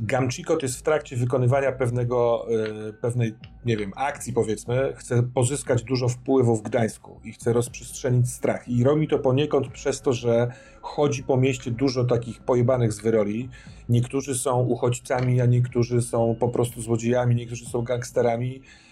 Gamchikot 0.02 0.64
jest 0.64 0.80
w 0.80 0.82
trakcie 0.82 1.16
wykonywania 1.16 1.72
pewnego, 1.72 2.48
e, 2.90 2.94
pewnej, 2.94 3.36
nie 3.66 3.78
wiem, 3.78 3.92
akcji 3.96 4.34
powiedzmy, 4.34 4.94
chce 4.96 5.24
pozyskać 5.24 5.84
dużo 5.84 6.10
wpływu 6.10 6.56
w 6.56 6.62
Gdańsku 6.62 7.20
i 7.24 7.32
chce 7.32 7.54
rozprzestrzenić 7.54 8.30
strach. 8.30 8.68
I 8.68 8.84
robi 8.84 9.08
to 9.08 9.20
poniekąd 9.20 9.68
przez 9.68 10.02
to, 10.02 10.14
że 10.14 10.52
chodzi 10.82 11.24
po 11.24 11.38
mieście 11.38 11.72
dużo 11.72 12.04
takich 12.04 12.42
pojebanych 12.42 12.94
zwyroli. 12.94 13.50
Niektórzy 13.90 14.36
są 14.36 14.60
uchodźcami, 14.60 15.42
a 15.42 15.46
niektórzy 15.46 16.02
są 16.02 16.36
po 16.40 16.50
prostu 16.50 16.82
złodziejami, 16.82 17.36
niektórzy 17.36 17.66
są 17.66 17.82
gangsterami 17.82 18.56
Y, 18.56 18.83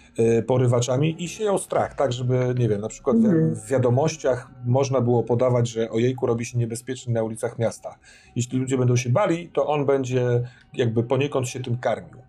porywaczami 0.46 1.24
i 1.24 1.28
sieją 1.28 1.58
strach, 1.58 1.94
tak 1.94 2.12
żeby, 2.12 2.54
nie 2.58 2.68
wiem, 2.68 2.80
na 2.80 2.88
przykład 2.88 3.16
w 3.52 3.68
wiadomościach 3.68 4.50
można 4.64 5.00
było 5.00 5.22
podawać, 5.22 5.68
że 5.68 5.90
ojejku 5.90 6.26
robi 6.26 6.44
się 6.44 6.58
niebezpiecznie 6.58 7.14
na 7.14 7.22
ulicach 7.22 7.58
miasta. 7.58 7.98
Jeśli 8.36 8.58
ludzie 8.58 8.78
będą 8.78 8.96
się 8.96 9.10
bali, 9.10 9.48
to 9.48 9.66
on 9.66 9.86
będzie 9.86 10.42
jakby 10.74 11.02
poniekąd 11.02 11.48
się 11.48 11.60
tym 11.60 11.78
karmił. 11.78 12.22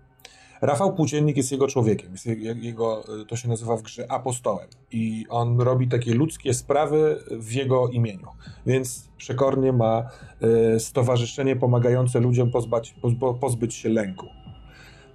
Rafał 0.63 0.93
Płóciennik 0.93 1.37
jest 1.37 1.51
jego 1.51 1.67
człowiekiem, 1.67 2.11
jest 2.11 2.25
jego, 2.61 3.03
y, 3.21 3.25
to 3.25 3.35
się 3.35 3.49
nazywa 3.49 3.77
w 3.77 3.81
grze 3.81 4.11
apostołem 4.11 4.67
i 4.91 5.25
on 5.29 5.61
robi 5.61 5.87
takie 5.87 6.13
ludzkie 6.13 6.53
sprawy 6.53 7.23
w 7.31 7.53
jego 7.53 7.87
imieniu, 7.87 8.27
więc 8.65 9.09
przekornie 9.17 9.73
ma 9.73 10.09
y, 10.75 10.79
stowarzyszenie 10.79 11.55
pomagające 11.55 12.19
ludziom 12.19 12.51
pozbać, 12.51 12.95
pozbyć 13.41 13.75
się 13.75 13.89
lęku 13.89 14.27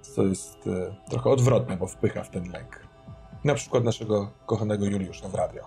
co 0.09 0.23
jest 0.23 0.67
e, 0.67 0.95
trochę 1.09 1.29
odwrotne, 1.29 1.77
bo 1.77 1.87
wpycha 1.87 2.23
w 2.23 2.29
ten 2.29 2.43
lęk. 2.51 2.79
Na 3.43 3.53
przykład 3.53 3.83
naszego 3.83 4.31
kochanego 4.45 4.85
Juliusza 4.85 5.29
w 5.29 5.35
radio. 5.35 5.63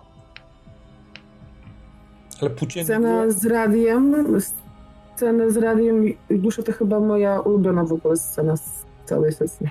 Ale 2.41 2.49
płóciennik... 2.49 2.87
Scena 2.87 3.31
z 3.31 3.45
radiem, 3.45 4.41
scena 5.15 5.49
z 5.49 5.57
radiem 5.57 6.05
Juliusza 6.29 6.63
to 6.63 6.71
chyba 6.71 6.99
moja 6.99 7.39
ulubiona 7.39 7.83
w 7.83 7.93
ogóle 7.93 8.17
scena 8.17 8.57
z 8.57 8.85
całej 9.05 9.33
sesji. 9.33 9.67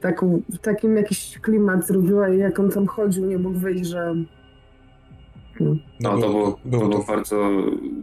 Taką, 0.00 0.42
takim 0.62 0.96
jakiś 0.96 1.38
klimat 1.38 1.86
zrobiła 1.86 2.28
i 2.28 2.38
jak 2.38 2.58
on 2.58 2.70
tam 2.70 2.86
chodził, 2.86 3.26
nie 3.26 3.38
mógł 3.38 3.58
wyjść, 3.58 3.86
że 3.86 4.14
no, 5.60 5.74
no 6.00 6.18
to 6.18 6.30
był, 6.30 6.54
było, 6.64 6.82
to 6.82 6.88
był 6.88 7.04
bardzo, 7.06 7.50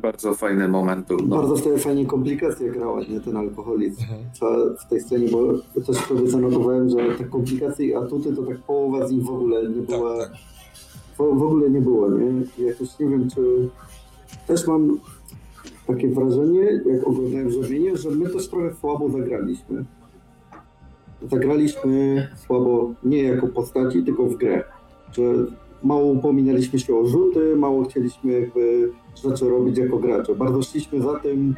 bardzo 0.01 0.33
fajny 0.33 0.67
moment. 0.67 1.07
Był, 1.07 1.17
no. 1.17 1.37
Bardzo 1.37 1.55
wtedy 1.55 1.77
fajnie 1.77 2.05
komplikacje 2.05 2.71
grała, 2.71 3.01
nie 3.09 3.19
ten 3.19 3.37
alkoholizm 3.37 4.01
mhm. 4.01 4.75
w 4.77 4.89
tej 4.89 5.01
scenie, 5.01 5.27
bo 5.31 5.53
też 5.81 5.97
sobie 5.97 6.29
zanotowałem, 6.29 6.89
że 6.89 6.97
te 7.17 7.23
komplikacje 7.23 7.85
i 7.85 7.95
atuty 7.95 8.35
to 8.35 8.43
tak 8.43 8.57
połowa 8.57 9.07
z 9.07 9.11
nich 9.11 9.23
w 9.23 9.29
ogóle 9.29 9.69
nie 9.69 9.81
była. 9.81 10.17
Tak, 10.17 10.29
tak. 10.29 10.37
W, 11.13 11.39
w, 11.39 11.43
ogóle 11.43 11.69
nie 11.69 11.81
było, 11.81 12.09
nie? 12.09 12.25
Jakoś 12.65 12.99
nie 12.99 13.09
wiem, 13.09 13.29
czy 13.29 13.69
też 14.47 14.67
mam 14.67 14.99
takie 15.87 16.07
wrażenie, 16.07 16.81
jak 16.85 17.07
oglądałem 17.07 17.51
zrobienie, 17.51 17.97
że 17.97 18.11
my 18.11 18.29
też 18.29 18.47
trochę 18.47 18.73
słabo 18.75 19.09
zagraliśmy. 19.09 19.85
Zagraliśmy 21.31 22.27
słabo 22.45 22.93
nie 23.03 23.23
jako 23.23 23.47
postaci, 23.47 24.03
tylko 24.03 24.25
w 24.25 24.35
grę. 24.35 24.63
Że 25.11 25.23
mało 25.83 26.05
upominaliśmy 26.05 26.79
się 26.79 26.95
o 26.95 27.05
rzuty, 27.05 27.55
mało 27.55 27.83
chcieliśmy 27.83 28.31
jakby 28.31 28.91
rzeczy 29.23 29.49
robić 29.49 29.77
jako 29.77 29.97
gracze. 29.97 30.35
Bardzo 30.35 30.61
szliśmy 30.61 31.01
za 31.01 31.19
tym, 31.19 31.55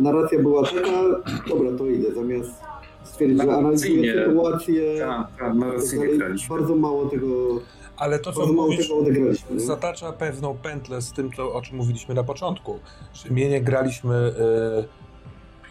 narracja 0.00 0.38
była 0.38 0.62
taka, 0.62 1.02
dobra, 1.48 1.78
to 1.78 1.86
idę, 1.86 2.14
zamiast 2.14 2.50
stwierdzić, 3.04 3.42
że 3.42 3.52
analizuję 3.52 4.24
sytuację, 4.24 4.82
tak, 4.98 5.28
tak, 5.38 6.48
bardzo 6.48 6.76
mało 6.76 7.06
tego 7.06 7.60
ale 7.96 8.18
to, 8.18 8.32
co 8.32 8.46
mówisz, 8.46 8.92
zatacza 9.56 10.12
pewną 10.12 10.58
pętlę 10.62 11.02
z 11.02 11.12
tym, 11.12 11.32
co, 11.32 11.54
o 11.54 11.62
czym 11.62 11.76
mówiliśmy 11.76 12.14
na 12.14 12.24
początku. 12.24 12.78
Że 13.14 13.30
mnie 13.30 13.48
nie 13.48 13.60
graliśmy 13.60 14.14
y, 14.14 15.01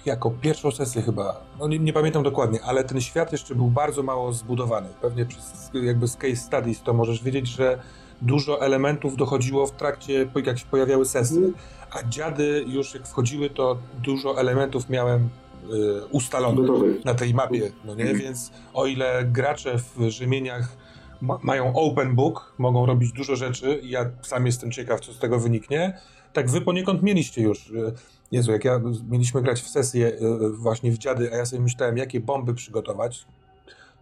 jako 0.05 0.31
pierwszą 0.31 0.71
sesję 0.71 1.01
chyba, 1.01 1.41
no 1.59 1.67
nie, 1.67 1.79
nie, 1.79 1.93
pamiętam 1.93 2.23
dokładnie, 2.23 2.59
ale 2.63 2.83
ten 2.83 3.01
świat 3.01 3.31
jeszcze 3.31 3.55
był 3.55 3.67
bardzo 3.67 4.03
mało 4.03 4.33
zbudowany. 4.33 4.89
Pewnie 5.01 5.25
przez, 5.25 5.71
jakby 5.73 6.07
z 6.07 6.15
case 6.15 6.35
studies 6.35 6.83
to 6.83 6.93
możesz 6.93 7.23
wiedzieć, 7.23 7.47
że 7.47 7.79
dużo 8.21 8.61
elementów 8.61 9.17
dochodziło 9.17 9.67
w 9.67 9.71
trakcie, 9.71 10.27
jak 10.45 10.59
się 10.59 10.65
pojawiały 10.65 11.05
sesje, 11.05 11.37
mm. 11.37 11.53
a 11.91 12.03
dziady 12.03 12.65
już 12.67 12.93
jak 12.93 13.07
wchodziły, 13.07 13.49
to 13.49 13.77
dużo 14.03 14.39
elementów 14.39 14.89
miałem 14.89 15.21
y, 15.23 16.05
ustalonych 16.05 17.05
na 17.05 17.13
tej 17.13 17.33
mapie, 17.33 17.71
no 17.85 17.95
nie? 17.95 18.05
Mm. 18.05 18.17
Więc 18.17 18.51
o 18.73 18.85
ile 18.85 19.25
gracze 19.25 19.77
w 19.77 20.09
Rzymieniach 20.09 20.77
ma, 21.21 21.39
mają 21.41 21.73
open 21.73 22.15
book, 22.15 22.53
mogą 22.57 22.85
robić 22.85 23.11
dużo 23.11 23.35
rzeczy 23.35 23.79
i 23.83 23.89
ja 23.89 24.05
sam 24.21 24.45
jestem 24.45 24.71
ciekaw, 24.71 24.99
co 24.99 25.13
z 25.13 25.19
tego 25.19 25.39
wyniknie, 25.39 25.97
tak 26.33 26.49
wy 26.49 26.61
poniekąd 26.61 27.03
mieliście 27.03 27.41
już. 27.41 27.69
Y, 27.69 27.93
Jezu, 28.31 28.51
jak 28.51 28.65
ja 28.65 28.81
mieliśmy 29.09 29.41
grać 29.41 29.61
w 29.61 29.67
sesję 29.67 30.07
y, 30.07 30.49
właśnie 30.49 30.91
w 30.91 30.97
dziady, 30.97 31.33
a 31.33 31.37
ja 31.37 31.45
sobie 31.45 31.61
myślałem, 31.61 31.97
jakie 31.97 32.19
bomby 32.19 32.53
przygotować, 32.53 33.25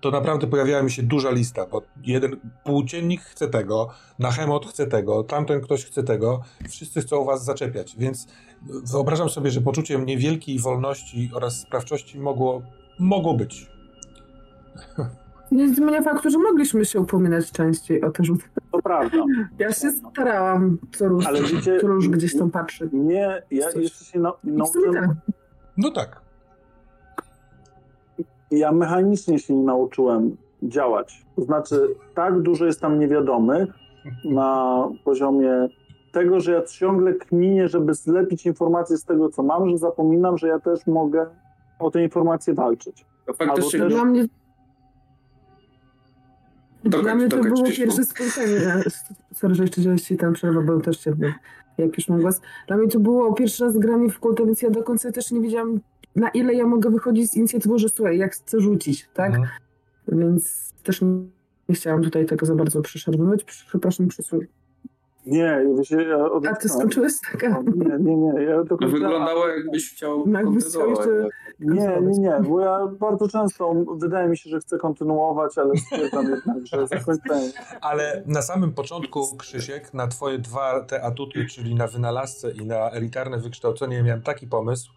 to 0.02 0.12
naprawdę 0.12 0.48
pojawiała 0.48 0.84
mi 0.84 0.92
się 0.92 1.04
duża 1.04 1.32
lista, 1.32 1.66
bo 1.66 1.82
jeden 2.04 2.40
płóciennik 2.64 3.22
chce 3.22 3.48
tego, 3.48 3.90
Nahemot 4.20 4.66
chce 4.66 4.88
tego, 4.88 5.24
tamten 5.24 5.62
ktoś 5.62 5.86
chce 5.86 6.04
tego, 6.04 6.42
wszyscy 6.70 7.02
chcą 7.02 7.26
was 7.26 7.44
zaczepiać, 7.44 7.96
więc 7.98 8.28
wyobrażam 8.92 9.30
sobie, 9.30 9.52
że 9.52 9.62
poczuciem 9.62 10.06
niewielkiej 10.06 10.60
wolności 10.60 11.32
oraz 11.34 11.60
sprawczości 11.60 12.20
mogło, 12.20 12.62
mogło 13.00 13.34
być. 13.34 13.68
Nie 15.52 15.74
zmienia 15.74 16.02
faktu, 16.02 16.30
że 16.30 16.38
mogliśmy 16.38 16.86
się 16.86 17.00
upominać 17.00 17.52
częściej 17.52 18.02
o 18.02 18.12
te 18.12 18.24
rzuty. 18.24 18.44
To 18.72 18.82
prawda. 18.82 19.18
Ja 19.60 19.74
się 19.74 19.92
starałam 19.92 20.78
co 20.92 21.08
róż, 21.08 21.28
Ale 21.28 21.42
wiecie, 21.42 21.80
co 21.82 21.88
róż 21.88 22.10
gdzieś 22.10 22.38
tam 22.38 22.52
patrzeć. 22.52 22.90
Nie, 22.94 23.44
ja 23.52 23.70
jeszcze 23.76 24.06
się 24.06 24.20
na, 24.20 24.34
nauczyłem... 24.44 25.16
No 25.78 25.92
tak 25.92 26.22
ja 28.52 28.72
mechanicznie 28.72 29.40
się 29.40 29.54
nie 29.56 29.64
nauczyłem 29.64 30.38
działać. 30.64 31.26
To 31.36 31.42
znaczy, 31.42 31.96
tak 32.16 32.42
dużo 32.42 32.66
jest 32.66 32.82
tam 32.82 33.00
niewiadomych 33.00 33.70
na 34.26 34.88
poziomie 35.04 35.68
tego, 36.12 36.40
że 36.40 36.52
ja 36.52 36.64
ciągle 36.64 37.14
kminię, 37.14 37.68
żeby 37.68 37.94
zlepić 37.94 38.46
informacje 38.46 38.98
z 38.98 39.06
tego, 39.06 39.30
co 39.30 39.44
mam, 39.44 39.70
że 39.70 39.78
zapominam, 39.78 40.38
że 40.38 40.48
ja 40.48 40.60
też 40.60 40.88
mogę 40.88 41.26
o 41.80 41.92
te 41.92 42.04
informacje 42.04 42.54
walczyć. 42.54 43.06
To 43.26 43.34
faktycznie 43.34 43.80
też... 43.80 43.94
dla 43.94 44.06
mnie... 44.06 44.26
Dla 46.84 47.16
mnie 47.16 47.28
to 47.28 47.44
było 47.44 47.64
pierwsze 47.64 48.06
spotkanie 48.06 48.84
sorry, 49.34 49.56
że 49.56 49.64
jeszcze 49.64 49.98
ci 49.98 50.18
ten 50.18 50.34
przerwę, 50.34 50.62
bo 50.62 50.80
też 50.80 50.98
cię, 50.98 51.14
jak 51.78 51.98
już 51.98 52.08
mam 52.08 52.22
głos. 52.22 52.42
Dla 52.68 52.78
mnie 52.78 52.88
to 52.88 53.00
było 53.00 53.34
pierwszy 53.34 53.64
raz 53.64 53.78
granie 53.78 54.10
w 54.10 54.20
kultę, 54.20 54.46
więc 54.46 54.62
ja 54.62 54.70
do 54.70 54.84
końca 54.84 55.12
też 55.12 55.32
nie 55.32 55.42
wiedziałam, 55.42 55.80
na 56.16 56.30
ile 56.30 56.54
ja 56.54 56.66
mogę 56.66 56.90
wychodzić 56.90 57.32
z 57.32 57.36
inicjatywy, 57.36 57.80
że 57.80 57.90
słuchaj, 57.90 58.18
jak 58.18 58.34
chcę 58.34 58.60
rzucić, 58.60 59.10
tak? 59.14 59.36
Mhm. 59.36 59.50
Więc 60.08 60.74
też 60.84 61.02
nie 61.70 61.76
chciałam 61.76 62.04
tutaj 62.04 62.26
tego 62.26 62.46
za 62.46 62.56
bardzo 62.56 62.82
przeszarpywać. 62.82 63.44
Przepraszam, 63.44 64.08
przysłuchaj. 64.08 64.48
Nie, 65.30 65.86
się, 65.86 66.02
ja 66.02 66.52
A 66.52 66.56
ty 66.56 66.70
skończyłeś 66.70 67.14
tak? 67.32 67.44
Nie, 67.76 67.98
nie, 68.00 68.18
nie. 68.18 68.44
Ja 68.44 68.64
to 68.70 68.78
Wyglądało 68.78 69.48
jakbyś 69.48 69.92
chciał 69.94 70.30
jakbyś 70.30 70.66
chciał 70.66 70.90
jeszcze... 70.90 71.30
Nie, 71.60 72.02
nie, 72.02 72.20
nie, 72.20 72.50
bo 72.50 72.60
ja 72.60 72.88
bardzo 73.00 73.28
często 73.28 73.74
wydaje 73.98 74.30
mi 74.30 74.38
się, 74.38 74.50
że 74.50 74.60
chcę 74.60 74.78
kontynuować, 74.78 75.58
ale 75.58 75.78
stwierdzam 75.78 76.30
jednak, 76.30 76.58
że 76.68 76.88
zakończenie. 76.88 77.52
Ale 77.82 78.24
na 78.26 78.42
samym 78.42 78.74
początku, 78.74 79.38
Krzysiek, 79.38 79.94
na 79.94 80.08
twoje 80.08 80.40
dwa 80.40 80.84
te 80.84 81.04
atuty, 81.04 81.46
czyli 81.46 81.76
na 81.76 81.88
wynalazcę 81.88 82.52
i 82.52 82.66
na 82.66 82.92
elitarne 82.92 83.38
wykształcenie, 83.38 84.04
miałem 84.04 84.22
taki 84.22 84.48
pomysł, 84.48 84.92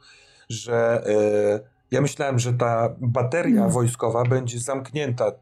że 0.48 1.02
yy, 1.06 1.60
ja 1.90 2.00
myślałem, 2.00 2.38
że 2.38 2.52
ta 2.52 2.94
bateria 3.00 3.54
hmm. 3.54 3.72
wojskowa 3.72 4.24
będzie 4.24 4.58
zamknięta 4.58 5.32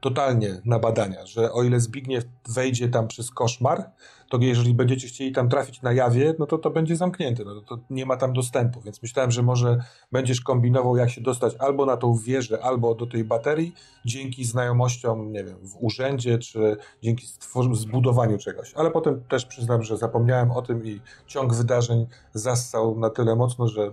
totalnie 0.00 0.60
na 0.64 0.78
badania, 0.78 1.26
że 1.26 1.52
o 1.52 1.62
ile 1.62 1.80
Zbigniew 1.80 2.24
wejdzie 2.48 2.88
tam 2.88 3.08
przez 3.08 3.30
koszmar, 3.30 3.90
to 4.30 4.38
jeżeli 4.40 4.74
będziecie 4.74 5.08
chcieli 5.08 5.32
tam 5.32 5.48
trafić 5.48 5.82
na 5.82 5.92
jawie, 5.92 6.34
no 6.38 6.46
to 6.46 6.58
to 6.58 6.70
będzie 6.70 6.96
zamknięte, 6.96 7.44
no 7.44 7.54
to, 7.54 7.60
to 7.60 7.82
nie 7.90 8.06
ma 8.06 8.16
tam 8.16 8.32
dostępu, 8.32 8.80
więc 8.80 9.02
myślałem, 9.02 9.30
że 9.30 9.42
może 9.42 9.78
będziesz 10.12 10.40
kombinował, 10.40 10.96
jak 10.96 11.10
się 11.10 11.20
dostać 11.20 11.56
albo 11.58 11.86
na 11.86 11.96
tą 11.96 12.14
wieżę, 12.14 12.62
albo 12.62 12.94
do 12.94 13.06
tej 13.06 13.24
baterii, 13.24 13.74
dzięki 14.04 14.44
znajomościom, 14.44 15.32
nie 15.32 15.44
wiem, 15.44 15.56
w 15.62 15.76
urzędzie, 15.80 16.38
czy 16.38 16.76
dzięki 17.02 17.26
zbudowaniu 17.72 18.38
czegoś, 18.38 18.74
ale 18.74 18.90
potem 18.90 19.22
też 19.28 19.46
przyznam, 19.46 19.82
że 19.82 19.96
zapomniałem 19.96 20.50
o 20.50 20.62
tym 20.62 20.86
i 20.86 21.00
ciąg 21.26 21.54
wydarzeń 21.54 22.06
zassał 22.32 22.98
na 22.98 23.10
tyle 23.10 23.36
mocno, 23.36 23.68
że 23.68 23.92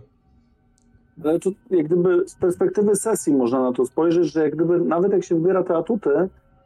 ale 1.23 1.39
to 1.39 1.49
jak 1.69 1.85
gdyby 1.85 2.27
z 2.27 2.35
perspektywy 2.35 2.95
sesji 2.95 3.33
można 3.33 3.61
na 3.61 3.73
to 3.73 3.85
spojrzeć, 3.85 4.31
że 4.31 4.43
jak 4.43 4.55
gdyby 4.55 4.79
nawet 4.79 5.11
jak 5.11 5.23
się 5.23 5.35
wybiera 5.35 5.63
te 5.63 5.77
atuty, 5.77 6.09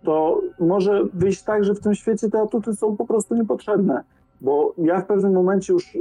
to 0.04 0.42
może 0.60 1.04
wyjść 1.14 1.44
tak, 1.44 1.64
że 1.64 1.76
w 1.76 1.80
tym 1.80 1.96
świecie 1.96 2.30
te 2.30 2.42
atuty 2.42 2.76
są 2.76 2.98
po 2.98 3.06
prostu 3.06 3.36
niepotrzebne. 3.36 4.04
Bo 4.42 4.74
ja 4.78 5.02
w 5.02 5.06
pewnym 5.06 5.34
momencie 5.34 5.74
już 5.74 5.98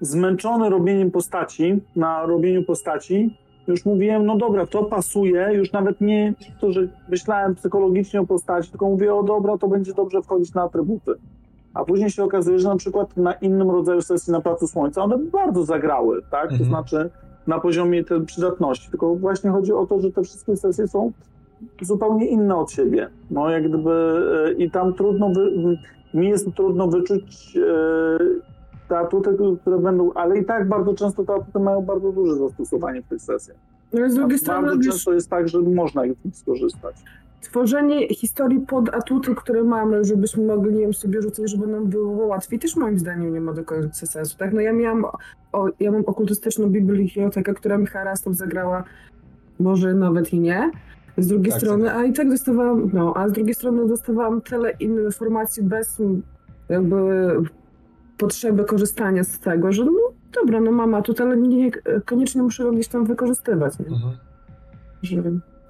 zmęczony 0.00 0.70
robieniem 0.70 1.10
postaci, 1.10 1.80
na 1.96 2.26
robieniu 2.26 2.64
postaci, 2.64 3.36
już 3.66 3.84
mówiłem, 3.84 4.26
no 4.26 4.36
dobra, 4.36 4.66
to 4.66 4.84
pasuje, 4.84 5.48
już 5.52 5.72
nawet 5.72 6.00
nie 6.00 6.34
to, 6.60 6.72
że 6.72 6.88
myślałem 7.08 7.54
psychologicznie 7.54 8.20
o 8.20 8.26
postaci, 8.26 8.70
tylko 8.70 8.88
mówię, 8.88 9.14
o 9.14 9.22
dobra, 9.22 9.58
to 9.58 9.68
będzie 9.68 9.94
dobrze 9.94 10.22
wchodzić 10.22 10.54
na 10.54 10.62
atrybuty. 10.62 11.12
A 11.74 11.84
później 11.84 12.10
się 12.10 12.24
okazuje, 12.24 12.58
że 12.58 12.68
na 12.68 12.76
przykład 12.76 13.16
na 13.16 13.32
innym 13.32 13.70
rodzaju 13.70 14.02
sesji 14.02 14.32
na 14.32 14.40
Placu 14.40 14.66
Słońca 14.66 15.02
one 15.02 15.18
bardzo 15.18 15.64
zagrały, 15.64 16.22
tak? 16.30 16.42
Mhm. 16.42 16.58
To 16.58 16.64
znaczy 16.64 17.10
na 17.46 17.60
poziomie 17.60 18.04
tej 18.04 18.20
przydatności. 18.20 18.90
Tylko 18.90 19.14
właśnie 19.14 19.50
chodzi 19.50 19.72
o 19.72 19.86
to, 19.86 20.00
że 20.00 20.12
te 20.12 20.22
wszystkie 20.22 20.56
sesje 20.56 20.88
są 20.88 21.12
zupełnie 21.80 22.26
inne 22.26 22.56
od 22.56 22.70
siebie. 22.70 23.08
No 23.30 23.50
jak 23.50 23.68
gdyby 23.68 23.90
e, 24.48 24.52
i 24.52 24.70
tam 24.70 24.94
trudno, 24.94 25.30
wy, 25.30 25.78
mi 26.14 26.28
jest 26.28 26.54
trudno 26.54 26.88
wyczuć 26.88 27.56
e, 27.56 28.18
te 28.88 28.98
atuty, 28.98 29.30
które 29.60 29.78
będą, 29.78 30.12
ale 30.12 30.38
i 30.38 30.44
tak 30.44 30.68
bardzo 30.68 30.94
często 30.94 31.24
te 31.24 31.34
atuty 31.34 31.58
mają 31.58 31.82
bardzo 31.82 32.12
duże 32.12 32.36
zastosowanie 32.36 33.02
w 33.02 33.08
tych 33.08 33.22
sesjach. 33.22 33.56
Ale 33.94 34.10
z 34.10 34.14
drugiej 34.14 34.38
strony 34.38 34.68
bardzo 34.68 34.90
często 34.90 35.12
jest 35.12 35.30
tak, 35.30 35.48
że 35.48 35.58
można 35.58 36.06
ich 36.06 36.14
skorzystać 36.32 36.96
tworzenie 37.42 38.08
historii 38.08 38.60
pod 38.60 38.94
atuty, 38.94 39.34
które 39.34 39.64
mamy, 39.64 40.04
żebyśmy 40.04 40.46
mogli 40.46 40.80
ją 40.80 40.92
sobie 40.92 41.22
rzucać, 41.22 41.50
żeby 41.50 41.66
nam 41.66 41.86
było 41.86 42.26
łatwiej, 42.26 42.58
też 42.58 42.76
moim 42.76 42.98
zdaniem 42.98 43.34
nie 43.34 43.40
ma 43.40 43.52
do 43.52 43.64
końca 43.64 44.06
sensu, 44.06 44.38
tak? 44.38 44.52
No 44.52 44.60
ja 44.60 44.72
miałam, 44.72 45.04
o, 45.52 45.68
ja 45.80 45.92
mam 45.92 46.02
okultystyczną 46.06 46.68
bibliotekę, 46.68 47.54
która 47.54 47.78
mi 47.78 47.86
Harastów 47.86 48.36
zagrała, 48.36 48.84
może 49.60 49.94
nawet 49.94 50.32
i 50.32 50.40
nie, 50.40 50.70
z 51.18 51.26
drugiej 51.26 51.52
tak, 51.52 51.60
strony, 51.60 51.84
tak. 51.84 51.96
a 51.96 52.04
i 52.04 52.12
tak 52.12 52.30
dostawałam, 52.30 52.90
no, 52.92 53.16
a 53.16 53.28
z 53.28 53.32
drugiej 53.32 53.54
strony 53.54 53.88
dostawałam 53.88 54.40
tyle 54.40 54.70
innych 54.70 55.04
informacji 55.04 55.62
bez 55.62 56.02
jakby 56.68 56.96
potrzeby 58.18 58.64
korzystania 58.64 59.24
z 59.24 59.40
tego, 59.40 59.72
że 59.72 59.84
no 59.84 59.92
dobra, 60.32 60.60
no 60.60 60.72
mama, 60.72 61.02
tu 61.02 61.14
ale 61.18 61.36
nie, 61.36 61.70
koniecznie 62.04 62.42
muszę 62.42 62.62
ją 62.62 62.72
gdzieś 62.72 62.88
tam 62.88 63.06
wykorzystywać, 63.06 63.78
nie? 63.78 63.86
Mhm. 63.86 64.12
Że... 65.02 65.22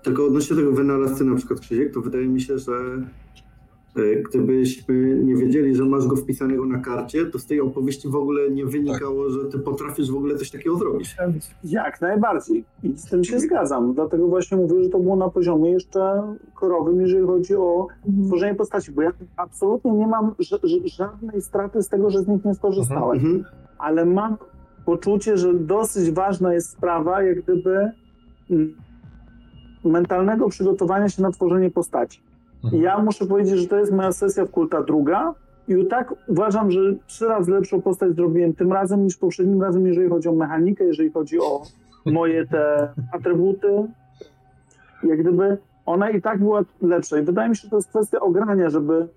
Tylko 0.02 0.26
odnośnie 0.26 0.56
tego 0.56 0.72
wynalazcy 0.72 1.24
na 1.24 1.36
przykład 1.36 1.60
Krzysiek, 1.60 1.94
to 1.94 2.00
wydaje 2.00 2.28
mi 2.28 2.40
się, 2.40 2.58
że 2.58 2.72
gdybyśmy 4.28 4.94
nie 5.24 5.36
wiedzieli, 5.36 5.74
że 5.74 5.84
masz 5.84 6.06
go 6.06 6.16
wpisanego 6.16 6.66
na 6.66 6.78
karcie, 6.78 7.26
to 7.26 7.38
z 7.38 7.46
tej 7.46 7.60
opowieści 7.60 8.08
w 8.08 8.14
ogóle 8.14 8.50
nie 8.50 8.66
wynikało, 8.66 9.24
tak. 9.24 9.32
że 9.32 9.44
ty 9.44 9.58
potrafisz 9.58 10.10
w 10.10 10.16
ogóle 10.16 10.36
coś 10.36 10.50
takiego 10.50 10.76
zrobić. 10.76 11.16
Jak 11.64 12.00
najbardziej. 12.00 12.64
I 12.82 12.98
z 12.98 13.04
tym 13.04 13.24
się 13.24 13.40
zgadzam. 13.40 13.94
Dlatego 13.94 14.28
właśnie 14.28 14.56
mówię, 14.56 14.84
że 14.84 14.90
to 14.90 14.98
było 14.98 15.16
na 15.16 15.30
poziomie 15.30 15.70
jeszcze 15.70 16.22
korowym, 16.54 17.00
jeżeli 17.00 17.26
chodzi 17.26 17.56
o 17.56 17.86
tworzenie 18.26 18.54
postaci, 18.54 18.92
bo 18.92 19.02
ja 19.02 19.12
absolutnie 19.36 19.92
nie 19.92 20.06
mam 20.06 20.34
żadnej 20.84 21.42
straty 21.42 21.82
z 21.82 21.88
tego, 21.88 22.10
że 22.10 22.18
z 22.18 22.28
nich 22.28 22.44
nie 22.44 22.54
skorzystałem. 22.54 23.16
Mhm. 23.16 23.36
mhm. 23.36 23.54
Ale 23.78 24.04
mam 24.04 24.36
poczucie, 24.86 25.36
że 25.36 25.54
dosyć 25.54 26.10
ważna 26.10 26.54
jest 26.54 26.70
sprawa, 26.70 27.22
jak 27.22 27.42
gdyby 27.42 27.92
mm, 28.50 28.74
mentalnego 29.84 30.48
przygotowania 30.48 31.08
się 31.08 31.22
na 31.22 31.30
tworzenie 31.30 31.70
postaci. 31.70 32.31
Mhm. 32.64 32.82
Ja 32.82 32.98
muszę 32.98 33.26
powiedzieć, 33.26 33.58
że 33.58 33.68
to 33.68 33.76
jest 33.76 33.92
moja 33.92 34.12
sesja 34.12 34.44
w 34.44 34.50
kulta 34.50 34.82
druga 34.82 35.34
i 35.68 35.86
tak 35.86 36.14
uważam, 36.28 36.70
że 36.70 36.80
trzy 37.06 37.26
razy 37.26 37.52
lepszą 37.52 37.82
postać 37.82 38.14
zrobiłem 38.16 38.54
tym 38.54 38.72
razem 38.72 39.04
niż 39.04 39.16
poprzednim 39.16 39.62
razem, 39.62 39.86
jeżeli 39.86 40.08
chodzi 40.08 40.28
o 40.28 40.32
mechanikę, 40.32 40.84
jeżeli 40.84 41.10
chodzi 41.10 41.40
o 41.40 41.62
moje 42.06 42.46
te 42.46 42.88
atrybuty. 43.16 43.86
Jak 45.02 45.20
gdyby 45.20 45.58
ona 45.86 46.10
i 46.10 46.22
tak 46.22 46.38
była 46.38 46.62
lepsza. 46.82 47.18
I 47.18 47.22
wydaje 47.22 47.48
mi 47.48 47.56
się, 47.56 47.62
że 47.62 47.70
to 47.70 47.76
jest 47.76 47.88
kwestia 47.88 48.20
ogrania, 48.20 48.70
żeby 48.70 49.08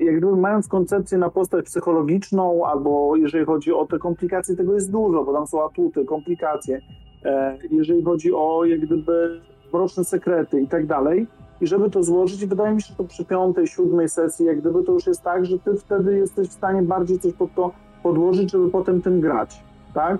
y, 0.00 0.04
jak 0.04 0.16
gdyby 0.16 0.36
mając 0.36 0.68
koncepcję 0.68 1.18
na 1.18 1.30
postać 1.30 1.64
psychologiczną, 1.64 2.66
albo 2.66 3.16
jeżeli 3.16 3.44
chodzi 3.44 3.72
o 3.72 3.86
te 3.86 3.98
komplikacje, 3.98 4.56
tego 4.56 4.74
jest 4.74 4.92
dużo, 4.92 5.24
bo 5.24 5.32
tam 5.32 5.46
są 5.46 5.64
atuty, 5.64 6.04
komplikacje. 6.04 6.80
E, 7.24 7.58
jeżeli 7.70 8.02
chodzi 8.02 8.32
o 8.34 8.64
jak 8.64 8.80
gdyby 8.80 9.40
mroczne 9.72 10.04
sekrety 10.04 10.60
i 10.60 10.68
tak 10.68 10.86
dalej. 10.86 11.26
I 11.60 11.66
żeby 11.66 11.90
to 11.90 12.02
złożyć, 12.02 12.46
wydaje 12.46 12.74
mi 12.74 12.82
się, 12.82 12.88
że 12.88 12.94
to 12.94 13.04
przy 13.04 13.24
piątej, 13.24 13.66
siódmej 13.66 14.08
sesji, 14.08 14.46
jak 14.46 14.60
gdyby 14.60 14.84
to 14.84 14.92
już 14.92 15.06
jest 15.06 15.22
tak, 15.22 15.46
że 15.46 15.58
ty 15.58 15.74
wtedy 15.74 16.18
jesteś 16.18 16.48
w 16.48 16.52
stanie 16.52 16.82
bardziej 16.82 17.18
coś 17.18 17.32
pod 17.32 17.54
to 17.54 17.72
podłożyć, 18.02 18.50
żeby 18.50 18.70
potem 18.70 19.02
tym 19.02 19.20
grać, 19.20 19.62
tak? 19.94 20.18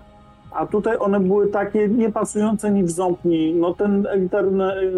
A 0.50 0.66
tutaj 0.66 0.96
one 0.98 1.20
były 1.20 1.48
takie 1.48 1.88
niepasujące 1.88 2.70
ni 2.70 2.84
w 2.84 2.90
ząb, 2.90 3.24
ni, 3.24 3.54
no 3.54 3.74
ten 3.74 4.06
elitarne 4.06 4.76
y, 4.82 4.92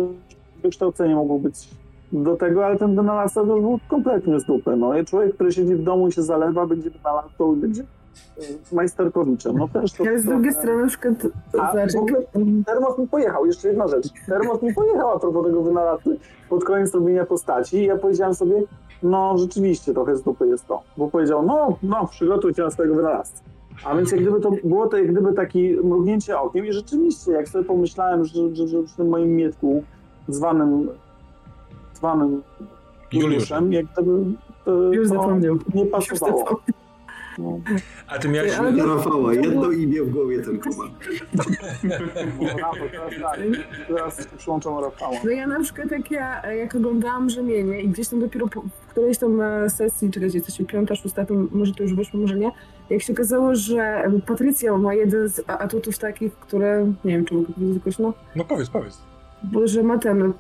wykształcenie 0.63 1.15
mogło 1.15 1.39
być 1.39 1.69
do 2.13 2.37
tego, 2.37 2.67
ale 2.67 2.77
ten 2.77 2.97
to 3.35 3.41
już 3.41 3.61
był 3.61 3.79
kompletnie 3.89 4.41
z 4.41 4.45
dupy, 4.45 4.77
no. 4.77 4.99
I 4.99 5.05
człowiek, 5.05 5.35
który 5.35 5.53
siedzi 5.53 5.75
w 5.75 5.83
domu 5.83 6.09
i 6.09 6.13
się 6.13 6.23
zalewa, 6.23 6.67
będzie 6.67 6.91
wynalazcą 6.91 7.57
i 7.57 7.57
będzie 7.57 7.85
Majsterkowiczem. 8.73 9.59
No 9.59 9.69
też 9.69 9.93
to, 9.93 10.05
Ale 10.05 10.19
z 10.19 10.25
drugiej 10.25 10.53
strony 10.53 10.83
na 10.83 10.89
przykład... 10.89 11.15
A, 11.61 11.73
znaczy... 11.73 11.99
w 11.99 12.01
ogóle 12.01 12.23
Termos 12.67 12.99
mi 12.99 13.09
pojechał, 13.09 13.47
jeszcze 13.47 13.69
jedna 13.69 13.89
rzecz. 13.89 14.09
Termos 14.27 14.63
mi 14.63 14.75
pojechał 14.75 15.11
a 15.11 15.19
propos 15.19 15.47
tego 15.47 15.63
wynalazcy 15.63 16.19
pod 16.49 16.65
koniec 16.65 16.95
robienia 16.95 17.27
postaci 17.27 17.77
i 17.77 17.85
ja 17.85 17.97
powiedziałem 17.97 18.35
sobie, 18.35 18.63
no 19.03 19.39
rzeczywiście 19.39 19.95
trochę 19.95 20.17
z 20.17 20.23
dupy 20.23 20.47
jest 20.47 20.67
to. 20.67 20.83
Bo 20.97 21.09
powiedział, 21.09 21.43
no, 21.47 21.79
no, 21.83 22.07
przygotuj 22.07 22.55
się 22.55 22.63
na 22.63 22.71
swojego 22.71 22.95
wynalazcę. 22.95 23.43
A 23.85 23.97
więc 23.97 24.13
jak 24.13 24.21
gdyby 24.21 24.41
to 24.41 24.51
było 24.65 24.87
to 24.87 24.97
jak 24.97 25.13
gdyby 25.13 25.33
takie 25.33 25.77
mrugnięcie 25.83 26.39
okiem 26.39 26.67
i 26.67 26.73
rzeczywiście, 26.73 27.33
jak 27.33 27.49
sobie 27.49 27.65
pomyślałem, 27.65 28.25
że, 28.25 28.55
że, 28.55 28.69
że 28.69 28.83
przy 28.83 28.97
tym 28.97 29.09
moim 29.09 29.37
mietku 29.37 29.83
zwanym 30.29 30.89
zwanym 31.95 32.43
Juliuszem, 33.13 33.73
jak 33.73 33.87
gdyby 33.87 34.25
to, 34.65 34.73
Już 34.93 35.09
zapomniał. 35.09 35.57
nie 35.75 35.87
pasowało. 35.87 36.61
A 38.07 38.19
ty 38.19 38.29
miałeś... 38.29 38.53
Ale... 38.53 38.87
Rafała, 38.87 39.35
jedno 39.35 39.71
imię 39.71 40.03
w 40.03 40.11
głowie 40.11 40.43
tylko 40.43 40.71
ma. 40.71 40.85
teraz 43.89 44.27
przyłączam 44.37 44.79
Rafała. 44.79 45.17
No 45.25 45.31
ja 45.31 45.47
na 45.47 45.61
przykład 45.61 45.91
jak 45.91 46.11
ja, 46.11 46.53
jak 46.53 46.75
oglądałam 46.75 47.31
Rzemienie 47.31 47.81
i 47.81 47.89
gdzieś 47.89 48.09
tam 48.09 48.21
dopiero 48.21 48.49
po, 48.49 48.61
w 48.61 48.87
którejś 48.91 49.19
tam 49.19 49.41
e, 49.41 49.71
sesji, 49.71 50.11
czekajcie, 50.11 50.39
jesteście 50.39 50.65
piąta, 50.65 50.95
szósta, 50.95 51.27
to 51.27 51.35
może 51.53 51.75
to 51.75 51.83
już 51.83 51.95
wyszło, 51.95 52.21
może 52.21 52.39
nie, 52.39 52.51
jak 52.91 53.03
się 53.03 53.13
okazało, 53.13 53.55
że 53.55 54.11
Patrycja 54.27 54.77
ma 54.77 54.95
jeden 54.95 55.29
z 55.29 55.43
atutów 55.47 55.99
takich, 55.99 56.35
które, 56.35 56.93
nie 57.05 57.13
wiem, 57.13 57.25
czy 57.25 57.35
mogę 57.35 57.53
powiedzieć 57.53 57.77
jakoś, 57.77 57.99
no... 57.99 58.13
No 58.37 58.45
powiedz, 58.45 58.71
powiedz. 58.71 58.99
Bo, 59.43 59.69
że 59.69 59.83
ma 59.83 59.99
ten 59.99 60.33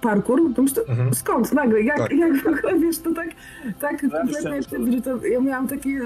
parkour, 0.00 0.40
to 0.54 0.62
myślę, 0.62 0.82
mhm. 0.88 1.14
skąd 1.14 1.52
nagle, 1.52 1.82
jak, 1.82 1.98
tak. 1.98 2.12
jak 2.12 2.36
w 2.36 2.46
ogóle, 2.46 2.78
wiesz, 2.78 2.98
to 2.98 3.14
tak, 3.14 3.28
tak 3.80 4.00
kompletnie, 4.00 4.62
że 4.92 5.02
to, 5.02 5.26
ja 5.26 5.40
miałam 5.40 5.68
takie, 5.68 6.00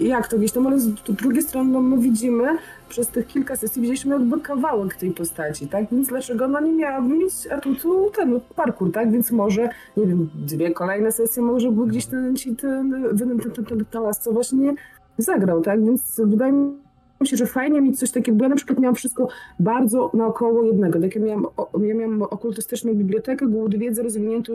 jak 0.00 0.28
to 0.28 0.38
gdzieś 0.38 0.52
tam, 0.52 0.66
ale 0.66 0.80
z 0.80 0.88
drugiej 1.08 1.42
strony 1.42 1.70
no, 1.70 1.80
my 1.80 1.98
widzimy, 1.98 2.58
przez 2.88 3.08
tych 3.08 3.26
kilka 3.26 3.56
sesji 3.56 3.82
widzieliśmy 3.82 4.14
jakby 4.14 4.40
kawałek 4.40 4.94
tej 4.94 5.10
postaci, 5.10 5.68
tak? 5.68 5.84
Więc 5.92 6.08
dlaczego 6.08 6.44
ona 6.44 6.60
nie 6.60 6.72
miałaby 6.72 7.14
mieć 7.14 7.46
atutu 7.46 8.10
ten 8.16 8.40
parkour, 8.56 8.92
tak? 8.92 9.12
Więc 9.12 9.30
może, 9.30 9.68
nie 9.96 10.06
wiem, 10.06 10.30
dwie 10.34 10.70
kolejne 10.70 11.12
sesje 11.12 11.42
może 11.42 11.70
by 11.70 11.86
gdzieś 11.86 12.06
ten, 12.06 12.34
ten, 12.34 12.56
ten, 12.56 13.18
ten, 13.18 13.38
ten, 13.38 13.50
ten, 13.52 13.64
ten, 13.64 13.84
ten 13.84 14.02
las, 14.02 14.28
właśnie 14.32 14.74
zagrał, 15.18 15.62
tak? 15.62 15.84
Więc 15.84 16.20
wydaje 16.24 16.52
mi 16.52 16.85
się, 17.24 17.36
że 17.36 17.46
fajnie 17.46 17.80
mieć 17.80 17.98
coś 17.98 18.10
takiego, 18.10 18.38
bo 18.38 18.44
ja 18.44 18.48
na 18.48 18.56
przykład 18.56 18.78
miałam 18.78 18.94
wszystko 18.94 19.28
bardzo 19.60 20.10
naokoło 20.14 20.62
jednego. 20.64 21.00
Tak 21.00 21.14
ja 21.14 21.20
miałam, 21.22 21.46
ja 21.82 21.94
miałam 21.94 22.22
okultystyczną 22.22 22.94
bibliotekę, 22.94 23.46
głód 23.46 23.76
wiedzy, 23.76 24.02
rozwiniętą 24.02 24.52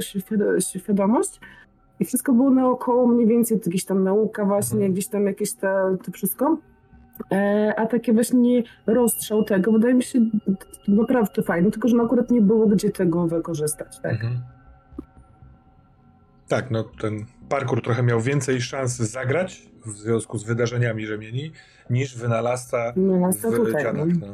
świadomość 0.60 1.40
i 2.00 2.06
wszystko 2.06 2.34
było 2.34 2.50
naokoło 2.50 3.08
mniej 3.08 3.28
więcej, 3.28 3.60
gdzieś 3.60 3.86
tam 3.86 4.04
nauka 4.04 4.46
właśnie, 4.46 4.76
mhm. 4.76 4.94
gdzieś 4.94 5.08
tam 5.08 5.26
jakieś 5.26 5.54
te, 5.54 5.98
to 6.06 6.12
wszystko. 6.12 6.58
E, 7.32 7.74
a 7.78 7.86
takie 7.86 8.14
właśnie 8.14 8.64
rozstrzał 8.88 9.44
tego, 9.44 9.72
wydaje 9.72 9.94
mi 9.94 10.04
się 10.04 10.20
naprawdę 10.88 11.44
fajne, 11.44 11.72
tylko 11.72 11.88
że 11.88 11.98
no 11.98 12.04
akurat 12.04 12.32
nie 12.32 12.42
było 12.42 12.68
gdzie 12.68 12.90
tego 12.90 13.28
wykorzystać, 13.28 14.00
tak? 14.00 14.14
Mhm. 14.14 14.40
Tak, 16.48 16.72
no 16.72 16.84
ten 16.84 17.26
parkour 17.52 17.82
trochę 17.82 18.04
miał 18.04 18.22
więcej 18.22 18.62
szans 18.62 18.98
zagrać 18.98 19.70
w 19.86 19.90
związku 19.90 20.38
z 20.38 20.44
wydarzeniami 20.44 21.06
rzemieni 21.06 21.52
niż 21.90 22.18
wynalazca 22.18 22.94
w 23.52 23.56
tutaj. 23.56 23.84
dziadach. 23.84 24.08
No. 24.20 24.28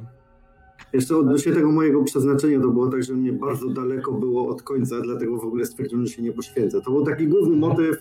Jeszcze 0.93 1.17
odnośnie 1.17 1.53
tego 1.53 1.71
mojego 1.71 2.03
przeznaczenia, 2.03 2.59
to 2.59 2.67
było 2.67 2.87
tak, 2.87 3.03
że 3.03 3.13
mnie 3.13 3.33
bardzo 3.33 3.69
daleko 3.69 4.11
było 4.11 4.49
od 4.49 4.61
końca, 4.61 4.95
dlatego 5.01 5.37
w 5.37 5.43
ogóle 5.43 5.65
stwierdziłem, 5.65 6.05
że 6.05 6.13
się 6.13 6.21
nie 6.21 6.31
poświęcę. 6.31 6.81
To 6.81 6.91
był 6.91 7.05
taki 7.05 7.27
główny 7.27 7.55
motyw, 7.55 7.97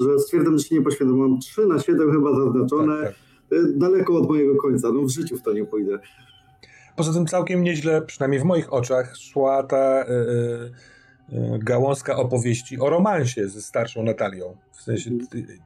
że 0.00 0.18
stwierdzam, 0.18 0.58
że 0.58 0.64
się 0.64 0.74
nie 0.74 0.82
poświęcę. 0.82 1.14
Mam 1.14 1.40
3 1.40 1.66
na 1.66 1.78
7 1.78 2.12
chyba 2.12 2.36
zaznaczone. 2.36 3.02
Tak, 3.02 3.14
tak. 3.50 3.58
Y, 3.58 3.72
daleko 3.76 4.16
od 4.16 4.28
mojego 4.28 4.56
końca. 4.56 4.92
No 4.92 5.02
w 5.02 5.10
życiu 5.10 5.36
w 5.36 5.42
to 5.42 5.52
nie 5.52 5.64
pójdę. 5.64 5.98
Poza 6.96 7.12
tym 7.12 7.26
całkiem 7.26 7.62
nieźle, 7.62 8.02
przynajmniej 8.02 8.40
w 8.40 8.44
moich 8.44 8.72
oczach, 8.72 9.16
szła 9.16 9.62
ta 9.62 9.98
yy, 9.98 10.70
gałązka 11.58 12.16
opowieści 12.16 12.80
o 12.80 12.90
romansie 12.90 13.48
ze 13.48 13.62
starszą 13.62 14.02
Natalią. 14.02 14.56
W 14.72 14.82
sensie, 14.82 15.10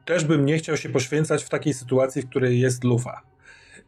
też 0.04 0.24
bym 0.24 0.46
nie 0.46 0.58
chciał 0.58 0.76
się 0.76 0.88
poświęcać 0.88 1.44
w 1.44 1.48
takiej 1.48 1.74
sytuacji, 1.74 2.22
w 2.22 2.28
której 2.28 2.60
jest 2.60 2.84
lufa. 2.84 3.22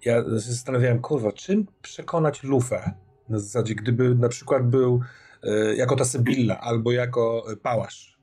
Ja 0.05 0.24
zastanawiałem, 0.26 1.01
kurwa, 1.01 1.32
czym 1.32 1.66
przekonać 1.82 2.42
lufę? 2.42 2.92
Na 3.28 3.38
zasadzie, 3.38 3.74
gdyby 3.74 4.14
na 4.14 4.28
przykład 4.28 4.66
był 4.66 5.01
yy, 5.42 5.76
jako 5.76 5.97
ta 5.97 6.05
Sybilla 6.05 6.60
albo 6.60 6.92
jako 6.92 7.44
Pałasz. 7.62 8.18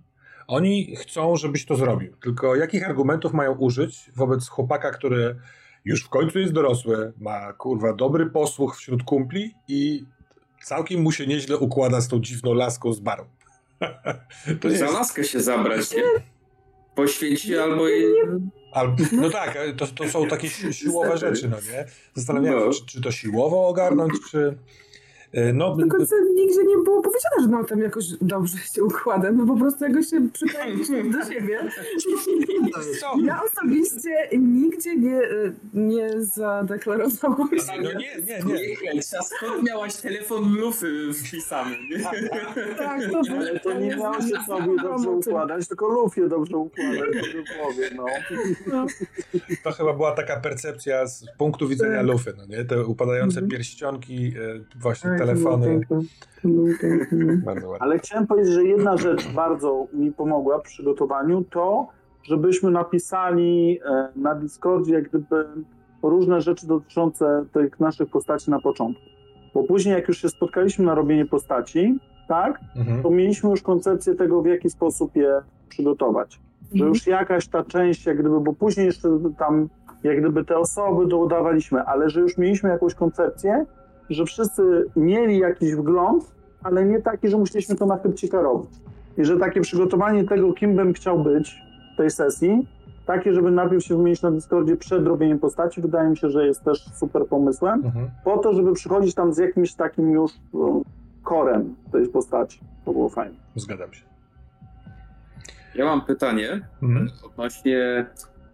Oni 0.47 0.95
chcą, 0.95 1.35
żebyś 1.35 1.65
to 1.65 1.75
zrobił. 1.75 2.15
Tylko 2.17 2.55
jakich 2.55 2.89
argumentów 2.89 3.33
mają 3.33 3.55
użyć 3.55 4.11
wobec 4.15 4.47
chłopaka, 4.47 4.91
który 4.91 5.35
już 5.85 6.03
w 6.03 6.09
końcu 6.09 6.39
jest 6.39 6.53
dorosły, 6.53 7.13
ma 7.19 7.53
kurwa 7.53 7.93
dobry 7.93 8.29
posłuch 8.29 8.77
wśród 8.77 9.03
kumpli 9.03 9.55
i 9.67 10.05
całkiem 10.63 11.01
mu 11.01 11.11
się 11.11 11.27
nieźle 11.27 11.57
układa 11.57 12.01
z 12.01 12.07
tą 12.07 12.19
dziwną 12.19 12.53
laską 12.53 12.93
z 12.93 12.99
baru. 12.99 13.25
to 14.61 14.69
Za 14.69 14.91
laskę 14.91 15.23
się 15.23 15.39
zabrać, 15.39 15.91
nie? 15.91 16.03
Poświęci 16.95 17.57
albo 17.57 17.87
jej... 17.87 18.13
Albo, 18.73 18.95
no 19.11 19.29
tak, 19.29 19.57
to, 19.77 19.87
to 19.87 20.09
są 20.09 20.27
takie 20.27 20.49
siłowe 20.49 21.17
rzeczy, 21.17 21.49
no 21.49 21.57
nie? 21.57 21.85
Zastanawiam 22.13 22.59
się, 22.59 22.65
no. 22.65 22.73
czy, 22.73 22.85
czy 22.85 23.01
to 23.01 23.11
siłowo 23.11 23.67
ogarnąć, 23.67 24.13
czy... 24.31 24.57
E, 25.33 25.53
no, 25.53 25.75
do 25.75 25.87
końca 25.87 26.15
nigdzie 26.35 26.63
nie 26.63 26.77
było 26.77 27.01
powiedziane, 27.01 27.35
że 27.41 27.47
no 27.47 27.63
tam 27.63 27.79
jakoś 27.79 28.05
dobrze 28.21 28.57
się 28.57 28.83
układa, 28.83 29.31
no 29.31 29.45
po 29.45 29.57
prostu 29.57 29.83
jakoś 29.85 30.09
się 30.09 30.29
przyklejiliśmy 30.33 31.11
do 31.11 31.25
siebie. 31.25 31.59
ja 33.23 33.41
osobiście 33.43 34.29
nigdzie 34.37 34.95
nie, 34.95 35.21
nie 35.73 36.21
zadeklarowałam 36.21 37.49
się. 37.49 37.81
No 37.81 37.93
nie, 37.93 38.15
nie, 38.27 38.39
nie. 38.93 39.01
A 39.19 39.23
skąd 39.23 39.63
miałaś 39.63 39.95
telefon 39.95 40.55
lufy 40.55 41.13
wpisany? 41.13 41.75
tak, 42.77 42.99
to, 43.11 43.21
Ale 43.31 43.59
to 43.59 43.73
nie 43.73 43.95
miało 43.95 44.21
się 44.21 44.37
sobie 44.47 44.75
dobrze 44.81 45.09
układać, 45.09 45.67
tylko 45.67 45.87
lufie 45.87 46.27
dobrze 46.27 46.57
układać, 46.57 47.07
głowie, 47.57 47.89
no. 47.95 48.05
no. 48.67 48.87
To 49.63 49.71
chyba 49.71 49.93
była 49.93 50.11
taka 50.11 50.39
percepcja 50.39 51.07
z 51.07 51.25
punktu 51.37 51.67
widzenia 51.67 51.97
tak. 51.97 52.05
lufy, 52.05 52.33
no 52.37 52.45
nie? 52.45 52.65
Te 52.65 52.85
upadające 52.85 53.39
mhm. 53.39 53.51
pierścionki, 53.51 54.27
e, 54.27 54.79
właśnie 54.79 55.16
telefony. 55.17 55.79
Bardzo 57.45 57.69
ładnie. 57.69 57.81
Ale 57.81 57.99
chciałem 57.99 58.27
powiedzieć, 58.27 58.53
że 58.53 58.63
jedna 58.63 58.97
rzecz 58.97 59.33
bardzo 59.33 59.87
mi 59.93 60.11
pomogła 60.11 60.59
w 60.59 60.63
przygotowaniu, 60.63 61.43
to 61.43 61.87
żebyśmy 62.23 62.71
napisali 62.71 63.79
e, 63.85 64.09
na 64.15 64.35
Discordzie 64.35 64.93
jak 64.93 65.09
gdyby 65.09 65.45
różne 66.03 66.41
rzeczy 66.41 66.67
dotyczące 66.67 67.45
tych 67.53 67.79
naszych 67.79 68.09
postaci 68.09 68.51
na 68.51 68.59
początku. 68.61 69.03
Bo 69.53 69.63
później 69.63 69.95
jak 69.95 70.07
już 70.07 70.17
się 70.21 70.29
spotkaliśmy 70.29 70.85
na 70.85 70.95
robienie 70.95 71.25
postaci, 71.25 71.99
tak, 72.27 72.59
mhm. 72.75 73.03
to 73.03 73.09
mieliśmy 73.09 73.49
już 73.49 73.61
koncepcję 73.61 74.15
tego, 74.15 74.41
w 74.41 74.45
jaki 74.45 74.69
sposób 74.69 75.15
je 75.15 75.41
przygotować. 75.69 76.39
Że 76.61 76.83
mhm. 76.83 76.89
już 76.89 77.07
jakaś 77.07 77.47
ta 77.47 77.63
część, 77.63 78.05
jak 78.05 78.19
gdyby, 78.19 78.39
bo 78.39 78.53
później 78.53 78.85
jeszcze 78.85 79.09
tam 79.37 79.69
jak 80.03 80.19
gdyby 80.19 80.45
te 80.45 80.57
osoby 80.57 81.07
dodawaliśmy, 81.07 81.83
ale 81.83 82.09
że 82.09 82.19
już 82.19 82.37
mieliśmy 82.37 82.69
jakąś 82.69 82.95
koncepcję, 82.95 83.65
że 84.09 84.25
wszyscy 84.25 84.85
mieli 84.95 85.37
jakiś 85.37 85.75
wgląd, 85.75 86.31
ale 86.63 86.85
nie 86.85 87.01
taki, 87.01 87.27
że 87.27 87.37
musieliśmy 87.37 87.75
to 87.75 87.85
na 87.85 87.97
chybcika 87.97 88.41
robić. 88.41 88.69
I 89.17 89.25
że 89.25 89.37
takie 89.37 89.61
przygotowanie 89.61 90.23
tego, 90.23 90.53
kim 90.53 90.75
bym 90.75 90.93
chciał 90.93 91.19
być 91.23 91.61
w 91.93 91.97
tej 91.97 92.11
sesji, 92.11 92.67
takie, 93.05 93.33
żeby 93.33 93.51
najpierw 93.51 93.83
się 93.83 93.97
wymienić 93.97 94.21
na 94.21 94.31
Discordzie 94.31 94.75
przed 94.75 95.07
robieniem 95.07 95.39
postaci, 95.39 95.81
wydaje 95.81 96.09
mi 96.09 96.17
się, 96.17 96.29
że 96.29 96.47
jest 96.47 96.63
też 96.63 96.85
super 96.95 97.27
pomysłem, 97.27 97.85
mhm. 97.85 98.09
po 98.23 98.37
to, 98.37 98.53
żeby 98.53 98.73
przychodzić 98.73 99.15
tam 99.15 99.33
z 99.33 99.37
jakimś 99.37 99.73
takim 99.73 100.11
już 100.11 100.31
no, 100.53 100.81
korem 101.23 101.75
tej 101.91 102.07
postaci. 102.07 102.59
To 102.85 102.91
było 102.91 103.09
fajne. 103.09 103.35
Zgadzam 103.55 103.93
się. 103.93 104.05
Ja 105.75 105.85
mam 105.85 106.01
pytanie 106.01 106.61
mhm. 106.83 107.09
odnośnie 107.25 108.05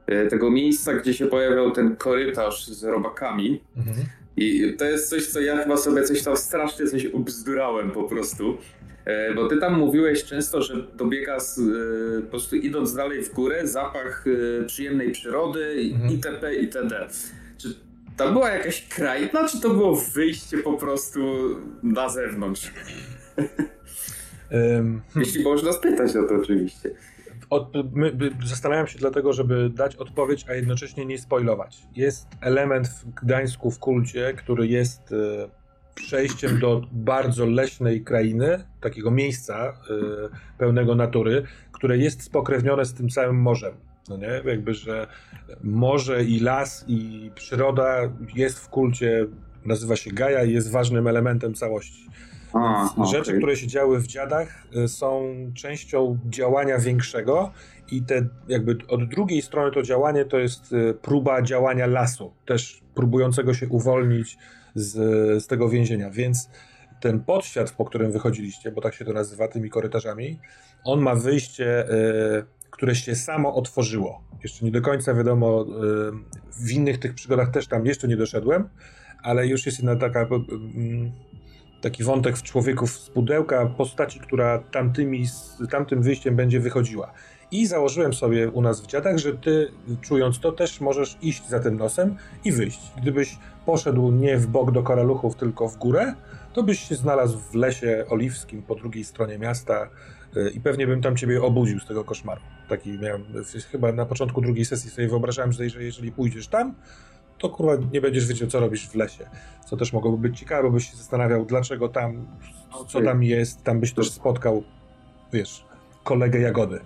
e, 0.07 0.27
tego 0.27 0.51
miejsca, 0.51 0.93
gdzie 0.93 1.13
się 1.13 1.25
pojawiał 1.25 1.71
ten 1.71 1.95
korytarz 1.95 2.67
z 2.67 2.83
robakami. 2.83 3.61
Mhm. 3.77 3.97
I 4.37 4.73
to 4.77 4.85
jest 4.85 5.09
coś, 5.09 5.27
co 5.27 5.41
ja 5.41 5.57
chyba 5.57 5.77
sobie 5.77 6.03
coś 6.03 6.23
tam 6.23 6.37
strasznie 6.37 6.87
coś 6.87 7.05
ubzdurałem 7.05 7.91
po 7.91 8.03
prostu. 8.03 8.57
E, 9.05 9.33
bo 9.33 9.47
ty 9.47 9.57
tam 9.57 9.79
mówiłeś 9.79 10.23
często, 10.23 10.61
że 10.61 10.87
dobiega 10.95 11.39
z, 11.39 11.59
e, 11.59 12.21
po 12.21 12.29
prostu 12.29 12.55
idąc 12.55 12.93
dalej 12.93 13.23
w 13.23 13.33
górę, 13.33 13.67
zapach 13.67 14.25
e, 14.27 14.65
przyjemnej 14.65 15.11
przyrody 15.11 15.91
mhm. 15.93 16.11
itp. 16.11 16.55
itd. 16.55 17.07
Czy 17.57 17.75
to 18.17 18.31
była 18.31 18.49
jakaś 18.49 18.87
kraina, 18.87 19.47
czy 19.47 19.61
to 19.61 19.69
było 19.69 19.95
wyjście 19.95 20.57
po 20.57 20.73
prostu 20.73 21.19
na 21.83 22.09
zewnątrz? 22.09 22.71
Um, 24.51 25.01
Jeśli 25.15 25.43
można 25.43 25.73
spytać 25.73 26.15
o 26.15 26.23
to 26.23 26.35
oczywiście. 26.35 26.89
Od, 27.53 27.73
my, 27.93 28.11
zastanawiam 28.45 28.87
się 28.87 28.99
dlatego, 28.99 29.33
żeby 29.33 29.69
dać 29.69 29.95
odpowiedź, 29.95 30.45
a 30.49 30.53
jednocześnie 30.53 31.05
nie 31.05 31.17
spoilować. 31.17 31.87
Jest 31.95 32.27
element 32.41 32.87
w 32.87 33.13
Gdańsku, 33.13 33.71
w 33.71 33.79
kulcie, 33.79 34.33
który 34.33 34.67
jest 34.67 35.11
e, 35.11 35.49
przejściem 35.95 36.59
do 36.59 36.81
bardzo 36.91 37.45
leśnej 37.45 38.03
krainy, 38.03 38.63
takiego 38.81 39.11
miejsca 39.11 39.55
e, 39.55 39.73
pełnego 40.57 40.95
natury, 40.95 41.43
które 41.71 41.97
jest 41.97 42.23
spokrewnione 42.23 42.85
z 42.85 42.93
tym 42.93 43.09
całym 43.09 43.41
morzem. 43.41 43.73
No 44.09 44.17
nie? 44.17 44.41
Jakby, 44.45 44.73
że 44.73 45.07
morze 45.63 46.23
i 46.23 46.39
las 46.39 46.85
i 46.87 47.31
przyroda 47.35 48.09
jest 48.35 48.59
w 48.59 48.69
kulcie, 48.69 49.27
nazywa 49.65 49.95
się 49.95 50.11
Gaja 50.11 50.43
i 50.43 50.53
jest 50.53 50.71
ważnym 50.71 51.07
elementem 51.07 51.53
całości. 51.53 52.07
A, 52.53 52.89
rzeczy, 53.05 53.21
okay. 53.21 53.37
które 53.37 53.55
się 53.55 53.67
działy 53.67 53.99
w 53.99 54.07
dziadach, 54.07 54.67
y, 54.75 54.87
są 54.87 55.35
częścią 55.55 56.17
działania 56.25 56.77
większego 56.77 57.51
i 57.91 58.03
te 58.03 58.27
jakby 58.47 58.77
od 58.87 59.09
drugiej 59.09 59.41
strony 59.41 59.71
to 59.71 59.83
działanie 59.83 60.25
to 60.25 60.39
jest 60.39 60.73
y, 60.73 60.93
próba 61.01 61.41
działania 61.41 61.87
lasu, 61.87 62.33
też 62.45 62.81
próbującego 62.95 63.53
się 63.53 63.67
uwolnić 63.67 64.37
z, 64.75 64.93
z 65.43 65.47
tego 65.47 65.69
więzienia, 65.69 66.09
więc 66.09 66.49
ten 67.01 67.19
podświat, 67.19 67.71
po 67.71 67.85
którym 67.85 68.11
wychodziliście, 68.11 68.71
bo 68.71 68.81
tak 68.81 68.93
się 68.93 69.05
to 69.05 69.13
nazywa 69.13 69.47
tymi 69.47 69.69
korytarzami, 69.69 70.39
on 70.83 71.01
ma 71.01 71.15
wyjście, 71.15 71.89
y, 71.89 72.45
które 72.69 72.95
się 72.95 73.15
samo 73.15 73.55
otworzyło. 73.55 74.23
Jeszcze 74.43 74.65
nie 74.65 74.71
do 74.71 74.81
końca 74.81 75.13
wiadomo, 75.13 75.65
w 76.59 76.71
innych 76.71 76.99
tych 76.99 77.13
przygodach 77.13 77.51
też 77.51 77.67
tam 77.67 77.85
jeszcze 77.85 78.07
nie 78.07 78.17
doszedłem, 78.17 78.69
ale 79.23 79.47
już 79.47 79.65
jest 79.65 79.77
jedna 79.77 79.95
taka 79.95 80.27
taki 81.83 82.03
wątek 82.03 82.37
w 82.37 82.43
człowieku 82.43 82.87
z 82.87 83.09
pudełka 83.09 83.65
postaci, 83.65 84.19
która 84.19 84.59
tamtymi, 84.59 85.25
tamtym 85.71 86.01
wyjściem 86.01 86.35
będzie 86.35 86.59
wychodziła. 86.59 87.13
I 87.51 87.67
założyłem 87.67 88.13
sobie 88.13 88.49
u 88.49 88.61
nas 88.61 88.81
w 88.81 88.87
dziadach, 88.87 89.17
że 89.17 89.33
ty, 89.33 89.71
czując 90.01 90.39
to, 90.39 90.51
też 90.51 90.81
możesz 90.81 91.17
iść 91.21 91.47
za 91.47 91.59
tym 91.59 91.77
nosem 91.77 92.15
i 92.45 92.51
wyjść. 92.51 92.79
Gdybyś 93.01 93.37
poszedł 93.65 94.11
nie 94.11 94.37
w 94.37 94.47
bok 94.47 94.71
do 94.71 94.83
karaluchów, 94.83 95.35
tylko 95.35 95.69
w 95.69 95.77
górę, 95.77 96.13
to 96.53 96.63
byś 96.63 96.79
się 96.79 96.95
znalazł 96.95 97.39
w 97.39 97.55
lesie 97.55 98.05
oliwskim 98.09 98.63
po 98.63 98.75
drugiej 98.75 99.03
stronie 99.03 99.37
miasta, 99.37 99.89
y, 100.37 100.49
i 100.49 100.59
pewnie 100.59 100.87
bym 100.87 101.01
tam 101.01 101.15
ciebie 101.15 101.43
obudził 101.43 101.79
z 101.79 101.87
tego 101.87 102.03
koszmaru. 102.03 102.41
Taki 102.69 102.99
miałem, 102.99 103.23
chyba 103.71 103.91
na 103.91 104.05
początku 104.05 104.41
drugiej 104.41 104.65
sesji 104.65 104.89
sobie 104.89 105.07
wyobrażałem, 105.07 105.51
że 105.51 105.65
jeżeli 105.65 106.11
pójdziesz 106.11 106.47
tam, 106.47 106.73
to 107.37 107.49
kurwa 107.49 107.73
nie 107.93 108.01
będziesz 108.01 108.27
wiedział, 108.27 108.47
co 108.47 108.59
robisz 108.59 108.89
w 108.89 108.95
lesie. 108.95 109.29
Co 109.65 109.77
też 109.77 109.93
mogłoby 109.93 110.17
być 110.17 110.39
ciekawe, 110.39 110.63
bo 110.63 110.69
byś 110.69 110.89
się 110.89 110.97
zastanawiał, 110.97 111.45
dlaczego 111.45 111.89
tam, 111.89 112.25
co 112.87 113.01
tam 113.01 113.23
jest, 113.23 113.63
tam 113.63 113.79
byś 113.79 113.93
też 113.93 114.11
spotkał, 114.11 114.63
wiesz, 115.33 115.65
kolegę 116.03 116.39
Jagody. 116.39 116.79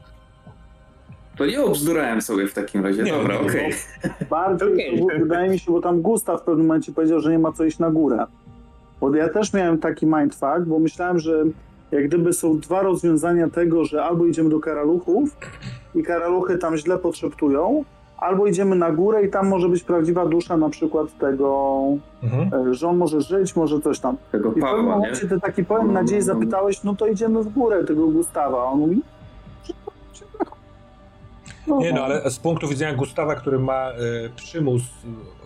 To 1.37 1.45
nie 1.45 1.61
obzdurałem 1.61 2.21
sobie 2.21 2.47
w 2.47 2.53
takim 2.53 2.83
razie. 2.83 3.03
Nie, 3.03 3.11
Dobra, 3.11 3.39
okej. 3.39 3.73
Okay. 3.99 4.27
Bardziej, 4.29 5.01
okay. 5.03 5.19
wydaje 5.19 5.49
mi 5.49 5.59
się, 5.59 5.71
bo 5.71 5.81
tam 5.81 6.01
Gustaw 6.01 6.41
w 6.41 6.43
pewnym 6.43 6.67
momencie 6.67 6.91
powiedział, 6.91 7.19
że 7.19 7.31
nie 7.31 7.39
ma 7.39 7.51
co 7.51 7.63
iść 7.63 7.79
na 7.79 7.91
górę. 7.91 8.25
Bo 9.01 9.15
ja 9.15 9.29
też 9.29 9.53
miałem 9.53 9.77
taki 9.77 10.05
mindfuck, 10.05 10.59
bo 10.65 10.79
myślałem, 10.79 11.19
że 11.19 11.43
jak 11.91 12.07
gdyby 12.07 12.33
są 12.33 12.59
dwa 12.59 12.81
rozwiązania 12.81 13.49
tego, 13.49 13.85
że 13.85 14.03
albo 14.03 14.25
idziemy 14.25 14.49
do 14.49 14.59
karaluchów 14.59 15.37
i 15.95 16.03
karaluchy 16.03 16.57
tam 16.57 16.77
źle 16.77 16.97
podszeptują, 16.97 17.83
albo 18.17 18.47
idziemy 18.47 18.75
na 18.75 18.91
górę 18.91 19.25
i 19.25 19.29
tam 19.29 19.47
może 19.47 19.69
być 19.69 19.83
prawdziwa 19.83 20.25
dusza 20.25 20.57
na 20.57 20.69
przykład 20.69 21.17
tego, 21.17 21.83
mhm. 22.23 22.69
E, 22.69 22.73
że 22.73 22.87
on 22.87 22.97
może 22.97 23.21
żyć, 23.21 23.55
może 23.55 23.81
coś 23.81 23.99
tam. 23.99 24.17
Tego 24.31 24.53
I 24.53 24.59
w 24.59 24.63
pewnym 24.63 24.85
momencie 24.85 25.27
ty 25.27 25.39
taki 25.39 25.65
pełen 25.65 25.93
nadziei 25.93 26.21
zapytałeś, 26.21 26.83
no 26.83 26.95
to 26.95 27.07
idziemy 27.07 27.43
w 27.43 27.49
górę 27.49 27.83
tego 27.83 28.07
Gustawa. 28.07 28.61
A 28.61 28.65
on 28.65 28.79
mówi, 28.79 29.01
no, 31.67 31.79
nie 31.79 31.93
no, 31.93 32.03
ale 32.03 32.31
z 32.31 32.39
punktu 32.39 32.67
widzenia 32.67 32.93
Gustawa, 32.93 33.35
który 33.35 33.59
ma 33.59 33.91
y, 33.91 34.29
przymus 34.35 34.81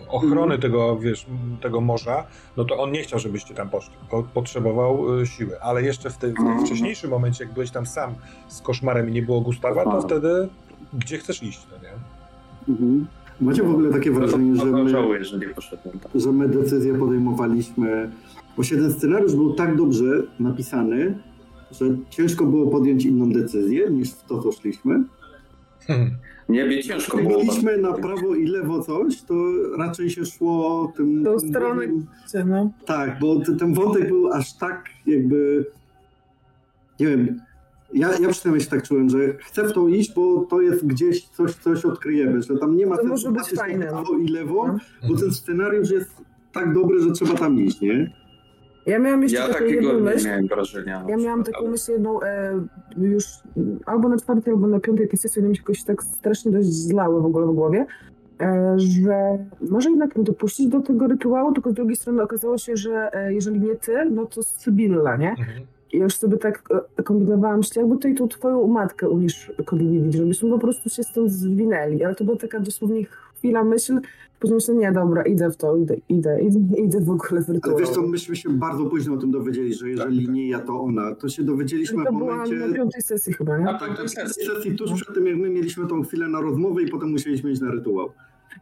ochrony 0.08 0.54
mm. 0.54 0.60
tego, 0.60 0.96
wiesz, 0.98 1.26
tego 1.60 1.80
morza, 1.80 2.26
no 2.56 2.64
to 2.64 2.82
on 2.82 2.92
nie 2.92 3.02
chciał, 3.02 3.18
żebyście 3.18 3.54
tam 3.54 3.70
poszli. 3.70 3.94
Po, 4.10 4.22
potrzebował 4.22 5.20
y, 5.20 5.26
siły. 5.26 5.60
Ale 5.60 5.82
jeszcze 5.82 6.10
w 6.10 6.16
tym 6.16 6.34
mm. 6.38 6.66
wcześniejszym 6.66 7.10
momencie, 7.10 7.44
jak 7.44 7.52
byłeś 7.52 7.70
tam 7.70 7.86
sam 7.86 8.14
z 8.48 8.60
koszmarem 8.60 9.08
i 9.08 9.12
nie 9.12 9.22
było 9.22 9.40
Gustawa, 9.40 9.84
to 9.84 10.02
wtedy 10.02 10.48
gdzie 10.92 11.18
chcesz 11.18 11.42
iść, 11.42 11.66
no 11.70 11.76
nie? 11.88 11.94
Mhm. 12.68 13.06
Macie 13.40 13.62
w 13.62 13.70
ogóle 13.70 13.90
takie 13.90 14.10
wrażenie, 14.10 14.56
że 14.56 14.64
my, 14.64 14.90
że 16.14 16.32
my 16.32 16.48
decyzje 16.48 16.94
podejmowaliśmy, 16.94 18.10
bo 18.56 18.62
się 18.62 18.76
ten 18.76 18.92
scenariusz 18.92 19.34
był 19.34 19.54
tak 19.54 19.76
dobrze 19.76 20.04
napisany, 20.40 21.18
że 21.70 21.84
ciężko 22.10 22.46
było 22.46 22.66
podjąć 22.66 23.04
inną 23.04 23.32
decyzję 23.32 23.90
niż 23.90 24.10
w 24.10 24.24
to, 24.24 24.42
co 24.42 24.52
szliśmy. 24.52 25.04
Hmm. 25.86 26.10
Nie, 26.48 26.68
wie 26.68 26.82
ciężko 26.82 27.16
było. 27.16 27.30
mieliśmy 27.30 27.78
na 27.78 27.92
prawo 27.92 28.34
i 28.34 28.46
lewo 28.46 28.82
coś, 28.82 29.22
to 29.22 29.34
raczej 29.78 30.10
się 30.10 30.26
szło 30.26 30.92
tym... 30.96 31.22
Do 31.22 31.38
strony, 31.38 31.92
no. 32.46 32.70
Tak, 32.86 33.18
bo 33.20 33.40
ten 33.58 33.74
wątek 33.74 34.08
był 34.08 34.32
aż 34.32 34.54
tak 34.54 34.84
jakby... 35.06 35.66
Nie 37.00 37.06
wiem, 37.06 37.40
ja, 37.94 38.18
ja 38.18 38.28
przynajmniej 38.28 38.64
się 38.64 38.70
tak 38.70 38.82
czułem, 38.82 39.10
że 39.10 39.18
chcę 39.38 39.64
w 39.64 39.72
to 39.72 39.88
iść, 39.88 40.14
bo 40.14 40.46
to 40.50 40.60
jest 40.60 40.86
gdzieś 40.86 41.28
coś, 41.28 41.54
coś 41.54 41.84
odkryjemy, 41.84 42.42
że 42.42 42.56
tam 42.58 42.76
nie 42.76 42.86
ma 42.86 42.96
to 42.96 43.02
sensu 43.02 43.32
patrzeć 43.32 43.58
na 43.78 43.86
prawo 43.86 44.18
i 44.18 44.28
lewo, 44.28 44.66
no. 44.66 44.78
bo 45.08 45.16
ten 45.16 45.32
scenariusz 45.32 45.90
jest 45.90 46.10
tak 46.52 46.74
dobry, 46.74 47.00
że 47.00 47.10
trzeba 47.10 47.34
tam 47.34 47.60
iść, 47.60 47.80
nie? 47.80 48.12
Ja 48.86 48.98
miałam 48.98 49.22
jeszcze 49.22 49.38
ja 49.38 49.48
taką 49.48 49.64
jedną 49.64 50.00
myśl. 50.00 50.26
miałem 50.26 50.46
wrażenia. 50.46 51.04
Ja 51.08 51.16
miałam 51.16 51.44
taką 51.44 51.68
myśl 51.68 51.92
jedną 51.92 52.22
e, 52.22 52.60
już 52.98 53.24
albo 53.86 54.08
na 54.08 54.16
czwartej, 54.16 54.52
albo 54.52 54.66
na 54.66 54.80
piątej 54.80 55.08
tej 55.08 55.18
sesji, 55.18 55.40
one 55.40 55.48
mi 55.48 55.56
się 55.56 55.62
jakoś 55.62 55.84
tak 55.84 56.02
strasznie 56.02 56.52
dość 56.52 56.68
zlały 56.68 57.22
w 57.22 57.24
ogóle 57.24 57.46
w 57.46 57.54
głowie, 57.54 57.86
e, 58.40 58.74
że 58.78 59.38
może 59.70 59.90
jednak 59.90 60.16
nie 60.16 60.24
dopuścić 60.24 60.68
do 60.68 60.80
tego 60.80 61.06
rytuału, 61.06 61.52
tylko 61.52 61.70
z 61.70 61.74
drugiej 61.74 61.96
strony 61.96 62.22
okazało 62.22 62.58
się, 62.58 62.76
że 62.76 63.10
e, 63.12 63.34
jeżeli 63.34 63.60
nie 63.60 63.74
ty, 63.74 64.10
no 64.10 64.26
to 64.26 64.42
Sybilla, 64.42 65.16
nie? 65.16 65.30
Mhm. 65.30 65.66
I 65.92 65.98
już 65.98 66.14
sobie 66.14 66.36
tak 66.36 66.62
e, 66.98 67.02
kombinowałam, 67.02 67.62
że 67.62 67.70
jakby 67.76 67.94
tutaj 67.94 68.14
tą 68.14 68.28
twoją 68.28 68.66
matkę 68.66 69.08
unisz 69.08 69.52
Kodliwicz, 69.64 70.16
żebyśmy 70.16 70.50
po 70.50 70.58
prostu 70.58 70.88
się 70.88 71.02
stąd 71.02 71.30
zwinęli, 71.30 72.04
ale 72.04 72.14
to 72.14 72.24
była 72.24 72.36
taka 72.36 72.60
dosłownie 72.60 73.04
chwila 73.42 73.64
myśl, 73.64 74.00
później 74.40 74.56
myślę, 74.56 74.74
nie, 74.74 74.92
dobra, 74.92 75.22
idę 75.22 75.50
w 75.50 75.56
to, 75.56 75.76
idę, 75.76 75.96
idę, 76.08 76.42
idę, 76.42 76.78
idę 76.78 77.00
w 77.00 77.10
ogóle 77.10 77.42
w 77.42 77.48
rytuał. 77.48 77.76
Ale 77.76 77.86
wiesz 77.86 77.94
co, 77.94 78.02
myśmy 78.02 78.36
się 78.36 78.50
bardzo 78.50 78.86
późno 78.86 79.14
o 79.14 79.16
tym 79.16 79.30
dowiedzieli, 79.30 79.74
że 79.74 79.88
jeżeli 79.90 80.18
tak, 80.18 80.26
tak. 80.26 80.34
nie 80.34 80.48
ja, 80.48 80.60
to 80.60 80.80
ona. 80.80 81.14
To 81.14 81.28
się 81.28 81.42
dowiedzieliśmy 81.42 82.04
to 82.04 82.10
w 82.10 82.14
momencie... 82.14 82.54
na 82.54 82.74
piątej 82.74 83.02
sesji 83.02 83.32
chyba, 83.32 83.58
nie? 83.58 83.64
Na 83.64 83.78
piątej 83.78 84.08
sesji. 84.08 84.46
sesji, 84.46 84.76
tuż 84.76 84.92
przed 84.92 85.14
tym, 85.14 85.26
jak 85.26 85.36
my 85.36 85.50
mieliśmy 85.50 85.86
tą 85.86 86.02
chwilę 86.02 86.28
na 86.28 86.40
rozmowę 86.40 86.82
i 86.82 86.88
potem 86.88 87.10
musieliśmy 87.10 87.52
iść 87.52 87.60
na 87.60 87.70
rytuał. 87.70 88.10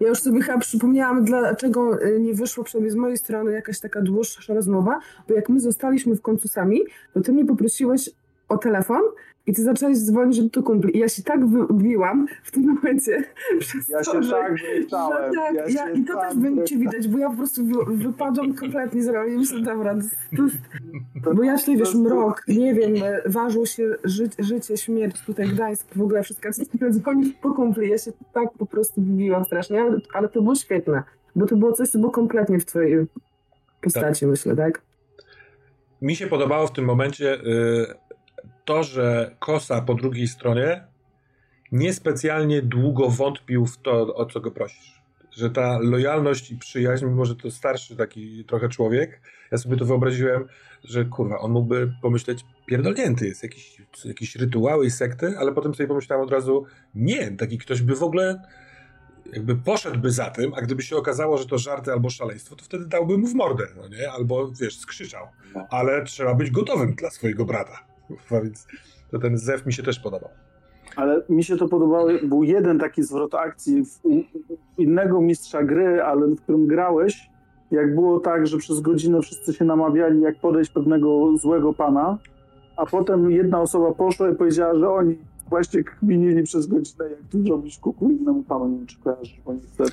Ja 0.00 0.08
już 0.08 0.18
sobie 0.18 0.42
chyba 0.42 0.58
przypomniałam, 0.58 1.24
dlaczego 1.24 2.02
y, 2.02 2.20
nie 2.20 2.34
wyszło 2.34 2.64
przynajmniej 2.64 2.90
z 2.90 2.96
mojej 2.96 3.16
strony 3.16 3.52
jakaś 3.52 3.80
taka 3.80 4.00
dłuższa 4.00 4.54
rozmowa, 4.54 5.00
bo 5.28 5.34
jak 5.34 5.48
my 5.48 5.60
zostaliśmy 5.60 6.16
w 6.16 6.22
końcu 6.22 6.48
sami, 6.48 6.80
to 7.14 7.20
ty 7.20 7.32
mnie 7.32 7.44
poprosiłeś 7.44 8.10
o 8.48 8.58
telefon 8.58 9.02
i 9.46 9.54
ty 9.54 9.62
zacząłeś 9.62 9.98
dzwonić 9.98 10.42
do 10.42 10.62
kumpli. 10.62 10.96
I 10.96 11.00
ja 11.00 11.08
się 11.08 11.22
tak 11.22 11.46
wybiłam 11.46 12.26
w 12.42 12.50
tym 12.50 12.62
momencie 12.62 13.24
przez 13.60 13.88
ja 13.88 14.00
to, 14.00 14.12
się 14.12 14.22
że, 14.22 14.32
tak 14.32 14.54
wyjechałem. 14.60 15.34
Tak, 15.34 15.54
ja 15.54 15.68
ja, 15.68 15.90
I 15.90 16.04
to 16.04 16.14
tak 16.14 16.28
też 16.28 16.38
będzie 16.38 16.76
widać, 16.76 17.08
bo 17.08 17.18
ja 17.18 17.30
po 17.30 17.36
prostu 17.36 17.62
wypadłam 17.86 18.54
kompletnie 18.60 19.02
z 19.02 19.08
roli. 19.08 19.36
Myślę, 19.36 19.60
dobra, 19.60 19.94
to 20.36 20.42
jest, 20.42 20.56
bo 21.34 21.42
ja 21.42 21.58
się, 21.58 21.76
wiesz, 21.76 21.94
mrok, 21.94 22.42
nie 22.48 22.74
wiem, 22.74 22.94
ważyło 23.26 23.66
się 23.66 23.96
ży, 24.04 24.28
życie, 24.38 24.76
śmierć, 24.76 25.20
tutaj 25.26 25.48
Gdańsk, 25.48 25.86
w 25.96 26.02
ogóle 26.02 26.22
wszystko. 26.22 26.48
Dzwonić 26.90 27.36
po 27.42 27.54
kumpli. 27.54 27.90
Ja 27.90 27.98
się 27.98 28.12
tak 28.34 28.52
po 28.58 28.66
prostu 28.66 29.02
wybiłam 29.02 29.44
strasznie, 29.44 29.80
ale, 29.80 30.00
ale 30.12 30.28
to 30.28 30.42
było 30.42 30.54
świetne, 30.54 31.02
bo 31.36 31.46
to 31.46 31.56
było 31.56 31.72
coś, 31.72 31.88
co 31.88 31.98
było 31.98 32.12
kompletnie 32.12 32.60
w 32.60 32.64
twojej 32.64 33.06
postaci, 33.80 34.20
tak. 34.20 34.30
myślę, 34.30 34.56
tak? 34.56 34.82
Mi 36.02 36.16
się 36.16 36.26
podobało 36.26 36.66
w 36.66 36.72
tym 36.72 36.84
momencie... 36.84 37.38
Yy 37.44 38.09
to, 38.70 38.82
że 38.82 39.36
Kosa 39.38 39.82
po 39.82 39.94
drugiej 39.94 40.28
stronie 40.28 40.84
niespecjalnie 41.72 42.62
długo 42.62 43.08
wątpił 43.08 43.66
w 43.66 43.78
to, 43.78 44.14
o 44.14 44.26
co 44.26 44.40
go 44.40 44.50
prosisz. 44.50 45.02
Że 45.30 45.50
ta 45.50 45.78
lojalność 45.78 46.50
i 46.50 46.56
przyjaźń, 46.58 47.04
mimo 47.04 47.24
że 47.24 47.36
to 47.36 47.50
starszy 47.50 47.96
taki 47.96 48.44
trochę 48.44 48.68
człowiek, 48.68 49.20
ja 49.52 49.58
sobie 49.58 49.76
to 49.76 49.84
wyobraziłem, 49.84 50.44
że 50.84 51.04
kurwa, 51.04 51.38
on 51.38 51.52
mógłby 51.52 51.92
pomyśleć, 52.02 52.44
pierdolnięty 52.66 53.26
jest, 53.26 53.42
jakieś, 53.42 53.82
jakieś 54.04 54.36
rytuały 54.36 54.86
i 54.86 54.90
sekty, 54.90 55.38
ale 55.38 55.52
potem 55.52 55.74
sobie 55.74 55.86
pomyślałem 55.86 56.24
od 56.24 56.32
razu, 56.32 56.64
nie, 56.94 57.30
taki 57.30 57.58
ktoś 57.58 57.82
by 57.82 57.96
w 57.96 58.02
ogóle 58.02 58.42
jakby 59.32 59.56
poszedłby 59.56 60.10
za 60.10 60.30
tym, 60.30 60.54
a 60.54 60.60
gdyby 60.60 60.82
się 60.82 60.96
okazało, 60.96 61.38
że 61.38 61.46
to 61.46 61.58
żarty 61.58 61.92
albo 61.92 62.10
szaleństwo, 62.10 62.56
to 62.56 62.64
wtedy 62.64 62.86
dałby 62.86 63.18
mu 63.18 63.26
w 63.26 63.34
mordę, 63.34 63.66
no 63.76 63.88
nie? 63.88 64.12
Albo, 64.12 64.50
wiesz, 64.60 64.78
skrzyczał. 64.78 65.26
No. 65.54 65.66
Ale 65.70 66.04
trzeba 66.04 66.34
być 66.34 66.50
gotowym 66.50 66.94
dla 66.94 67.10
swojego 67.10 67.44
brata. 67.44 67.89
Więc 68.30 68.66
to 69.10 69.18
ten 69.18 69.38
zew 69.38 69.66
mi 69.66 69.72
się 69.72 69.82
też 69.82 70.00
podobał. 70.00 70.30
Ale 70.96 71.22
mi 71.28 71.44
się 71.44 71.56
to 71.56 71.68
podobało, 71.68 72.08
był 72.22 72.42
jeden 72.42 72.78
taki 72.78 73.02
zwrot 73.02 73.34
akcji 73.34 73.84
w, 73.84 74.00
innego 74.78 75.20
mistrza 75.20 75.62
gry, 75.62 76.02
ale 76.02 76.26
w 76.26 76.40
którym 76.40 76.66
grałeś, 76.66 77.30
jak 77.70 77.94
było 77.94 78.20
tak, 78.20 78.46
że 78.46 78.58
przez 78.58 78.80
godzinę 78.80 79.22
wszyscy 79.22 79.52
się 79.52 79.64
namawiali, 79.64 80.20
jak 80.20 80.40
podejść 80.40 80.70
pewnego 80.70 81.38
złego 81.38 81.74
pana, 81.74 82.18
a 82.76 82.86
potem 82.86 83.30
jedna 83.30 83.60
osoba 83.60 83.94
poszła 83.94 84.30
i 84.30 84.34
powiedziała, 84.34 84.74
że 84.74 84.90
oni 84.90 85.18
właśnie 85.48 85.84
kminili 85.84 86.42
przez 86.42 86.66
godzinę, 86.66 87.04
jak 87.10 87.20
tu 87.30 87.42
zrobić 87.42 87.78
kuku 87.78 88.10
innemu 88.10 88.42
panu, 88.42 88.68
nie 88.68 88.76
wiem 88.76 88.86
czy 88.86 89.00
kojarzysz, 89.00 89.40
bo 89.44 89.52
nie 89.52 89.60
chcę 89.60 89.84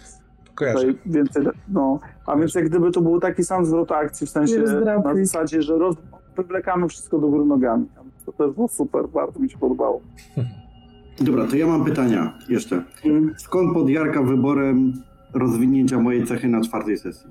tutaj 0.57 0.97
więcej, 1.05 1.43
no, 1.67 1.99
a 2.25 2.35
więc 2.35 2.55
jak 2.55 2.69
gdyby 2.69 2.91
to 2.91 3.01
był 3.01 3.19
taki 3.19 3.43
sam 3.43 3.65
zwrot 3.65 3.91
akcji, 3.91 4.27
w 4.27 4.29
sensie 4.29 4.59
na 5.05 5.15
zasadzie, 5.15 5.61
że 5.61 5.77
roz, 5.77 5.95
wywlekamy 6.37 6.87
wszystko 6.87 7.19
do 7.19 7.27
góry 7.27 7.45
nogami. 7.45 7.85
To 8.25 8.31
też 8.31 8.51
było 8.51 8.67
super, 8.67 9.07
bardzo 9.13 9.39
mi 9.39 9.49
się 9.49 9.57
podobało. 9.57 10.01
Dobra, 11.21 11.47
to 11.47 11.55
ja 11.55 11.67
mam 11.67 11.85
pytania 11.85 12.37
jeszcze. 12.49 12.83
Hmm. 13.03 13.33
Skąd 13.37 13.73
pod 13.73 13.89
Jarka 13.89 14.23
wyborem 14.23 14.93
rozwinięcia 15.33 15.99
mojej 15.99 16.25
cechy 16.25 16.47
na 16.47 16.61
czwartej 16.61 16.97
sesji? 16.97 17.29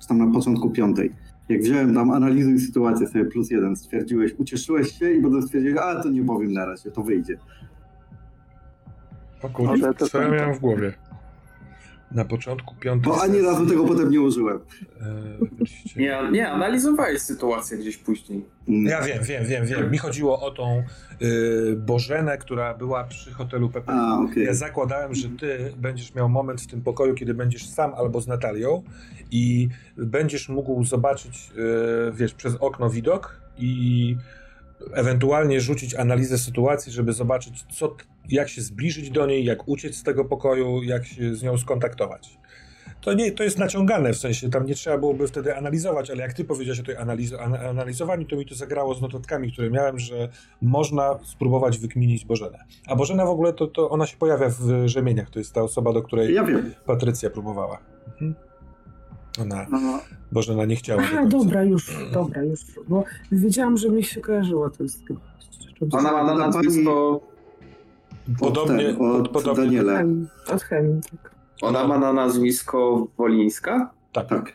Czy 0.00 0.08
tam 0.08 0.18
na 0.18 0.32
początku 0.32 0.70
piątej? 0.70 1.12
Jak 1.48 1.62
wziąłem 1.62 1.94
tam 1.94 2.10
analizuj 2.10 2.58
sytuację 2.58 3.06
sobie 3.06 3.24
plus 3.24 3.50
jeden, 3.50 3.76
stwierdziłeś, 3.76 4.34
ucieszyłeś 4.38 4.98
się 4.98 5.12
i 5.12 5.22
potem 5.22 5.42
stwierdziłeś, 5.42 5.78
a 5.78 6.02
to 6.02 6.10
nie 6.10 6.24
powiem 6.24 6.52
na 6.52 6.66
razie, 6.66 6.90
to 6.90 7.02
wyjdzie. 7.02 7.38
O 9.42 9.48
kurde, 9.48 9.94
co 9.94 10.22
ja 10.22 10.30
miałem 10.30 10.54
w 10.54 10.60
głowie? 10.60 10.92
Na 12.14 12.24
początku 12.24 12.74
piątej 12.74 13.12
Bo 13.12 13.22
ani 13.22 13.40
razu 13.40 13.66
tego 13.66 13.84
potem 13.84 14.10
nie 14.10 14.20
użyłem. 14.20 14.60
E, 15.00 15.06
nie, 15.96 16.18
nie, 16.32 16.50
analizowałeś 16.50 17.20
sytuację 17.20 17.78
gdzieś 17.78 17.96
później. 17.96 18.44
Mm. 18.68 18.84
Ja 18.84 19.02
wiem, 19.02 19.24
wiem, 19.24 19.44
wiem, 19.44 19.66
wiem. 19.66 19.90
Mi 19.90 19.98
chodziło 19.98 20.40
o 20.40 20.50
tą 20.50 20.82
y, 21.22 21.76
Bożenę, 21.76 22.38
która 22.38 22.74
była 22.74 23.04
przy 23.04 23.32
hotelu 23.32 23.68
Pepe. 23.70 23.92
Okay. 24.30 24.44
Ja 24.44 24.54
zakładałem, 24.54 25.14
że 25.14 25.28
ty 25.28 25.72
będziesz 25.76 26.14
miał 26.14 26.28
moment 26.28 26.60
w 26.60 26.66
tym 26.66 26.82
pokoju, 26.82 27.14
kiedy 27.14 27.34
będziesz 27.34 27.68
sam 27.68 27.94
albo 27.94 28.20
z 28.20 28.26
Natalią 28.26 28.82
i 29.30 29.68
będziesz 29.96 30.48
mógł 30.48 30.84
zobaczyć, 30.84 31.50
y, 32.08 32.12
wiesz, 32.12 32.34
przez 32.34 32.56
okno 32.60 32.90
widok 32.90 33.40
i 33.58 34.16
ewentualnie 34.92 35.60
rzucić 35.60 35.94
analizę 35.94 36.38
sytuacji, 36.38 36.92
żeby 36.92 37.12
zobaczyć, 37.12 37.64
co, 37.70 37.96
jak 38.28 38.48
się 38.48 38.62
zbliżyć 38.62 39.10
do 39.10 39.26
niej, 39.26 39.44
jak 39.44 39.68
uciec 39.68 39.96
z 39.96 40.02
tego 40.02 40.24
pokoju, 40.24 40.82
jak 40.82 41.06
się 41.06 41.34
z 41.34 41.42
nią 41.42 41.58
skontaktować. 41.58 42.38
To, 43.00 43.12
nie, 43.12 43.32
to 43.32 43.42
jest 43.42 43.58
naciągane, 43.58 44.12
w 44.12 44.16
sensie 44.16 44.50
tam 44.50 44.66
nie 44.66 44.74
trzeba 44.74 44.98
byłoby 44.98 45.28
wtedy 45.28 45.56
analizować, 45.56 46.10
ale 46.10 46.22
jak 46.22 46.32
ty 46.32 46.44
powiedziałeś 46.44 46.80
o 46.80 46.82
tej 46.82 46.96
analiz 46.96 47.32
analizowaniu, 47.70 48.24
to 48.24 48.36
mi 48.36 48.46
to 48.46 48.54
zagrało 48.54 48.94
z 48.94 49.02
notatkami, 49.02 49.52
które 49.52 49.70
miałem, 49.70 49.98
że 49.98 50.28
można 50.62 51.18
spróbować 51.24 51.78
wykminić 51.78 52.24
Bożenę. 52.24 52.64
A 52.86 52.96
Bożena 52.96 53.26
w 53.26 53.28
ogóle 53.28 53.52
to, 53.52 53.66
to 53.66 53.90
ona 53.90 54.06
się 54.06 54.16
pojawia 54.16 54.48
w 54.48 54.88
Rzemieniach, 54.88 55.30
to 55.30 55.38
jest 55.38 55.52
ta 55.52 55.62
osoba, 55.62 55.92
do 55.92 56.02
której 56.02 56.34
ja 56.34 56.44
wiem. 56.44 56.74
Patrycja 56.86 57.30
próbowała. 57.30 57.78
Mhm. 58.06 58.34
Ona, 59.40 59.66
No, 59.70 60.00
Bożena 60.32 60.64
nie 60.64 60.76
chciała. 60.76 61.02
A, 61.20 61.26
dobra, 61.26 61.64
już, 61.64 61.96
dobra, 62.12 62.42
już. 62.42 62.60
Bo 62.88 63.04
wiedziałam, 63.32 63.76
że 63.76 63.88
mi 63.88 64.04
się 64.04 64.20
kojarzyło 64.20 64.70
to 64.70 64.82
jest. 64.82 65.02
Ona 65.92 66.12
ma 66.12 66.24
na 66.24 66.34
nazwisko... 66.34 67.20
Podobnie, 68.38 68.88
od, 68.88 68.96
ten, 68.96 69.06
od 69.20 69.28
podobnie 69.28 69.64
Daniela. 69.64 69.98
Chemii, 69.98 70.26
Od 70.52 70.62
chemii, 70.62 71.00
tak. 71.10 71.34
Ona 71.62 71.86
ma 71.86 71.98
na 71.98 72.12
nazwisko 72.12 73.06
Wolińska? 73.18 73.90
tak. 74.12 74.28
Tak. 74.28 74.52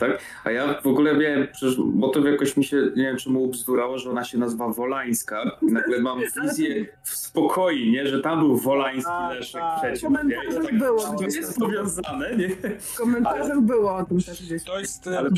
Tak? 0.00 0.18
A 0.44 0.50
ja 0.50 0.80
w 0.82 0.86
ogóle 0.86 1.16
miałem, 1.16 1.46
przecież, 1.52 1.76
bo 1.84 2.08
to 2.08 2.28
jakoś 2.28 2.56
mi 2.56 2.64
się, 2.64 2.76
nie 2.96 3.02
wiem 3.02 3.16
czy 3.16 3.30
mu 3.30 3.42
ubzdurało, 3.42 3.98
że 3.98 4.10
ona 4.10 4.24
się 4.24 4.38
nazywa 4.38 4.68
Wolańska 4.68 5.42
i 5.62 5.72
nagle 5.72 5.98
mam 6.00 6.18
wizję 6.42 6.86
w 7.02 7.08
spokoju, 7.10 7.90
nie? 7.92 8.06
Że 8.06 8.20
tam 8.20 8.38
był 8.40 8.56
Wolański 8.56 9.10
Tak, 9.10 9.34
Leszek 9.34 9.60
tak. 9.60 9.78
przeciw. 9.82 10.10
Nie? 10.10 10.62
Tak, 10.62 10.78
było 10.78 11.00
To 11.18 11.24
jest 11.24 11.58
powiązane, 11.58 12.36
nie? 12.36 12.48
W 12.80 12.96
komentarzach 12.98 13.60
było 13.60 13.96
o 13.96 14.04
tym 14.04 14.20
też 14.20 14.42
gdzieś. 14.42 14.64
To 14.64 14.80
jest 14.80 15.06
Ale- 15.06 15.18
Ale... 15.18 15.30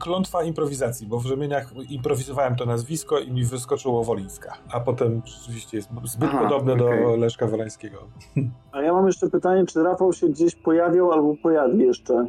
klątwa 0.00 0.42
improwizacji, 0.44 1.06
bo 1.06 1.18
w 1.18 1.26
Rzemieniach 1.26 1.72
improwizowałem 1.90 2.56
to 2.56 2.66
nazwisko 2.66 3.18
i 3.18 3.32
mi 3.32 3.44
wyskoczyło 3.44 4.04
Wolińska. 4.04 4.52
A 4.72 4.80
potem 4.80 5.22
rzeczywiście 5.24 5.76
jest 5.76 5.88
zbyt 6.04 6.28
Aha, 6.32 6.42
podobne 6.42 6.76
do 6.76 6.86
okej. 6.86 7.18
Leszka 7.20 7.46
Wolańskiego. 7.46 7.98
a 8.72 8.82
ja 8.82 8.92
mam 8.92 9.06
jeszcze 9.06 9.30
pytanie, 9.30 9.66
czy 9.66 9.82
Rafał 9.82 10.12
się 10.12 10.28
gdzieś 10.28 10.54
pojawiał 10.54 11.12
albo 11.12 11.34
pojawi 11.42 11.78
jeszcze? 11.78 12.26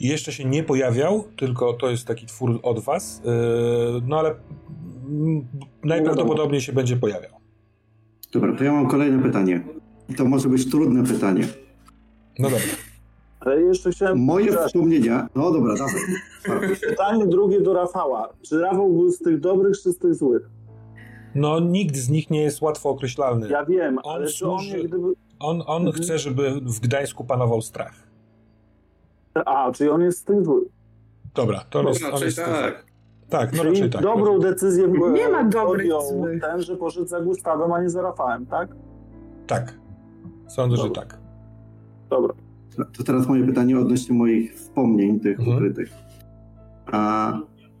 I 0.00 0.08
jeszcze 0.08 0.32
się 0.32 0.44
nie 0.44 0.62
pojawiał, 0.62 1.24
tylko 1.36 1.72
to 1.72 1.90
jest 1.90 2.06
taki 2.06 2.26
twór 2.26 2.60
od 2.62 2.78
was. 2.80 3.22
Yy, 3.24 3.30
no 4.06 4.18
ale 4.18 4.34
mm, 5.08 5.46
najprawdopodobniej 5.84 6.60
się 6.60 6.72
będzie 6.72 6.96
pojawiał. 6.96 7.30
Dobra, 8.32 8.56
to 8.56 8.64
ja 8.64 8.72
mam 8.72 8.88
kolejne 8.88 9.22
pytanie. 9.22 9.64
I 10.08 10.14
to 10.14 10.24
może 10.24 10.48
być 10.48 10.70
trudne 10.70 11.04
pytanie. 11.04 11.48
No 12.38 12.50
dobra. 12.50 12.64
Ale 13.40 13.62
jeszcze 13.62 13.90
chciałem... 13.90 14.18
Moje 14.18 14.44
Przepraszam. 14.46 14.68
wspomnienia... 14.68 15.28
No 15.34 15.50
dobra, 15.52 15.74
dawaj. 15.74 16.70
Pytanie 16.88 17.26
drugie 17.26 17.60
do 17.60 17.74
Rafała. 17.74 18.32
Czy 18.42 18.60
Rafał 18.60 18.92
był 18.92 19.10
z 19.10 19.18
tych 19.18 19.40
dobrych, 19.40 19.80
czy 19.82 19.92
z 19.92 19.98
tych 19.98 20.14
złych? 20.14 20.48
No 21.34 21.60
nikt 21.60 21.96
z 21.96 22.08
nich 22.08 22.30
nie 22.30 22.42
jest 22.42 22.62
łatwo 22.62 22.90
określalny. 22.90 23.48
Ja 23.48 23.64
wiem, 23.64 23.98
On 24.02 24.14
ale 24.16 24.26
czy 24.26 24.48
on 24.48 24.58
służy- 24.58 24.78
gdyby... 24.84 25.12
On, 25.38 25.62
on 25.66 25.86
Mhm. 25.86 26.02
chce, 26.04 26.18
żeby 26.18 26.50
w 26.60 26.80
Gdańsku 26.80 27.24
panował 27.24 27.62
strach. 27.62 28.05
A, 29.44 29.72
czyli 29.72 29.90
on 29.90 30.00
jest 30.02 30.18
z 30.18 30.24
tych 30.24 30.44
złych. 30.44 30.68
Dobra, 31.34 31.60
to 31.70 31.80
on 31.80 31.86
jest, 31.86 32.04
on 32.12 32.22
jest 32.22 32.36
tak. 32.36 32.86
Tak, 33.28 33.52
no 33.52 33.62
czyli 33.72 33.90
tak. 33.90 34.02
dobrą 34.02 34.38
decyzję 34.38 34.88
w- 34.88 35.12
Nie 35.12 35.28
ma 35.28 35.44
dobrych 35.44 35.86
złych. 36.08 36.40
ten, 36.42 36.62
że 36.62 36.76
poszedł 36.76 37.06
za 37.06 37.20
Gustawem, 37.20 37.72
a 37.72 37.82
nie 37.82 37.90
za 37.90 38.02
Rafałem, 38.02 38.46
tak? 38.46 38.68
Tak. 39.46 39.74
Sądzę, 40.48 40.76
że 40.76 40.82
Dobra. 40.82 41.02
tak. 41.02 41.18
Dobra. 42.10 42.34
To 42.96 43.04
teraz 43.04 43.28
moje 43.28 43.44
pytanie 43.46 43.78
odnośnie 43.78 44.16
moich 44.16 44.54
wspomnień 44.54 45.20
tych 45.20 45.38
Mhm. 45.38 45.56
ukrytych. 45.56 45.88
A 46.92 47.32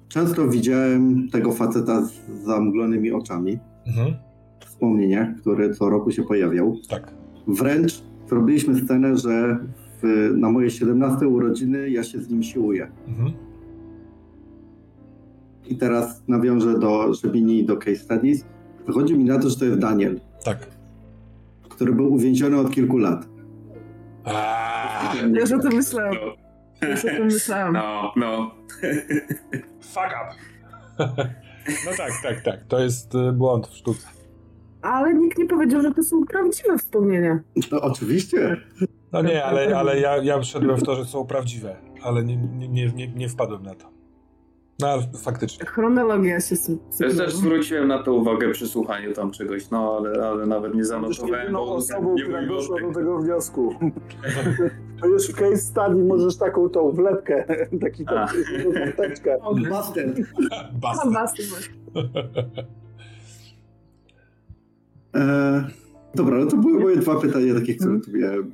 często 0.08 0.48
widziałem 0.48 1.28
tego 1.30 1.52
faceta 1.52 2.02
z 2.02 2.12
zamglonymi 2.44 3.12
oczami 3.12 3.58
Mhm. 3.86 4.14
w 4.60 4.64
wspomnieniach, 4.64 5.28
który 5.40 5.74
co 5.74 5.90
roku 5.90 6.10
się 6.10 6.22
pojawiał. 6.22 6.76
Tak. 6.90 7.12
Wręcz 7.48 8.02
zrobiliśmy 8.28 8.84
scenę, 8.84 9.16
że 9.16 9.58
w, 10.02 10.30
na 10.36 10.50
moje 10.50 10.70
17 10.70 11.28
urodziny 11.28 11.90
ja 11.90 12.04
się 12.04 12.18
z 12.20 12.30
nim 12.30 12.42
siłuję. 12.42 12.90
Mhm. 13.08 13.32
I 15.66 15.76
teraz 15.76 16.22
nawiążę 16.28 16.78
do 16.78 17.14
Żebini 17.14 17.58
i 17.58 17.64
do 17.64 17.76
case 17.76 17.96
studies. 17.96 18.44
Wychodzi 18.86 19.18
mi 19.18 19.24
na 19.24 19.38
to, 19.38 19.50
że 19.50 19.56
to 19.56 19.64
jest 19.64 19.78
Daniel, 19.78 20.20
Tak. 20.44 20.58
który 21.68 21.92
był 21.92 22.12
uwięziony 22.12 22.56
od 22.60 22.70
kilku 22.70 22.98
lat. 22.98 23.28
Aaaa, 24.24 25.14
Ja 25.32 25.40
już 25.40 25.52
o 25.52 25.58
tym 25.58 25.72
myślałam. 25.74 26.14
No, 26.82 26.88
Już 26.88 27.04
o 27.04 27.08
tym 27.08 27.24
myślałam. 27.24 27.72
no, 27.72 28.12
no. 28.16 28.54
fuck 29.80 30.06
up. 30.06 30.34
No 31.86 31.90
tak, 31.96 32.12
tak, 32.22 32.42
tak. 32.44 32.64
To 32.68 32.80
jest 32.80 33.14
y, 33.14 33.32
błąd 33.32 33.66
w 33.66 33.76
sztuce. 33.76 34.08
Ale 34.82 35.14
nikt 35.14 35.38
nie 35.38 35.46
powiedział, 35.46 35.82
że 35.82 35.92
to 35.94 36.02
są 36.02 36.24
prawdziwe 36.26 36.78
wspomnienia. 36.78 37.40
No 37.72 37.80
oczywiście. 37.82 38.56
No 39.12 39.22
nie, 39.22 39.44
ale, 39.44 39.76
ale 39.78 40.00
ja, 40.00 40.16
ja 40.16 40.40
wszedłem 40.40 40.76
w 40.76 40.82
to, 40.82 40.94
że 40.96 41.04
są 41.04 41.26
prawdziwe, 41.26 41.76
ale 42.02 42.24
nie, 42.24 42.36
nie, 42.36 42.68
nie, 42.68 42.86
nie, 42.92 43.08
nie 43.12 43.28
wpadłem 43.28 43.62
na 43.62 43.74
to. 43.74 43.86
No 44.80 44.88
ale 44.88 45.02
faktycznie. 45.22 45.66
Chronologia 45.66 46.40
się 46.40 46.54
sy- 46.56 46.72
Ja 46.72 46.92
sypnęła. 46.92 47.24
też 47.24 47.34
zwróciłem 47.34 47.88
na 47.88 48.02
to 48.02 48.12
uwagę 48.14 48.50
przy 48.50 48.68
słuchaniu 48.68 49.12
tam 49.12 49.30
czegoś, 49.30 49.70
no 49.70 49.96
ale, 49.96 50.28
ale 50.28 50.46
nawet 50.46 50.74
nie 50.74 50.84
zanotowałem, 50.84 51.52
bo 51.52 51.74
osobą, 51.74 52.14
nie 52.14 52.22
która 52.22 52.46
doszła 52.46 52.80
do 52.80 52.92
tego 52.94 53.18
wniosku. 53.18 53.74
To 55.00 55.06
już 55.06 55.28
w 55.28 55.34
case 55.34 55.56
study 55.56 56.04
możesz 56.04 56.36
taką 56.36 56.68
tą 56.68 56.92
wlepkę, 56.92 57.44
taki 57.80 58.04
tą 58.04 58.14
A. 58.18 58.26
karteczkę. 58.74 59.38
Master. 59.70 60.14
E, 65.16 65.64
dobra, 66.14 66.38
no 66.38 66.46
to 66.46 66.56
były 66.56 66.80
moje 66.80 66.96
dwa 66.96 67.20
pytania, 67.20 67.54
takie, 67.54 67.74
które 67.74 68.00
tu 68.00 68.10
miałem. 68.12 68.52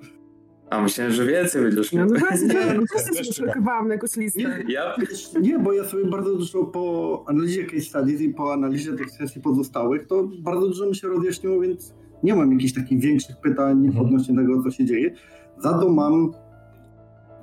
A 0.70 0.82
myślałem, 0.82 1.12
że 1.12 1.26
więcej 1.26 1.62
będziesz 1.62 1.92
No, 1.92 1.98
miał. 1.98 2.08
no 2.08 2.18
właśnie, 2.20 2.46
no 2.76 2.82
Też 2.94 3.04
też 3.04 3.26
się 3.26 3.32
szykowałam 3.32 3.88
na 3.88 3.94
jakąś 3.94 4.16
listę. 4.16 4.38
Nie, 4.40 4.64
Ja 4.68 4.94
Nie, 5.42 5.58
bo 5.58 5.72
ja 5.72 5.84
sobie 5.84 6.04
bardzo 6.04 6.36
dużo 6.36 6.64
po 6.64 7.24
analizie 7.28 7.64
case 7.64 7.80
studies 7.80 8.20
i 8.20 8.28
po 8.28 8.52
analizie 8.52 8.92
tych 8.92 9.10
sesji 9.10 9.40
pozostałych, 9.42 10.06
to 10.06 10.28
bardzo 10.42 10.68
dużo 10.68 10.86
mi 10.86 10.96
się 10.96 11.08
rozjaśniło, 11.08 11.60
więc 11.60 11.94
nie 12.22 12.34
mam 12.34 12.52
jakichś 12.52 12.72
takich 12.72 13.00
większych 13.00 13.36
pytań 13.36 13.86
Mhm. 13.86 14.06
odnośnie 14.06 14.36
tego, 14.36 14.62
co 14.62 14.70
się 14.70 14.84
dzieje. 14.84 15.14
Za 15.58 15.78
to 15.78 15.88
mam 15.88 16.32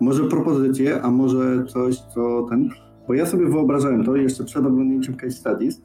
może 0.01 0.23
propozycję, 0.23 1.01
a 1.01 1.11
może 1.11 1.65
coś, 1.67 1.95
co 1.97 2.45
ten... 2.49 2.69
Bo 3.07 3.13
ja 3.13 3.25
sobie 3.25 3.49
wyobrażałem 3.49 4.03
to 4.03 4.15
jeszcze 4.15 4.43
przed 4.43 4.65
oglądnięciem 4.65 5.15
case 5.15 5.31
studies, 5.31 5.81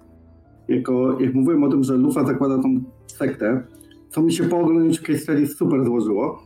jako, 0.68 1.20
jak 1.20 1.34
mówiłem 1.34 1.64
o 1.64 1.68
tym, 1.68 1.84
że 1.84 1.96
Lufa 1.96 2.24
zakłada 2.26 2.58
tą 2.62 2.84
sektę, 3.06 3.62
co 4.10 4.22
mi 4.22 4.32
się 4.32 4.44
po 4.44 4.58
oglądnięciu 4.60 5.02
case 5.04 5.18
studies 5.18 5.56
super 5.56 5.84
złożyło, 5.84 6.42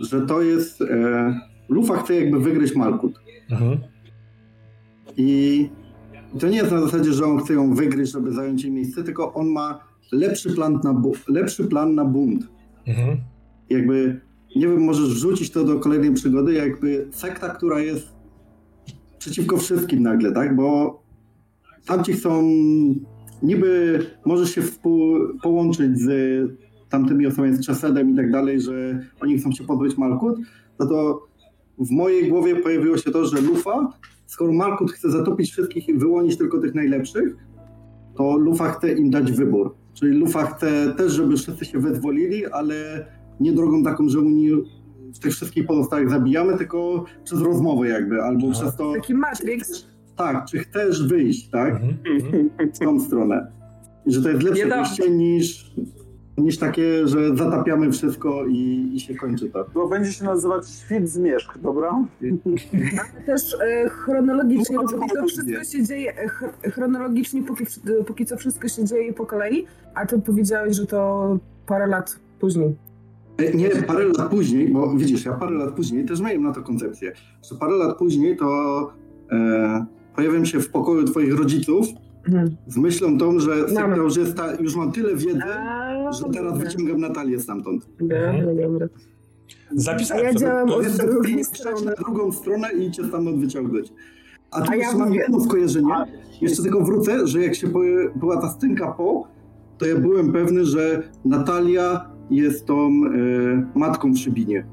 że 0.00 0.26
to 0.26 0.42
jest... 0.42 0.82
E, 0.82 1.40
Lufa 1.68 1.96
chce 1.96 2.14
jakby 2.14 2.40
wygryźć 2.40 2.74
Malkut. 2.76 3.20
Mhm. 3.50 3.78
I 5.16 5.70
to 6.40 6.48
nie 6.48 6.56
jest 6.56 6.70
na 6.70 6.80
zasadzie, 6.80 7.12
że 7.12 7.24
on 7.26 7.38
chce 7.38 7.54
ją 7.54 7.74
wygryźć, 7.74 8.12
żeby 8.12 8.32
zająć 8.32 8.62
jej 8.64 8.72
miejsce, 8.72 9.04
tylko 9.04 9.34
on 9.34 9.48
ma 9.48 9.80
lepszy 10.12 10.54
plan 10.54 10.80
na, 10.84 10.94
bu- 10.94 11.14
lepszy 11.28 11.64
plan 11.64 11.94
na 11.94 12.04
bunt. 12.04 12.48
Mhm. 12.86 13.16
Jakby, 13.70 14.20
nie 14.56 14.68
wiem, 14.68 14.84
możesz 14.84 15.08
wrzucić 15.08 15.50
to 15.50 15.64
do 15.64 15.80
kolejnej 15.80 16.14
przygody, 16.14 16.52
jakby 16.52 17.08
sekta, 17.10 17.48
która 17.48 17.80
jest 17.80 18.08
przeciwko 19.18 19.56
wszystkim 19.56 20.02
nagle, 20.02 20.32
tak? 20.32 20.56
Bo 20.56 20.98
tamci 21.86 22.12
chcą, 22.12 22.42
niby 23.42 23.98
możesz 24.24 24.50
się 24.54 24.62
współ, 24.62 25.18
połączyć 25.42 25.98
z 25.98 26.10
tamtymi 26.88 27.26
osobami, 27.26 27.54
z 27.54 27.66
Czesedem 27.66 28.10
i 28.10 28.16
tak 28.16 28.30
dalej, 28.30 28.60
że 28.60 29.00
oni 29.20 29.38
chcą 29.38 29.52
się 29.52 29.64
pozbyć 29.64 29.98
Malkut, 29.98 30.38
no 30.78 30.86
to 30.86 31.26
w 31.78 31.90
mojej 31.90 32.28
głowie 32.28 32.56
pojawiło 32.56 32.96
się 32.96 33.10
to, 33.10 33.24
że 33.24 33.40
Lufa, 33.40 33.92
skoro 34.26 34.52
Malkut 34.52 34.92
chce 34.92 35.10
zatopić 35.10 35.50
wszystkich 35.50 35.88
i 35.88 35.94
wyłonić 35.94 36.38
tylko 36.38 36.60
tych 36.60 36.74
najlepszych, 36.74 37.36
to 38.16 38.36
Lufa 38.36 38.70
chce 38.70 38.92
im 38.92 39.10
dać 39.10 39.32
wybór. 39.32 39.74
Czyli 39.94 40.16
Lufa 40.16 40.46
chce 40.46 40.94
też, 40.96 41.12
żeby 41.12 41.36
wszyscy 41.36 41.64
się 41.64 41.78
wyzwolili, 41.78 42.46
ale 42.46 43.06
nie 43.40 43.52
drogą 43.52 43.82
taką, 43.82 44.08
że 44.08 44.20
Unii 44.20 44.50
tych 45.20 45.32
wszystkich 45.32 45.66
pozostałych 45.66 46.10
zabijamy, 46.10 46.58
tylko 46.58 47.04
przez 47.24 47.40
rozmowę 47.40 47.88
jakby, 47.88 48.22
albo 48.22 48.48
Aha. 48.50 48.60
przez 48.60 48.76
to, 48.76 48.92
Taki 48.92 49.14
Matrix. 49.14 49.86
Tak, 50.18 50.44
czy 50.44 50.58
chcesz 50.58 51.06
wyjść, 51.08 51.50
tak, 51.50 51.74
Mhm. 51.74 51.96
Mhm. 52.22 52.50
w 52.74 52.78
tą 52.78 53.00
stronę. 53.00 53.52
I 54.06 54.12
że 54.12 54.22
to 54.22 54.28
jest 54.28 54.42
lepsze 54.42 54.66
wyjście 54.66 55.10
niż, 55.10 55.72
niż 56.38 56.58
takie, 56.58 57.06
że 57.06 57.36
zatapiamy 57.36 57.92
wszystko 57.92 58.46
i, 58.46 58.90
i 58.94 59.00
się 59.00 59.14
kończy 59.14 59.50
to. 59.50 59.64
To 59.64 59.88
będzie 59.88 60.12
się 60.12 60.24
nazywać 60.24 60.68
Świt 60.70 61.08
Zmierzch, 61.08 61.58
dobra? 61.62 62.04
Ale 63.14 63.22
też 63.26 63.54
e, 63.60 63.88
chronologicznie, 63.88 64.76
No, 64.76 64.82
póki 64.82 65.10
co 65.14 65.26
wszystko 65.26 65.64
się 65.64 65.84
dzieje, 65.86 66.18
e, 66.18 66.28
ch- 66.28 66.72
chronologicznie 66.74 67.42
póki, 67.42 67.64
póki 68.06 68.26
co 68.26 68.36
wszystko 68.36 68.68
się 68.68 68.84
dzieje 68.84 69.12
po 69.12 69.26
kolei, 69.26 69.66
a 69.94 70.06
ty 70.06 70.18
powiedziałeś, 70.20 70.76
że 70.76 70.86
to 70.86 71.38
parę 71.66 71.86
lat 71.86 72.18
później. 72.40 72.76
E, 73.38 73.52
Nie, 73.56 73.68
parę 73.70 74.04
lat 74.04 74.30
później, 74.30 74.68
bo 74.68 74.94
widzisz, 74.96 75.24
ja 75.24 75.32
parę 75.32 75.52
lat 75.54 75.74
później 75.74 76.04
też 76.04 76.20
miałem 76.20 76.42
na 76.42 76.52
to 76.52 76.62
koncepcję, 76.62 77.12
że 77.50 77.58
parę 77.58 77.72
lat 77.76 77.98
później 77.98 78.36
to 78.36 78.46
e, 79.32 79.86
pojawiam 80.18 80.46
się 80.46 80.60
w 80.60 80.70
pokoju 80.70 81.04
twoich 81.04 81.34
rodziców 81.38 81.86
Mhm. 82.28 82.56
z 82.66 82.76
myślą 82.76 83.18
tą, 83.18 83.40
że 83.40 83.50
już, 84.60 84.76
mam 84.76 84.92
tyle 84.92 85.16
wiedzy, 85.16 85.42
A, 85.44 86.12
że 86.12 86.24
teraz 86.24 86.52
dobra. 86.52 86.68
wyciągam 86.70 87.00
Natalię 87.00 87.40
stamtąd. 87.40 87.88
Dobra, 88.00 88.32
dobra. 88.62 88.86
Zapisałem 89.72 90.24
ja 90.24 90.32
sobie. 90.32 90.40
działam 90.40 90.68
To 90.68 90.76
od 90.76 90.84
jest... 90.84 91.06
drugiej 91.06 91.44
strony. 91.44 91.84
na 91.84 91.92
drugą 91.92 92.32
stronę 92.32 92.68
i 92.72 92.90
cię 92.90 93.04
stamtąd 93.04 93.38
wyciągnąć. 93.38 93.92
A 94.50 94.60
tu 94.60 94.70
A 94.70 94.76
ja 94.76 94.82
jeszcze 94.82 94.98
mam 94.98 95.14
jedno 95.14 95.40
skojarzenie. 95.40 95.94
Jeszcze 96.40 96.62
tylko 96.62 96.84
wrócę, 96.84 97.26
że 97.26 97.42
jak 97.42 97.54
się 97.54 97.66
była 98.16 98.36
ta 98.40 98.48
stynka 98.48 98.92
po, 98.92 99.28
to 99.78 99.86
ja 99.86 99.96
byłem 99.96 100.32
pewny, 100.32 100.64
że 100.64 101.02
Natalia 101.24 102.10
jest 102.30 102.66
tą 102.66 102.88
e, 102.88 103.78
matką 103.78 104.12
w 104.12 104.18
Szybinie. 104.18 104.66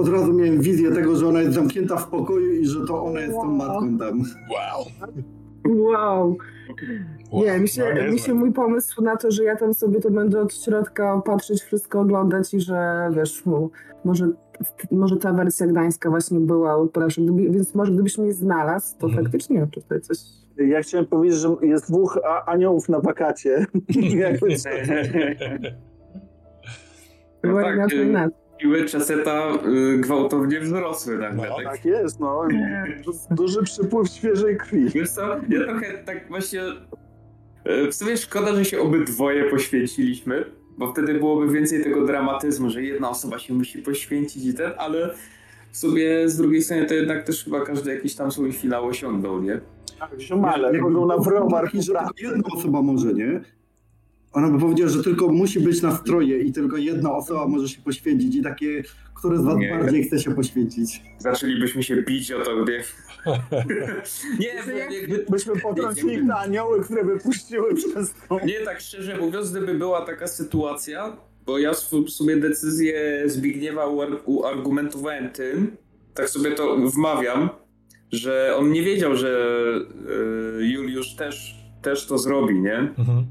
Od 0.00 0.08
razu 0.08 0.32
miałem 0.32 0.60
wizję 0.60 0.90
tego, 0.92 1.16
że 1.16 1.28
ona 1.28 1.40
jest 1.40 1.54
zamknięta 1.54 1.96
w 1.96 2.08
pokoju 2.08 2.52
i 2.52 2.66
że 2.66 2.86
to 2.86 3.04
ona 3.04 3.20
jest 3.20 3.32
tą 3.34 3.38
Wow. 3.46 3.56
matką 3.56 3.98
tam. 3.98 4.22
Wow. 4.50 4.84
Wow. 5.78 6.36
wow. 7.32 7.44
Nie, 7.44 7.58
mi 7.58 7.68
się, 7.68 7.84
No, 8.06 8.12
mi 8.12 8.18
się 8.18 8.34
mój 8.34 8.52
pomysł 8.52 9.02
na 9.02 9.16
to, 9.16 9.30
że 9.30 9.44
ja 9.44 9.56
tam 9.56 9.74
sobie 9.74 10.00
to 10.00 10.10
będę 10.10 10.40
od 10.40 10.54
środka 10.54 11.22
patrzeć, 11.24 11.62
wszystko 11.62 12.00
oglądać 12.00 12.54
i 12.54 12.60
że 12.60 13.10
wiesz, 13.16 13.46
mu- 13.46 13.70
może, 14.04 14.28
może 14.90 15.16
ta 15.16 15.32
wersja 15.32 15.66
gdańska 15.66 16.10
właśnie 16.10 16.40
była 16.40 16.86
lepsza, 16.96 17.22
gdyby, 17.22 17.50
więc 17.50 17.74
może 17.74 17.92
gdybyś 17.92 18.18
mnie 18.18 18.32
znalazł, 18.32 18.98
to 18.98 19.06
Mhm. 19.06 19.24
faktycznie 19.24 19.66
tutaj 19.66 20.00
coś... 20.00 20.18
Ja 20.56 20.80
chciałem 20.82 21.06
powiedzieć, 21.06 21.38
że 21.38 21.56
jest 21.62 21.90
dwóch 21.90 22.18
a- 22.28 22.44
aniołów 22.44 22.88
na 22.88 23.00
wakacie. 23.00 23.66
Jakby 24.18 24.48
No 27.44 27.54
tak. 27.62 28.30
Siły 28.60 28.84
czaseta 28.84 29.48
y, 29.94 29.98
gwałtownie 29.98 30.60
wzrosły 30.60 31.18
nagle. 31.18 31.48
No. 31.48 31.56
tak? 31.56 31.64
tak 31.64 31.84
jest, 31.84 32.20
no. 32.20 32.42
Du- 33.04 33.34
Duży 33.34 33.62
przypływ 33.62 34.08
świeżej 34.08 34.56
krwi. 34.56 34.88
Wiesz 34.88 35.10
co, 35.10 35.22
ja 35.48 35.64
trochę 35.64 35.98
tak 36.04 36.28
właśnie... 36.28 36.62
y, 37.66 37.90
W 37.90 37.94
sumie 37.94 38.16
szkoda, 38.16 38.54
że 38.54 38.64
się 38.64 38.80
obydwoje 38.80 39.44
poświęciliśmy, 39.44 40.44
bo 40.78 40.92
wtedy 40.92 41.14
byłoby 41.14 41.52
więcej 41.52 41.84
tego 41.84 42.06
dramatyzmu, 42.06 42.70
że 42.70 42.82
jedna 42.82 43.10
osoba 43.10 43.38
się 43.38 43.54
musi 43.54 43.78
poświęcić 43.82 44.44
i 44.46 44.54
ten, 44.54 44.70
ale 44.78 45.14
w 45.72 45.76
sumie 45.76 46.28
z 46.28 46.36
drugiej 46.36 46.62
strony 46.62 46.86
to 46.86 46.94
jednak 46.94 47.24
też 47.24 47.44
chyba 47.44 47.60
każdy 47.60 47.94
jakiś 47.94 48.14
tam 48.14 48.32
swój 48.32 48.52
finał 48.52 48.86
osiągnął, 48.86 49.42
nie? 49.42 49.60
Tak, 50.00 50.10
ziomale, 50.20 50.62
Jakby 50.62 50.80
chodzą 50.82 51.06
na 51.06 51.18
browar 51.18 51.70
tylko 51.70 52.04
jedna 52.18 52.48
osoba 52.56 52.82
może, 52.82 53.12
nie? 53.14 53.40
Ona 54.32 54.48
by 54.48 54.58
powiedziała, 54.58 54.90
że 54.90 55.02
tylko 55.02 55.28
musi 55.28 55.60
być 55.60 55.82
na 55.82 55.96
stroje 55.96 56.38
i 56.38 56.52
tylko 56.52 56.76
jedna 56.76 57.12
osoba 57.12 57.48
może 57.48 57.68
się 57.68 57.82
poświęcić 57.82 58.34
i 58.36 58.42
takie, 58.42 58.82
które 59.14 59.38
z 59.38 59.44
was 59.44 59.56
Nie. 59.56 59.70
bardziej 59.70 60.04
chce 60.04 60.18
się 60.18 60.34
poświęcić. 60.34 61.02
Zaczęlibyśmy 61.18 61.82
się 61.82 62.02
bić 62.02 62.32
o 62.32 62.40
to, 62.44 62.64
gdzie... 62.64 62.82
nie, 64.40 64.46
jakby... 64.78 65.26
Byśmy 65.30 65.60
potrącili 65.60 66.26
te 66.26 66.34
anioły, 66.34 66.84
które 66.84 67.04
by 67.04 67.18
puściły 67.18 67.74
przez 67.74 68.14
to. 68.28 68.40
Nie, 68.46 68.60
tak 68.60 68.80
szczerze 68.80 69.18
mówiąc, 69.18 69.50
gdyby 69.50 69.74
była 69.74 70.06
taka 70.06 70.26
sytuacja, 70.26 71.16
bo 71.46 71.58
ja 71.58 71.72
w 71.74 72.10
sumie 72.10 72.36
decyzję 72.36 73.22
Zbigniewa 73.26 73.86
uar- 73.86 74.20
uargumentowałem 74.24 75.30
tym, 75.30 75.76
tak 76.14 76.30
sobie 76.30 76.52
to 76.52 76.76
wmawiam, 76.76 77.48
że 78.12 78.56
on 78.58 78.72
nie 78.72 78.82
wiedział, 78.82 79.16
że 79.16 79.54
y, 80.60 80.66
Juliusz 80.66 81.14
też, 81.14 81.54
też 81.82 82.06
to 82.06 82.18
zrobi, 82.18 82.60
nie? 82.60 82.76
Mhm. 82.78 83.26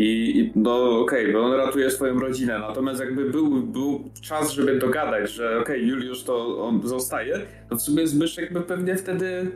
I, 0.00 0.52
no 0.56 1.00
okej, 1.00 1.32
bo 1.32 1.40
on 1.40 1.52
ratuje 1.52 1.90
swoją 1.90 2.20
rodzinę, 2.20 2.58
natomiast 2.58 3.00
jakby 3.00 3.30
był, 3.30 3.62
był 3.62 4.10
czas, 4.22 4.50
żeby 4.50 4.78
dogadać, 4.78 5.30
że 5.30 5.58
okej, 5.60 5.86
Juliusz 5.86 6.24
to 6.24 6.64
on 6.64 6.80
zostaje, 6.84 7.40
to 7.70 7.76
w 7.76 7.82
sumie 7.82 8.06
Zbyszek 8.06 8.52
by 8.52 8.60
pewnie 8.60 8.96
wtedy 8.96 9.50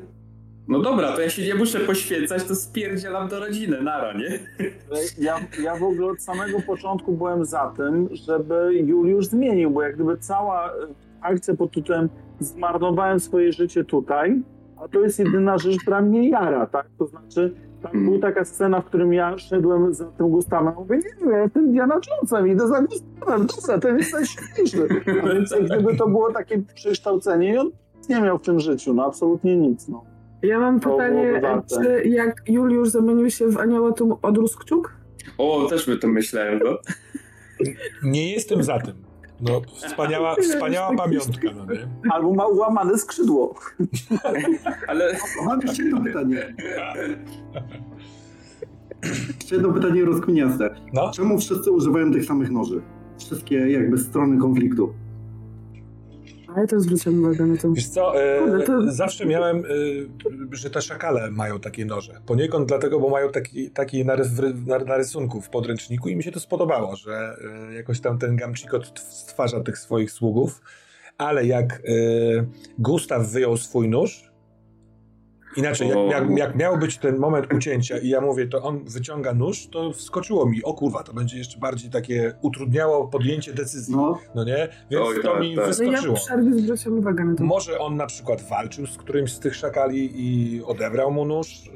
no 0.68 0.80
dobra, 0.80 1.12
to 1.12 1.20
ja 1.20 1.30
się 1.30 1.42
nie 1.46 1.54
muszę 1.54 1.80
poświęcać, 1.80 2.44
to 2.44 2.54
spierdzielam 2.54 3.28
do 3.28 3.40
rodziny, 3.40 3.82
nara, 3.82 4.12
nie? 4.12 4.38
Ja, 5.18 5.40
ja 5.62 5.76
w 5.76 5.82
ogóle 5.82 6.06
od 6.06 6.22
samego 6.22 6.60
początku 6.60 7.12
byłem 7.12 7.44
za 7.44 7.72
tym, 7.76 8.08
żeby 8.12 8.74
Juliusz 8.74 9.26
zmienił, 9.26 9.70
bo 9.70 9.82
jak 9.82 9.94
gdyby 9.94 10.18
cała 10.18 10.68
e, 10.68 10.72
akcja 11.20 11.56
pod 11.56 11.72
tytułem 11.72 12.08
zmarnowałem 12.40 13.20
swoje 13.20 13.52
życie 13.52 13.84
tutaj, 13.84 14.42
a 14.76 14.88
to 14.88 15.00
jest 15.00 15.18
jedyna 15.18 15.58
rzecz, 15.58 15.76
która 15.82 16.02
mnie 16.02 16.28
jara, 16.28 16.66
tak? 16.66 16.86
To 16.98 17.06
znaczy, 17.06 17.54
tam 17.82 17.92
Mm. 17.92 18.04
była 18.04 18.18
taka 18.20 18.44
scena, 18.44 18.80
w 18.80 18.84
którym 18.84 19.12
ja 19.12 19.38
szedłem 19.38 19.94
za 19.94 20.04
tym 20.04 20.28
Gustawem, 20.30 20.74
mówię, 20.74 20.96
nie 20.96 21.02
wiem, 21.20 21.30
ja 21.30 21.42
jestem 21.42 21.72
Diana 21.72 22.00
Jonesem, 22.10 22.48
idę 22.48 22.68
za 22.68 22.82
Gustawem, 22.82 23.46
dobra, 23.46 23.78
ten 23.78 23.98
jest 23.98 24.12
najśmieszniejszy. 24.12 24.88
A 25.56 25.60
gdyby 25.60 25.96
to 25.96 26.08
było 26.08 26.32
takie 26.32 26.62
przekształcenie 26.74 27.54
i 27.54 27.58
on 27.58 27.70
nie 28.08 28.20
miał 28.20 28.38
w 28.38 28.42
tym 28.42 28.60
życiu, 28.60 28.94
no 28.94 29.04
absolutnie 29.04 29.56
nic, 29.56 29.88
no. 29.88 30.04
Ja 30.42 30.60
mam 30.60 30.80
To 30.80 30.90
pytanie, 30.90 31.40
czy 31.68 32.08
jak 32.08 32.42
Juliusz 32.48 32.88
zamienił 32.88 33.30
się 33.30 33.48
w 33.48 33.58
anioła, 33.58 33.92
to 33.92 34.18
odrósł 34.22 34.58
kciuk? 34.58 34.96
O, 35.38 35.66
też 35.70 35.86
by 35.86 35.96
to 35.96 36.08
myślałem, 36.08 36.60
no. 36.64 36.78
Nie 38.02 38.32
jestem 38.32 38.62
za 38.62 38.78
tym. 38.78 38.94
No, 39.42 39.60
wspaniała, 39.88 40.34
wspaniała 40.34 40.96
pamiątka, 40.96 41.48
no 41.56 41.74
nie? 41.74 41.88
Albo 42.12 42.34
ma 42.34 42.46
łamane 42.46 42.98
skrzydło. 42.98 43.54
Ale 44.88 45.16
Mam 45.46 45.60
jeszcze 45.60 45.82
jedno 45.82 46.00
pytanie. 46.04 46.54
Jeszcze 49.40 49.54
jedno 49.54 49.72
pytanie 49.72 50.04
rozkminiaste. 50.04 50.74
No. 50.92 51.10
Czemu 51.10 51.38
wszyscy 51.38 51.70
używają 51.70 52.12
tych 52.12 52.24
samych 52.24 52.50
noży? 52.50 52.82
Wszystkie 53.18 53.56
jakby 53.56 53.98
strony 53.98 54.38
konfliktu. 54.38 54.94
Ale 56.56 56.66
to 56.66 56.80
zwróciłem 56.80 57.20
uwagę 57.24 57.46
na 57.46 57.56
to. 57.56 57.72
Wiesz 57.72 57.88
co, 57.88 58.22
e, 58.22 58.62
to- 58.62 58.92
zawsze 58.92 59.26
miałem, 59.26 59.56
e, 59.56 59.68
że 60.52 60.70
te 60.70 60.82
szakale 60.82 61.30
mają 61.30 61.60
takie 61.60 61.84
noże. 61.84 62.20
Poniekąd 62.26 62.68
dlatego, 62.68 63.00
bo 63.00 63.08
mają 63.10 63.30
taki, 63.30 63.70
taki 63.70 64.04
narys, 64.04 64.28
w 64.28 64.38
ry- 64.40 64.54
na, 64.66 64.78
na 64.78 64.96
rysunku 64.96 65.40
w 65.40 65.48
podręczniku 65.50 66.08
i 66.08 66.16
mi 66.16 66.22
się 66.22 66.32
to 66.32 66.40
spodobało, 66.40 66.96
że 66.96 67.36
e, 67.70 67.74
jakoś 67.74 68.00
tam 68.00 68.18
ten 68.18 68.36
Gamczikot 68.36 68.98
stwarza 68.98 69.60
tych 69.60 69.78
swoich 69.78 70.10
sługów. 70.10 70.60
Ale 71.18 71.46
jak 71.46 71.82
Gustaw 72.78 73.28
wyjął 73.28 73.56
swój 73.56 73.88
nóż, 73.88 74.31
inaczej, 75.56 75.88
jak, 75.88 75.98
jak, 76.10 76.38
jak 76.38 76.56
miał 76.56 76.78
być 76.78 76.98
ten 76.98 77.18
moment 77.18 77.54
ucięcia 77.54 77.98
i 77.98 78.08
ja 78.08 78.20
mówię, 78.20 78.46
to 78.46 78.62
on 78.62 78.84
wyciąga 78.84 79.34
nóż, 79.34 79.66
to 79.66 79.92
wskoczyło 79.92 80.46
mi, 80.46 80.62
o 80.62 80.74
kurwa, 80.74 81.02
to 81.02 81.12
będzie 81.12 81.38
jeszcze 81.38 81.58
bardziej 81.58 81.90
takie 81.90 82.34
utrudniało 82.42 83.08
podjęcie 83.08 83.52
decyzji, 83.52 83.96
no, 83.96 84.18
No, 84.34 84.44
nie? 84.44 84.68
Więc 84.90 85.06
Oj, 85.06 85.16
to 85.22 85.32
tak, 85.32 85.40
mi 85.40 85.56
tak. 85.56 85.56
No 85.56 85.62
ja 85.62 85.68
wyskoczyło. 85.68 86.98
uwagę 86.98 87.24
na 87.24 87.34
to. 87.34 87.44
Może 87.44 87.78
on 87.78 87.96
na 87.96 88.06
przykład 88.06 88.48
walczył 88.48 88.86
z 88.86 88.96
którymś 88.96 89.32
z 89.32 89.40
tych 89.40 89.56
szakali 89.56 90.10
i 90.14 90.62
odebrał 90.64 91.12
mu 91.12 91.24
nóż. 91.24 91.70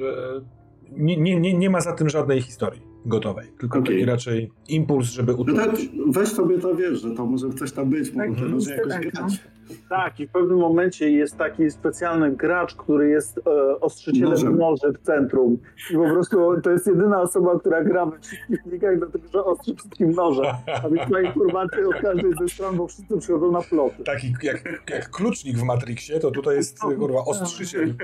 Nie, 0.92 1.16
nie, 1.16 1.40
nie, 1.40 1.54
nie 1.54 1.70
ma 1.70 1.80
za 1.80 1.92
tym 1.92 2.08
żadnej 2.08 2.42
historii 2.42 2.82
gotowej, 3.06 3.46
tylko 3.60 3.78
Okej. 3.78 3.94
taki 3.94 4.04
raczej 4.06 4.50
impuls, 4.68 5.06
żeby 5.06 5.32
no 5.32 5.38
tak, 5.38 5.48
utrudnić. 5.72 5.90
weź 6.08 6.28
sobie 6.28 6.58
to 6.58 6.74
wiesz, 6.74 7.02
że 7.02 7.10
to 7.10 7.26
może 7.26 7.50
coś 7.50 7.72
tam 7.72 7.90
być, 7.90 8.08
Tak, 8.10 8.28
może 8.28 8.30
mhm. 8.30 8.52
może 8.52 8.70
jakoś 8.76 8.92
tak, 8.92 9.04
no. 9.04 9.10
grać. 9.10 9.40
Tak, 9.88 10.20
i 10.20 10.26
w 10.26 10.30
pewnym 10.30 10.58
momencie 10.58 11.10
jest 11.10 11.36
taki 11.36 11.70
specjalny 11.70 12.36
gracz, 12.36 12.74
który 12.74 13.08
jest 13.08 13.38
e, 13.38 13.80
ostrzycielem 13.80 14.30
Nożem. 14.30 14.58
noży 14.58 14.92
w 14.92 15.06
centrum. 15.06 15.58
I 15.90 15.94
po 15.94 16.04
prostu 16.04 16.60
to 16.60 16.70
jest 16.70 16.86
jedyna 16.86 17.20
osoba, 17.20 17.58
która 17.58 17.84
gra 17.84 18.06
we 18.06 18.18
przeciwnikach, 18.18 18.98
dlatego 18.98 19.28
że 19.32 19.44
ostrzy 19.44 19.74
wszystkim 19.74 20.12
noże. 20.12 20.54
A 20.84 20.88
więc 20.88 21.10
ma 21.10 21.20
informacje 21.20 21.88
od 21.88 21.94
każdej 21.94 22.32
ze 22.40 22.48
stron, 22.48 22.76
bo 22.76 22.86
wszyscy 22.86 23.18
przychodzą 23.18 23.52
na 23.52 23.62
ploty. 23.62 24.04
Taki 24.04 24.34
jak, 24.42 24.84
jak 24.90 25.10
klucznik 25.10 25.56
w 25.56 25.62
Matrixie, 25.62 26.20
to 26.20 26.30
tutaj 26.30 26.56
jest 26.56 26.80
kurwa 26.80 27.24
ostrzyciel. 27.24 27.94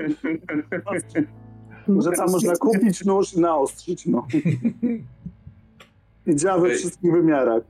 Że 1.99 2.11
tam 2.11 2.31
można 2.31 2.55
kupić 2.55 3.05
nóż 3.05 3.33
i 3.33 3.39
naostrzyć, 3.39 4.05
no. 4.05 4.27
I 6.27 6.35
działa 6.35 6.61
we 6.61 6.69
wszystkich 6.69 7.11
wymiarach. 7.11 7.63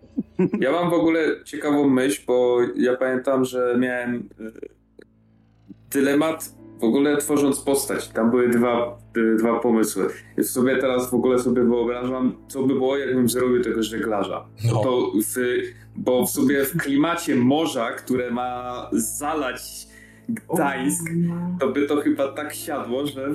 ja 0.60 0.72
mam 0.72 0.90
w 0.90 0.94
ogóle 0.94 1.44
ciekawą 1.44 1.90
myśl, 1.90 2.24
bo 2.28 2.58
ja 2.76 2.96
pamiętam, 2.98 3.46
że 3.46 3.76
miałem 3.80 4.16
y, 4.16 4.52
dylemat 5.92 6.54
w 6.80 6.84
ogóle 6.84 7.18
tworząc 7.18 7.60
postać. 7.60 8.08
Tam 8.08 8.32
były 8.32 8.50
dwa, 8.50 8.98
y, 9.18 9.36
dwa 9.36 9.60
pomysły. 9.60 10.10
I 10.38 10.44
sobie 10.44 10.78
teraz 10.78 11.10
w 11.10 11.14
ogóle 11.14 11.40
sobie 11.40 11.64
wyobrażam, 11.64 12.36
co 12.48 12.64
by 12.64 12.74
było, 12.74 12.98
jakbym 12.98 13.30
zrobił 13.30 13.64
tego 13.64 13.84
żeglarza. 13.84 14.46
No. 14.66 14.84
To 14.84 15.12
w, 15.16 15.36
bo 15.96 16.26
w 16.26 16.30
sobie 16.30 16.66
w 16.66 16.78
klimacie 16.78 17.36
morza, 17.36 17.92
które 17.92 18.32
ma 18.32 18.90
zalać 18.92 19.88
Gdańsk, 20.30 21.10
to 21.60 21.70
by 21.70 21.88
to 21.88 22.02
chyba 22.02 22.32
tak 22.32 22.54
siadło, 22.54 23.06
że 23.08 23.28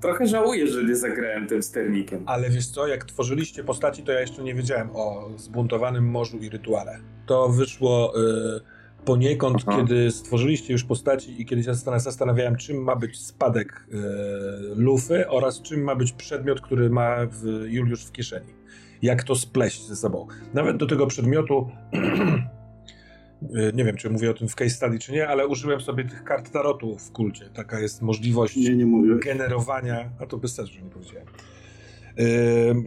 trochę 0.00 0.26
żałuję, 0.26 0.66
że 0.68 0.84
nie 0.84 0.96
zagrałem 0.96 1.46
tym 1.46 1.62
sternikiem. 1.62 2.22
Ale 2.26 2.50
wiesz 2.50 2.66
co, 2.66 2.86
jak 2.86 3.04
tworzyliście 3.04 3.64
postaci, 3.64 4.02
to 4.02 4.12
ja 4.12 4.20
jeszcze 4.20 4.42
nie 4.42 4.54
wiedziałem 4.54 4.88
o 4.94 5.30
zbuntowanym 5.36 6.10
morzu 6.10 6.38
i 6.38 6.48
rytuale. 6.48 6.98
To 7.26 7.48
wyszło 7.48 8.12
y, 8.56 8.60
poniekąd, 9.04 9.56
Aha. 9.66 9.76
kiedy 9.80 10.10
stworzyliście 10.10 10.72
już 10.72 10.84
postaci 10.84 11.42
i 11.42 11.46
kiedy 11.46 11.62
się 11.62 11.70
zastan- 11.70 12.00
zastanawiałem, 12.00 12.56
czym 12.56 12.76
ma 12.76 12.96
być 12.96 13.20
spadek 13.20 13.86
y, 13.88 13.96
lufy 14.76 15.28
oraz 15.28 15.62
czym 15.62 15.82
ma 15.84 15.94
być 15.96 16.12
przedmiot, 16.12 16.60
który 16.60 16.90
ma 16.90 17.16
w, 17.26 17.44
Juliusz 17.66 18.04
w 18.04 18.12
kieszeni. 18.12 18.54
Jak 19.02 19.22
to 19.24 19.34
spleść 19.34 19.86
ze 19.86 19.96
sobą. 19.96 20.26
Nawet 20.54 20.76
do 20.76 20.86
tego 20.86 21.06
przedmiotu, 21.06 21.70
nie 23.74 23.84
wiem, 23.84 23.96
czy 23.96 24.10
mówię 24.10 24.30
o 24.30 24.34
tym 24.34 24.48
w 24.48 24.54
case 24.54 24.70
study, 24.70 24.98
czy 24.98 25.12
nie, 25.12 25.28
ale 25.28 25.46
użyłem 25.46 25.80
sobie 25.80 26.04
tych 26.04 26.24
kart 26.24 26.50
tarotu 26.50 26.98
w 26.98 27.12
kulcie. 27.12 27.50
Taka 27.54 27.80
jest 27.80 28.02
możliwość 28.02 28.56
Nie, 28.56 28.76
nie 28.76 29.18
generowania, 29.18 30.10
a 30.20 30.26
to 30.26 30.36
bez 30.36 30.54
sensu, 30.54 30.72
że 30.72 30.82
nie 30.82 30.90
powiedziałem, 30.90 31.26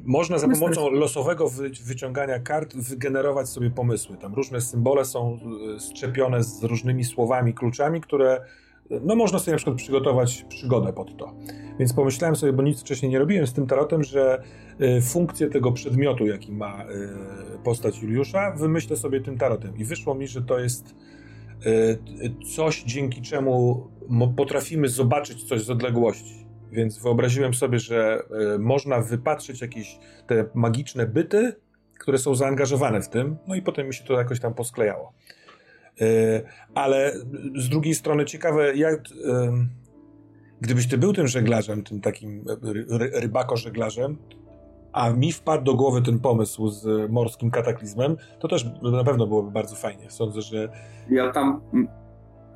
można 0.05 0.37
za 0.37 0.47
pomocą 0.47 0.89
losowego 0.89 1.49
wy, 1.49 1.71
wyciągania 1.85 2.39
kart 2.39 2.75
wygenerować 2.75 3.49
sobie 3.49 3.69
pomysły. 3.69 4.17
Tam 4.17 4.33
różne 4.33 4.61
symbole 4.61 5.05
są 5.05 5.39
szczepione 5.95 6.43
z 6.43 6.63
różnymi 6.63 7.05
słowami, 7.05 7.53
kluczami, 7.53 8.01
które 8.01 8.41
no 8.89 9.15
można 9.15 9.39
sobie 9.39 9.51
na 9.51 9.57
przykład 9.57 9.77
przygotować 9.77 10.45
przygodę 10.49 10.93
pod 10.93 11.17
to. 11.17 11.33
Więc 11.79 11.93
pomyślałem 11.93 12.35
sobie, 12.35 12.53
bo 12.53 12.63
nic 12.63 12.81
wcześniej 12.81 13.11
nie 13.11 13.19
robiłem 13.19 13.47
z 13.47 13.53
tym 13.53 13.67
tarotem, 13.67 14.03
że 14.03 14.43
y, 14.81 15.01
funkcję 15.01 15.49
tego 15.49 15.71
przedmiotu, 15.71 16.25
jaki 16.25 16.51
ma 16.51 16.83
y, 16.83 17.63
postać 17.63 18.01
Juliusza, 18.01 18.51
wymyślę 18.51 18.97
sobie 18.97 19.21
tym 19.21 19.37
tarotem. 19.37 19.77
I 19.77 19.85
wyszło 19.85 20.15
mi, 20.15 20.27
że 20.27 20.41
to 20.41 20.59
jest 20.59 20.95
y, 21.65 21.99
coś, 22.55 22.83
dzięki 22.83 23.21
czemu 23.21 23.87
potrafimy 24.35 24.89
zobaczyć 24.89 25.43
coś 25.43 25.61
z 25.61 25.69
odległości. 25.69 26.47
Więc 26.71 26.97
wyobraziłem 26.97 27.53
sobie, 27.53 27.79
że 27.79 28.23
można 28.59 29.01
wypatrzyć 29.01 29.61
jakieś 29.61 29.99
te 30.27 30.45
magiczne 30.53 31.05
byty, 31.05 31.55
które 31.99 32.17
są 32.17 32.35
zaangażowane 32.35 33.01
w 33.01 33.09
tym, 33.09 33.37
no 33.47 33.55
i 33.55 33.61
potem 33.61 33.87
mi 33.87 33.93
się 33.93 34.03
to 34.03 34.13
jakoś 34.13 34.39
tam 34.39 34.53
posklejało. 34.53 35.13
E, 36.01 36.41
ale 36.75 37.13
z 37.55 37.69
drugiej 37.69 37.95
strony 37.95 38.25
ciekawe, 38.25 38.75
jak 38.75 39.03
gdybyś 40.61 40.87
ty 40.87 40.97
był 40.97 41.13
tym 41.13 41.27
żeglarzem, 41.27 41.83
tym 41.83 42.01
takim 42.01 42.45
rybako-żeglarzem, 43.13 44.15
a 44.93 45.09
mi 45.09 45.31
wpadł 45.31 45.63
do 45.63 45.73
głowy 45.73 46.01
ten 46.01 46.19
pomysł 46.19 46.69
z 46.69 47.11
morskim 47.11 47.51
kataklizmem, 47.51 48.17
to 48.39 48.47
też 48.47 48.65
na 48.81 49.03
pewno 49.03 49.27
byłoby 49.27 49.51
bardzo 49.51 49.75
fajnie. 49.75 50.11
Sądzę, 50.11 50.41
że... 50.41 50.69
Ja 51.09 51.31
tam, 51.31 51.61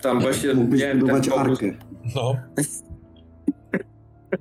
tam 0.01 0.19
właśnie 0.19 0.53
Mógłbyś 0.53 0.81
miałem 0.81 0.99
budować 0.99 1.23
ten 1.23 1.33
pomysł... 1.33 1.65
arkę. 1.65 1.77
No. 2.15 2.35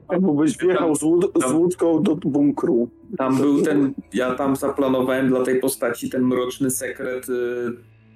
Albo 0.09 0.35
byś 0.35 0.59
wjechał 0.59 0.97
z, 0.97 1.02
łód 1.02 1.32
z 1.48 1.52
łódką 1.52 2.02
do 2.02 2.16
bunkru. 2.16 2.89
Tam 3.18 3.36
był 3.36 3.62
ten, 3.62 3.94
ja 4.14 4.35
tam 4.35 4.56
zaplanowałem 4.56 5.28
dla 5.28 5.44
tej 5.44 5.60
postaci 5.60 6.10
ten 6.10 6.22
mroczny 6.22 6.70
sekret 6.70 7.28
y, 7.28 7.32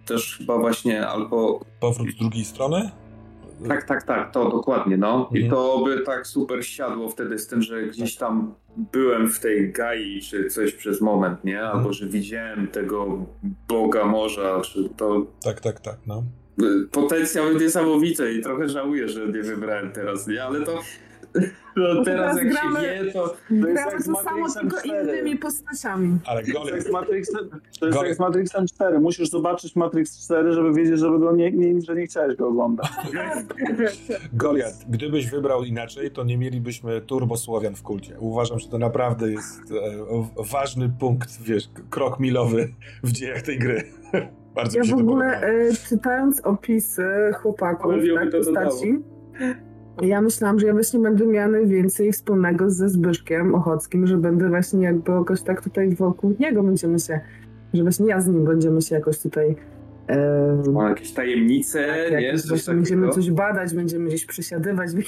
też 0.04 0.36
chyba 0.38 0.58
właśnie 0.58 1.08
albo... 1.08 1.60
Powrót 1.80 2.08
z 2.10 2.16
drugiej 2.16 2.44
strony? 2.44 2.90
Tak, 3.68 3.84
tak, 3.84 4.02
tak, 4.02 4.32
to 4.32 4.50
dokładnie, 4.50 4.96
no. 4.96 5.16
Mhm. 5.16 5.46
I 5.46 5.50
to 5.50 5.84
by 5.84 6.00
tak 6.00 6.26
super 6.26 6.66
siadło 6.66 7.08
wtedy 7.08 7.38
z 7.38 7.46
tym, 7.46 7.62
że 7.62 7.82
gdzieś 7.82 8.16
tam 8.16 8.54
byłem 8.92 9.28
w 9.28 9.40
tej 9.40 9.72
gai 9.72 10.20
czy 10.20 10.50
coś 10.50 10.72
przez 10.72 11.00
moment, 11.00 11.44
nie? 11.44 11.62
Albo 11.62 11.76
mhm. 11.76 11.92
że 11.92 12.06
widziałem 12.06 12.68
tego 12.68 13.26
Boga 13.68 14.04
morza, 14.04 14.60
czy 14.60 14.88
to... 14.96 15.26
Tak, 15.44 15.60
tak, 15.60 15.80
tak, 15.80 15.96
no. 16.06 16.22
Potencjał 16.92 17.52
niesamowity 17.52 18.32
i 18.32 18.42
trochę 18.42 18.68
żałuję, 18.68 19.08
że 19.08 19.26
nie 19.26 19.42
wybrałem 19.42 19.92
teraz, 19.92 20.26
nie? 20.26 20.44
Ale 20.44 20.60
to 20.60 20.80
no 21.76 22.04
teraz, 22.04 22.36
jak 22.36 22.48
gramy, 22.48 22.80
się 22.80 23.04
wie, 23.04 23.12
to... 23.12 23.28
to 23.28 23.34
gramy 23.48 24.04
to 24.04 24.22
samo, 24.22 24.52
tylko 24.60 24.78
4. 24.78 25.02
innymi 25.02 25.38
postaciami. 25.38 26.18
Ale 26.26 26.42
To 26.44 26.76
jest, 26.76 26.90
Matrixem, 26.90 27.50
to 27.80 27.86
jest 27.86 28.02
jak 28.02 28.14
z 28.14 28.18
Matrixem 28.18 28.66
4. 28.66 29.00
Musisz 29.00 29.30
zobaczyć 29.30 29.76
Matrix 29.76 30.24
4, 30.24 30.52
żeby 30.52 30.74
wiedzieć, 30.74 30.98
żeby 30.98 31.18
go 31.18 31.32
nie, 31.32 31.52
nie, 31.52 31.80
że 31.80 31.94
nie 31.94 32.06
chciałeś 32.06 32.36
go 32.36 32.48
oglądać. 32.48 32.88
Goliat, 34.32 34.74
gdybyś 34.88 35.30
wybrał 35.30 35.64
inaczej, 35.64 36.10
to 36.10 36.24
nie 36.24 36.38
mielibyśmy 36.38 37.00
turbosłowian 37.00 37.74
w 37.74 37.82
kulcie. 37.82 38.16
Uważam, 38.18 38.58
że 38.58 38.68
to 38.68 38.78
naprawdę 38.78 39.30
jest 39.30 39.60
e, 39.70 40.44
ważny 40.52 40.90
punkt, 41.00 41.42
wiesz, 41.42 41.68
krok 41.90 42.20
milowy 42.20 42.68
w 43.02 43.12
dziejach 43.12 43.42
tej 43.42 43.58
gry. 43.58 43.82
Bardzo 44.54 44.78
ja 44.78 44.84
w 44.84 44.98
ogóle 44.98 45.40
e, 45.40 45.72
czytając 45.88 46.40
opisy 46.40 47.04
chłopaków, 47.42 47.94
tak, 48.14 48.30
postaci, 48.30 48.98
ja 50.02 50.20
myślałam, 50.20 50.60
że 50.60 50.66
ja 50.66 50.72
właśnie 50.72 51.00
będę 51.00 51.26
miała 51.26 51.48
najwięcej 51.48 52.12
wspólnego 52.12 52.70
ze 52.70 52.88
Zbyszkiem 52.88 53.54
Ochockim, 53.54 54.06
że 54.06 54.16
będę 54.16 54.48
właśnie 54.48 54.82
jakby 54.82 55.12
jakoś 55.12 55.42
tak 55.42 55.62
tutaj 55.62 55.94
wokół 55.94 56.34
niego 56.40 56.62
będziemy 56.62 56.98
się, 56.98 57.20
że 57.74 57.82
właśnie 57.82 58.06
ja 58.06 58.20
z 58.20 58.28
nim 58.28 58.44
będziemy 58.44 58.82
się 58.82 58.94
jakoś 58.94 59.18
tutaj 59.18 59.56
ma 60.72 60.88
jakieś 60.88 61.12
tajemnice, 61.12 62.06
tak, 62.10 62.20
nie? 62.20 62.38
Coś 62.38 62.64
będziemy 62.66 63.08
coś 63.08 63.30
badać, 63.30 63.74
będziemy 63.74 64.08
gdzieś 64.08 64.26
przesiadywać. 64.26 64.90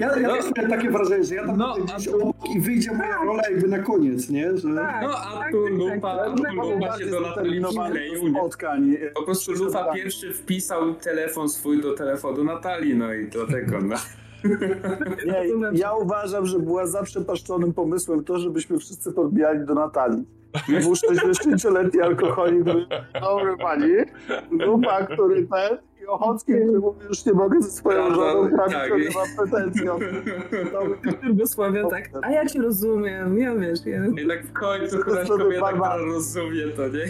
Ja, 0.00 0.20
ja 0.20 0.28
no. 0.28 0.34
miałem 0.56 0.70
takie 0.70 0.90
wrażenie, 0.90 1.24
że 1.24 1.34
ja 1.34 1.46
tam 1.46 1.56
no, 1.56 1.74
gdzieś 1.74 2.06
tu... 2.06 2.22
obok 2.22 2.50
i 2.56 2.60
wyjdzie 2.60 2.92
moja 2.92 3.16
rola 3.16 3.42
jakby 3.50 3.68
na 3.68 3.78
koniec, 3.78 4.30
nie? 4.30 4.56
Że... 4.56 4.74
Tak, 4.74 5.02
no 5.02 5.18
a 5.18 5.38
tak, 5.38 5.52
tu 5.52 5.64
tak, 5.64 5.72
lupa, 5.72 6.16
tak, 6.16 6.40
tak, 6.42 6.54
lupa 6.54 6.98
się 6.98 7.06
do 7.06 7.20
Natalii 7.20 7.62
spotkań. 8.30 8.96
Po 9.14 9.22
prostu 9.22 9.52
lupa 9.52 9.92
pierwszy 9.94 10.32
wpisał 10.32 10.94
telefon 10.94 11.48
swój 11.48 11.82
do 11.82 11.92
telefonu 11.92 12.44
Natalii, 12.44 12.94
no 12.94 13.14
i 13.14 13.26
dlatego, 13.26 13.80
no. 13.80 13.96
Nie, 15.26 15.78
ja 15.78 15.94
uważam, 15.94 16.46
że 16.46 16.58
była 16.58 16.86
zaprzepaszczonym 16.86 17.72
pomysłem 17.72 18.24
to, 18.24 18.38
żebyśmy 18.38 18.78
wszyscy 18.78 19.12
podbijali 19.12 19.66
do 19.66 19.74
Natalii. 19.74 20.24
Był 20.68 20.92
60-letni 20.92 22.00
alkoholik, 22.00 22.64
dobry 23.20 23.56
pani, 23.56 23.92
grupa, 24.52 25.06
który 25.06 25.46
ten 25.46 25.78
i 26.02 26.06
Ochocki, 26.06 26.52
który 26.52 26.78
mówi, 26.78 27.04
już 27.08 27.26
nie 27.26 27.32
mogę 27.32 27.62
ze 27.62 27.70
swoją 27.70 28.14
żoną 28.14 28.50
prawić, 28.50 28.74
tak, 28.74 28.90
nie 28.90 29.10
mam 29.14 29.36
pretensji. 29.36 29.86
Błogosławię 31.22 31.84
tak, 31.90 32.10
a 32.22 32.30
ja 32.30 32.46
cię 32.46 32.62
rozumiem, 32.62 33.38
ja 33.38 33.54
wiesz. 33.54 33.86
Ja... 33.86 34.06
I 34.06 34.28
tak 34.28 34.46
w 34.46 34.52
końcu 34.52 34.98
któraś 34.98 35.28
kobieta, 35.28 35.96
rozumie 35.96 36.68
to, 36.76 36.88
nie? 36.88 37.06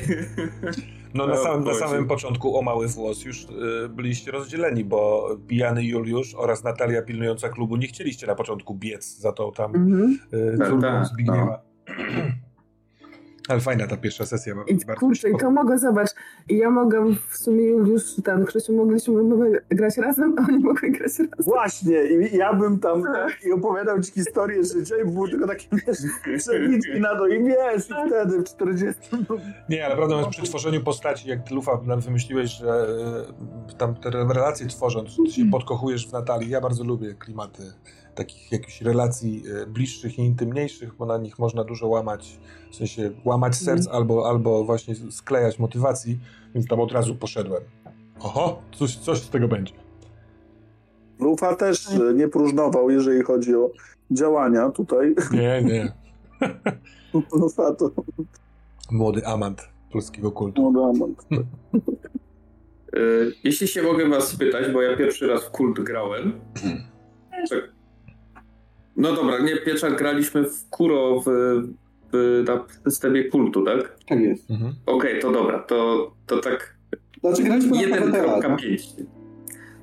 No 1.16 1.26
na 1.26 1.36
samym, 1.36 1.64
na 1.64 1.74
samym 1.74 2.06
początku 2.06 2.58
o 2.58 2.62
mały 2.62 2.88
włos 2.88 3.24
już 3.24 3.44
y, 3.44 3.88
byliście 3.88 4.30
rozdzieleni, 4.30 4.84
bo 4.84 5.28
pijany 5.48 5.84
Juliusz 5.84 6.34
oraz 6.34 6.64
Natalia 6.64 7.02
pilnująca 7.02 7.48
klubu 7.48 7.76
nie 7.76 7.86
chcieliście 7.86 8.26
na 8.26 8.34
początku 8.34 8.74
biec 8.74 9.18
za 9.18 9.32
to 9.32 9.52
tam 9.52 9.74
mm 9.74 10.16
-hmm. 10.32 11.02
y, 11.02 11.06
Zbigniewa. 11.06 11.62
No. 11.88 11.96
Ale 13.48 13.60
fajna 13.60 13.86
ta 13.86 13.96
pierwsza 13.96 14.26
sesja. 14.26 14.54
Kurczę, 14.98 15.30
i 15.30 15.36
to 15.36 15.50
mogę, 15.50 15.78
zobacz, 15.78 16.10
i 16.48 16.56
ja 16.56 16.70
mogę 16.70 17.04
w 17.28 17.36
sumie 17.36 17.64
już 17.64 18.02
ten, 18.24 18.44
Krzysiu, 18.44 18.72
mogliśmy 18.72 19.22
grać 19.68 19.96
razem, 19.96 20.34
a 20.38 20.42
oni 20.48 20.58
mogli 20.58 20.92
grać 20.92 21.12
razem. 21.18 21.28
Właśnie, 21.38 22.04
i 22.04 22.36
ja 22.36 22.54
bym 22.54 22.78
tam 22.78 23.02
tak, 23.02 23.44
i 23.44 23.52
opowiadał 23.52 24.00
ci 24.00 24.12
historię 24.12 24.64
życia 24.64 24.94
i 25.04 25.10
było 25.10 25.28
tylko 25.28 25.46
takie, 25.46 25.66
wiesz, 25.86 25.98
przebitki 26.38 27.00
na 27.00 27.16
to 27.16 27.26
i 27.26 27.44
wiesz, 27.44 27.86
i 27.86 27.88
tak. 27.88 28.08
wtedy 28.08 28.38
w 28.38 28.44
40. 28.44 29.00
Nie, 29.68 29.86
ale 29.86 29.96
prawda 29.96 30.16
jest 30.16 30.28
przy 30.28 30.42
tworzeniu 30.42 30.84
postaci, 30.84 31.28
jak 31.28 31.50
Lufa 31.50 31.80
nam 31.84 32.00
wymyśliłeś, 32.00 32.50
że 32.50 32.86
y, 33.70 33.74
tam 33.74 33.94
te 33.94 34.10
relacje 34.10 34.66
tworząc, 34.66 35.10
się 35.10 35.22
mhm. 35.22 35.50
podkochujesz 35.50 36.08
w 36.08 36.12
Natalii, 36.12 36.50
ja 36.50 36.60
bardzo 36.60 36.84
lubię 36.84 37.14
klimaty 37.14 37.62
takich 38.16 38.52
jakichś 38.52 38.82
relacji 38.82 39.42
e, 39.62 39.66
bliższych 39.66 40.18
i 40.18 40.22
intymniejszych, 40.22 40.94
bo 40.94 41.06
na 41.06 41.18
nich 41.18 41.38
można 41.38 41.64
dużo 41.64 41.88
łamać, 41.88 42.38
w 42.70 42.76
sensie 42.76 43.10
łamać 43.24 43.56
serc 43.56 43.86
mm. 43.86 43.96
albo, 43.96 44.28
albo 44.28 44.64
właśnie 44.64 44.94
sklejać 45.10 45.58
motywacji, 45.58 46.18
więc 46.54 46.66
tam 46.66 46.80
od 46.80 46.92
razu 46.92 47.14
poszedłem. 47.14 47.62
Oho, 48.20 48.62
coś, 48.72 48.96
coś 48.96 49.22
z 49.22 49.30
tego 49.30 49.48
będzie. 49.48 49.74
Rufa 51.20 51.56
też 51.56 51.88
nie 52.14 52.28
próżnował, 52.28 52.90
jeżeli 52.90 53.22
chodzi 53.22 53.54
o 53.54 53.70
działania 54.10 54.70
tutaj. 54.70 55.14
Nie, 55.32 55.62
nie. 55.62 55.92
Rufa 57.40 57.74
to... 57.74 57.90
Młody 58.90 59.26
amant 59.26 59.68
polskiego 59.92 60.32
kultu. 60.32 60.62
Młody 60.62 60.80
amant. 60.96 61.26
E, 62.92 62.98
jeśli 63.44 63.68
się 63.68 63.82
mogę 63.82 64.08
was 64.08 64.28
spytać, 64.28 64.72
bo 64.72 64.82
ja 64.82 64.96
pierwszy 64.96 65.26
raz 65.26 65.44
w 65.44 65.50
kult 65.50 65.80
grałem, 65.80 66.32
tak 67.50 67.75
no 68.96 69.12
dobra, 69.12 69.38
nie, 69.38 69.56
Pieczak 69.56 69.98
graliśmy 69.98 70.44
w 70.44 70.68
Kuro 70.70 71.20
w, 71.20 71.24
w, 72.12 72.44
na 72.48 72.64
systemie 72.84 73.24
kultu, 73.24 73.64
tak? 73.64 73.98
Tak 74.08 74.20
jest. 74.20 74.50
Mhm. 74.50 74.74
Okej, 74.86 75.10
okay, 75.10 75.22
to 75.22 75.32
dobra, 75.32 75.58
to, 75.58 76.10
to 76.26 76.38
tak... 76.38 76.76
Znaczy 77.20 77.42
graliśmy 77.42 77.76
1.5. 77.76 79.04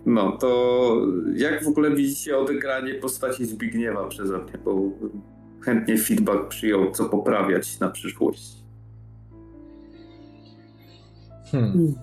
No, 0.06 0.31
to 0.31 0.95
jak 1.35 1.64
w 1.64 1.68
ogóle 1.68 1.95
widzicie 1.95 2.38
odegranie 2.38 2.94
postaci 2.94 3.45
Zbigniewa 3.45 4.07
przeze 4.07 4.38
mnie, 4.38 4.53
bo 4.65 4.81
chętnie 5.61 5.98
feedback 5.98 6.48
przyjął, 6.48 6.91
co 6.91 7.06
poprawiać 7.06 7.80
na 7.80 7.90
przyszłość. 7.90 8.64
Hmm. 11.52 11.95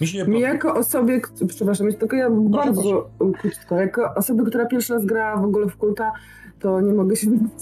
Mi, 0.00 0.06
się 0.06 0.24
Mi 0.24 0.40
jako 0.40 0.74
osobie, 0.74 1.20
przepraszam, 1.48 1.92
tylko 1.92 2.16
ja 2.16 2.30
bardzo 2.30 3.10
krótko, 3.40 3.76
jako 3.76 4.14
osobie, 4.14 4.44
która 4.44 4.66
pierwszy 4.66 4.94
raz 4.94 5.04
grała 5.04 5.40
w 5.40 5.44
ogóle 5.44 5.68
w 5.68 5.76
kulta, 5.76 6.12
to 6.60 6.80
nie 6.80 6.92
mogę 6.92 7.16
się 7.16 7.30
wybić. 7.30 7.52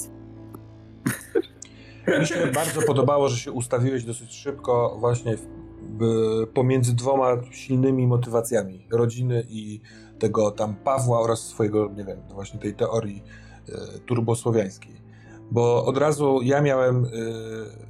Mi 2.21 2.27
się 2.27 2.47
bardzo 2.55 2.83
podobało, 2.83 3.29
że 3.29 3.37
się 3.37 3.53
ustawiłeś 3.53 4.05
dosyć 4.05 4.35
szybko 4.35 4.97
właśnie 5.01 5.37
w, 5.37 6.47
pomiędzy 6.55 6.97
dwoma 6.97 7.37
silnymi 7.51 8.07
motywacjami. 8.07 8.87
Rodziny 8.93 9.47
i 9.49 9.81
tego 10.19 10.51
tam 10.51 10.75
Pawła 10.75 11.21
oraz 11.21 11.41
swojego, 11.41 11.91
nie 11.97 12.05
wiem, 12.05 12.19
właśnie 12.35 12.61
tej 12.61 12.75
teorii 12.75 13.23
e, 13.69 13.99
turbosłowiańskiej. 13.99 15.01
Bo 15.51 15.85
od 15.85 15.99
razu 15.99 16.41
ja 16.43 16.63
miałem... 16.63 17.05
E, 17.05 17.90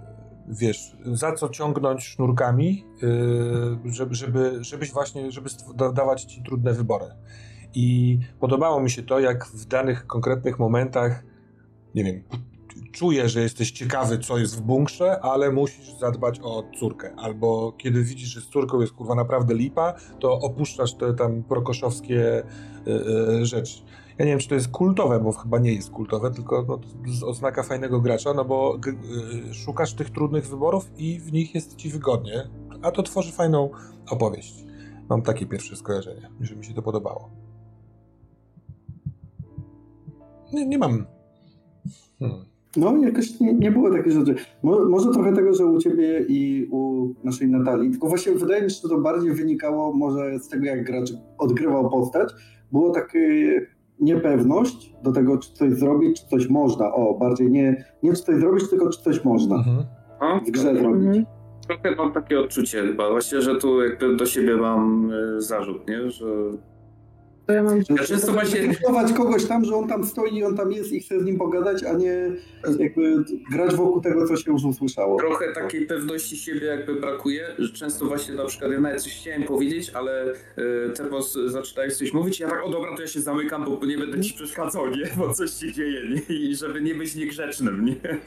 wiesz, 0.50 0.96
za 1.12 1.32
co 1.32 1.48
ciągnąć 1.48 2.04
sznurkami, 2.04 2.84
yy, 3.02 3.92
żeby, 3.92 4.14
żeby, 4.14 4.58
żebyś 4.60 4.92
właśnie, 4.92 5.32
żeby 5.32 5.50
dawać 5.94 6.24
ci 6.24 6.42
trudne 6.42 6.72
wybory. 6.72 7.06
I 7.74 8.18
podobało 8.40 8.80
mi 8.80 8.90
się 8.90 9.02
to, 9.02 9.20
jak 9.20 9.46
w 9.46 9.64
danych 9.64 10.06
konkretnych 10.06 10.58
momentach, 10.58 11.24
nie 11.94 12.04
wiem, 12.04 12.22
czuję, 12.92 13.28
że 13.28 13.40
jesteś 13.40 13.70
ciekawy, 13.70 14.18
co 14.18 14.38
jest 14.38 14.56
w 14.56 14.60
bunkrze, 14.60 15.20
ale 15.20 15.50
musisz 15.50 15.98
zadbać 15.98 16.40
o 16.42 16.64
córkę. 16.78 17.14
Albo 17.16 17.72
kiedy 17.72 18.02
widzisz, 18.02 18.28
że 18.28 18.40
z 18.40 18.48
córką 18.48 18.80
jest 18.80 18.92
kurwa 18.92 19.14
naprawdę 19.14 19.54
lipa, 19.54 19.94
to 20.20 20.32
opuszczasz 20.32 20.94
te 20.94 21.14
tam 21.14 21.42
prokoszowskie 21.42 22.42
y, 22.86 22.90
y, 23.40 23.46
rzeczy. 23.46 23.82
Ja 24.20 24.26
nie 24.26 24.32
wiem, 24.32 24.38
czy 24.38 24.48
to 24.48 24.54
jest 24.54 24.68
kultowe, 24.68 25.20
bo 25.20 25.32
chyba 25.32 25.58
nie 25.58 25.74
jest 25.74 25.90
kultowe, 25.90 26.30
tylko 26.30 26.64
no, 26.68 26.80
oznaka 27.26 27.62
fajnego 27.62 28.00
gracza, 28.00 28.34
no 28.34 28.44
bo 28.44 28.78
y, 29.50 29.54
szukasz 29.54 29.94
tych 29.94 30.10
trudnych 30.10 30.46
wyborów 30.46 30.90
i 30.98 31.20
w 31.20 31.32
nich 31.32 31.54
jest 31.54 31.76
ci 31.76 31.88
wygodnie, 31.88 32.48
a 32.82 32.90
to 32.90 33.02
tworzy 33.02 33.32
fajną 33.32 33.70
opowieść. 34.10 34.64
Mam 35.08 35.22
takie 35.22 35.46
pierwsze 35.46 35.76
skojarzenie, 35.76 36.30
że 36.40 36.56
mi 36.56 36.64
się 36.64 36.74
to 36.74 36.82
podobało. 36.82 37.30
Nie, 40.52 40.66
nie 40.66 40.78
mam. 40.78 41.06
Hmm. 42.18 42.44
No, 42.76 42.96
jakoś 42.96 43.40
nie, 43.40 43.52
nie 43.54 43.70
było 43.70 43.90
takich 43.90 44.12
rzeczy. 44.12 44.34
Mo, 44.62 44.84
może 44.84 45.10
trochę 45.10 45.34
tego, 45.34 45.54
że 45.54 45.66
u 45.66 45.78
ciebie 45.78 46.24
i 46.28 46.68
u 46.70 47.08
naszej 47.24 47.48
Natalii, 47.48 47.90
tylko 47.90 48.08
właśnie 48.08 48.32
wydaje 48.32 48.62
mi 48.62 48.70
się, 48.70 48.80
że 48.82 48.88
to 48.88 48.98
bardziej 48.98 49.32
wynikało 49.32 49.92
może 49.92 50.38
z 50.38 50.48
tego, 50.48 50.64
jak 50.66 50.84
gracz 50.84 51.12
odgrywał 51.38 51.90
postać. 51.90 52.32
Było 52.72 52.90
takie 52.90 53.66
niepewność 54.00 54.94
do 55.02 55.12
tego, 55.12 55.38
czy 55.38 55.52
coś 55.52 55.72
zrobić, 55.72 56.20
czy 56.20 56.28
coś 56.28 56.48
można. 56.48 56.92
O, 56.92 57.14
bardziej 57.14 57.50
nie, 57.50 57.84
nie 58.02 58.12
czy 58.12 58.22
coś 58.22 58.36
zrobić, 58.36 58.70
tylko 58.70 58.90
czy 58.90 59.02
coś 59.02 59.24
można 59.24 59.56
mhm. 59.56 60.44
w 60.46 60.50
grze 60.50 60.74
zrobić. 60.74 61.06
Mhm. 61.06 61.24
Trochę 61.68 61.96
mam 61.96 62.12
takie 62.12 62.40
odczucie 62.40 62.82
chyba, 62.82 63.10
właśnie, 63.10 63.42
że 63.42 63.56
tu 63.56 63.82
jakby 63.82 64.16
do 64.16 64.26
siebie 64.26 64.56
mam 64.56 65.12
e, 65.12 65.40
zarzut, 65.40 65.88
nie? 65.88 66.10
Że 66.10 66.26
to 67.50 67.54
ja 67.54 67.62
mam... 67.62 67.78
Ja 67.78 68.04
często 68.04 68.32
właśnie... 68.32 68.74
kogoś 69.16 69.44
tam, 69.44 69.64
że 69.64 69.74
on 69.74 69.88
tam 69.88 70.06
stoi, 70.06 70.42
on 70.42 70.56
tam 70.56 70.72
jest 70.72 70.92
i 70.92 71.00
chce 71.00 71.20
z 71.20 71.24
nim 71.24 71.38
pogadać, 71.38 71.84
a 71.84 71.92
nie 71.92 72.30
jakby 72.78 73.24
grać 73.52 73.74
wokół 73.74 74.00
tego, 74.00 74.26
co 74.26 74.36
się 74.36 74.52
już 74.52 74.64
usłyszało. 74.64 75.18
Trochę 75.18 75.52
takiej 75.52 75.86
pewności 75.86 76.36
siebie 76.36 76.66
jakby 76.66 76.94
brakuje, 76.94 77.46
że 77.58 77.72
często 77.72 78.06
właśnie 78.06 78.34
na 78.34 78.44
przykład 78.44 78.72
ja 78.72 78.80
nawet 78.80 79.02
coś 79.02 79.20
chciałem 79.20 79.42
powiedzieć, 79.42 79.90
ale 79.94 80.32
y, 80.32 80.34
teraz 80.96 81.38
zaczynałeś 81.46 81.96
coś 81.96 82.12
mówić 82.12 82.40
ja 82.40 82.50
tak, 82.50 82.64
o 82.64 82.70
dobra, 82.70 82.96
to 82.96 83.02
ja 83.02 83.08
się 83.08 83.20
zamykam, 83.20 83.64
bo 83.64 83.86
nie 83.86 83.98
będę 83.98 84.20
ci 84.20 84.34
przeszkadzał, 84.34 84.90
nie? 84.90 85.06
Bo 85.18 85.34
coś 85.34 85.50
się 85.50 85.72
dzieje, 85.72 86.02
nie? 86.08 86.36
I 86.36 86.56
żeby 86.56 86.80
nie 86.80 86.94
być 86.94 87.14
niegrzecznym, 87.14 87.84
nie? 87.84 88.18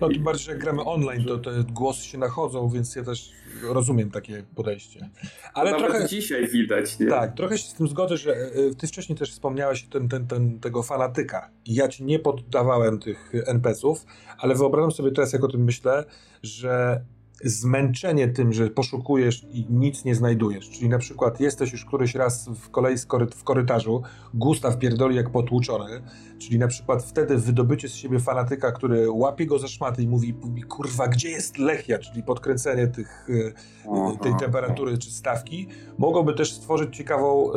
No 0.00 0.08
tym 0.08 0.22
bardziej, 0.22 0.44
że 0.44 0.52
jak 0.52 0.60
gramy 0.60 0.84
online, 0.84 1.24
to 1.24 1.38
te 1.38 1.50
głosy 1.72 2.04
się 2.04 2.18
nachodzą, 2.18 2.68
więc 2.68 2.96
ja 2.96 3.04
też 3.04 3.32
rozumiem 3.62 4.10
takie 4.10 4.42
podejście. 4.54 5.10
Ale 5.54 5.70
Nawet 5.70 5.90
trochę 5.90 6.08
dzisiaj 6.08 6.48
widać, 6.48 6.98
nie? 6.98 7.06
Tak, 7.06 7.34
trochę 7.34 7.58
się 7.58 7.68
z 7.68 7.74
tym 7.74 7.88
zgodzę, 7.88 8.16
że 8.16 8.32
e, 8.32 8.74
ty 8.78 8.86
wcześniej 8.86 9.18
też 9.18 9.32
wspomniałeś 9.32 9.82
ten, 9.82 10.08
ten, 10.08 10.26
ten, 10.26 10.60
tego 10.60 10.82
fanatyka. 10.82 11.50
Ja 11.66 11.88
ci 11.88 12.04
nie 12.04 12.18
poddawałem 12.18 12.98
tych 12.98 13.32
NPC-ów, 13.46 14.06
ale 14.38 14.54
wyobrażam 14.54 14.92
sobie 14.92 15.10
teraz, 15.12 15.32
jak 15.32 15.44
o 15.44 15.48
tym 15.48 15.64
myślę, 15.64 16.04
że 16.42 17.00
zmęczenie 17.44 18.28
tym, 18.28 18.52
że 18.52 18.70
poszukujesz 18.70 19.46
i 19.50 19.66
nic 19.70 20.04
nie 20.04 20.14
znajdujesz. 20.14 20.70
Czyli 20.70 20.88
na 20.88 20.98
przykład 20.98 21.40
jesteś 21.40 21.72
już 21.72 21.84
któryś 21.84 22.14
raz 22.14 22.48
w 22.48 22.70
kolei 22.70 22.96
w 23.34 23.44
korytarzu, 23.44 24.02
Gustaw 24.34 24.78
pierdoli 24.78 25.16
jak 25.16 25.30
potłuczony, 25.30 26.02
czyli 26.38 26.58
na 26.58 26.68
przykład 26.68 27.02
wtedy 27.02 27.36
wydobycie 27.36 27.88
z 27.88 27.94
siebie 27.94 28.20
fanatyka, 28.20 28.72
który 28.72 29.10
łapie 29.10 29.46
go 29.46 29.58
za 29.58 29.68
szmaty 29.68 30.02
i 30.02 30.08
mówi, 30.08 30.34
kurwa, 30.68 31.08
gdzie 31.08 31.30
jest 31.30 31.58
Lechia, 31.58 31.98
czyli 31.98 32.22
podkręcenie 32.22 32.86
tych, 32.86 33.28
e, 33.30 34.18
tej 34.22 34.36
temperatury 34.36 34.98
czy 34.98 35.10
stawki, 35.10 35.68
mogłoby 35.98 36.34
też 36.34 36.52
stworzyć 36.52 36.96
ciekawą 36.96 37.50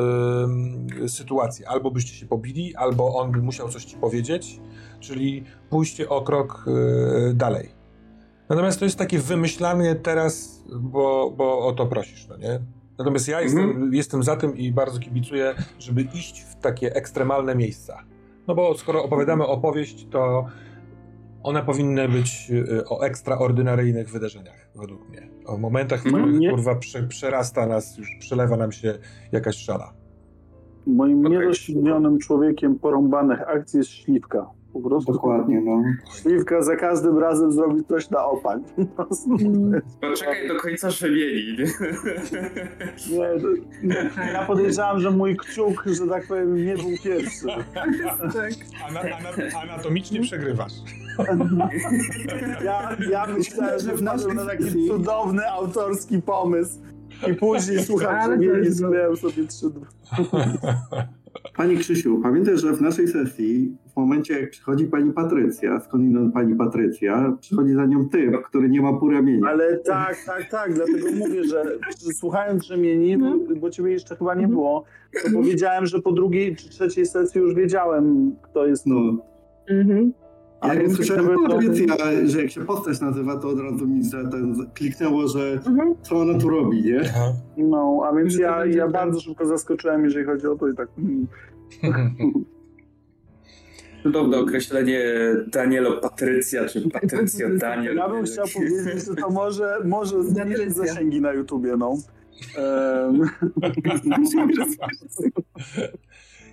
y, 1.03 1.09
sytuację. 1.09 1.69
Albo 1.69 1.91
byście 1.91 2.13
się 2.13 2.25
pobili, 2.25 2.75
albo 2.75 3.15
on 3.15 3.31
by 3.31 3.41
musiał 3.41 3.69
coś 3.69 3.85
ci 3.85 3.97
powiedzieć, 3.97 4.59
czyli 4.99 5.43
pójście 5.69 6.09
o 6.09 6.21
krok 6.21 6.65
y, 7.29 7.33
dalej. 7.33 7.78
Natomiast 8.49 8.79
to 8.79 8.85
jest 8.85 8.97
takie 8.97 9.19
wymyślanie 9.19 9.95
teraz, 9.95 10.63
bo, 10.81 11.33
bo 11.37 11.67
o 11.67 11.71
to 11.71 11.85
prosisz, 11.85 12.27
no 12.27 12.37
nie? 12.37 12.59
Natomiast 12.97 13.27
ja 13.27 13.41
jestem, 13.41 13.63
mhm. 13.63 13.93
jestem 13.93 14.23
za 14.23 14.35
tym 14.35 14.57
i 14.57 14.71
bardzo 14.71 14.99
kibicuję, 14.99 15.55
żeby 15.79 16.01
iść 16.01 16.41
w 16.41 16.55
takie 16.55 16.95
ekstremalne 16.95 17.55
miejsca. 17.55 18.03
No 18.47 18.55
bo 18.55 18.77
skoro 18.77 19.03
opowiadamy 19.03 19.47
opowieść, 19.47 20.07
to 20.11 20.45
one 21.43 21.63
powinny 21.63 22.09
być 22.09 22.51
y, 22.51 22.87
o 22.89 23.01
ekstraordynaryjnych 23.05 24.09
wydarzeniach, 24.09 24.69
według 24.75 25.09
mnie. 25.09 25.29
O 25.45 25.57
momentach, 25.57 26.01
w 26.01 26.05
no 26.05 26.17
których 26.17 26.39
nie. 26.39 26.49
kurwa 26.49 26.75
prze, 26.75 27.03
przerasta 27.03 27.67
nas, 27.67 27.97
już 27.97 28.09
przelewa 28.19 28.57
nam 28.57 28.71
się 28.71 28.99
jakaś 29.31 29.55
szala. 29.55 29.93
Moim 30.87 31.25
okay. 31.25 31.37
niedoświadczonym 31.37 32.19
człowiekiem 32.19 32.79
porąbanych 32.79 33.41
akcji 33.41 33.77
jest 33.77 33.89
śliwka. 33.89 34.58
Po 34.73 34.81
prostu. 34.81 35.13
Dokładnie, 35.13 35.61
no. 35.61 35.83
Śliwka 36.21 36.61
za 36.61 36.75
każdym 36.75 37.17
razem 37.17 37.51
zrobi 37.51 37.83
coś 37.83 38.09
na 38.09 38.25
opań. 38.25 38.63
Poczekaj 40.01 40.47
do 40.47 40.55
końca 40.55 40.89
rzemieni. 40.89 41.57
Nie, 43.11 43.41
to, 43.41 43.47
ja 44.33 44.45
podejrzewam, 44.45 44.99
że 44.99 45.11
mój 45.11 45.37
kciuk, 45.37 45.83
że 45.85 46.07
tak 46.07 46.27
powiem, 46.27 46.65
nie 46.65 46.75
był 46.75 46.89
pierwszy. 47.03 47.47
tak. 48.33 48.51
Ana, 48.89 48.99
ana, 48.99 49.29
anatomicznie 49.63 50.21
przegrywasz. 50.21 50.73
Ja, 52.63 52.97
ja 53.11 53.25
myślałem, 53.27 53.79
że 53.79 53.97
wpadłem 53.97 54.35
na 54.35 54.45
taki 54.45 54.87
cudowny 54.87 55.49
autorski 55.51 56.21
pomysł 56.21 56.79
i 57.31 57.33
później 57.33 57.83
słucham, 57.83 58.31
że 58.31 58.37
nie, 58.37 58.71
sobie 58.71 59.47
trzy 59.47 59.65
Pani 61.55 61.77
Krzysiu, 61.77 62.19
pamiętaj, 62.23 62.57
że 62.57 62.73
w 62.73 62.81
naszej 62.81 63.07
sesji, 63.07 63.77
momencie 63.99 64.39
jak 64.39 64.49
przychodzi 64.49 64.85
pani 64.85 65.13
Patrycja, 65.13 65.79
skądinąd 65.79 66.33
pani 66.33 66.55
Patrycja, 66.55 67.37
przychodzi 67.39 67.73
za 67.73 67.85
nią 67.85 68.09
typ, 68.09 68.41
który 68.43 68.69
nie 68.69 68.81
ma 68.81 68.93
pół 68.93 69.11
ramienia. 69.11 69.49
Ale 69.49 69.77
tak, 69.77 70.17
tak, 70.25 70.49
tak, 70.49 70.73
dlatego 70.73 71.07
mówię, 71.17 71.43
że 71.43 71.63
słuchając 72.13 72.65
Rzemieni, 72.65 73.17
bo 73.61 73.69
ciebie 73.69 73.91
jeszcze 73.91 74.15
chyba 74.15 74.35
nie 74.35 74.47
było, 74.47 74.83
to 75.23 75.31
powiedziałem, 75.33 75.85
że 75.85 75.99
po 75.99 76.11
drugiej 76.11 76.55
czy 76.55 76.69
trzeciej 76.69 77.05
sesji 77.05 77.41
już 77.41 77.55
wiedziałem, 77.55 78.35
kto 78.41 78.67
jest 78.67 78.85
no. 78.85 79.17
Mhm. 79.69 80.13
A 80.61 80.73
jak 80.73 80.91
słyszałem 80.91 81.39
powiedzcie, 81.47 81.85
że 82.25 82.41
jak 82.41 82.51
się 82.51 82.65
postać 82.65 83.01
nazywa, 83.01 83.37
to 83.37 83.49
od 83.49 83.59
razu 83.59 83.87
mi 83.87 84.11
ten 84.11 84.55
kliknęło, 84.73 85.27
że 85.27 85.51
mhm. 85.51 85.95
co 86.01 86.15
ona 86.15 86.39
tu 86.39 86.49
robi, 86.49 86.83
nie? 86.83 87.01
No, 87.57 88.01
a 88.09 88.15
więc 88.15 88.37
ja, 88.37 88.65
ja 88.65 88.87
bardzo 88.87 89.19
szybko 89.19 89.45
zaskoczyłem, 89.45 90.03
jeżeli 90.03 90.25
chodzi 90.25 90.47
o 90.47 90.55
to 90.55 90.67
i 90.67 90.75
tak... 90.75 90.89
Cudowne 94.03 94.37
określenie 94.37 95.01
Danielo 95.47 96.01
Patrycja, 96.01 96.65
czy 96.65 96.89
Patrycja 96.89 97.49
Daniel. 97.57 97.95
Ja 97.95 98.09
bym 98.09 98.25
chciał 98.25 98.45
powiedzieć, 98.53 99.05
że 99.05 99.15
to 99.15 99.29
może, 99.29 99.77
może 99.85 100.23
zmniejszyć 100.23 100.75
zasięgi 100.75 101.21
na 101.21 101.33
YouTubie, 101.33 101.75
no. 101.77 101.97
Um. 102.57 103.29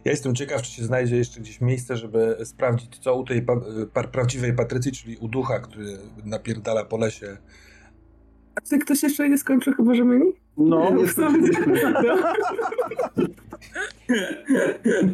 Ja 0.05 0.12
jestem 0.12 0.35
ciekaw, 0.35 0.62
czy 0.62 0.70
się 0.70 0.85
znajdzie 0.85 1.16
jeszcze 1.16 1.40
gdzieś 1.40 1.60
miejsce, 1.60 1.97
żeby 1.97 2.36
sprawdzić, 2.44 2.98
co 2.98 3.14
u 3.14 3.24
tej 3.24 3.43
pa 3.43 3.52
pa 3.93 4.05
prawdziwej 4.05 4.52
Patrycji, 4.52 4.93
czyli 4.93 5.16
u 5.16 5.28
ducha, 5.28 5.59
który 5.59 5.86
napierdala 6.24 6.85
po 6.85 6.97
lesie. 6.97 7.36
A 8.55 8.60
czy 8.60 8.78
ktoś 8.78 9.02
jeszcze 9.02 9.28
nie 9.28 9.39
skończył 9.39 9.73
chyba 9.73 9.94
Rzemieni? 9.94 10.32
No, 10.56 10.90
nie 10.90 11.06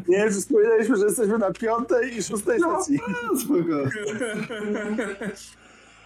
Nie, 0.08 0.30
że 0.30 0.40
wspominaliśmy, 0.40 0.96
że 0.96 1.04
jesteśmy 1.04 1.38
na 1.38 1.52
piątej 1.52 2.16
i 2.16 2.22
szóstej 2.22 2.58
no, 2.60 2.78
sesji. 2.78 2.98
No, 3.22 3.68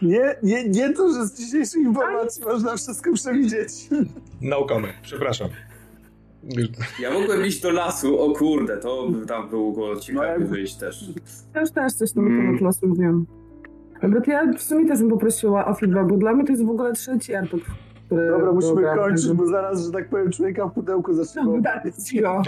Nie, 0.02 0.36
nie, 0.42 0.68
nie 0.68 0.92
to, 0.92 1.12
że 1.12 1.26
z 1.26 1.38
dzisiejszych 1.38 1.82
informacji 1.82 2.44
można 2.44 2.76
wszystko 2.76 3.12
przewidzieć. 3.12 3.68
Naukomy, 4.40 4.88
przepraszam. 5.02 5.48
Ja 7.00 7.12
mogłem 7.12 7.46
iść 7.46 7.60
do 7.60 7.70
lasu, 7.70 8.20
o 8.20 8.34
kurde, 8.34 8.76
to 8.76 9.08
tam 9.28 9.48
było 9.48 9.96
ciekawe 9.96 10.36
no, 10.40 10.46
wyjść 10.46 10.76
też. 10.76 11.04
Też 11.52 11.70
też 11.70 11.92
coś 11.92 12.14
na 12.14 12.22
temat 12.22 12.40
mm. 12.40 12.64
lasu 12.64 12.94
wiem. 12.94 13.26
Ja 14.26 14.52
w 14.52 14.62
sumie 14.62 14.88
też 14.88 14.98
bym 14.98 15.10
poprosiła 15.10 15.66
o 15.66 15.74
feedback, 15.74 16.08
bo 16.08 16.16
dla 16.16 16.32
mnie 16.32 16.44
to 16.44 16.52
jest 16.52 16.64
w 16.64 16.70
ogóle 16.70 16.92
trzeci 16.92 17.32
RPG. 17.32 17.85
Dobra, 18.10 18.52
musimy 18.52 18.82
kończyć, 18.82 19.32
bo 19.32 19.46
zaraz, 19.46 19.86
że 19.86 19.92
tak 19.92 20.08
powiem, 20.08 20.32
człowieka 20.32 20.68
w 20.68 20.72
pudełku 20.72 21.14
zacznie 21.14 21.42
no, 21.42 21.56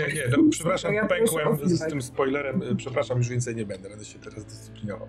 Nie, 0.09 0.15
nie, 0.15 0.23
no, 0.31 0.39
przepraszam, 0.51 0.95
ja 0.95 1.07
pękłem 1.07 1.49
z, 1.65 1.73
z 1.73 1.87
tym 1.87 2.03
spoilerem, 2.03 2.63
przepraszam, 2.77 3.19
już 3.19 3.29
więcej 3.29 3.57
nie 3.57 3.67
będę, 3.67 3.89
będę 3.89 4.05
się 4.05 4.19
teraz 4.19 4.45
dyscyplinował. 4.45 5.09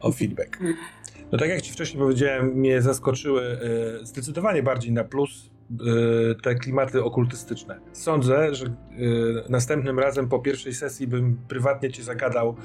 O 0.00 0.12
feedback. 0.12 0.58
No 1.32 1.38
tak 1.38 1.48
jak 1.48 1.60
ci 1.60 1.72
wcześniej 1.72 2.02
powiedziałem, 2.02 2.46
mnie 2.46 2.82
zaskoczyły 2.82 3.42
y, 4.02 4.06
zdecydowanie 4.06 4.62
bardziej 4.62 4.92
na 4.92 5.04
plus 5.04 5.52
Y, 5.80 6.34
te 6.42 6.54
klimaty 6.54 7.04
okultystyczne. 7.04 7.80
Sądzę, 7.92 8.54
że 8.54 8.66
y, 8.66 8.70
następnym 9.48 9.98
razem 9.98 10.28
po 10.28 10.38
pierwszej 10.38 10.74
sesji 10.74 11.06
bym 11.06 11.38
prywatnie 11.48 11.90
cię 11.90 12.02
zagadał, 12.02 12.56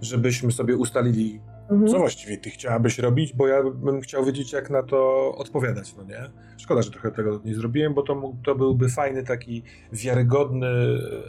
żebyśmy 0.00 0.52
sobie 0.52 0.76
ustalili, 0.76 1.40
mhm. 1.70 1.86
co 1.90 1.98
właściwie 1.98 2.38
ty 2.38 2.50
chciałabyś 2.50 2.98
robić, 2.98 3.32
bo 3.32 3.46
ja 3.46 3.62
bym 3.62 4.00
chciał 4.00 4.24
wiedzieć, 4.24 4.52
jak 4.52 4.70
na 4.70 4.82
to 4.82 5.32
odpowiadać, 5.36 5.96
no 5.96 6.04
nie? 6.04 6.30
Szkoda, 6.56 6.82
że 6.82 6.90
trochę 6.90 7.10
tego 7.10 7.40
nie 7.44 7.54
zrobiłem, 7.54 7.94
bo 7.94 8.02
to, 8.02 8.14
mógł, 8.14 8.36
to 8.44 8.54
byłby 8.54 8.88
fajny, 8.88 9.22
taki 9.22 9.62
wiarygodny 9.92 10.68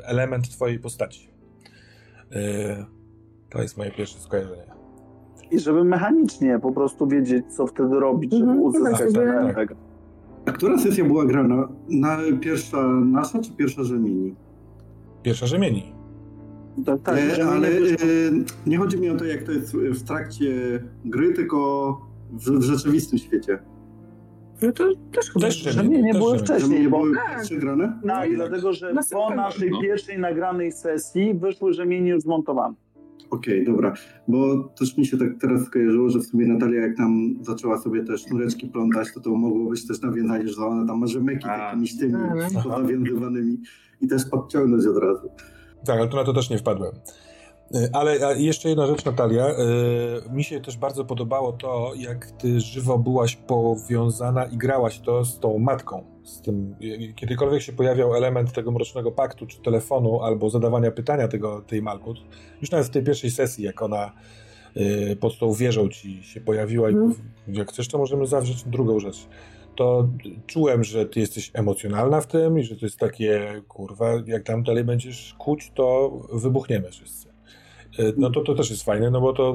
element 0.04 0.50
twojej 0.50 0.80
postaci. 0.80 1.30
Y, 2.32 2.86
to 3.50 3.62
jest 3.62 3.78
moje 3.78 3.92
pierwsze 3.92 4.20
skojarzenie. 4.20 4.76
I 5.52 5.60
żeby 5.60 5.84
mechanicznie 5.84 6.60
po 6.60 6.72
prostu 6.72 7.08
wiedzieć, 7.08 7.46
co 7.58 7.68
wtedy 7.68 8.00
robić, 8.00 8.32
żeby 8.34 8.44
Mhm, 8.52 8.62
uzyskać 8.62 9.00
tak, 9.00 9.12
ten 9.12 9.28
tak. 9.28 9.52
efekt. 9.52 9.76
A 10.46 10.52
która 10.52 10.78
sesja 10.78 11.06
była 11.06 11.26
grana? 11.26 11.68
Na 11.90 12.18
pierwsza 12.42 12.84
nasza, 12.88 13.42
czy 13.42 13.52
pierwsza 13.56 13.84
Rzemieni? 13.84 14.36
Pierwsza 15.24 15.48
rzemieni. 15.48 15.95
Tak, 16.86 17.02
tak, 17.02 17.16
ale 17.16 17.36
że 17.36 17.46
ale 17.46 17.70
nie 17.82 17.92
e, 17.92 17.98
nie 18.68 18.78
chodzi 18.78 18.98
mi 18.98 19.10
o 19.10 19.16
to, 19.18 19.26
jak 19.26 19.44
to 19.44 19.52
jest 19.52 19.76
w 19.76 20.04
trakcie 20.04 20.80
gry, 21.06 21.34
tylko 21.34 21.58
w, 22.32 22.50
w 22.50 22.64
rzeczywistym 22.64 23.20
świecie. 23.20 23.60
No 24.62 24.72
to 24.72 24.84
też 25.12 25.32
chyba. 25.32 25.46
Też 25.46 25.56
że 25.64 25.88
nie, 25.88 26.02
nie 26.02 26.12
też 26.14 26.22
było 26.22 26.38
wcześniej, 26.38 26.82
nie 26.82 26.90
bo 26.90 26.98
były 27.00 27.16
Tak. 27.16 27.36
pierwsze 27.36 27.56
grane? 27.56 27.88
tak, 27.88 28.06
No 28.06 28.26
i- 28.26 28.36
dlatego 28.36 28.74
że 28.74 28.94
na 28.94 29.02
po 29.12 29.36
naszej 29.36 29.72
no. 29.72 29.82
pierwszej 29.82 30.20
nagranej 30.20 30.72
sesji 30.72 31.34
wyszły 31.34 31.74
rzemienie 31.74 32.12
już 32.12 32.22
zmontowane. 32.22 32.76
Okej, 33.30 33.66
dobra. 33.66 33.94
Bo 34.28 34.64
też 34.64 34.98
mi 34.98 35.06
się 35.06 35.18
tak 35.18 35.30
teraz 35.42 35.66
skojarzyło, 35.66 36.10
że 36.10 36.20
w 36.20 36.24
sumie 36.24 36.48
Natalia 36.48 36.82
jak 36.82 36.98
tam 36.98 37.34
zaczęła 37.42 37.78
sobie 37.78 38.04
te 38.04 38.18
sznureczki 38.18 38.68
plątać, 38.68 39.08
to 39.14 39.20
to 39.20 39.30
mogło 39.36 39.70
być 39.70 39.88
też 39.88 40.02
nawiązanie, 40.02 40.48
że 40.48 40.66
ona 40.66 40.88
tam 40.88 41.00
ma 41.00 41.08
rzemyki 41.08 41.46
A. 41.50 41.58
takimi 41.58 41.88
tymi 42.00 42.16
A, 42.16 42.62
pozawiązywanymi 42.64 43.58
i 44.02 44.08
też 44.08 44.26
podciągnąć 44.26 44.86
od 44.86 44.98
razu. 44.98 45.30
Tak, 45.86 46.00
ale 46.00 46.08
to 46.08 46.18
na 46.18 46.24
to 46.24 46.34
też 46.34 46.50
nie 46.50 46.58
wpadłem. 46.58 46.96
Y, 47.76 47.90
Ale 47.94 48.40
jeszcze 48.42 48.70
jedna 48.70 48.88
rzecz, 48.88 49.06
Natalia. 49.06 49.48
y, 49.50 49.56
Mi 50.32 50.44
się 50.44 50.62
też 50.62 50.78
bardzo 50.78 51.06
podobało 51.06 51.52
to, 51.54 51.92
jak 51.98 52.32
ty 52.32 52.60
żywo 52.60 52.98
byłaś 52.98 53.36
powiązana 53.36 54.46
i 54.46 54.58
grałaś 54.58 55.00
to 55.00 55.26
z 55.26 55.40
tą 55.40 55.60
matką. 55.60 56.04
Z 56.24 56.42
tym, 56.42 56.76
y, 56.84 57.14
kiedykolwiek 57.14 57.62
się 57.62 57.74
pojawiał 57.74 58.16
element 58.16 58.54
tego 58.54 58.72
mrocznego 58.72 59.12
paktu, 59.12 59.46
czy 59.48 59.62
telefonu, 59.62 60.22
albo 60.22 60.50
zadawania 60.50 60.92
pytania 60.92 61.28
tego, 61.28 61.62
tej 61.62 61.82
Malkut, 61.82 62.18
już 62.62 62.72
nawet 62.72 62.88
w 62.88 62.90
tej 62.90 63.04
pierwszej 63.04 63.32
sesji, 63.32 63.64
jak 63.64 63.82
ona 63.82 64.12
pod 65.20 65.40
tą 65.40 65.54
wieżą 65.54 65.90
ci 65.90 66.24
się 66.24 66.42
pojawiła 66.42 66.90
i 66.90 66.94
Mhm. 66.94 67.14
jak 67.48 67.70
chcesz, 67.72 67.88
to 67.88 67.98
możemy 67.98 68.26
zawrzeć 68.26 68.64
drugą 68.64 69.00
rzecz. 69.00 69.28
To 69.76 70.10
czułem, 70.48 70.84
że 70.84 71.06
ty 71.06 71.20
jesteś 71.20 71.52
emocjonalna 71.54 72.22
w 72.22 72.28
tym 72.28 72.60
i 72.60 72.64
że 72.64 72.76
to 72.76 72.86
jest 72.86 73.00
takie, 73.00 73.62
kurwa, 73.68 74.12
jak 74.26 74.44
tam 74.44 74.64
dalej 74.64 74.84
będziesz 74.84 75.36
kuć, 75.38 75.72
to 75.76 76.10
wybuchniemy 76.34 76.92
wszyscy. 76.92 77.28
Y, 78.00 78.14
No 78.18 78.30
to, 78.30 78.42
to 78.42 78.56
też 78.56 78.70
jest 78.70 78.84
fajne, 78.84 79.12
no 79.12 79.22
bo 79.22 79.34
to 79.34 79.54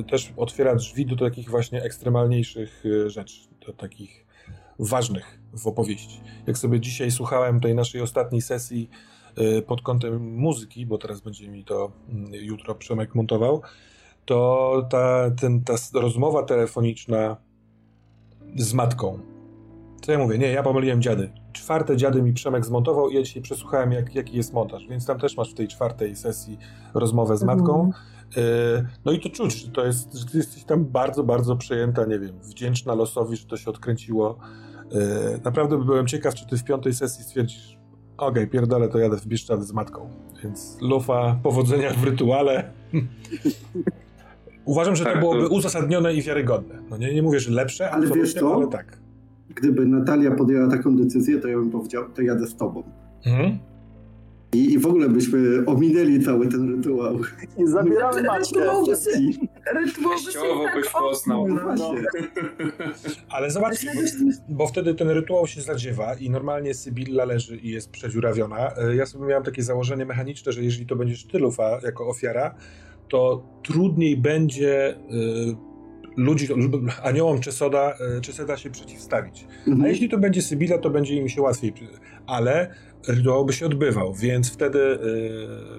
y, 0.00 0.04
też 0.04 0.32
otwiera 0.36 0.74
drzwi 0.74 1.06
do 1.06 1.16
takich 1.16 1.50
właśnie 1.50 1.82
ekstremalniejszych 1.82 2.86
y, 2.86 3.10
rzeczy, 3.10 3.40
do 3.66 3.72
takich 3.72 4.26
ważnych 4.78 5.40
w 5.52 5.66
opowieści. 5.66 6.20
Jak 6.46 6.58
sobie 6.58 6.80
dzisiaj 6.80 7.10
słuchałem 7.10 7.60
tej 7.60 7.74
naszej 7.74 8.00
ostatniej 8.00 8.42
sesji 8.42 8.90
pod 9.66 9.82
kątem 9.82 10.34
muzyki, 10.36 10.86
bo 10.86 10.98
teraz 10.98 11.20
będzie 11.20 11.48
mi 11.48 11.64
to 11.64 11.92
mm, 12.08 12.34
jutro 12.34 12.74
Przemek 12.74 13.14
montował, 13.14 13.62
to 14.24 14.86
ta, 14.90 15.30
ten, 15.30 15.64
ta 15.64 15.74
rozmowa 15.94 16.42
telefoniczna 16.42 17.36
z 18.56 18.74
matką. 18.74 19.18
Co 20.00 20.12
ja 20.12 20.18
mówię? 20.18 20.38
Nie, 20.38 20.50
ja 20.52 20.62
pomyliłem 20.62 21.02
dziady. 21.02 21.30
Czwarte 21.52 21.96
dziady 21.96 22.22
mi 22.22 22.32
Przemek 22.32 22.64
zmontował 22.66 23.08
i 23.10 23.14
ja 23.14 23.22
dzisiaj 23.22 23.42
przesłuchałem, 23.42 23.92
jak, 23.92 24.14
jaki 24.14 24.36
jest 24.36 24.52
montaż. 24.52 24.86
Więc 24.88 25.06
tam 25.06 25.18
też 25.18 25.36
masz 25.36 25.50
w 25.50 25.54
tej 25.54 25.68
czwartej 25.68 26.16
sesji 26.16 26.58
rozmowę 26.94 27.36
z 27.36 27.42
matką. 27.42 27.90
Y, 28.36 28.40
No 29.04 29.12
i 29.12 29.20
to 29.20 29.28
czuć, 29.28 29.64
że 29.64 29.68
to 29.70 29.86
jest, 29.86 30.14
że 30.14 30.24
ty 30.26 30.36
jesteś 30.38 30.64
tam 30.64 30.84
bardzo, 30.84 31.24
bardzo 31.24 31.56
przejęta, 31.56 32.04
nie 32.04 32.18
wiem, 32.18 32.38
wdzięczna 32.42 32.94
losowi, 32.94 33.36
że 33.36 33.46
to 33.46 33.56
się 33.56 33.70
odkręciło. 33.70 34.38
Y, 34.92 35.40
Naprawdę 35.44 35.84
byłem 35.84 36.06
ciekaw, 36.06 36.34
czy 36.34 36.46
ty 36.46 36.56
w 36.56 36.64
piątej 36.64 36.94
sesji 36.94 37.24
stwierdzisz, 37.24 37.78
okej, 38.18 38.48
pierdolę, 38.48 38.88
to 38.88 38.98
jadę 38.98 39.16
w 39.16 39.26
Bieszczady 39.26 39.64
z 39.64 39.72
matką. 39.72 40.10
Więc 40.42 40.76
lufa, 40.80 41.36
powodzenia 41.42 41.92
w 41.92 42.04
rytuale. 42.04 42.70
Uważam, 44.64 44.96
że 44.96 45.04
to 45.04 45.10
Tak, 45.10 45.20
byłoby 45.20 45.48
uzasadnione 45.48 46.14
i 46.14 46.22
wiarygodne. 46.22 46.82
No 46.90 46.96
nie, 46.96 47.14
nie 47.14 47.22
mówię, 47.22 47.40
że 47.40 47.50
lepsze, 47.50 47.90
Ale 47.90 48.06
wiesz 48.06 48.34
co? 48.34 48.54
ale 48.54 48.66
tak. 48.68 48.98
Gdyby 49.54 49.86
Natalia 49.86 50.30
podjęła 50.30 50.68
taką 50.70 50.96
decyzję, 50.96 51.38
to 51.38 51.48
ja 51.48 51.56
bym 51.56 51.70
powiedział, 51.70 52.04
to 52.14 52.22
jadę 52.22 52.46
z 52.46 52.56
tobą. 52.56 52.82
Mhm. 53.26 53.58
I, 54.54 54.72
I 54.72 54.78
w 54.78 54.86
ogóle 54.86 55.08
byśmy 55.08 55.38
ominęli 55.66 56.20
cały 56.24 56.46
ten 56.48 56.76
rytuał. 56.76 57.18
I 57.58 57.66
zabieramy 57.66 58.12
Znaczy, 58.20 58.26
Maćkę 58.26 58.60
rytuał- 58.60 58.84
wszystkich. 58.84 59.36
Rytuał 59.74 60.12
by 60.12 60.18
się 60.18 60.24
Teściowo 60.24 60.64
tak 60.64 60.74
byś 60.80 60.88
poznał. 60.92 61.48
no. 61.48 61.94
Ale 63.28 63.50
zobacz, 63.50 63.74
bo 64.48 64.66
wtedy 64.66 64.94
ten 64.94 65.08
rytuał 65.08 65.46
się 65.46 65.60
zadziewa 65.60 66.14
i 66.14 66.30
normalnie 66.30 66.74
Sybilla 66.74 67.24
leży 67.24 67.56
i 67.56 67.68
jest 67.70 67.90
przedziurawiona. 67.90 68.70
E, 68.76 68.96
Ja 68.96 69.06
sobie 69.06 69.26
miałem 69.26 69.44
takie 69.44 69.62
założenie 69.62 70.06
mechaniczne, 70.06 70.52
że 70.52 70.62
jeżeli 70.62 70.86
to 70.86 70.96
będziesz 70.96 71.24
ty, 71.26 71.38
Lufa, 71.38 71.78
jako 71.84 72.08
ofiara, 72.08 72.54
to 73.08 73.42
trudniej 73.64 74.16
będzie 74.16 74.94
y, 74.96 74.96
ludzi, 76.24 76.48
aniołom 77.02 77.40
Czesoda, 77.40 77.94
y, 78.18 78.20
Czeseda 78.20 78.56
się 78.56 78.70
przeciwstawić. 78.70 79.46
A 79.66 79.70
Mhm. 79.70 79.90
jeśli 79.90 80.08
to 80.08 80.18
będzie 80.18 80.42
Sybilla, 80.42 80.78
to 80.78 80.90
będzie 80.90 81.14
im 81.16 81.28
się 81.28 81.42
łatwiej. 81.42 81.72
Ale 82.26 82.74
rytuał 83.08 83.44
by 83.44 83.52
się 83.52 83.66
odbywał, 83.66 84.14
więc 84.14 84.52
wtedy 84.52 84.78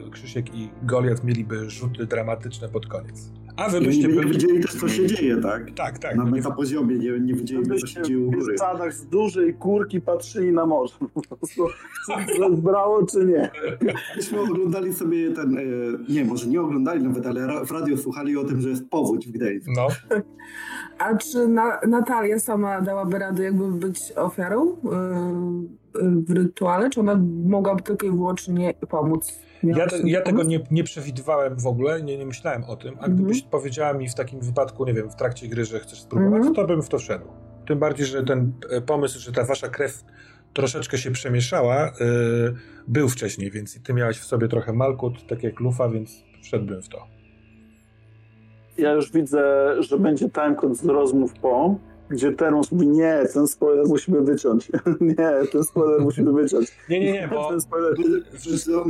y, 0.08 0.12
Krzysiek 0.12 0.56
i 0.56 0.70
Goliat 0.84 1.24
mieliby 1.24 1.70
rzuty 1.70 2.06
dramatyczne 2.06 2.70
pod 2.70 2.88
koniec. 2.88 3.32
A 3.58 3.70
wy 3.70 3.82
byście 3.82 4.08
byli... 4.08 4.32
widzieli 4.32 4.62
też, 4.62 4.76
co 4.76 4.88
się 4.90 5.08
dzieje, 5.08 5.38
tak? 5.38 5.72
Tak, 5.76 6.00
tak. 6.00 6.16
Na 6.16 6.24
nie- 6.24 6.32
metapoziomie 6.32 6.96
nie, 6.96 7.20
nie 7.20 7.34
widzieliby, 7.34 7.80
co 7.80 7.88
się 7.88 8.02
dzieje 8.02 8.20
u 8.20 8.32
w 8.32 8.36
góry. 8.36 8.52
Bieszczadach 8.52 8.94
z 8.94 9.06
dużej 9.06 9.54
kurki 9.54 10.02
patrzyli 10.02 10.52
na 10.52 10.66
morze. 10.66 10.94
Po 11.14 11.22
prostu, 11.22 11.68
czy 12.36 12.56
zbrało, 12.58 13.06
czy 13.06 13.26
nie. 13.26 13.52
Myśmy 14.16 14.40
oglądali 14.42 14.94
sobie 14.94 15.32
ten, 15.32 15.58
e, 15.58 15.62
nie, 16.10 16.26
może 16.26 16.48
nie 16.48 16.62
oglądali 16.62 17.04
nawet, 17.04 17.26
ale 17.26 17.66
w 17.66 17.72
radio 17.72 17.98
słuchali 17.98 18.38
o 18.38 18.44
tym, 18.44 18.62
że 18.62 18.70
jest 18.70 18.90
powódź 18.90 19.28
w 19.28 19.32
Gdańsku. 19.32 19.72
No, 19.76 19.88
A 21.00 21.16
czy 21.18 21.48
na, 21.48 21.80
Natalia 21.88 22.40
sama 22.40 22.82
dałaby 22.82 23.20
radę 23.20 23.44
jakby 23.44 23.72
być 23.72 24.14
ofiarą 24.16 24.66
yy, 24.66 26.02
yy, 26.04 26.22
w 26.22 26.32
rytuale? 26.32 26.90
Czy 26.90 27.00
ona 27.00 27.20
mogłaby 27.46 27.82
tylko 27.84 28.08
i 28.08 28.10
wyłącznie 28.12 28.74
pomóc? 28.90 29.40
Ja, 29.64 29.88
te, 29.88 29.98
ja 30.10 30.22
tego 30.22 30.44
nie, 30.44 30.60
nie 30.72 30.84
przewidywałem 30.84 31.60
w 31.60 31.68
ogóle, 31.68 32.02
nie, 32.02 32.18
nie 32.18 32.26
myślałem 32.26 32.64
o 32.64 32.76
tym, 32.76 32.90
a 32.94 32.98
Mhm. 32.98 33.16
gdybyś 33.16 33.42
powiedziała 33.44 33.94
mi 33.94 34.10
w 34.10 34.16
takim 34.16 34.40
wypadku, 34.40 34.86
nie 34.86 34.94
wiem, 34.94 35.10
w 35.10 35.16
trakcie 35.16 35.48
gry, 35.48 35.66
że 35.66 35.80
chcesz 35.80 36.02
spróbować, 36.02 36.38
Mhm. 36.38 36.56
to 36.56 36.66
bym 36.68 36.82
w 36.84 36.90
to 36.90 37.00
wszedł. 37.00 37.26
Tym 37.68 37.80
bardziej, 37.80 38.06
że 38.06 38.24
ten 38.24 38.52
e, 38.70 38.82
pomysł, 38.82 39.20
że 39.20 39.32
ta 39.32 39.44
wasza 39.46 39.68
krew 39.70 40.04
troszeczkę 40.54 40.98
się 40.98 41.12
przemieszała, 41.12 41.88
y, 41.90 41.92
był 42.88 43.10
wcześniej, 43.10 43.52
więc 43.52 43.84
ty 43.84 43.94
miałeś 43.94 44.20
w 44.20 44.26
sobie 44.26 44.48
trochę 44.48 44.74
malkut, 44.74 45.28
tak 45.28 45.44
jak 45.44 45.60
lufa, 45.60 45.90
więc 45.90 46.24
wszedłbym 46.44 46.82
w 46.82 46.90
to. 46.90 47.08
Ja 48.78 48.92
już 48.92 49.12
widzę, 49.12 49.76
że 49.80 49.98
będzie 50.00 50.30
timecode 50.30 50.76
z 50.76 50.86
rozmów 50.86 51.34
po, 51.34 51.76
gdzie 52.12 52.32
Termus 52.32 52.72
mówi, 52.72 52.88
nie, 52.88 53.24
ten 53.34 53.48
spoiler 53.48 53.88
musimy 53.88 54.22
wyciąć. 54.22 54.72
nie, 55.02 55.32
ten 55.52 55.64
spoiler 55.64 56.02
musimy 56.02 56.34
wyciąć. 56.34 56.68
Nie, 56.90 57.00
nie, 57.00 57.12
nie, 57.12 57.28
bo 57.28 57.50
Ten 57.50 57.62
spoiler... 57.62 57.94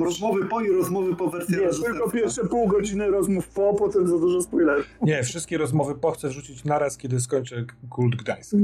Rozmowy 0.04 0.46
po 0.46 0.62
i 0.62 0.72
rozmowy 0.72 1.16
po 1.16 1.30
wersji 1.30 1.58
Nie, 1.58 1.70
tylko 1.70 2.10
pierwsze 2.10 2.48
pół 2.48 2.68
godziny 2.68 3.08
rozmów 3.08 3.48
po, 3.48 3.74
potem 3.74 4.08
za 4.08 4.18
dużo 4.18 4.42
spoilerów. 4.42 4.86
nie, 5.02 5.24
wszystkie 5.24 5.58
rozmowy 5.58 5.96
po 5.96 6.12
chcę 6.12 6.30
wrzucić 6.30 6.64
naraz, 6.64 6.98
kiedy 6.98 7.20
skończę 7.20 7.66
Kult 7.90 8.16
Gdańsk. 8.16 8.56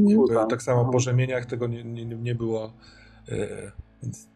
Tak 0.49 0.61
samo 0.63 0.81
Aha. 0.81 0.89
po 0.91 0.99
rzemieniach 0.99 1.45
tego 1.45 1.67
nie, 1.67 1.83
nie, 1.83 2.05
nie 2.05 2.35
było, 2.35 2.73
y, 3.29 3.71
więc 4.03 4.27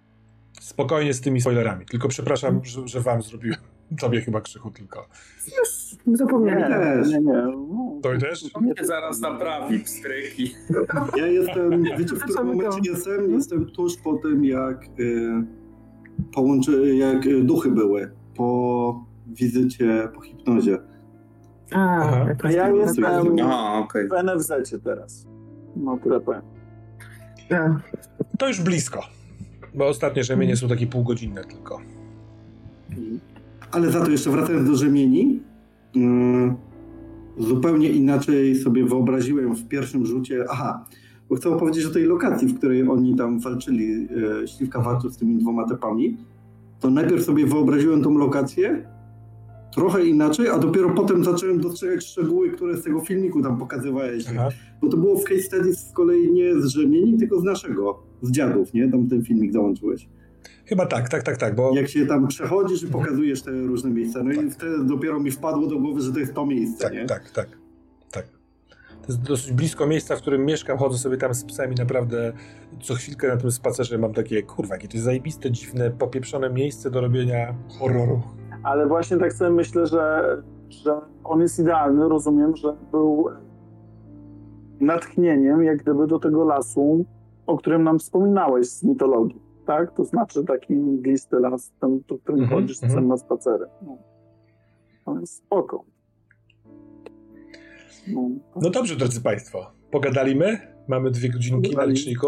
spokojnie 0.61 1.13
z 1.13 1.21
tymi 1.21 1.41
spoilerami. 1.41 1.85
Tylko 1.85 2.07
przepraszam, 2.07 2.65
że, 2.65 2.87
że 2.87 3.01
wam 3.01 3.21
zrobiłem, 3.21 3.59
tobie 3.99 4.21
chyba 4.21 4.41
krzychu 4.41 4.71
tylko. 4.71 5.07
Zapomnieli. 6.13 6.63
nie, 7.11 7.19
nie. 7.19 7.33
No, 7.33 7.99
To 8.03 8.09
też? 8.19 8.55
Mnie 8.61 8.73
zaraz 8.81 9.19
naprawi 9.19 9.79
pstryki. 9.79 10.53
Ja 11.17 11.27
jestem, 11.27 11.83
wiecie 11.83 12.15
w 12.15 12.19
którym 12.19 12.47
momencie 12.47 12.91
jestem? 12.91 13.31
Jestem 13.31 13.65
tuż 13.65 13.97
po 13.97 14.13
tym, 14.17 14.45
jak 14.45 14.83
y, 14.99 15.31
połączy, 16.33 16.95
jak 16.95 17.43
duchy 17.45 17.71
były 17.71 18.11
po 18.35 19.05
wizycie, 19.27 20.07
po 20.15 20.21
hipnozie. 20.21 20.77
A, 21.71 22.05
jak 22.27 22.45
A 22.45 22.51
ja 22.51 22.69
to- 22.69 22.75
jestem 22.75 23.05
Aha, 23.41 23.79
okej. 23.79 24.07
w 24.07 24.11
NFZ 24.23 24.51
teraz. 24.83 25.27
No, 25.75 25.97
tyle 26.03 26.19
To 28.37 28.47
już 28.47 28.61
blisko. 28.61 29.01
Bo 29.75 29.87
ostatnie 29.87 30.23
rzemienie 30.23 30.55
są 30.55 30.67
takie 30.67 30.87
półgodzinne 30.87 31.43
tylko. 31.43 31.79
Ale 33.71 33.91
za 33.91 34.05
to 34.05 34.11
jeszcze 34.11 34.29
wracając 34.29 34.69
do 34.69 34.75
rzemieni, 34.75 35.43
zupełnie 37.37 37.89
inaczej 37.89 38.55
sobie 38.55 38.85
wyobraziłem 38.85 39.55
w 39.55 39.67
pierwszym 39.67 40.05
rzucie. 40.05 40.45
Aha, 40.49 40.85
bo 41.29 41.35
chcę 41.35 41.49
opowiedzieć 41.49 41.85
o 41.85 41.89
tej 41.89 42.03
lokacji, 42.03 42.47
w 42.47 42.57
której 42.57 42.87
oni 42.87 43.15
tam 43.15 43.39
walczyli, 43.39 44.07
y, 44.43 44.47
Śliwka 44.47 44.81
walczył 44.81 45.09
z 45.09 45.17
tymi 45.17 45.37
dwoma 45.37 45.67
typami. 45.67 46.17
To 46.79 46.89
najpierw 46.89 47.23
sobie 47.23 47.45
wyobraziłem 47.45 48.03
tą 48.03 48.17
lokację 48.17 48.85
trochę 49.75 50.05
inaczej, 50.05 50.47
a 50.47 50.57
dopiero 50.59 50.89
potem 50.89 51.23
zacząłem 51.23 51.61
dostrzegać 51.61 52.05
szczegóły, 52.05 52.49
które 52.49 52.77
z 52.77 52.83
tego 52.83 52.99
filmiku 52.99 53.41
tam 53.41 53.57
pokazywałeś. 53.57 54.25
Aha. 54.29 54.49
Bo 54.81 54.89
to 54.89 54.97
było 54.97 55.17
w 55.17 55.23
case 55.23 55.41
studies 55.41 55.87
z 55.87 55.93
kolei 55.93 56.31
nie 56.31 56.61
z 56.61 56.65
rzemieni, 56.65 57.17
tylko 57.17 57.39
z 57.39 57.43
naszego, 57.43 58.03
z 58.21 58.31
dziadów, 58.31 58.73
nie? 58.73 58.91
Tam 58.91 59.07
ten 59.07 59.23
filmik 59.23 59.53
załączyłeś. 59.53 60.09
Chyba 60.71 60.85
tak, 60.85 61.09
tak, 61.09 61.23
tak, 61.23 61.37
tak, 61.37 61.55
bo 61.55 61.75
Jak 61.75 61.87
się 61.87 62.05
tam 62.05 62.27
przechodzisz 62.27 62.83
i 62.83 62.87
pokazujesz 62.87 63.41
te 63.41 63.51
różne 63.51 63.89
miejsca. 63.89 64.23
No 64.23 64.31
i 64.31 64.51
wtedy 64.51 64.83
dopiero 64.83 65.19
mi 65.19 65.31
wpadło 65.31 65.67
do 65.67 65.79
głowy, 65.79 66.01
że 66.01 66.13
to 66.13 66.19
jest 66.19 66.33
to 66.33 66.45
miejsce, 66.45 66.83
tak, 66.83 66.93
nie? 66.93 67.05
tak, 67.05 67.31
tak. 67.31 67.47
To 69.01 69.07
jest 69.07 69.21
dosyć 69.21 69.51
blisko 69.51 69.87
miejsca, 69.87 70.15
w 70.15 70.21
którym 70.21 70.45
mieszkam, 70.45 70.77
chodzę 70.77 70.97
sobie 70.97 71.17
tam 71.17 71.33
z 71.33 71.43
psami, 71.43 71.75
naprawdę 71.75 72.33
co 72.81 72.93
chwilkę 72.93 73.27
na 73.27 73.37
tym 73.37 73.51
spacerze 73.51 73.97
mam 73.97 74.13
takie, 74.13 74.43
kurwa, 74.43 74.75
jakie 74.75 74.87
to 74.87 74.93
jest 74.93 75.05
zajebiste, 75.05 75.51
dziwne, 75.51 75.91
popieprzone 75.91 76.49
miejsce 76.49 76.91
do 76.91 77.01
robienia 77.01 77.55
horroru. 77.79 78.21
Ale 78.63 78.87
właśnie 78.87 79.17
tak 79.17 79.33
sobie 79.33 79.51
myślę, 79.51 79.87
że, 79.87 80.23
że 80.69 81.01
on 81.23 81.41
jest 81.41 81.59
idealny. 81.59 82.09
Rozumiem, 82.09 82.55
że 82.55 82.75
był 82.91 83.29
natchnieniem, 84.79 85.63
jak 85.63 85.77
gdyby 85.77 86.07
do 86.07 86.19
tego 86.19 86.43
lasu, 86.43 87.05
o 87.47 87.57
którym 87.57 87.83
nam 87.83 87.99
wspominałeś 87.99 88.67
z 88.69 88.83
mitologii. 88.83 89.50
Tak? 89.71 89.91
To 89.95 90.03
znaczy 90.05 90.43
taki 90.43 90.73
mglisty 90.75 91.39
las, 91.39 91.71
ten, 91.81 92.01
do 92.07 92.17
którym 92.17 92.41
Mhm, 92.41 92.61
chodzisz 92.61 92.77
mhm. 92.77 92.91
czasem 92.91 93.07
na 93.07 93.17
spacery. 93.17 93.65
No. 93.81 93.97
To 95.05 95.19
jest 95.19 95.35
spoko. 95.37 95.83
No. 98.07 98.29
No 98.61 98.69
dobrze, 98.69 98.95
drodzy 98.95 99.21
Państwo, 99.21 99.71
pogadaliśmy? 99.91 100.57
Mamy 100.87 101.11
dwie 101.11 101.29
godzinki 101.29 101.69
na 101.69 101.73
Pogadali. 101.75 101.93
liczniku. 101.93 102.27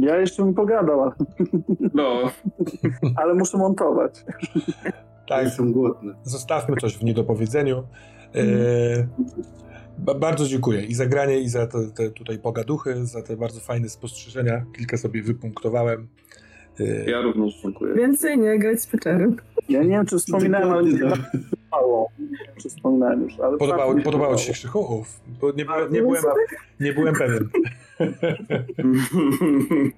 Ja 0.00 0.16
jeszcze 0.16 0.44
bym 0.44 0.54
pogadał, 0.54 1.00
ale, 1.02 1.12
No, 1.94 2.20
ale 3.16 3.34
muszę 3.34 3.58
montować. 3.58 4.24
Tak, 5.28 5.44
Jestem 5.44 5.72
głodny. 5.72 6.14
zostawmy 6.22 6.76
coś 6.76 6.98
w 6.98 7.04
niedopowiedzeniu. 7.04 7.82
E, 8.34 8.42
ba- 9.98 10.14
bardzo 10.14 10.46
dziękuję 10.46 10.84
i 10.84 10.94
za 10.94 11.06
granie, 11.06 11.38
i 11.40 11.48
za 11.48 11.66
te, 11.66 11.78
te 11.90 12.10
tutaj 12.10 12.38
pogaduchy, 12.38 13.06
za 13.06 13.22
te 13.22 13.36
bardzo 13.36 13.60
fajne 13.60 13.88
spostrzeżenia. 13.88 14.64
Kilka 14.76 14.96
sobie 14.96 15.22
wypunktowałem. 15.22 16.08
E, 16.80 17.10
ja 17.10 17.20
również 17.20 17.60
dziękuję. 17.62 17.94
Więcej 17.94 18.38
nie 18.38 18.58
grać 18.58 18.80
z 18.80 18.86
Peczerem. 18.86 19.36
Ja 19.68 19.82
nie 19.82 19.88
wiem, 19.88 20.06
czy 20.06 20.18
wspominałem, 20.18 20.70
ale 20.70 20.92
tak. 21.10 21.30
podobało. 21.70 22.08
Nie 22.18 22.26
wiem, 22.26 22.56
czy 22.62 22.68
wspominałem 22.68 23.22
już, 23.22 23.40
ale 23.40 23.58
Podobało, 23.58 23.94
mi 23.94 24.02
podobało 24.02 24.36
Ci 24.36 24.46
się 24.46 24.52
Krzychu? 24.52 25.04
Bo 25.40 25.52
nie, 25.52 25.64
byłem- 25.64 25.92
nie, 25.92 26.02
byłem, 26.02 26.22
nie 26.80 26.92
byłem 26.92 27.14
pewien. 27.14 27.48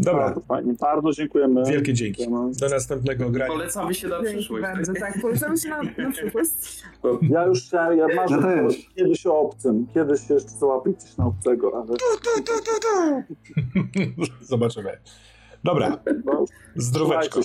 Dobra, 0.00 0.24
Bardzo 0.24 0.40
fajnie. 0.40 0.74
Bardzo 0.80 1.12
dziękujemy. 1.12 1.64
wielkie 1.64 1.94
dzięki. 1.94 2.22
Dziękujemy. 2.22 2.52
Do 2.60 2.68
następnego 2.68 3.30
grania. 3.30 3.52
Polecamy 3.52 3.94
się 3.94 4.08
na 4.08 4.22
przyszłość. 4.22 4.62
bardzo, 4.62 4.92
tak. 4.94 5.20
Polecamy 5.22 5.58
się 5.58 5.68
na, 5.68 5.82
na 5.82 6.10
przyszłość. 6.12 6.82
Ja 7.22 7.46
już 7.46 7.62
chciałem, 7.66 7.98
ja 7.98 8.06
marzę 8.16 8.34
Ja 8.34 8.42
też. 8.68 8.88
kiedyś 8.96 9.26
o 9.26 9.40
obcym. 9.40 9.86
Kiedyś 9.94 10.30
jeszcze 10.30 10.50
załapię 10.50 10.94
coś 10.94 11.16
na 11.16 11.26
obcego, 11.26 11.72
ale 11.74 11.96
Zobaczymy. 14.40 14.98
Dobra, 15.64 15.98
no, 16.24 16.44
zdróweczko. 16.76 17.40